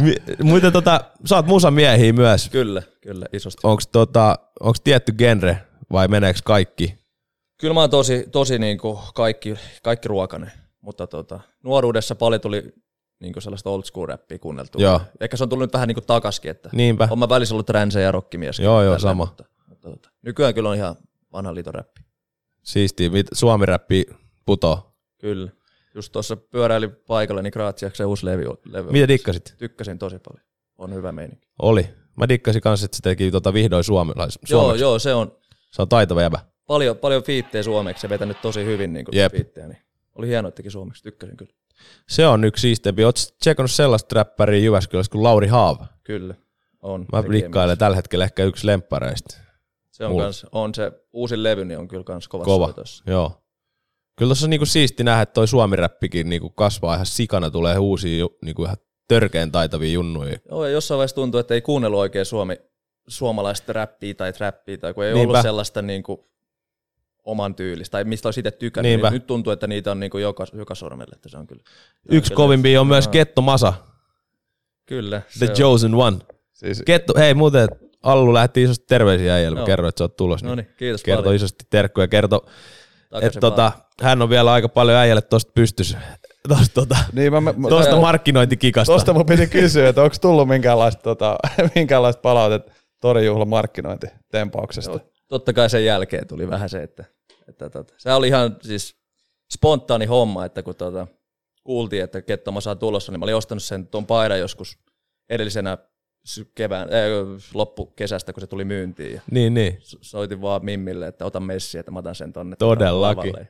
Mi- 0.03 0.17
Muita 0.43 0.71
tota, 0.71 1.01
sä 1.25 1.37
oot 1.37 1.47
musamiehiä 1.47 2.13
myös. 2.13 2.49
kyllä, 2.49 2.83
kyllä, 3.01 3.27
isosti. 3.33 3.61
Onks, 3.65 3.87
tota, 3.87 4.39
onks 4.61 4.81
tietty 4.81 5.13
genre 5.13 5.59
vai 5.93 6.09
meneekö 6.09 6.41
kaikki? 6.45 6.99
Kyllä 7.61 7.75
mä 7.75 7.81
oon 7.81 7.91
tosi, 7.91 8.25
tosi 8.33 8.59
niinku 8.59 9.01
kaikki, 9.15 9.55
kaikki 9.83 10.09
ruokainen, 10.09 10.53
mutta 10.81 11.07
tota, 11.07 11.41
nuoruudessa 11.65 12.15
paljon 12.15 12.41
tuli 12.41 12.73
niinku 13.21 13.41
sellaista 13.41 13.71
old 13.71 13.83
school 13.83 14.07
rappia 14.07 14.39
kuunneltua. 14.39 14.83
Joo. 14.83 15.01
Ehkä 15.21 15.37
se 15.37 15.43
on 15.45 15.49
tullut 15.49 15.65
nyt 15.65 15.73
vähän 15.73 15.89
niinku 15.89 16.01
takaskin, 16.01 16.51
että 16.51 16.69
Niinpä. 16.73 17.09
on 17.11 17.19
mä 17.19 17.29
välissä 17.29 17.55
ollut 17.55 17.71
ränsä 17.71 18.01
ja 18.01 18.13
rockimies. 18.13 18.59
Joo, 18.59 18.83
joo, 18.83 18.99
sama. 18.99 19.25
Mutta, 19.27 19.45
mutta, 19.69 19.91
tota, 19.91 20.11
nykyään 20.23 20.55
kyllä 20.55 20.69
on 20.69 20.77
ihan 20.77 20.97
vanha 21.33 21.55
liiton 21.55 21.75
räppi. 21.75 22.01
Siistiä. 22.63 23.11
Mit- 23.11 23.27
Suomi-räppi 23.33 24.07
putoo. 24.47 24.92
Kyllä. 25.23 25.51
Just 25.95 26.13
tuossa 26.13 26.37
pyöräili 26.37 26.89
paikalle, 26.89 27.43
niin 27.43 27.53
Graatsiaksen 27.53 28.07
uusi 28.07 28.27
levy. 28.27 28.45
levy 28.65 28.91
Mitä 28.93 29.09
dikkasit? 29.09 29.55
Tykkäsin 29.59 29.99
tosi 29.99 30.19
paljon. 30.19 30.47
On 30.79 30.95
hyvä 30.95 31.13
meininki. 31.13 31.49
Oli. 31.63 31.89
Mä 32.17 32.29
dikkasin 32.29 32.63
kanssa, 32.63 32.85
että 32.85 32.97
se 32.97 33.03
teki 33.03 33.31
tota 33.31 33.53
vihdoin 33.55 33.85
suomalais- 33.85 34.39
Joo, 34.51 34.61
suomeksi. 34.63 34.83
joo, 34.83 34.99
se 34.99 35.15
on 35.15 35.37
Se 35.71 35.83
on 35.83 35.89
taitava 35.89 36.23
jäbä. 36.23 36.41
paljon, 36.67 36.97
paljon 36.99 37.23
fiittejä 37.23 37.63
suomeksi. 37.63 38.01
Se 38.01 38.09
vetänyt 38.09 38.41
tosi 38.43 38.65
hyvin 38.65 38.93
niin 38.93 39.07
Jep. 39.13 39.33
fiittejä. 39.33 39.67
Niin 39.69 39.79
oli 40.15 40.29
hienoa, 40.29 40.49
että 40.49 40.57
teki 40.57 40.71
suomeksi. 40.71 41.03
Tykkäsin 41.03 41.37
kyllä. 41.37 41.53
Se 42.09 42.27
on 42.27 42.45
yksi 42.45 42.61
siisteempi. 42.61 43.05
Oot 43.05 43.17
tsekannut 43.41 43.71
sellaista 43.71 44.15
räppäriä 44.15 44.61
Jyväskylässä 44.61 45.13
kuin 45.13 45.23
Lauri 45.23 45.47
Haava? 45.47 45.87
Kyllä. 46.05 46.35
On. 46.83 47.07
Mä 47.13 47.23
Tekee 47.23 47.37
dikkailen 47.43 47.79
tällä 47.79 47.97
hetkellä 47.97 48.25
ehkä 48.25 48.45
yksi 48.45 48.67
lemppareista. 48.67 49.37
Se 49.91 50.05
on, 50.05 50.11
Mulla. 50.11 50.23
kans, 50.25 50.47
on 50.53 50.75
se 50.75 50.93
uusin 51.13 51.43
levy, 51.43 51.65
niin 51.65 51.79
on 51.79 51.89
kyllä 51.89 52.05
kans 52.05 52.29
kova. 52.29 52.45
Kova. 52.45 52.75
Joo. 53.07 53.42
Kyllä 54.17 54.29
tuossa 54.29 54.47
on 54.47 54.51
niinku 54.51 54.67
siisti 54.67 55.05
nähdä, 55.05 55.23
että 55.23 55.33
toi 55.33 55.49
suomiräppikin 55.49 56.29
niinku 56.29 56.51
kasvaa 56.51 56.95
ihan 56.95 57.07
sikana, 57.07 57.51
tulee 57.51 57.79
uusia 57.79 58.27
niinku 58.45 58.65
ihan 58.65 58.77
törkeen 59.09 59.53
taitavia 59.53 59.93
junnuja. 59.93 60.39
Joo, 60.51 60.65
ja 60.65 60.71
jossain 60.73 60.97
vaiheessa 60.97 61.15
tuntuu, 61.15 61.41
että 61.41 61.55
ei 61.55 61.61
kuunnellut 61.61 62.01
oikein 62.01 62.27
suomi, 62.27 62.57
suomalaista 63.09 63.73
räppiä 63.73 64.15
tai 64.15 64.33
trappia, 64.33 64.79
tai 64.79 64.95
kun 64.95 65.05
ei 65.05 65.15
Niinpä. 65.15 65.31
ollut 65.31 65.43
sellaista 65.43 65.83
niin 65.83 66.03
kuin, 66.03 66.21
oman 67.25 67.55
tyylistä, 67.55 67.93
tai 67.93 68.05
mistä 68.05 68.29
olisi 68.29 68.41
itse 68.41 68.51
tykännyt. 68.51 68.91
Niinpä. 68.91 69.11
Niin 69.11 69.15
nyt 69.15 69.27
tuntuu, 69.27 69.53
että 69.53 69.67
niitä 69.67 69.91
on 69.91 70.01
niin 70.01 70.11
kuin 70.11 70.23
joka, 70.23 70.47
joka 70.53 70.75
sormelle, 70.75 71.13
että 71.15 71.29
se 71.29 71.37
on 71.37 71.47
kyllä. 71.47 71.63
Yksi 72.11 72.35
kovimpia 72.35 72.81
on 72.81 72.87
myös. 72.87 73.09
Ketto 73.09 73.43
Masa, 73.43 73.73
Kyllä. 74.87 75.23
The 75.39 75.47
se 75.47 75.53
on. 75.53 75.57
Chosen 75.57 75.95
One. 75.95 76.17
Siis, 76.53 76.83
Ketto, 76.87 77.13
hei 77.17 77.35
muuten, 77.35 77.69
Allu 78.03 78.35
lähti 78.35 78.63
isosti 78.63 78.85
terveisiä 78.89 79.35
äijälle, 79.35 79.59
Joo. 79.59 79.67
kerro, 79.67 79.89
että 79.89 79.99
sä 79.99 80.05
oot 80.05 80.17
tulossa. 80.17 80.47
No 80.47 80.55
niin, 80.55 80.69
kiitos 80.77 81.03
Kertoi 81.03 81.23
paljon. 81.23 81.37
isosti 81.37 81.65
terkkuja, 81.71 82.09
Takaisin 82.09 83.27
että 83.27 83.41
tota, 83.41 83.73
hän 84.01 84.23
on 84.23 84.31
vielä 84.31 84.53
aika 84.53 84.69
paljon 84.69 84.99
äijälle 84.99 85.23
tosta 85.23 85.53
pystys, 85.55 85.97
tosta, 86.49 86.75
tota, 86.75 86.97
niin 87.13 87.33
mä, 87.33 87.41
mä, 87.41 87.53
markkinointikikasta. 88.01 88.93
tosta 88.93 89.13
mun 89.13 89.27
piti 89.27 89.47
kysyä, 89.47 89.89
että 89.89 90.03
onko 90.03 90.17
tullut 90.21 90.49
minkäänlaista, 90.49 91.03
tota, 91.03 91.39
minkäänlaista 91.75 92.21
palautetta 92.21 92.73
torijuhlan 93.01 93.49
markkinointitempauksesta. 93.49 94.91
Joo, 94.91 95.01
totta 95.29 95.53
kai 95.53 95.71
sen 95.71 95.85
jälkeen 95.85 96.27
tuli 96.27 96.49
vähän 96.49 96.69
se, 96.69 96.83
että, 96.83 97.05
että 97.49 97.71
tota, 97.71 97.95
se 97.99 98.13
oli 98.13 98.29
ihan 98.29 98.57
siis 98.63 98.97
spontaani 99.53 100.07
homma, 100.07 100.45
että 100.45 100.63
kun 100.63 100.75
tota, 100.75 101.07
kuultiin, 101.65 102.05
että 102.05 102.23
Kettoma 102.23 102.61
saa 102.61 102.77
tulossa, 102.77 103.13
niin 103.13 103.21
mä 103.21 103.25
olin 103.25 103.37
ostanut 103.37 103.63
sen 103.63 103.87
tuon 103.87 104.07
paidan 104.07 104.39
joskus 104.39 104.79
edellisenä 105.31 105.79
kevään, 106.55 106.89
äh, 106.89 107.43
loppukesästä, 107.55 108.33
kun 108.33 108.41
se 108.41 108.47
tuli 108.47 108.65
myyntiin. 108.65 109.15
Ja 109.15 109.21
Niin, 109.31 109.55
niin. 109.55 109.79
so- 109.81 109.99
soitin 110.01 110.41
vaan 110.41 110.65
Mimmille, 110.65 111.07
että 111.07 111.25
otan 111.25 111.43
messi, 111.43 111.79
että 111.79 111.91
mä 111.91 111.99
otan 111.99 112.15
sen 112.15 112.33
tonne. 112.33 112.57
Todellakin. 112.57 113.33
lavalle. 113.33 113.49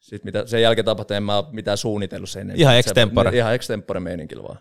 Sitten 0.00 0.28
mitä 0.28 0.46
sen 0.46 0.62
jälkeen 0.62 0.84
tapahtui, 0.84 1.16
en 1.16 1.22
mä 1.22 1.36
ole 1.36 1.44
mitään 1.52 1.76
suunnitellut 1.76 2.30
sen. 2.30 2.52
Ihan 2.56 2.74
Se- 2.74 2.78
extempore. 2.78 3.30
Ihan 3.36 3.54
extempore 3.54 4.00
meininki 4.00 4.42
vaan. 4.42 4.58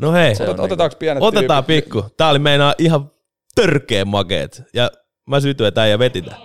No 0.00 0.12
hei, 0.12 0.32
Otet, 0.32 0.60
otetaanko 0.60 0.96
pienet 0.98 1.22
otetaan 1.22 1.64
tyypit? 1.64 1.84
pikku. 1.84 2.04
Tää 2.16 2.28
oli 2.28 2.38
meinaa 2.38 2.74
ihan 2.78 3.10
törkeen 3.54 4.08
makeet. 4.08 4.62
Ja 4.74 4.90
mä 5.26 5.40
sytyin, 5.40 5.68
että 5.68 5.82
äijä 5.82 5.98
veti 5.98 6.22
tän. 6.22 6.36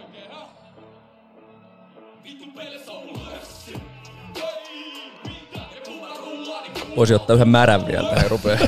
Voisi 6.95 7.13
ottaa 7.13 7.33
yhden 7.35 7.47
märän 7.49 7.87
vielä 7.87 8.09
tähän 8.09 8.29
rupeaa. 8.31 8.57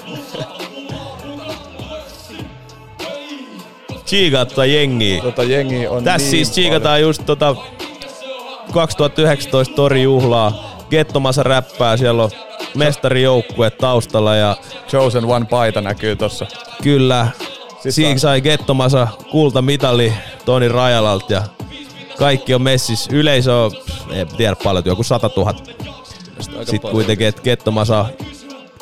Chiigattua 4.11 4.65
jengiä. 4.65 5.21
Tota 5.21 5.43
jengi 5.43 5.87
on 5.87 6.03
Tässä 6.03 6.17
niin 6.17 6.29
siis 6.29 6.51
chiikataan 6.51 7.01
just 7.01 7.25
tota 7.25 7.55
2019 8.73 9.75
torijuhlaa. 9.75 10.77
Gettomassa 10.89 11.43
räppää, 11.43 11.97
siellä 11.97 12.23
on 12.23 12.29
mestarijoukkue 12.75 13.69
taustalla 13.69 14.35
ja. 14.35 14.57
Chosen 14.87 15.25
One 15.25 15.45
paita 15.45 15.81
näkyy 15.81 16.15
tossa. 16.15 16.45
kyllä 16.83 17.27
Siis 17.79 17.95
siinä 17.95 18.19
sai 18.19 18.41
Gettomassa 18.41 19.07
kultamitali 19.31 20.13
Toni 20.45 20.67
Rajalalt 20.67 21.29
ja 21.29 21.43
kaikki 22.17 22.53
on 22.53 22.61
messis. 22.61 23.09
Yleisö 23.11 23.55
on, 23.55 23.71
en 24.11 24.27
tiedä 24.27 24.55
paljon, 24.63 24.85
joku 24.85 25.03
100 25.03 25.29
000. 25.37 25.49
Aika 25.49 26.71
Sitten 26.71 26.91
kuitenkin, 26.91 27.27
että 27.27 27.41
Kettomasa 27.41 28.05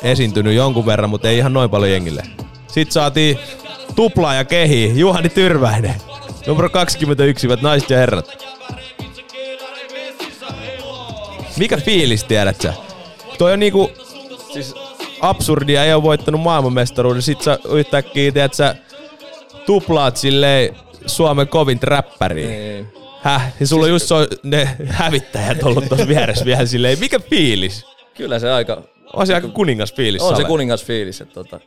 esiintynyt 0.02 0.54
jonkun 0.54 0.86
verran, 0.86 1.10
mutta 1.10 1.28
ei 1.28 1.38
ihan 1.38 1.52
noin 1.52 1.70
paljon 1.70 1.90
jengille. 1.90 2.22
Sitten 2.66 2.92
saatiin 2.92 3.38
tuplaa 4.00 4.34
ja 4.34 4.44
kehi, 4.44 4.92
Juhani 5.00 5.28
Tyrväinen. 5.28 5.94
Numero 6.46 6.70
21, 6.70 7.42
hyvät 7.46 7.62
naiset 7.62 7.90
ja 7.90 7.98
herrat. 7.98 8.44
Mikä 11.58 11.76
fiilis, 11.76 12.24
tiedät 12.24 12.60
sä? 12.60 12.72
Toi 13.38 13.52
on 13.52 13.60
niinku, 13.60 13.90
siis 14.52 14.74
absurdia, 15.20 15.84
ei 15.84 15.94
ole 15.94 16.02
voittanut 16.02 16.40
maailmanmestaruuden, 16.40 17.22
sit 17.22 17.40
sä 17.42 17.58
yhtäkkiä, 17.72 18.32
tiedät 18.32 18.54
sä, 18.54 18.74
tuplaat 19.66 20.16
silleen 20.16 20.76
Suomen 21.06 21.48
kovin 21.48 21.82
räppäri. 21.82 22.46
Niin. 22.46 22.86
Häh? 23.22 23.52
Ja 23.60 23.66
sulla 23.66 23.84
on 23.84 23.90
just 23.90 24.06
so, 24.06 24.16
ne 24.42 24.68
hävittäjät 24.86 25.62
ollut 25.62 25.88
tuossa 25.88 26.08
vieressä 26.08 26.44
vielä 26.44 26.66
silleen, 26.66 26.98
mikä 26.98 27.18
fiilis? 27.18 27.86
Kyllä 28.14 28.38
se 28.38 28.50
aika, 28.50 28.82
On 29.12 29.26
se 29.26 29.34
aika 29.34 29.48
kuningas 29.48 29.94
fiilis. 29.94 30.22
on 30.22 30.28
se 30.28 30.36
Sale. 30.36 30.48
kuningas 30.48 30.84
fiilis, 30.84 31.20
että 31.20 31.34
tota, 31.34 31.60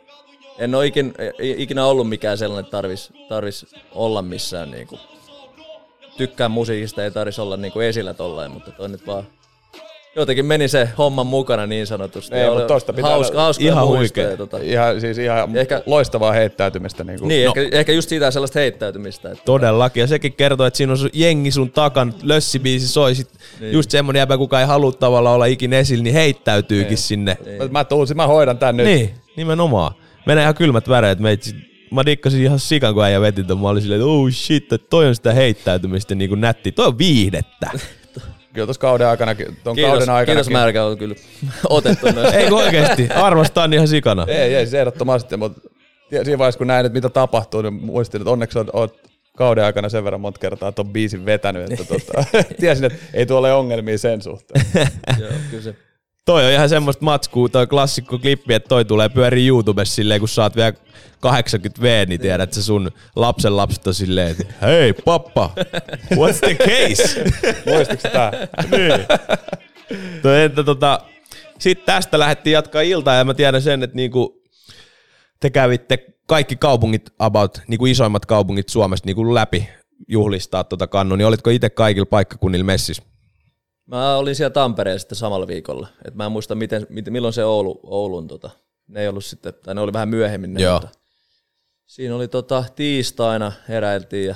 en 0.60 0.76
ole 0.76 0.86
ikin, 0.86 1.14
ikinä 1.40 1.86
ollut 1.86 2.10
mikään 2.10 2.38
sellainen, 2.38 2.66
että 2.66 2.72
tarvis, 2.78 3.14
tarvis 3.30 3.66
olla 3.92 4.22
missään 4.22 4.72
niinku, 4.72 5.00
tykkään 6.18 6.52
musiikista, 6.52 7.04
ei 7.04 7.12
tarvis 7.12 7.40
olla 7.40 7.58
niinku 7.58 7.80
esillä 7.80 8.14
tollain, 8.14 8.52
mutta 8.52 8.72
toi 8.72 8.90
nyt 8.90 9.08
vaan 9.08 9.24
jotenkin 10.16 10.46
meni 10.46 10.68
se 10.68 10.90
homman 10.98 11.28
mukana 11.28 11.66
niin 11.68 11.88
sanotusti. 11.88 12.36
Ei, 12.36 12.50
mutta 12.50 12.66
tosta 12.68 12.94
pitää 12.94 13.12
hauska, 13.12 13.34
olla 13.34 13.44
hauska 13.44 13.64
ihan 13.64 13.88
huikea. 13.88 14.38
Tota, 14.38 14.58
Ihan, 14.58 15.02
siis 15.02 15.18
ihan 15.18 15.58
Ehkä- 15.58 15.84
loistavaa 15.86 16.32
heittäytymistä. 16.32 17.04
Niin 17.04 17.20
kuin. 17.20 17.30
niin, 17.30 17.46
no. 17.46 17.54
ehkä, 17.58 17.78
ehkä 17.78 17.92
just 17.92 18.10
siitä 18.10 18.32
sellaista 18.32 18.60
heittäytymistä. 18.60 19.32
Että 19.32 19.44
Todellakin. 19.46 20.02
Ja 20.02 20.08
sekin 20.08 20.34
kertoo, 20.34 20.66
että 20.68 20.78
siinä 20.78 20.92
on 20.94 20.98
sun 20.98 21.10
jengi 21.14 21.52
sun 21.52 21.72
takan, 21.72 22.14
lössibiisi 22.24 22.88
soi. 22.88 23.16
Sit 23.16 23.30
Niin. 23.60 23.74
Just 23.74 23.92
semmonen 23.92 24.20
jäbä, 24.20 24.38
kuka 24.38 24.60
ei 24.60 24.66
halua 24.66 24.92
tavallaan 24.92 25.36
olla 25.36 25.46
ikin 25.46 25.74
esillä, 25.74 26.04
niin 26.04 26.14
heittäytyykin 26.14 26.88
Niin. 26.90 26.98
sinne. 26.98 27.38
Mä, 27.60 27.68
mä 27.72 27.84
tuun, 27.84 28.08
mä 28.16 28.28
hoidan 28.28 28.58
tän 28.58 28.78
nyt. 28.78 28.86
Niin, 28.86 29.14
nimenomaan. 29.38 29.94
Menee 30.26 30.42
ihan 30.44 30.56
kylmät 30.56 30.90
väreet. 30.90 31.20
Meitsi, 31.20 31.56
mä 31.92 32.06
dikkasin 32.06 32.42
ihan 32.44 32.60
sikan, 32.60 32.94
kun 32.94 33.04
äijä 33.04 33.22
veti 33.22 33.44
ton. 33.44 33.60
Mä 33.62 33.70
olin 33.70 33.82
silleen, 33.82 34.02
että 34.02 34.12
oh 34.12 34.30
shit, 34.32 34.74
että 34.74 34.88
toi 34.90 35.08
on 35.08 35.16
sitä 35.16 35.34
heittäytymistä 35.34 36.16
niin 36.16 36.30
kuin 36.30 36.42
nätti. 36.42 36.72
Toi 36.72 36.88
on 36.88 36.98
viihdettä. 36.98 37.72
Kyllä 38.54 38.66
tuossa 38.68 38.82
kauden 38.82 39.08
aikana, 39.08 39.36
ton 39.64 39.76
kiitos, 39.76 39.92
kauden 39.92 40.10
aikana. 40.10 40.36
kiitos 40.36 40.50
Märkä 40.50 40.84
on 40.84 40.98
kyllä 40.98 41.16
otettu 41.70 42.08
ei 42.34 42.50
kun 42.50 42.58
oikeesti, 42.58 43.10
arvostan 43.10 43.74
ihan 43.74 43.88
sikana. 43.88 44.26
Ei, 44.28 44.56
ei, 44.56 44.66
siis 44.66 44.74
ehdottomasti, 44.74 45.38
mutta 45.38 45.62
siinä 46.10 46.38
vaiheessa 46.38 46.58
kun 46.58 46.68
näin, 46.68 46.86
että 46.86 46.98
mitä 46.98 47.10
tapahtuu, 47.10 47.62
niin 47.62 47.74
muistin, 47.74 48.22
että 48.22 48.32
onneksi 48.32 48.58
oot, 48.58 48.68
oot 48.74 49.00
kauden 49.38 49.64
aikana 49.64 49.90
sen 49.90 50.04
verran 50.04 50.22
monta 50.22 50.40
kertaa 50.40 50.72
ton 50.72 50.94
biisin 50.94 51.26
vetänyt, 51.26 51.72
että 51.72 51.86
tota, 51.86 52.24
tiesin, 52.60 52.86
että 52.86 53.00
ei 53.14 53.26
tuolla 53.26 53.48
ole 53.48 53.54
ongelmia 53.54 53.98
sen 53.98 54.22
suhteen. 54.22 54.66
Joo, 55.20 55.32
kyllä 55.50 55.64
se. 55.64 55.76
Toi 56.26 56.46
on 56.46 56.52
ihan 56.52 56.70
semmoista 56.70 57.06
matskua, 57.06 57.50
toi 57.50 57.68
klassikko 57.68 58.20
klippi, 58.20 58.54
että 58.54 58.70
toi 58.70 58.86
tulee 58.86 59.10
pyörii 59.10 59.48
YouTubessa 59.48 59.96
silleen, 59.96 60.20
kun 60.20 60.30
oot 60.42 60.56
vielä 60.56 60.74
80V, 61.26 62.08
niin 62.08 62.22
tiedät, 62.22 62.42
että 62.42 62.56
se 62.56 62.64
sun 62.64 62.92
lapsen 63.16 63.58
lapset 63.58 63.88
on 63.88 63.94
silleen, 63.94 64.32
että 64.32 64.54
hei 64.62 64.94
pappa, 64.94 65.50
what's 66.14 66.40
the 66.40 66.56
case? 66.56 67.24
Muistitko 67.66 68.10
tää? 68.10 68.32
niin. 68.72 69.06
Toi, 70.22 70.44
että 70.44 70.64
tota, 70.64 71.00
sitten 71.60 71.86
tästä 71.86 72.20
lähdettiin 72.20 72.54
jatkaa 72.54 72.82
iltaa 72.82 73.16
ja 73.16 73.26
mä 73.26 73.34
tiedän 73.34 73.62
sen, 73.62 73.84
että 73.84 73.96
niinku 73.96 74.42
te 75.40 75.50
kävitte 75.50 75.98
kaikki 76.28 76.56
kaupungit 76.56 77.10
about, 77.20 77.62
niinku 77.68 77.86
isoimmat 77.86 78.26
kaupungit 78.26 78.70
Suomesta 78.70 79.06
niinku 79.06 79.34
läpi 79.34 79.70
juhlistaa 80.08 80.64
tota 80.64 80.88
kannu, 80.88 81.16
niin 81.16 81.28
olitko 81.28 81.50
itse 81.50 81.70
kaikilla 81.70 82.06
paikkakunnilla 82.06 82.66
messissä? 82.66 83.13
Mä 83.86 84.18
olin 84.18 84.36
siellä 84.36 84.54
Tampereen 84.54 85.00
sitten 85.00 85.16
samalla 85.16 85.48
viikolla. 85.48 85.88
Et 86.06 86.16
mä 86.16 86.26
en 86.26 86.32
muista, 86.32 86.56
miten, 86.56 86.88
miten, 86.90 87.14
milloin 87.14 87.34
se 87.34 87.46
Oulu, 87.46 87.80
Oulun, 87.84 88.28
tota, 88.28 88.50
ne 88.88 89.02
ei 89.02 89.08
ollut 89.08 89.26
sitten, 89.26 89.54
tai 89.64 89.76
ne 89.76 89.82
oli 89.82 89.94
vähän 89.94 90.10
myöhemmin. 90.10 90.54
Ne, 90.54 90.62
Joo. 90.62 90.80
Mutta 90.80 91.00
siinä 91.86 92.16
oli 92.16 92.28
tota, 92.28 92.64
tiistaina 92.76 93.52
heräiltiin 93.70 94.28
ja, 94.28 94.36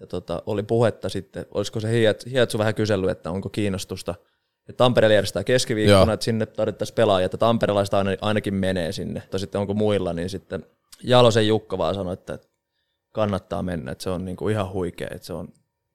ja 0.00 0.06
tota, 0.06 0.42
oli 0.46 0.62
puhetta 0.62 1.08
sitten, 1.08 1.46
olisiko 1.54 1.80
se 1.80 1.90
Hiet, 1.90 2.30
Hietsu 2.30 2.58
vähän 2.58 2.74
kysellyt, 2.74 3.10
että 3.10 3.30
onko 3.30 3.48
kiinnostusta. 3.48 4.14
Et 4.68 4.76
Tampereella 4.76 5.14
järjestää 5.14 5.44
keskiviikkona, 5.44 6.00
Joo. 6.00 6.12
että 6.12 6.24
sinne 6.24 6.46
tarvittaisiin 6.46 6.94
pelaajia, 6.94 7.24
että 7.26 7.36
tamperelaiset 7.36 7.94
aina, 7.94 8.10
ainakin 8.20 8.54
menee 8.54 8.92
sinne. 8.92 9.22
Tai 9.30 9.40
sitten 9.40 9.60
onko 9.60 9.74
muilla, 9.74 10.12
niin 10.12 10.30
sitten 10.30 10.66
Jalosen 11.02 11.48
Jukka 11.48 11.78
vaan 11.78 11.94
sanoi, 11.94 12.12
että 12.12 12.38
kannattaa 13.12 13.62
mennä, 13.62 13.92
että 13.92 14.04
se 14.04 14.10
on 14.10 14.24
niinku 14.24 14.48
ihan 14.48 14.72
huikea, 14.72 15.08
että 15.10 15.26
se 15.26 15.32
on 15.32 15.48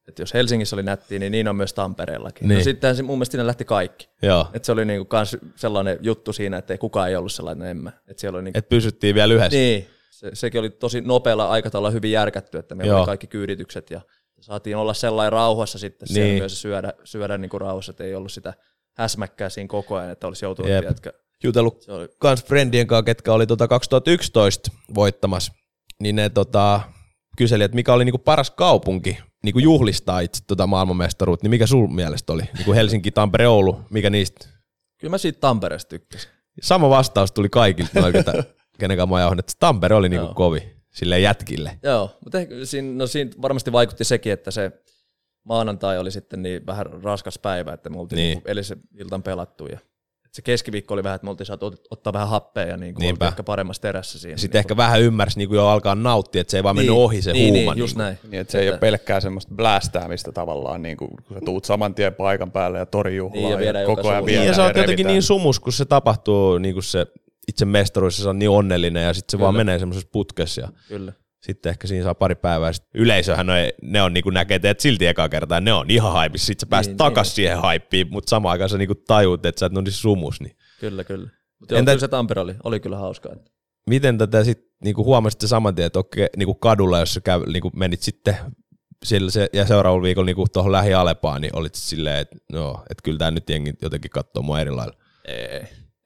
että 0.10 0.22
jos 0.22 0.34
Helsingissä 0.34 0.76
oli 0.76 0.84
nättiä, 0.84 1.20
niin 1.20 1.32
niin 1.32 1.48
on 1.48 1.56
myös 1.56 1.74
Tampereellakin. 1.74 2.48
Niin. 2.48 2.58
No 2.58 2.64
sittenhän 2.64 2.96
se, 2.96 3.04
mun 3.04 3.18
mielestä 3.18 3.32
siinä 3.32 3.48
lähti 3.48 3.66
kaikki. 3.66 4.10
Joo. 4.22 4.48
Et 4.54 4.66
se 4.66 4.72
oli 4.72 4.86
niinku 4.86 5.06
kans 5.06 5.38
sellainen 5.56 5.98
juttu 6.02 6.34
siinä, 6.34 6.58
että 6.58 6.74
ei 6.74 6.78
kukaan 6.78 7.10
ei 7.10 7.16
ollut 7.16 7.32
sellainen 7.32 7.68
en 7.68 7.78
mä. 7.78 7.92
Et 8.08 8.20
siellä 8.20 8.38
oli 8.38 8.44
niinku, 8.44 8.58
Et 8.60 8.70
pysyttiin 8.70 9.16
vielä 9.16 9.34
yhdessä. 9.34 9.58
niin, 9.58 9.88
se, 10.10 10.30
sekin 10.34 10.60
oli 10.60 10.70
tosi 10.70 11.02
nopealla 11.02 11.50
aikataululla 11.50 11.92
hyvin 11.92 12.12
järkätty, 12.12 12.58
että 12.58 12.76
meillä 12.76 12.92
Joo. 12.92 13.00
oli 13.00 13.06
kaikki 13.06 13.28
kyyditykset 13.28 13.92
ja 13.92 14.02
saatiin 14.40 14.78
olla 14.78 14.94
sellainen 14.94 15.32
rauhassa 15.32 15.80
sitten 15.80 16.08
siellä 16.08 16.28
Niin. 16.28 16.42
myös 16.42 16.62
syödä, 16.62 16.94
syödä 17.04 17.38
niinku 17.38 17.60
rauhassa, 17.60 17.90
että 17.92 18.04
ei 18.04 18.16
ollut 18.16 18.32
sitä 18.32 18.54
häsmäkkää 18.98 19.50
siinä 19.50 19.68
koko 19.68 19.96
ajan, 19.96 20.12
että 20.12 20.28
olisi 20.28 20.46
joutunut 20.46 20.72
Jep. 20.72 20.82
tiedätkö, 20.82 21.14
Jutellut 21.44 21.82
se 21.82 21.92
oli, 21.92 22.08
kans 22.20 22.44
friendien 22.46 22.88
kanssa, 22.88 23.04
ketkä 23.04 23.34
oli 23.34 23.48
tota 23.48 23.68
2011 23.68 24.72
voittamassa, 24.96 25.54
niin 26.00 26.16
ne 26.16 26.30
tota, 26.30 26.82
kyseli, 27.38 27.64
että 27.64 27.76
mikä 27.76 27.94
oli 27.94 28.06
niinku 28.06 28.18
paras 28.18 28.52
kaupunki 28.52 29.18
niinku 29.44 29.60
juhlistaa 29.60 30.20
itse 30.20 30.44
tota 30.48 30.68
maailmanmestaruutta, 30.68 31.44
niin 31.46 31.50
mikä 31.50 31.68
sun 31.68 31.96
mielestä 31.96 32.34
oli? 32.34 32.44
Niinku 32.58 32.74
Helsinki, 32.74 33.12
Tampere, 33.12 33.48
Oulu, 33.48 33.80
mikä 33.90 34.10
niistä? 34.10 34.48
kyllä 34.98 35.12
mä 35.12 35.18
siitä 35.18 35.40
Tampereesta 35.40 35.90
tykkäsin. 35.90 36.32
Sama 36.62 36.90
vastaus 36.90 37.32
tuli 37.32 37.50
kaikilta 37.50 38.00
noin, 38.02 38.14
ketä, 38.14 38.34
kenen 38.80 38.98
kanssa 38.98 39.14
mä 39.16 39.20
jauhin, 39.22 39.40
että 39.40 39.54
Tampere 39.60 39.96
oli 39.96 40.10
niinku 40.10 40.26
Joo. 40.26 40.34
kovi, 40.34 40.76
silleen 40.90 41.24
jätkille. 41.24 41.80
Joo, 41.84 42.18
mutta 42.24 42.40
ehkä 42.40 42.56
siinä, 42.64 42.94
no 42.98 43.08
siinä 43.08 43.32
varmasti 43.42 43.72
vaikutti 43.72 44.04
sekin, 44.04 44.34
että 44.34 44.52
se 44.52 44.72
maanantai 45.44 46.00
oli 46.00 46.12
sitten 46.12 46.42
niin 46.42 46.66
vähän 46.66 46.86
raskas 47.04 47.40
päivä, 47.40 47.74
että 47.74 47.90
me 47.90 48.00
oltiin 48.00 48.18
Niin. 48.18 48.34
niin. 48.38 48.42
edellisen 48.46 48.80
iltan 49.00 49.24
pelattu 49.24 49.66
ja 49.66 49.80
se 50.32 50.42
keskiviikko 50.42 50.94
oli 50.94 51.04
vähän, 51.04 51.16
että 51.16 51.26
me 51.26 51.30
oltiin 51.30 51.48
saatu 51.48 51.70
ot- 51.70 51.86
ottaa 51.90 52.14
vähän 52.14 52.28
happea 52.30 52.66
ja 52.66 52.78
niin 52.78 52.96
kuin 52.96 53.24
ehkä 53.28 53.44
paremmassa 53.44 53.82
terässä 53.82 54.20
siinä. 54.20 54.38
Sitten 54.38 54.60
ehkä 54.60 54.78
vähän 54.78 55.02
ymmärsi 55.02 55.38
niinku 55.38 55.56
jo 55.56 55.68
alkaa 55.68 55.96
nauttia, 55.96 56.42
että 56.42 56.52
se 56.52 56.58
ei 56.58 56.64
vaan 56.64 56.76
mennyt 56.76 56.96
Niin, 56.96 57.04
ohi 57.04 57.22
se 57.22 57.34
niin, 57.34 57.54
huuma. 57.54 57.74
Niin, 57.74 57.80
just 57.80 57.98
niinku. 57.98 58.04
näin. 58.04 58.18
Niin, 58.32 58.42
että 58.42 58.52
se 58.52 58.60
ei 58.60 58.70
ole 58.70 58.78
pelkkää 58.78 59.20
semmoista 59.20 59.56
blästäämistä 59.56 60.32
tavallaan, 60.32 60.82
niin 60.82 60.98
kuin, 60.98 61.10
kun 61.28 61.38
sä 61.38 61.42
tuut 61.46 61.66
saman 61.66 61.96
tien 61.96 62.14
paikan 62.14 62.52
päälle 62.52 62.80
ja 62.80 62.86
torijuhlaan 62.86 63.44
Niin, 63.44 63.52
ja 63.52 63.58
viedään 63.58 63.84
joka 63.84 63.96
koko 63.96 64.10
ajan 64.10 64.20
suuntaan. 64.20 64.26
Niin, 64.26 64.40
viedään 64.40 64.48
ja 64.48 64.54
sä 64.56 64.64
oot 64.64 64.70
jotenkin 64.70 64.90
revitään. 64.90 65.14
niin 65.14 65.24
sumus, 65.24 65.60
kun 65.60 65.74
se 65.74 65.86
tapahtuu 65.86 66.58
niin 66.58 66.74
kuin 66.76 66.84
se 66.84 67.06
itse 67.48 67.66
mestaruus, 67.66 68.18
ja 68.20 68.24
sä 68.24 68.30
oot 68.30 68.38
niin 68.38 68.50
onnellinen 68.50 69.04
ja 69.04 69.14
sitten 69.14 69.40
se 69.40 69.44
vaan 69.44 69.56
menee 69.56 69.80
semmoisessa 69.80 70.10
putkessa. 70.12 70.62
Ja 70.62 70.68
Kyllä. 70.88 71.14
Sitten 71.42 71.70
ehkä 71.70 71.88
siinä 71.88 72.04
saa 72.04 72.16
pari 72.16 72.36
päivää. 72.36 72.70
ja 72.70 72.74
sit 72.74 72.86
Yleisöhän 72.94 73.46
ne, 73.46 73.74
ne 73.82 74.02
on 74.02 74.14
niinku 74.14 74.30
näkee 74.30 74.60
teet 74.60 74.80
silti 74.80 75.06
eka 75.08 75.30
kertaa, 75.30 75.62
ne 75.62 75.74
on 75.74 75.90
ihan 75.92 76.14
haipissa. 76.14 76.46
Sitten 76.46 76.68
sä 76.68 76.70
pääset 76.70 76.92
Niin, 76.92 76.98
takas 76.98 77.28
niin. 77.28 77.36
siihen 77.36 77.58
haippiin, 77.62 78.08
mutta 78.12 78.30
samaan 78.30 78.52
aikaan 78.52 78.70
sä 78.70 78.78
niinku 78.78 78.96
tajuut, 78.96 79.46
että 79.46 79.60
sä 79.60 79.66
et 79.66 79.74
ole 79.74 79.82
niin 79.82 79.92
sumus. 79.92 80.42
Niin. 80.42 80.56
Kyllä, 80.80 81.04
kyllä. 81.04 81.30
Mutta 81.60 81.78
Entä- 81.78 81.92
kyllä 81.92 82.00
se 82.00 82.08
Tampere 82.08 82.42
oli, 82.42 82.56
oli 82.64 82.80
kyllä 82.80 82.98
hauskaa. 82.98 83.36
Miten 83.90 84.18
tätä 84.18 84.44
sitten 84.44 84.70
niinku 84.84 85.04
huomasitte 85.06 85.48
saman 85.48 85.76
tien, 85.76 85.86
että 85.86 86.00
okei, 86.00 86.28
niinku 86.38 86.54
kadulla, 86.54 87.00
jos 87.00 87.14
sä 87.14 87.22
käy, 87.22 87.42
niinku 87.46 87.72
menit 87.76 88.02
sitten 88.02 88.36
sillä 89.06 89.32
se, 89.32 89.50
ja 89.54 89.66
seuraavalla 89.66 90.04
viikolla 90.04 90.26
niinku 90.26 90.46
tuohon 90.54 90.72
lähi 90.72 90.94
Alepaan, 90.94 91.42
niin 91.42 91.56
olit 91.56 91.76
silleen, 91.76 92.18
että 92.18 92.38
no, 92.54 92.84
että 92.90 93.02
kyllä 93.04 93.18
tämä 93.18 93.32
nyt 93.32 93.50
jengi 93.50 93.74
jotenkin 93.82 94.12
katsoo 94.12 94.44
mua 94.44 94.60
eri 94.62 94.72
lailla. 94.72 94.94
Ei, 95.26 95.62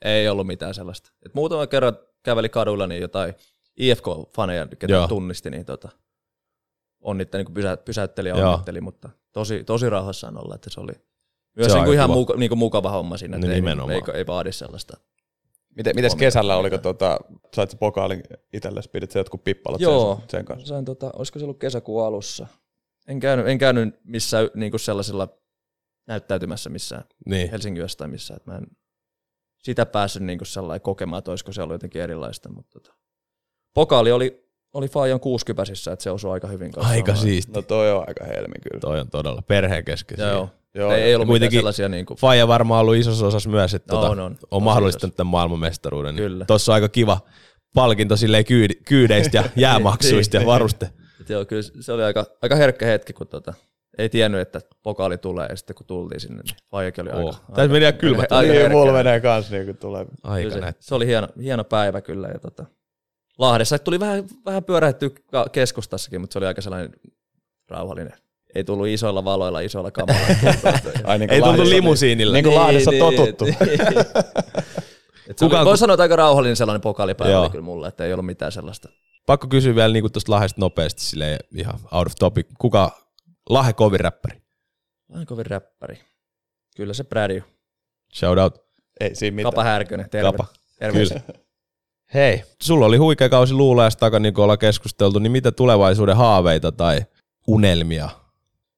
ei 0.05 0.29
ollut 0.29 0.47
mitään 0.47 0.73
sellaista. 0.73 1.11
Et 1.25 1.33
muutama 1.33 1.67
kerran 1.67 1.97
käveli 2.23 2.49
kadulla 2.49 2.87
niin 2.87 3.01
jotain 3.01 3.33
IFK-faneja, 3.79 4.67
ketä 4.79 4.93
Joo. 4.93 5.07
tunnisti, 5.07 5.49
niin 5.49 5.65
tota, 5.65 5.89
onnitteli, 7.01 7.43
niin 7.43 7.53
pysä, 7.53 7.77
pysäytteli 7.77 8.29
ja 8.29 8.35
onnitteli, 8.35 8.81
mutta 8.81 9.09
tosi, 9.31 9.63
tosi 9.63 9.89
rauhassaan 9.89 10.37
olla, 10.37 10.55
että 10.55 10.69
se 10.69 10.79
oli 10.79 10.93
myös 11.57 11.67
Se 11.67 11.71
on 11.71 11.77
niin 11.77 11.85
kuin 11.85 11.95
ihan 11.95 12.09
muka, 12.09 12.33
niin 12.33 12.49
kuin 12.49 12.59
mukava 12.59 12.89
homma 12.89 13.17
siinä, 13.17 13.37
että 13.37 13.47
No 13.47 13.53
ei, 13.89 13.95
ei, 13.95 14.17
ei, 14.17 14.27
vaadi 14.27 14.51
sellaista. 14.51 14.97
Miten, 15.75 15.95
mites 15.95 16.15
kesällä, 16.15 16.57
oliko 16.57 16.77
tota, 16.77 17.19
sait 17.55 17.71
sä 17.71 17.77
pokaalin 17.77 18.23
itsellesi, 18.53 18.89
pidit 18.89 19.11
sä 19.11 19.19
jotkut 19.19 19.43
pippalot 19.43 19.81
Joo. 19.81 20.15
sen, 20.19 20.29
sen 20.29 20.45
kanssa? 20.45 20.67
Sain, 20.67 20.85
tota, 20.85 21.11
olisiko 21.15 21.39
se 21.39 21.45
ollut 21.45 21.59
kesäkuun 21.59 22.05
alussa? 22.05 22.47
En 23.07 23.19
käynyt, 23.19 23.47
en 23.47 23.57
käynyt 23.57 23.99
missään 24.03 24.49
niin 24.55 24.71
kuin 24.71 24.79
sellaisella 24.79 25.27
näyttäytymässä 26.07 26.69
missään 26.69 27.03
Niin. 27.25 27.51
Helsingin 27.51 27.81
jostain 27.81 28.11
missään, 28.11 28.37
että 28.37 28.51
mä 28.51 28.57
en 28.57 28.67
sitä 29.63 29.85
päässyt 29.85 30.23
niin 30.23 30.39
kuin 30.39 30.47
sellainen 30.47 30.81
kokemaan, 30.81 31.17
että 31.17 31.31
olisiko 31.31 31.51
se 31.51 31.61
ollut 31.61 31.73
jotenkin 31.73 32.01
erilaista, 32.01 32.49
mutta 32.49 32.79
tota. 32.79 33.02
Pokaali 33.73 34.11
oli, 34.11 34.43
oli 34.73 34.87
Fajon 34.87 35.19
kuusikypäsissä, 35.19 35.91
että 35.91 36.03
se 36.03 36.11
osui 36.11 36.31
aika 36.31 36.47
hyvin 36.47 36.71
kanssa. 36.71 36.93
Aika 36.93 37.15
siisti. 37.15 37.51
No 37.53 37.61
toi 37.61 37.91
on 37.91 38.03
aika 38.07 38.25
helmi 38.25 38.55
kyllä. 38.63 38.79
Toi 38.81 38.99
on 38.99 39.09
todella 39.09 39.41
perheen 39.41 39.85
kesken. 39.85 40.17
Joo, 40.19 40.49
joo. 40.73 40.91
Ei, 40.91 41.01
ei 41.01 41.15
ollut 41.15 41.27
kuitenkin 41.27 41.59
sellaisia 41.59 41.89
niin 41.89 42.05
kuin, 42.05 42.17
Faija 42.17 42.47
varmaan 42.47 42.81
ollut 42.81 42.95
isossa 42.95 43.27
osassa 43.27 43.49
myös, 43.49 43.73
että 43.73 43.95
On, 43.95 44.01
tota, 44.01 44.11
on. 44.11 44.19
on 44.19 44.35
Tosi 44.49 44.63
mahdollistanut 44.63 45.15
tämän 45.15 45.31
maailmanmestaruuden. 45.31 46.15
Niin 46.15 46.23
Kyllä. 46.23 46.45
Tossa 46.45 46.71
on 46.71 46.73
aika 46.73 46.89
kiva 46.89 47.19
palkinto 47.73 48.17
silleen 48.17 48.45
kyydi, 48.45 48.73
kyydeistä 48.75 49.37
ja 49.37 49.43
jäämaksuista 49.55 50.37
Niin, 50.37 50.47
ja 50.47 50.47
varuste. 50.47 50.89
että 51.19 51.33
joo, 51.33 51.45
kyllä 51.45 51.63
se 51.79 51.91
oli 51.91 52.03
aika, 52.03 52.25
aika 52.41 52.55
herkkä 52.55 52.85
hetki, 52.85 53.13
kun 53.13 53.27
tota, 53.27 53.53
ei 53.97 54.09
tiennyt, 54.09 54.41
että 54.41 54.61
pokaali 54.83 55.17
tulee, 55.17 55.47
ja 55.49 55.55
sitten 55.55 55.75
kun 55.75 55.85
tultiin 55.85 56.19
sinne, 56.19 56.41
niin 56.43 56.57
vaijakin 56.71 57.03
oli 57.03 57.11
aika... 57.11 57.23
Oh. 57.23 57.41
Tässä 57.55 57.67
meni 57.71 57.83
ihan 57.83 57.93
kylmät. 57.93 58.31
aika 58.31 58.53
Niin, 58.53 58.71
mulla 58.71 58.93
menee 58.93 59.19
kans 59.19 59.51
niin 59.51 59.65
kuin 59.65 59.77
tulee. 59.77 60.05
Aika 60.23 60.49
Kyllä 60.49 60.71
se, 60.71 60.77
se, 60.79 60.95
oli 60.95 61.07
hieno, 61.07 61.27
hieno 61.41 61.63
päivä 61.63 62.01
kyllä. 62.01 62.27
Ja 62.27 62.39
tota, 62.39 62.65
Lahdessa 63.37 63.79
tuli 63.79 63.99
vähän, 63.99 64.23
vähän 64.45 64.63
pyörähtyä 64.63 65.09
keskustassakin, 65.51 66.21
mutta 66.21 66.33
se 66.33 66.39
oli 66.39 66.45
aika 66.45 66.61
sellainen 66.61 66.91
rauhallinen. 67.69 68.13
Ei 68.55 68.63
tullut 68.63 68.87
isoilla 68.87 69.25
valoilla, 69.25 69.59
isoilla 69.59 69.91
kameralla. 69.91 70.27
Ai 71.03 71.19
niin 71.19 71.29
Ei 71.29 71.39
Lahdessa- 71.41 71.69
limusiinilla. 71.69 72.33
Niin 72.33 72.43
kuin 72.43 72.55
Lahdessa 72.55 72.91
totuttu. 72.99 73.45
Et 75.27 75.37
se 75.37 75.45
Kuka- 75.45 75.57
oli, 75.57 75.65
voi 75.65 75.77
sanoa, 75.77 75.93
että 75.93 76.01
aika 76.03 76.15
rauhallinen 76.15 76.55
sellainen 76.55 76.81
pokaalipäivä 76.81 77.31
Joo. 77.31 77.41
oli 77.41 77.49
kyllä 77.49 77.63
mulle, 77.63 77.87
että 77.87 78.05
ei 78.05 78.13
ollut 78.13 78.25
mitään 78.25 78.51
sellaista. 78.51 78.89
Pakko 79.25 79.47
kysyä 79.47 79.75
vielä 79.75 79.93
niin 79.93 80.11
tuosta 80.11 80.31
Lahdesta 80.31 80.61
nopeasti 80.61 81.01
silleen 81.01 81.39
ihan 81.55 81.79
out 81.91 82.07
of 82.07 82.13
topic. 82.19 82.47
Kuka 82.57 82.91
Lahe 83.49 83.73
kovin 83.73 83.99
räppäri? 83.99 84.41
Vähän 85.11 85.25
kovin 85.25 85.45
räppäri. 85.45 85.99
Kyllä 86.75 86.93
se 86.93 87.03
Brady. 87.03 87.43
Shout 88.13 88.37
out. 88.39 88.63
Ei 88.99 89.15
siinä 89.15 89.35
mitään. 89.35 89.51
Kapa 89.53 89.63
Härkönen, 89.63 90.09
terve. 90.09 90.31
Kapa. 90.31 90.45
Terveisiä. 90.79 91.21
Hei, 92.13 92.43
sulla 92.61 92.85
oli 92.85 92.97
huikea 92.97 93.29
kausi 93.29 93.53
luulajasta 93.53 93.99
takana, 93.99 94.23
niin 94.23 94.33
kuin 94.33 94.43
ollaan 94.43 94.59
keskusteltu, 94.59 95.19
niin 95.19 95.31
mitä 95.31 95.51
tulevaisuuden 95.51 96.15
haaveita 96.15 96.71
tai 96.71 96.99
unelmia? 97.47 98.09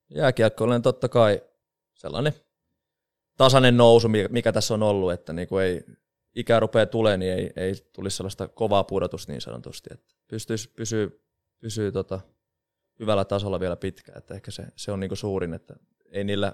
Jääkiekkoinen 0.10 0.82
totta 0.82 1.10
kai 1.10 1.42
sellainen 1.94 2.34
tasainen 3.38 3.78
nousu, 3.78 4.08
mikä, 4.30 4.52
tässä 4.52 4.74
on 4.74 4.84
ollut, 4.84 5.12
että 5.12 5.34
niin 5.34 5.48
kuin 5.48 5.64
ei, 5.64 5.84
ikä 6.36 6.60
rupeaa 6.60 6.86
tulee, 6.86 7.18
niin 7.18 7.34
ei, 7.34 7.52
ei 7.56 7.74
tulisi 7.94 8.18
sellaista 8.18 8.48
kovaa 8.48 8.84
pudotusta 8.84 9.32
niin 9.32 9.42
sanotusti, 9.42 9.90
että 9.94 10.16
pystyisi 10.28 10.70
pysyy, 10.70 11.22
pysyy 11.60 11.92
tota, 11.92 12.20
hyvällä 13.00 13.26
tasolla 13.26 13.60
vielä 13.60 13.76
pitkään, 13.76 14.18
että 14.18 14.34
ehkä 14.34 14.52
se, 14.52 14.66
se 14.76 14.92
on 14.92 15.00
niin 15.00 15.10
kuin 15.10 15.18
suurin, 15.18 15.54
että 15.54 15.76
ei 16.12 16.24
niillä 16.24 16.54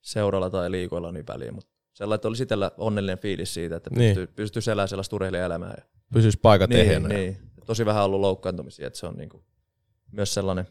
seuralla 0.00 0.50
tai 0.50 0.70
liikoilla 0.70 1.12
niin 1.12 1.26
väliä, 1.28 1.52
mutta 1.52 1.75
sellainen, 1.96 2.14
että 2.16 2.28
olisi 2.28 2.42
itsellä 2.42 2.70
onnellinen 2.78 3.18
fiilis 3.18 3.54
siitä, 3.54 3.76
että 3.76 3.90
Niin. 3.90 4.14
pystyy, 4.16 4.26
pystyisi 4.36 4.70
elämään 4.70 4.88
sellaista 4.88 5.16
urheilijaelämää. 5.16 5.74
Ja, 5.76 5.84
Pysyisi 6.12 6.38
paikat 6.42 6.70
niin, 6.70 6.80
ehjänä. 6.80 7.08
niin, 7.08 7.36
tosi 7.66 7.86
vähän 7.86 8.04
ollut 8.04 8.20
loukkaantumisia, 8.20 8.86
että 8.86 8.98
se 8.98 9.06
on 9.06 9.14
niin 9.16 9.28
kuin 9.28 9.42
myös 10.12 10.34
sellainen 10.34 10.66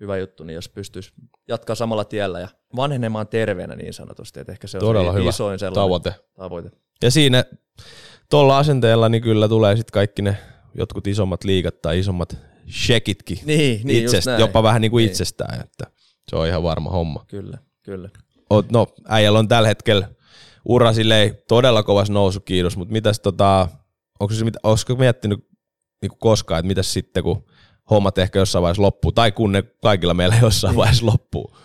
hyvä 0.00 0.16
juttu, 0.16 0.44
niin 0.44 0.54
jos 0.54 0.68
pystyisi 0.68 1.12
jatkaa 1.48 1.76
samalla 1.76 2.04
tiellä 2.04 2.40
ja 2.40 2.48
vanhenemaan 2.76 3.28
terveenä 3.28 3.76
niin 3.76 3.92
sanotusti, 3.94 4.40
että 4.40 4.52
ehkä 4.52 4.66
se 4.66 4.76
on 4.76 4.80
Todella 4.80 5.12
se 5.12 5.18
hyvä 5.18 5.30
isoin 5.30 5.58
sellainen 5.58 5.82
Tavoite. 5.84 6.14
tavoite. 6.34 6.70
Ja 7.02 7.10
siinä 7.10 7.44
tuolla 8.30 8.58
asenteella 8.58 9.08
niin 9.08 9.22
kyllä 9.22 9.48
tulee 9.48 9.76
sitten 9.76 9.92
kaikki 9.92 10.22
ne 10.22 10.36
jotkut 10.74 11.06
isommat 11.06 11.44
liigat 11.44 11.82
tai 11.82 11.98
isommat 11.98 12.36
shekitkin 12.70 13.38
Niin, 13.44 13.80
niin 13.86 14.04
itsestä, 14.04 14.36
jopa 14.38 14.62
vähän 14.62 14.82
niin 14.82 14.90
kuin 14.90 15.02
Niin. 15.02 15.10
itsestään, 15.10 15.60
että 15.60 15.86
se 16.30 16.36
on 16.36 16.46
ihan 16.46 16.62
varma 16.62 16.90
homma. 16.90 17.24
Kyllä, 17.28 17.58
kyllä. 17.82 18.08
Oot, 18.50 18.72
no, 18.72 18.86
äijällä 19.08 19.38
on 19.38 19.48
tällä 19.48 19.68
hetkellä 19.68 20.08
ura 20.68 20.92
silleen 20.92 21.38
todella 21.48 21.82
kovas 21.82 22.10
nousu, 22.10 22.40
kiitos, 22.40 22.76
mutta 22.76 22.92
mitäs 22.92 23.20
tota, 23.20 23.68
onko 24.20 24.34
se, 24.34 24.44
mit- 24.44 24.56
olisiko 24.62 24.94
miettinyt 24.94 25.48
niin 26.02 26.10
kuin 26.10 26.18
koskaan, 26.18 26.58
että 26.58 26.66
mitäs 26.68 26.92
sitten, 26.92 27.22
kun 27.22 27.44
hommat 27.90 28.18
ehkä 28.18 28.38
jossain 28.38 28.62
vaiheessa 28.62 28.82
loppuu, 28.82 29.12
tai 29.12 29.32
kun 29.32 29.52
ne 29.52 29.62
kaikilla 29.82 30.14
meillä 30.14 30.36
jossain 30.42 30.70
Niin. 30.72 30.76
vaiheessa 30.78 31.06
loppuu. 31.06 31.56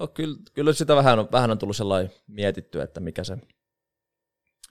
No, 0.00 0.06
kyllä, 0.06 0.36
kyllä 0.54 0.72
sitä 0.72 0.96
vähän 0.96 1.18
on, 1.18 1.28
vähän 1.32 1.50
on 1.50 1.58
tullut 1.58 1.76
sellainen 1.76 2.12
mietitty, 2.26 2.80
että 2.80 3.00
mikä 3.00 3.24
se, 3.24 3.36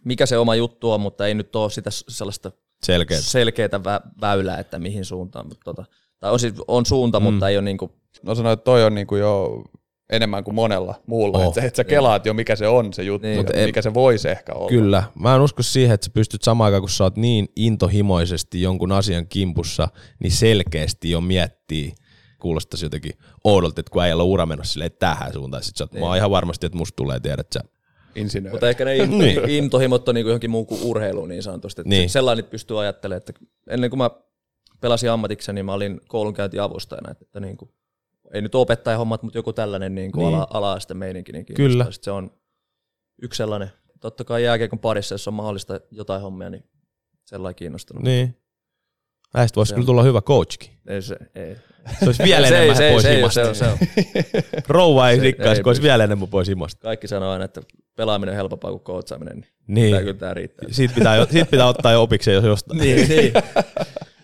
mikä 0.05 0.25
se 0.25 0.37
oma 0.37 0.55
juttu 0.55 0.91
on, 0.91 1.01
mutta 1.01 1.27
ei 1.27 1.33
nyt 1.33 1.55
ole 1.55 1.69
sitä 1.69 1.89
sellaista 1.91 2.51
Selkeä. 2.85 3.21
selkeää 3.21 3.67
vä- 3.77 4.09
väylää, 4.21 4.59
että 4.59 4.79
mihin 4.79 5.05
suuntaan. 5.05 5.47
Mutta 5.47 5.63
tota, 5.65 5.85
tai 6.19 6.31
on, 6.31 6.39
siis, 6.39 6.53
on 6.67 6.85
suunta, 6.85 7.19
mm. 7.19 7.23
mutta 7.23 7.49
ei 7.49 7.57
ole 7.57 7.65
niin 7.65 7.77
kuin, 7.77 7.91
No 8.23 8.35
sanoin, 8.35 8.53
että 8.53 8.63
toi 8.63 8.83
on 8.83 8.95
niinku 8.95 9.15
jo 9.15 9.63
enemmän 10.09 10.43
kuin 10.43 10.55
monella 10.55 10.95
muulla. 11.07 11.37
Oh. 11.37 11.43
Että 11.47 11.61
sä, 11.61 11.67
et 11.67 11.75
sä 11.75 11.83
kelaat 11.83 12.25
jo, 12.25 12.33
mikä 12.33 12.55
se 12.55 12.67
on 12.67 12.93
se 12.93 13.03
juttu, 13.03 13.27
Niin. 13.27 13.45
niin. 13.45 13.55
Ei- 13.55 13.65
mikä 13.65 13.81
se 13.81 13.93
voisi 13.93 14.29
ehkä 14.29 14.53
olla. 14.53 14.69
Kyllä. 14.69 15.03
Mä 15.19 15.35
en 15.35 15.41
usko 15.41 15.63
siihen, 15.63 15.93
että 15.93 16.05
sä 16.05 16.11
pystyt 16.13 16.43
samaan 16.43 16.65
aikaan, 16.65 16.81
kun 16.81 16.89
sä 16.89 17.03
oot 17.03 17.17
niin 17.17 17.47
intohimoisesti 17.55 18.61
jonkun 18.61 18.91
asian 18.91 19.27
kimpussa, 19.27 19.87
niin 20.23 20.31
selkeästi 20.31 21.11
jo 21.11 21.21
miettii, 21.21 21.93
kuulostaisi 22.39 22.85
jotenkin 22.85 23.11
oudolta, 23.43 23.79
että 23.81 23.91
kun 23.91 24.01
äijällä 24.01 24.23
on 24.23 24.29
ura 24.29 24.45
menossa 24.45 24.73
silleen 24.73 24.91
tähän 24.99 25.33
suuntaan, 25.33 25.63
sit 25.63 25.75
sä 25.77 25.83
oot, 25.83 25.93
mä 25.93 26.05
oon 26.05 26.17
ihan 26.17 26.31
varmasti, 26.31 26.65
että 26.65 26.77
musta 26.77 26.95
tulee, 26.95 27.19
tiedät 27.19 27.47
sä. 27.53 27.59
Insinööri. 28.15 28.53
Mutta 28.53 28.69
ehkä 28.69 28.85
ne 28.85 28.95
in, 28.97 29.17
Niin. 29.17 29.49
intohimot 29.49 30.09
on 30.09 30.15
niin 30.15 30.27
johonkin 30.27 30.49
muuhun 30.49 30.67
kuin 30.67 30.83
urheiluun 30.83 31.29
niin 31.29 31.43
sanotusti. 31.43 31.81
Että 31.81 31.89
Niin. 31.89 31.99
niin. 31.99 32.09
Sellainen 32.09 32.45
pystyy 32.45 32.81
ajattelemaan, 32.81 33.17
että 33.17 33.33
ennen 33.69 33.89
kuin 33.89 33.97
mä 33.97 34.09
pelasin 34.81 35.11
ammatikseni, 35.11 35.55
niin 35.55 35.65
mä 35.65 35.73
olin 35.73 36.01
koulunkäyntiavustajana. 36.07 37.11
Että, 37.11 37.25
että 37.25 37.39
niin 37.39 37.57
kuin, 37.57 37.71
ei 38.33 38.41
nyt 38.41 38.55
opettajahommat, 38.55 39.23
mutta 39.23 39.37
joku 39.37 39.53
tällainen 39.53 39.95
niin 39.95 40.11
kuin 40.11 40.25
Niin. 40.25 40.35
ala, 40.35 40.47
ala 40.49 40.77
meininki. 40.93 41.31
Niin 41.31 41.45
Kyllä. 41.45 41.83
Sitten 41.83 42.03
se 42.03 42.11
on 42.11 42.31
yksi 43.21 43.37
sellainen. 43.37 43.71
Totta 44.01 44.23
kai 44.23 44.43
jääkiekon 44.43 44.79
parissa, 44.79 45.13
jos 45.13 45.27
on 45.27 45.33
mahdollista 45.33 45.79
jotain 45.91 46.21
hommia, 46.21 46.49
niin 46.49 46.63
sellainen 47.25 47.55
kiinnostunut. 47.55 48.03
Niin. 48.03 48.37
Näistä 49.33 49.55
voisi 49.55 49.69
Se 49.69 49.75
kyllä 49.75 49.85
tulla 49.85 50.03
hyvä 50.03 50.21
coachkin. 50.21 50.69
Ei 50.87 51.01
se, 51.01 51.15
ei. 51.35 51.55
Se 51.99 52.05
olisi 52.05 52.23
vielä 52.23 52.47
se, 52.49 52.55
enemmän 52.57 52.77
se, 52.77 52.89
pois 52.91 53.03
se, 53.03 53.15
himasta. 53.15 53.41
se, 53.43 53.49
on, 53.49 53.55
se 53.55 53.65
on. 53.65 53.77
Rouva 54.67 55.09
ei 55.09 55.15
se- 55.17 55.21
rikkaisi, 55.23 55.61
kun 55.63 55.69
olisi 55.69 55.81
vielä 55.81 56.03
enemmän 56.03 56.27
pois 56.27 56.47
himasta. 56.47 56.81
Kaikki 56.81 57.07
sanoo 57.07 57.31
aina, 57.31 57.45
että 57.45 57.61
pelaaminen 57.95 58.33
on 58.33 58.35
helpompaa 58.37 58.71
kuin 58.71 58.83
coachaaminen, 58.83 59.35
niin, 59.39 59.47
Niin. 59.67 59.91
Tää, 59.91 60.01
kyllä 60.01 60.13
tämä 60.13 60.33
riittää. 60.33 60.69
Siitä 60.71 60.93
pitää, 60.95 61.25
siitä 61.25 61.51
pitää 61.51 61.67
ottaa 61.67 61.91
jo 61.91 62.01
opikseen, 62.03 62.35
jos 62.35 62.45
jostain. 62.45 62.79
niin, 62.79 63.09
niin. 63.09 63.33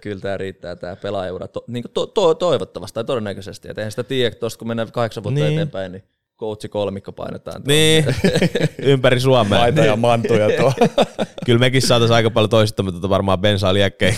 Kyllä 0.00 0.20
tämä 0.20 0.36
riittää, 0.36 0.76
tämä 0.76 0.96
pelaajaura, 0.96 1.48
to, 1.48 1.64
niin 1.66 1.82
kuin 1.82 1.92
to, 1.92 2.06
to, 2.06 2.34
toivottavasti 2.34 2.94
tai 2.94 3.04
todennäköisesti. 3.04 3.68
Et 3.70 3.78
eihän 3.78 3.92
sitä 3.92 4.04
tiedä, 4.04 4.36
tuosta 4.36 4.58
kun 4.58 4.68
mennään 4.68 4.92
kahdeksan 4.92 5.22
vuotta 5.22 5.34
Niin. 5.40 5.46
niin. 5.48 5.58
eteenpäin, 5.58 5.92
niin 5.92 6.04
coachi 6.38 6.68
kolmikko 6.68 7.12
painetaan. 7.12 7.62
Niin, 7.66 8.04
ympäri 8.92 9.20
Suomea. 9.20 9.58
Maita 9.58 9.80
ja 9.84 9.96
mantuja 9.96 10.48
tuo. 10.60 10.72
Kyllä 11.46 11.58
mekin 11.58 11.82
saataisiin 11.82 12.14
aika 12.16 12.30
paljon 12.30 12.50
toisistamme 12.50 12.90
tuota 12.92 13.08
varmaan 13.08 13.38
bensaa 13.38 13.74
liekkeen, 13.74 14.16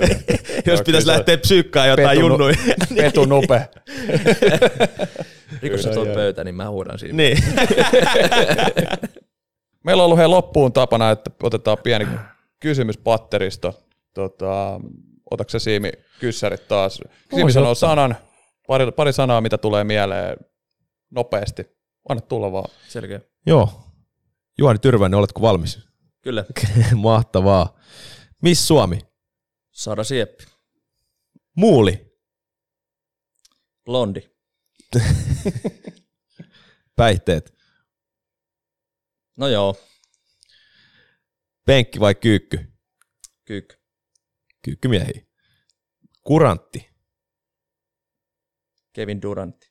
jos 0.66 0.82
pitäisi 0.82 1.06
lähteä 1.06 1.38
psyykkaan 1.38 1.88
jotain 1.88 2.08
Petu- 2.08 2.20
junnuja. 2.20 2.54
Petu 2.96 3.24
nupe. 3.24 3.68
Rikokset 5.62 5.90
Kyllä, 5.94 6.08
on 6.10 6.14
pöytä, 6.14 6.44
niin 6.44 6.54
mä 6.54 6.70
huudan 6.70 6.98
siinä. 6.98 7.16
niin. 7.16 7.38
Meillä 9.84 10.02
on 10.02 10.04
ollut 10.04 10.18
hei 10.18 10.26
loppuun 10.26 10.72
tapana, 10.72 11.10
että 11.10 11.30
otetaan 11.42 11.78
pieni 11.82 12.06
kysymyspatteristo. 12.60 13.80
Tota, 14.14 14.80
otatko 15.30 15.50
se 15.50 15.58
Siimi 15.58 15.92
kyssärit 16.20 16.68
taas? 16.68 17.00
Siimi 17.34 17.52
sanoo 17.52 17.70
ottaa. 17.70 17.88
sanan, 17.90 18.16
pari, 18.66 18.92
pari 18.92 19.12
sanaa, 19.12 19.40
mitä 19.40 19.58
tulee 19.58 19.84
mieleen 19.84 20.36
nopeasti. 21.10 21.66
Anna 22.08 22.20
tulla 22.20 22.52
vaan. 22.52 22.70
Selkeä. 22.88 23.20
Joo. 23.46 23.84
Juhani 24.58 24.78
Tyrväinen, 24.78 25.18
oletko 25.18 25.42
valmis? 25.42 25.78
Kyllä. 26.22 26.44
Mahtavaa. 26.94 27.78
Miss 28.42 28.68
Suomi? 28.68 28.98
Sara 29.72 30.04
Sieppi. 30.04 30.44
Muuli? 31.56 32.16
Blondi. 33.84 34.30
Päihteet? 36.96 37.54
No 39.36 39.48
joo. 39.48 39.76
Penkki 41.66 42.00
vai 42.00 42.14
kyykky? 42.14 42.72
Kyykky. 43.44 43.79
Kyykkymiehiä. 44.62 45.22
Kurantti? 46.22 46.90
Kevin 48.92 49.22
Durantti. 49.22 49.70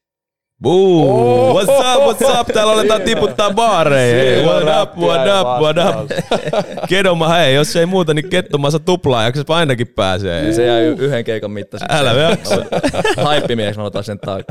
Buu! 0.62 1.54
What's 1.54 1.70
up, 1.70 2.04
what's 2.22 2.40
up? 2.40 2.48
Täällä 2.48 2.74
aletaan 2.74 3.02
tiputtaa 3.02 3.54
baareja. 3.54 4.24
Hey, 4.24 4.46
what 4.46 4.64
up, 4.64 4.98
what 4.98 5.22
up, 5.22 5.48
what 5.62 5.78
up? 5.88 6.10
Kedoma, 6.90 7.30
hei, 7.30 7.56
jos 7.56 7.76
ei 7.76 7.86
muuta, 7.86 8.14
niin 8.14 8.30
kettomassa 8.30 8.80
tuplaajaksi 8.80 9.44
ainakin 9.50 9.88
pääsee. 9.88 10.54
Se 10.54 10.66
jää 10.66 10.80
yhden 10.80 11.24
keikan 11.24 11.52
mittaiseksi. 11.52 11.96
Älä 11.98 12.14
jaksa. 12.14 12.56
Haippimies, 13.26 13.78
mä 13.78 13.84
otan 13.84 14.04
sen 14.04 14.20
taakse. 14.20 14.46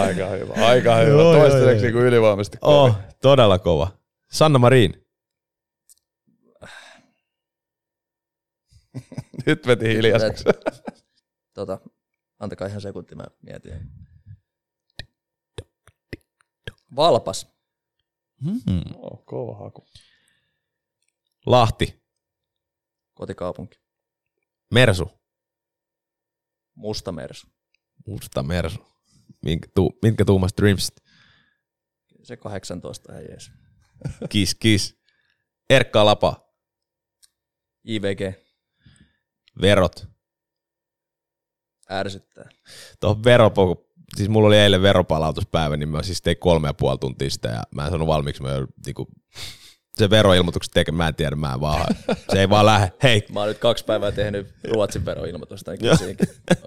Aika 0.00 0.26
hyvä, 0.26 0.54
aika 0.66 0.96
hyvä. 0.96 1.20
Joo, 1.22 1.34
Toistaiseksi 1.34 1.82
niin 1.82 1.92
kuin 1.92 2.04
ylivoimaisesti. 2.06 2.58
Oh, 2.62 2.96
todella 3.22 3.58
kova. 3.58 3.88
Sanna 4.32 4.58
Marin. 4.58 5.05
Nyt 9.46 9.66
veti 9.66 9.88
hiljaiseksi. 9.88 10.44
tota, 11.54 11.80
antakaa 12.38 12.68
ihan 12.68 12.80
sekunti, 12.80 13.14
mä 13.14 13.24
mietin. 13.42 13.90
Valpas. 16.96 17.56
Hmm. 18.44 18.82
Oh, 18.94 19.24
kova 19.24 19.58
haku. 19.58 19.86
Lahti. 21.46 22.02
Kotikaupunki. 23.14 23.78
Mersu. 24.74 25.10
Musta 26.74 27.12
Mersu. 27.12 27.46
Musta 28.06 28.42
Mersu. 28.42 28.86
Minkä, 29.44 29.68
tu, 29.74 29.98
mitkä 30.02 30.24
tuumas 30.24 30.50
Dreamsit? 30.60 30.96
Se 32.22 32.36
18 32.36 33.18
ei 33.18 33.24
jees. 33.24 33.50
Kiss, 34.28 34.54
kiss. 34.54 34.94
Erkka 35.70 36.04
Lapa. 36.04 36.52
IVG. 37.84 38.45
Verot. 39.60 40.08
Ärsyttää. 41.90 42.48
Tuohon 43.00 43.24
veropoku 43.24 43.86
siis 44.16 44.28
mulla 44.28 44.46
oli 44.48 44.56
eilen 44.56 44.82
veropalautuspäivä, 44.82 45.76
niin 45.76 45.88
mä 45.88 46.02
siis 46.02 46.22
tein 46.22 46.36
kolme 46.36 46.68
ja 46.68 46.74
puoli 46.74 46.98
tuntia 46.98 47.30
sitä 47.30 47.48
ja 47.48 47.62
mä 47.74 47.82
en 47.82 47.88
sanonut 47.90 48.08
valmiiksi, 48.08 48.42
mä 48.42 48.50
joudun 48.50 48.68
niinku, 48.86 49.08
se 49.94 50.10
veroilmoituksen 50.10 50.72
tekemään, 50.74 50.96
mä 50.96 51.08
en 51.08 51.14
tiedä, 51.14 51.36
mä 51.36 51.54
en 51.54 51.60
vaan, 51.60 51.86
se 52.32 52.40
ei 52.40 52.48
vaan 52.48 52.66
lähde. 52.66 52.92
Hei, 53.02 53.26
Mä 53.32 53.40
oon 53.40 53.48
nyt 53.48 53.58
kaksi 53.58 53.84
päivää 53.84 54.12
tehnyt 54.12 54.54
Ruotsin 54.64 55.04
veroilmoitusta. 55.04 55.72
Niin. 55.72 56.16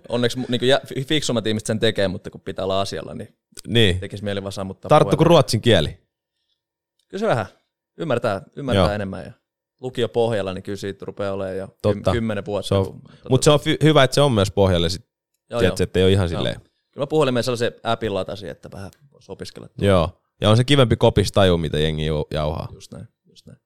Onneksi 0.09 0.39
niin 0.49 0.59
kuin 0.59 1.05
fiksummat 1.05 1.47
ihmiset 1.47 1.67
sen 1.67 1.79
tekee, 1.79 2.07
mutta 2.07 2.29
kun 2.29 2.41
pitää 2.41 2.65
olla 2.65 2.81
asialla, 2.81 3.13
niin 3.13 3.37
niin. 3.67 3.99
tekisi 3.99 4.23
mieli 4.23 4.43
vaan 4.43 4.51
sammuttaa 4.51 4.89
Tarttuko 4.89 5.17
puhelu. 5.17 5.29
ruotsin 5.29 5.61
kieli? 5.61 5.89
Kyllä 7.07 7.19
se 7.19 7.27
vähän. 7.27 7.45
Ymmärtää, 7.97 8.41
ymmärtää 8.55 8.83
Joo. 8.85 8.93
enemmän. 8.93 9.25
Ja 9.25 9.31
lukio 9.79 10.09
pohjalla, 10.09 10.53
niin 10.53 10.63
kyllä 10.63 10.75
siitä 10.77 11.05
rupeaa 11.05 11.33
olemaan 11.33 11.57
jo 11.57 11.67
Totta. 11.81 12.11
ky- 12.11 12.17
kymmenen 12.17 12.45
vuotta. 12.45 12.67
Se 12.67 12.75
on, 12.75 12.85
kun- 12.85 13.01
mutta 13.29 13.45
se 13.45 13.51
on 13.51 13.59
fy- 13.59 13.77
hyvä, 13.83 14.03
että 14.03 14.15
se 14.15 14.21
on 14.21 14.31
myös 14.31 14.51
pohjalle, 14.51 14.89
sit, 14.89 15.05
joo, 15.49 15.59
tiedätkö, 15.59 15.83
että 15.83 15.99
ei 15.99 16.05
ole 16.05 16.11
ihan 16.11 16.31
Joo. 16.31 16.37
silleen. 16.39 16.61
Kyllä 16.91 17.03
mä 17.03 17.07
puhelimeen 17.07 17.43
sellaisen 17.43 17.71
appin 17.83 18.13
latasin, 18.13 18.49
että 18.49 18.69
vähän 18.71 18.91
voisi 19.11 19.31
opiskella. 19.31 19.67
Joo. 19.77 20.21
Ja 20.41 20.49
on 20.49 20.57
se 20.57 20.63
kivempi 20.63 20.95
kopis 20.95 21.31
taju, 21.31 21.57
mitä 21.57 21.79
jengi 21.79 22.09
jau- 22.09 22.27
jauhaa. 22.31 22.67
Just 22.73 22.91
näin, 22.93 23.07
just 23.29 23.45
näin. 23.45 23.59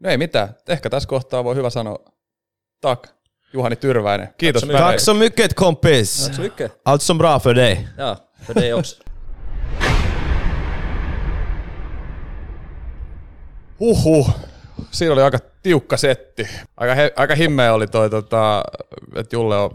No 0.00 0.10
ei 0.10 0.18
mitään. 0.18 0.54
Ehkä 0.68 0.90
tässä 0.90 1.08
kohtaa 1.08 1.44
voi 1.44 1.54
hyvä 1.54 1.70
sanoa 1.70 1.98
tak. 2.80 3.08
Juhani 3.52 3.76
Tyrväinen. 3.76 4.28
Kiitos. 4.38 4.62
Tack 4.62 5.00
så 5.00 5.14
mycket. 5.14 5.54
kompis! 5.54 6.22
Tack 6.22 6.34
så 6.34 6.42
mycket. 6.42 6.72
Allt 6.84 7.02
som 7.02 7.18
bra 7.18 7.38
för 7.38 7.54
dig. 7.54 7.76
Ja, 7.98 8.16
för 8.46 8.54
det 8.54 8.74
också. 8.74 9.02
Huhhuh. 13.80 14.30
Siinä 14.90 15.12
oli 15.12 15.22
aika 15.22 15.38
tiukka 15.64 15.96
setti. 15.96 16.48
Aika, 16.76 16.94
he, 16.94 17.12
aika 17.16 17.34
himmeä 17.34 17.74
oli 17.74 17.86
toi, 17.86 18.10
tota, 18.10 18.64
että 19.14 19.36
Julle 19.36 19.58
on, 19.58 19.70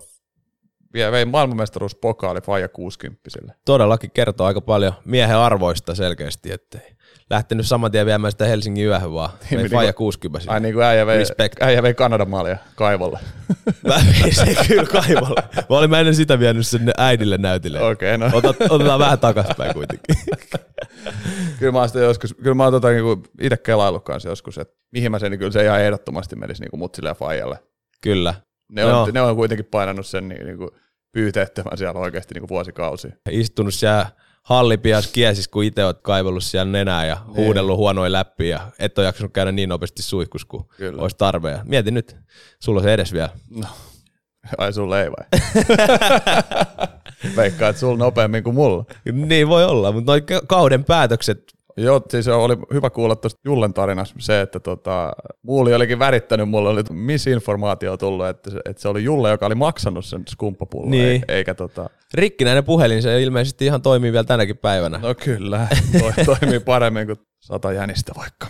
vei 0.94 1.26
maailmanmestaruuspokaali 1.26 2.42
Faija 2.42 2.70
60 2.70 3.30
Todellakin 3.66 4.12
kertoo 4.12 4.48
aika 4.48 4.62
paljon 4.62 4.94
miehen 5.06 5.38
arvoista 5.38 5.96
selkeästi, 5.96 6.52
ettei 6.52 7.00
lähtenyt 7.30 7.68
saman 7.68 7.92
tien 7.92 8.06
viemään 8.06 8.32
sitä 8.32 8.46
Helsingin 8.46 8.86
yöhön, 8.86 9.14
vaan 9.14 9.30
vei 9.52 9.62
Niin, 9.62 9.72
Faija 9.72 9.90
niin 9.90 9.96
60 9.96 10.40
sinne. 10.40 10.54
Ai 10.54 10.60
niin 10.60 10.74
kuin 10.74 10.86
äijä 10.86 11.06
vei, 11.06 11.18
Respect. 11.18 11.62
äijä 11.62 11.84
vei 11.84 11.94
Kanadan 11.94 12.30
maalia 12.30 12.58
kaivolle. 12.76 13.20
Mä 13.88 13.96
vein 13.96 14.36
sen 14.36 14.56
kyllä 14.68 14.86
kaivolle. 14.86 15.44
Mä 15.56 15.78
olin 15.78 15.90
mä 15.90 16.00
ennen 16.00 16.16
sitä 16.16 16.40
vienyt 16.40 16.68
sen 16.68 16.92
äidille 16.98 17.38
näytille. 17.38 17.82
Okei, 17.84 18.18
no. 18.18 18.30
Otat, 18.34 18.56
otetaan 18.70 19.00
vähän 19.00 19.20
takaspäin 19.20 19.74
kuitenkin. 19.74 20.16
Kyllä 21.60 21.72
mä 21.72 21.80
oon 21.80 21.88
sitä 21.88 22.00
joskus, 22.00 22.34
kyllä 22.34 22.56
mä 22.56 22.64
oon 22.64 22.74
tota 22.74 22.90
niinku 22.90 23.24
itse 23.42 23.58
kelaillut 23.58 24.04
kanssa 24.04 24.30
joskus, 24.30 24.58
että 24.58 24.76
mihin 24.92 25.12
mä 25.12 25.20
sen, 25.20 25.32
niin 25.32 25.40
kyllä 25.40 25.52
se 25.52 25.64
ihan 25.64 25.82
ehdottomasti 25.82 26.36
menisi 26.36 26.62
niinku 26.62 26.78
mutsille 26.78 27.10
ja 27.10 27.16
Faijalle. 27.16 27.60
Kyllä. 28.02 28.34
Ne 28.72 28.82
Joo. 28.82 29.02
on, 29.04 29.14
ne 29.14 29.22
on 29.22 29.36
kuitenkin 29.36 29.66
painanut 29.66 30.06
sen 30.08 30.28
niin, 30.28 30.46
niinku 30.46 30.72
pyyteettömän 31.12 31.78
siellä 31.78 32.00
oikeasti 32.00 32.34
niinku 32.34 32.50
vuosikausia. 32.50 33.12
Istunut 33.30 33.74
siellä 33.74 34.06
hallipias 34.44 35.08
kiesis, 35.08 35.48
kun 35.48 35.64
itse 35.64 35.86
oot 35.86 36.02
kaivellut 36.02 36.44
siellä 36.44 36.72
nenää 36.72 37.06
ja 37.06 37.18
Niin. 37.28 37.36
huudellut 37.36 37.78
huonoja 37.78 38.12
läpi 38.12 38.50
ja 38.50 38.60
et 38.80 38.98
ole 38.98 39.06
jaksanut 39.06 39.34
käydä 39.34 39.52
niin 39.52 39.70
nopeasti 39.70 40.02
suihkus 40.02 40.46
kuin 40.46 40.64
Kyllä. 40.78 41.02
olisi 41.02 41.16
tarve. 41.18 41.52
Ja 41.52 41.60
mieti 41.66 41.92
nyt, 41.92 42.16
sulla 42.60 42.80
on 42.80 42.84
se 42.84 42.94
edes 42.94 43.14
vielä. 43.14 43.30
No. 43.50 43.68
Ai 44.58 44.74
sulle 44.74 45.04
ei 45.04 45.10
vai? 45.12 45.26
Veikkaa, 47.36 47.70
että 47.70 47.80
sulla 47.80 47.98
nopeammin 47.98 48.44
kuin 48.44 48.56
mulla. 48.56 48.86
Niin 49.12 49.48
voi 49.48 49.66
olla, 49.66 49.92
mutta 49.92 50.12
noin 50.12 50.24
kauden 50.48 50.84
päätökset, 50.84 51.44
Joo, 51.84 52.02
siis 52.10 52.28
oli 52.28 52.58
hyvä 52.74 52.90
kuulla 52.90 53.16
tuosta 53.16 53.40
Jullen 53.46 53.74
tarinasta 53.74 54.16
se, 54.20 54.42
että 54.42 54.60
tota, 54.60 55.12
Muuli 55.44 55.74
olikin 55.74 56.00
värittänyt, 56.00 56.50
mulle 56.50 56.70
oli 56.70 56.84
misinformaatio 56.92 57.98
tullut, 57.98 58.28
että 58.28 58.50
se, 58.52 58.60
että 58.66 58.82
se 58.82 58.88
oli 58.88 59.04
Julle, 59.04 59.30
joka 59.30 59.46
oli 59.46 59.56
maksanut 59.56 60.06
sen 60.06 60.24
skumppapullon, 60.30 60.92
Niin. 60.92 61.06
ei, 61.06 61.22
eikä 61.28 61.54
tota, 61.54 61.90
rikkinäinen 62.14 62.64
puhelin, 62.64 63.02
se 63.02 63.22
ilmeisesti 63.22 63.66
ihan 63.66 63.82
toimii 63.82 64.12
vielä 64.12 64.24
tänäkin 64.24 64.58
päivänä. 64.58 64.98
no 64.98 65.16
kyllä, 65.24 65.68
toi, 66.00 66.12
toimii 66.36 66.60
paremmin 66.60 67.06
kuin 67.08 67.18
sata 67.40 67.74
jänistä 67.74 68.12
vaikka. 68.18 68.48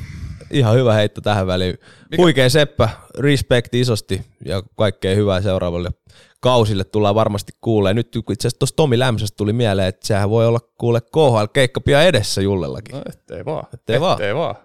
Ihan 0.51 0.75
hyvä 0.75 0.93
heitto 0.93 1.21
tähän 1.21 1.47
väliin. 1.47 1.75
Mikä? 2.11 2.23
Huikea 2.23 2.49
seppä, 2.49 2.89
respect 3.19 3.73
isosti 3.75 4.21
ja 4.45 4.63
kaikkea 4.77 5.15
hyvää 5.15 5.41
seuraavalle 5.41 5.89
kausille 6.39 6.83
tullaan 6.83 7.15
varmasti 7.15 7.51
kuulee. 7.61 7.93
Nyt 7.93 8.15
itse 8.15 8.47
asiassa 8.47 8.59
tuossa 8.59 8.75
Tomi 8.75 8.99
Lämsästä 8.99 9.37
tuli 9.37 9.53
mieleen, 9.53 9.87
että 9.87 10.07
sehän 10.07 10.29
voi 10.29 10.47
olla 10.47 10.59
kuule 10.77 11.01
KHL-keikka 11.01 11.81
pian 11.81 12.03
edessä 12.03 12.41
Jullellakin. 12.41 12.95
No 12.95 13.01
ettei 13.09 13.45
vaan. 13.45 13.63
Ettei 13.73 14.01
vaan. 14.01 14.13
Ettei 14.13 14.35
vaan. 14.35 14.55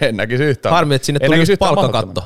En 0.00 0.16
näkisi 0.16 0.44
yhtään. 0.44 0.74
Harmi, 0.74 0.94
että 0.94 1.06
sinne 1.06 1.18
en 1.22 1.30
tuli 1.30 1.38
just 1.38 1.52
palkkakatto. 1.58 2.24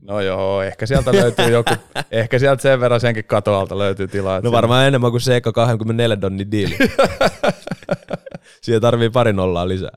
No 0.00 0.20
joo, 0.20 0.62
ehkä 0.62 0.86
sieltä 0.86 1.12
löytyy 1.12 1.50
joku, 1.50 1.74
ehkä 2.10 2.38
sieltä 2.38 2.62
sen 2.62 2.80
verran 2.80 3.00
senkin 3.00 3.24
katoalta 3.24 3.78
löytyy 3.78 4.08
tilaa. 4.08 4.40
No 4.40 4.52
varmaan 4.52 4.86
enemmän 4.86 5.10
kuin 5.10 5.20
se 5.20 5.36
eka 5.36 5.52
24 5.52 6.20
donnin 6.20 6.50
diili. 6.50 6.76
Siihen 8.62 8.80
tarvii 8.80 9.10
pari 9.10 9.32
nollaa 9.32 9.68
lisää. 9.68 9.92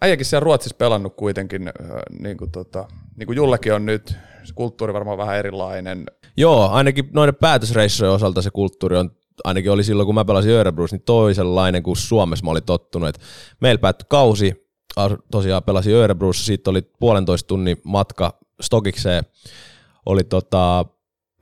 Äijäkin 0.00 0.26
siellä 0.26 0.44
Ruotsissa 0.44 0.76
pelannut 0.76 1.16
kuitenkin, 1.16 1.68
äh, 1.68 1.74
niin 2.20 2.36
kuin, 2.36 2.50
tota, 2.50 2.88
niin 3.16 3.26
kuin 3.26 3.36
Jullekin 3.36 3.74
on 3.74 3.86
nyt, 3.86 4.16
se 4.44 4.54
kulttuuri 4.54 4.92
varmaan 4.92 5.18
vähän 5.18 5.36
erilainen. 5.36 6.06
Joo, 6.36 6.68
ainakin 6.68 7.08
noiden 7.12 7.34
päätösreissujen 7.34 8.12
osalta 8.12 8.42
se 8.42 8.50
kulttuuri 8.50 8.96
on, 8.96 9.10
ainakin 9.44 9.70
oli 9.70 9.84
silloin 9.84 10.06
kun 10.06 10.14
mä 10.14 10.24
pelasin 10.24 10.52
Örebro's, 10.52 10.92
niin 10.92 11.02
toisenlainen 11.02 11.82
kuin 11.82 11.96
Suomessa 11.96 12.44
mä 12.44 12.50
olin 12.50 12.64
tottunut. 12.64 13.08
Et 13.08 13.20
meillä 13.60 13.80
päättyi 13.80 14.06
kausi, 14.10 14.68
tosiaan 15.30 15.62
pelasin 15.62 15.94
Örebro's, 15.94 16.36
siitä 16.36 16.70
oli 16.70 16.82
puolentoista 17.00 17.46
tunnin 17.46 17.76
matka 17.84 18.38
Stokikseen, 18.60 19.24
oli 20.06 20.24
tota, 20.24 20.84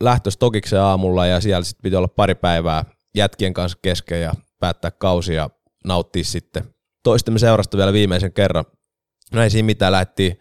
lähtö 0.00 0.30
Stokikseen 0.30 0.82
aamulla 0.82 1.26
ja 1.26 1.40
siellä 1.40 1.64
sitten 1.64 1.82
piti 1.82 1.96
olla 1.96 2.08
pari 2.08 2.34
päivää 2.34 2.84
jätkien 3.16 3.54
kanssa 3.54 3.78
kesken 3.82 4.22
ja 4.22 4.32
päättää 4.60 4.90
kausi 4.90 5.34
ja 5.34 5.50
nauttia 5.84 6.24
sitten 6.24 6.75
toistemme 7.06 7.38
seurasta 7.38 7.76
vielä 7.76 7.92
viimeisen 7.92 8.32
kerran. 8.32 8.64
No 9.32 9.42
ei 9.42 9.50
siinä 9.50 9.66
mitään, 9.66 9.92
lähdettiin 9.92 10.38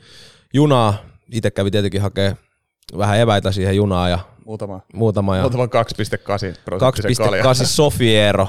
junaa, 0.53 0.97
itse 1.31 1.51
kävi 1.51 1.71
tietenkin 1.71 2.01
hakee 2.01 2.37
vähän 2.97 3.19
eväitä 3.19 3.51
siihen 3.51 3.75
junaan 3.75 4.11
ja 4.11 4.19
Muutama, 4.45 4.81
muutama 4.93 5.35
ja 5.35 5.41
muutama 5.41 5.65
2,8 5.65 5.69
prosenttisen 6.65 7.15
kalja. 7.17 7.43
2,8 7.43 7.65
Sofiero. 7.65 8.47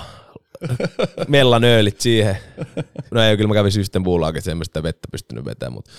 Mellan 1.28 1.64
öölit 1.64 2.00
siihen. 2.00 2.38
No 3.10 3.22
ei, 3.22 3.36
kyllä 3.36 3.48
mä 3.48 3.54
kävin 3.54 3.72
Systenbullaakin, 3.72 4.38
että 4.38 4.50
en 4.50 4.58
mä 4.58 4.64
sitä 4.64 4.82
vettä 4.82 5.08
pystynyt 5.10 5.44
vetämään, 5.44 5.72
mutta 5.72 5.90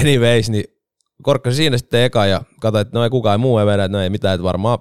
anyways, 0.00 0.50
niin 0.50 0.64
korkkasin 1.22 1.56
siinä 1.56 1.78
sitten 1.78 2.02
eka 2.02 2.26
ja 2.26 2.42
katsoin, 2.60 2.82
että 2.82 2.98
no 2.98 3.04
ei 3.04 3.10
kukaan 3.10 3.40
muu 3.40 3.58
ei 3.58 3.66
vedä, 3.66 3.84
että 3.84 3.98
no 3.98 4.02
ei 4.02 4.10
mitään, 4.10 4.34
että 4.34 4.44
varmaan, 4.44 4.78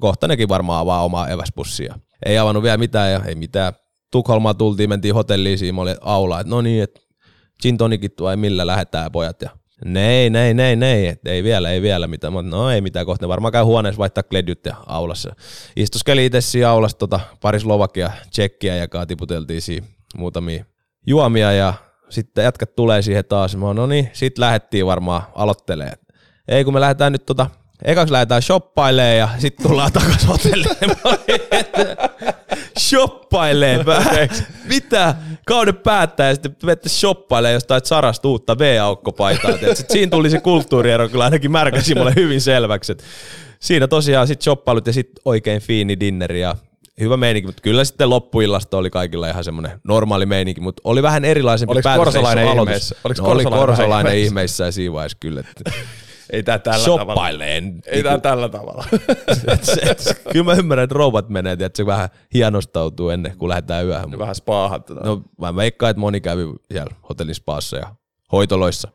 kohta 0.00 0.28
nekin 0.28 0.48
varmaan 0.48 0.80
avaa 0.80 1.04
omaa 1.04 1.28
eväspussia. 1.28 1.98
Ei 2.26 2.38
avannut 2.38 2.62
vielä 2.62 2.76
mitään 2.76 3.12
ja 3.12 3.20
ei 3.26 3.34
mitään. 3.34 3.72
Tukholmaan 4.12 4.56
tultiin, 4.56 4.88
mentiin 4.88 5.14
hotelliin, 5.14 5.58
siinä 5.58 5.82
oli 5.82 5.94
aula, 6.00 6.40
että 6.40 6.50
no 6.50 6.60
niin, 6.60 6.82
että 6.82 7.00
gin 7.62 7.78
tonicit 7.78 8.16
tuo, 8.16 8.30
ei 8.30 8.36
millä 8.36 8.66
lähetään 8.66 9.12
pojat 9.12 9.42
ja 9.42 9.50
Nei, 9.84 10.30
nei, 10.30 10.54
nei, 10.54 10.76
nei, 10.76 11.06
et 11.06 11.26
ei 11.26 11.42
vielä, 11.42 11.70
ei 11.70 11.82
vielä 11.82 12.06
mitään. 12.06 12.34
Oon, 12.34 12.50
no 12.50 12.70
ei 12.70 12.80
mitään, 12.80 13.06
kohta 13.06 13.28
varmaan 13.28 13.52
käy 13.52 13.64
huoneessa 13.64 13.98
vaihtaa 13.98 14.22
kledjut 14.22 14.66
ja 14.66 14.76
aulassa. 14.86 15.34
Istuskeli 15.76 16.26
itse 16.26 16.40
siinä 16.40 16.70
aulassa 16.70 16.98
tota, 16.98 17.20
pari 17.40 17.60
Slovakia, 17.60 18.10
Tsekkiä 18.30 18.76
ja 18.76 19.06
tiputeltiin 19.06 19.62
siinä 19.62 19.86
muutamia 20.16 20.64
juomia 21.06 21.52
ja 21.52 21.74
sitten 22.08 22.44
jätkät 22.44 22.74
tulee 22.74 23.02
siihen 23.02 23.24
taas. 23.24 23.56
Mä 23.56 23.74
no 23.74 23.86
niin, 23.86 24.10
sit 24.12 24.38
lähettiin 24.38 24.86
varmaan 24.86 25.22
aloittelee. 25.34 25.92
Ei 26.48 26.64
kun 26.64 26.74
me 26.74 26.80
lähdetään 26.80 27.12
nyt 27.12 27.26
tota, 27.26 27.50
ekaksi 27.84 28.12
lähdetään 28.12 28.42
shoppailemaan 28.42 29.16
ja 29.16 29.28
sitten 29.38 29.66
tullaan 29.66 29.92
takaisin 29.92 30.28
hotelliin. 30.28 30.96
Shoppailee. 32.78 33.84
Mitä? 34.64 35.14
Kauden 35.46 35.76
päättää 35.76 36.28
ja 36.28 36.34
sitten 36.34 36.56
vette 36.66 36.88
shoppailee 36.88 37.52
jostain 37.52 37.80
Sarasta 37.84 38.28
uutta 38.28 38.58
V-aukkopaitaa. 38.58 39.50
Siinä 39.92 40.10
tuli 40.10 40.30
se 40.30 40.40
kulttuuriero 40.40 41.08
kyllä 41.08 41.24
ainakin 41.24 41.50
märkäsi 41.50 41.94
mulle 41.94 42.12
hyvin 42.16 42.40
selväksi. 42.40 42.92
Et 42.92 43.04
Siinä 43.62 43.88
tosiaan 43.88 44.26
sitten 44.26 44.44
shoppailut 44.44 44.86
ja 44.86 44.92
sitten 44.92 45.22
oikein 45.24 45.60
fiini 45.60 46.00
dinneri 46.00 46.40
ja 46.40 46.56
hyvä 47.00 47.16
meininki, 47.16 47.46
mutta 47.46 47.62
kyllä 47.62 47.84
sitten 47.84 48.10
loppuillasta 48.10 48.76
oli 48.76 48.90
kaikilla 48.90 49.28
ihan 49.28 49.44
semmoinen 49.44 49.80
normaali 49.84 50.26
meininki, 50.26 50.60
mutta 50.60 50.80
oli 50.84 51.02
vähän 51.02 51.24
erilaisempi 51.24 51.72
Oliko 51.72 51.82
päätösreissun 51.82 52.22
Korsolainen 52.22 52.44
aloitus. 52.44 52.62
ihmeissä? 52.62 52.96
Oliko 53.04 53.50
no, 53.50 53.62
oli 53.62 54.22
ihmeissä 54.22 54.64
ja 54.64 54.72
siinä 54.72 54.92
vaiheessa 54.92 55.18
kyllä, 55.20 55.40
että 55.40 55.72
Ei 56.30 56.42
tää 56.42 56.58
tällä 56.58 56.84
tavalla. 56.84 57.04
shoppaileen. 57.04 57.80
Ei 57.86 58.02
tää 58.02 58.18
tällä 58.20 58.48
tavalla. 58.48 58.84
Kyllä 60.32 60.44
mä 60.44 60.54
ymmärrän, 60.54 60.84
että 60.84 60.94
rouvat 60.94 61.28
menee, 61.28 61.52
että 61.52 61.70
se 61.76 61.86
vähän 61.86 62.08
hienostautuu 62.34 63.08
ennen 63.10 63.36
kuin 63.38 63.48
lähdetään 63.48 63.86
yöhön. 63.86 64.02
mutta- 64.02 64.18
vähän 64.18 64.34
spaahat. 64.34 64.90
No 64.90 65.22
mä 65.40 65.56
veikkaan, 65.56 65.90
että 65.90 66.00
moni 66.00 66.20
kävi 66.20 66.42
siellä 66.72 66.94
hotellin 67.08 67.34
spaassa 67.34 67.76
ja 67.76 67.94
hoitoloissa. 68.32 68.88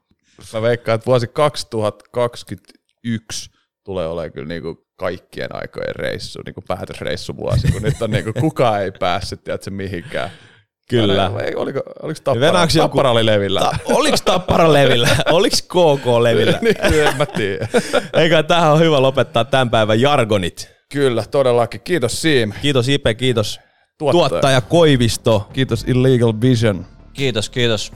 Mä 0.54 0.62
veikkaan, 0.62 0.96
että 0.96 1.06
vuosi 1.06 1.28
2021 1.28 3.50
tulee 3.84 4.08
olemaan 4.08 4.32
kyllä 4.32 4.48
niinku 4.48 4.88
kaikkien 4.96 5.56
aikojen 5.56 5.96
reissu, 5.96 6.40
niinku 6.46 6.62
päätösreissuvuosi, 6.68 7.72
kun 7.72 7.82
nyt 7.82 8.02
on 8.02 8.12
niinku 8.12 8.34
kukaan 8.40 8.82
ei 8.82 8.92
päässyt, 8.92 9.44
tiedätkö, 9.44 9.72
mihinkään. 9.72 10.30
Kyllä. 10.90 11.30
Oliko, 11.30 11.62
oliko, 11.62 11.82
oliko 12.02 12.20
tappara, 12.24 12.52
tappara 12.52 12.68
joku, 12.76 13.00
oli 13.00 13.26
levillä? 13.26 13.60
Ta, 13.60 13.72
oliko 13.86 14.18
tappara 14.26 14.74
levillä? 14.74 15.10
oliko 15.32 15.56
KK 15.68 16.06
levillä? 16.22 16.60
niin, 16.62 17.08
en 17.08 17.18
mä 17.18 17.26
tiedä. 17.26 17.68
Eikä 18.22 18.44
tähän 18.44 18.72
on 18.72 18.80
hyvä 18.80 19.02
lopettaa 19.02 19.46
tämän 19.46 19.70
päivän 19.70 20.02
jargonit. 20.02 20.78
Kyllä, 20.92 21.24
todellakin. 21.32 21.82
Kiitos 21.82 22.22
Siim. 22.22 22.54
Kiitos 22.62 22.90
Ipe, 22.90 23.14
kiitos 23.14 23.60
tuottaja, 23.98 24.30
tuottaja 24.30 24.62
Koivisto. 24.62 25.50
Kiitos 25.54 25.84
Illegal 25.88 26.34
Vision. 26.42 26.86
Kiitos, 27.14 27.50
kiitos. 27.50 27.92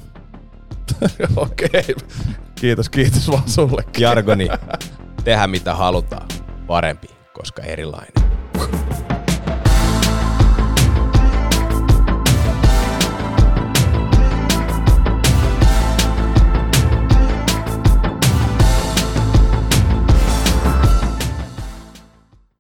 Okei. 1.36 1.68
Okay. 1.68 1.96
Kiitos, 2.56 2.90
kiitos 2.90 3.32
vaan 3.32 3.50
sulle. 3.50 3.84
Jargoni, 3.98 4.50
tehdä 5.24 5.48
mitä 5.48 5.76
halutaan. 5.76 6.28
Parempi, 6.68 7.08
koska 7.34 7.62
erilainen. 7.62 8.14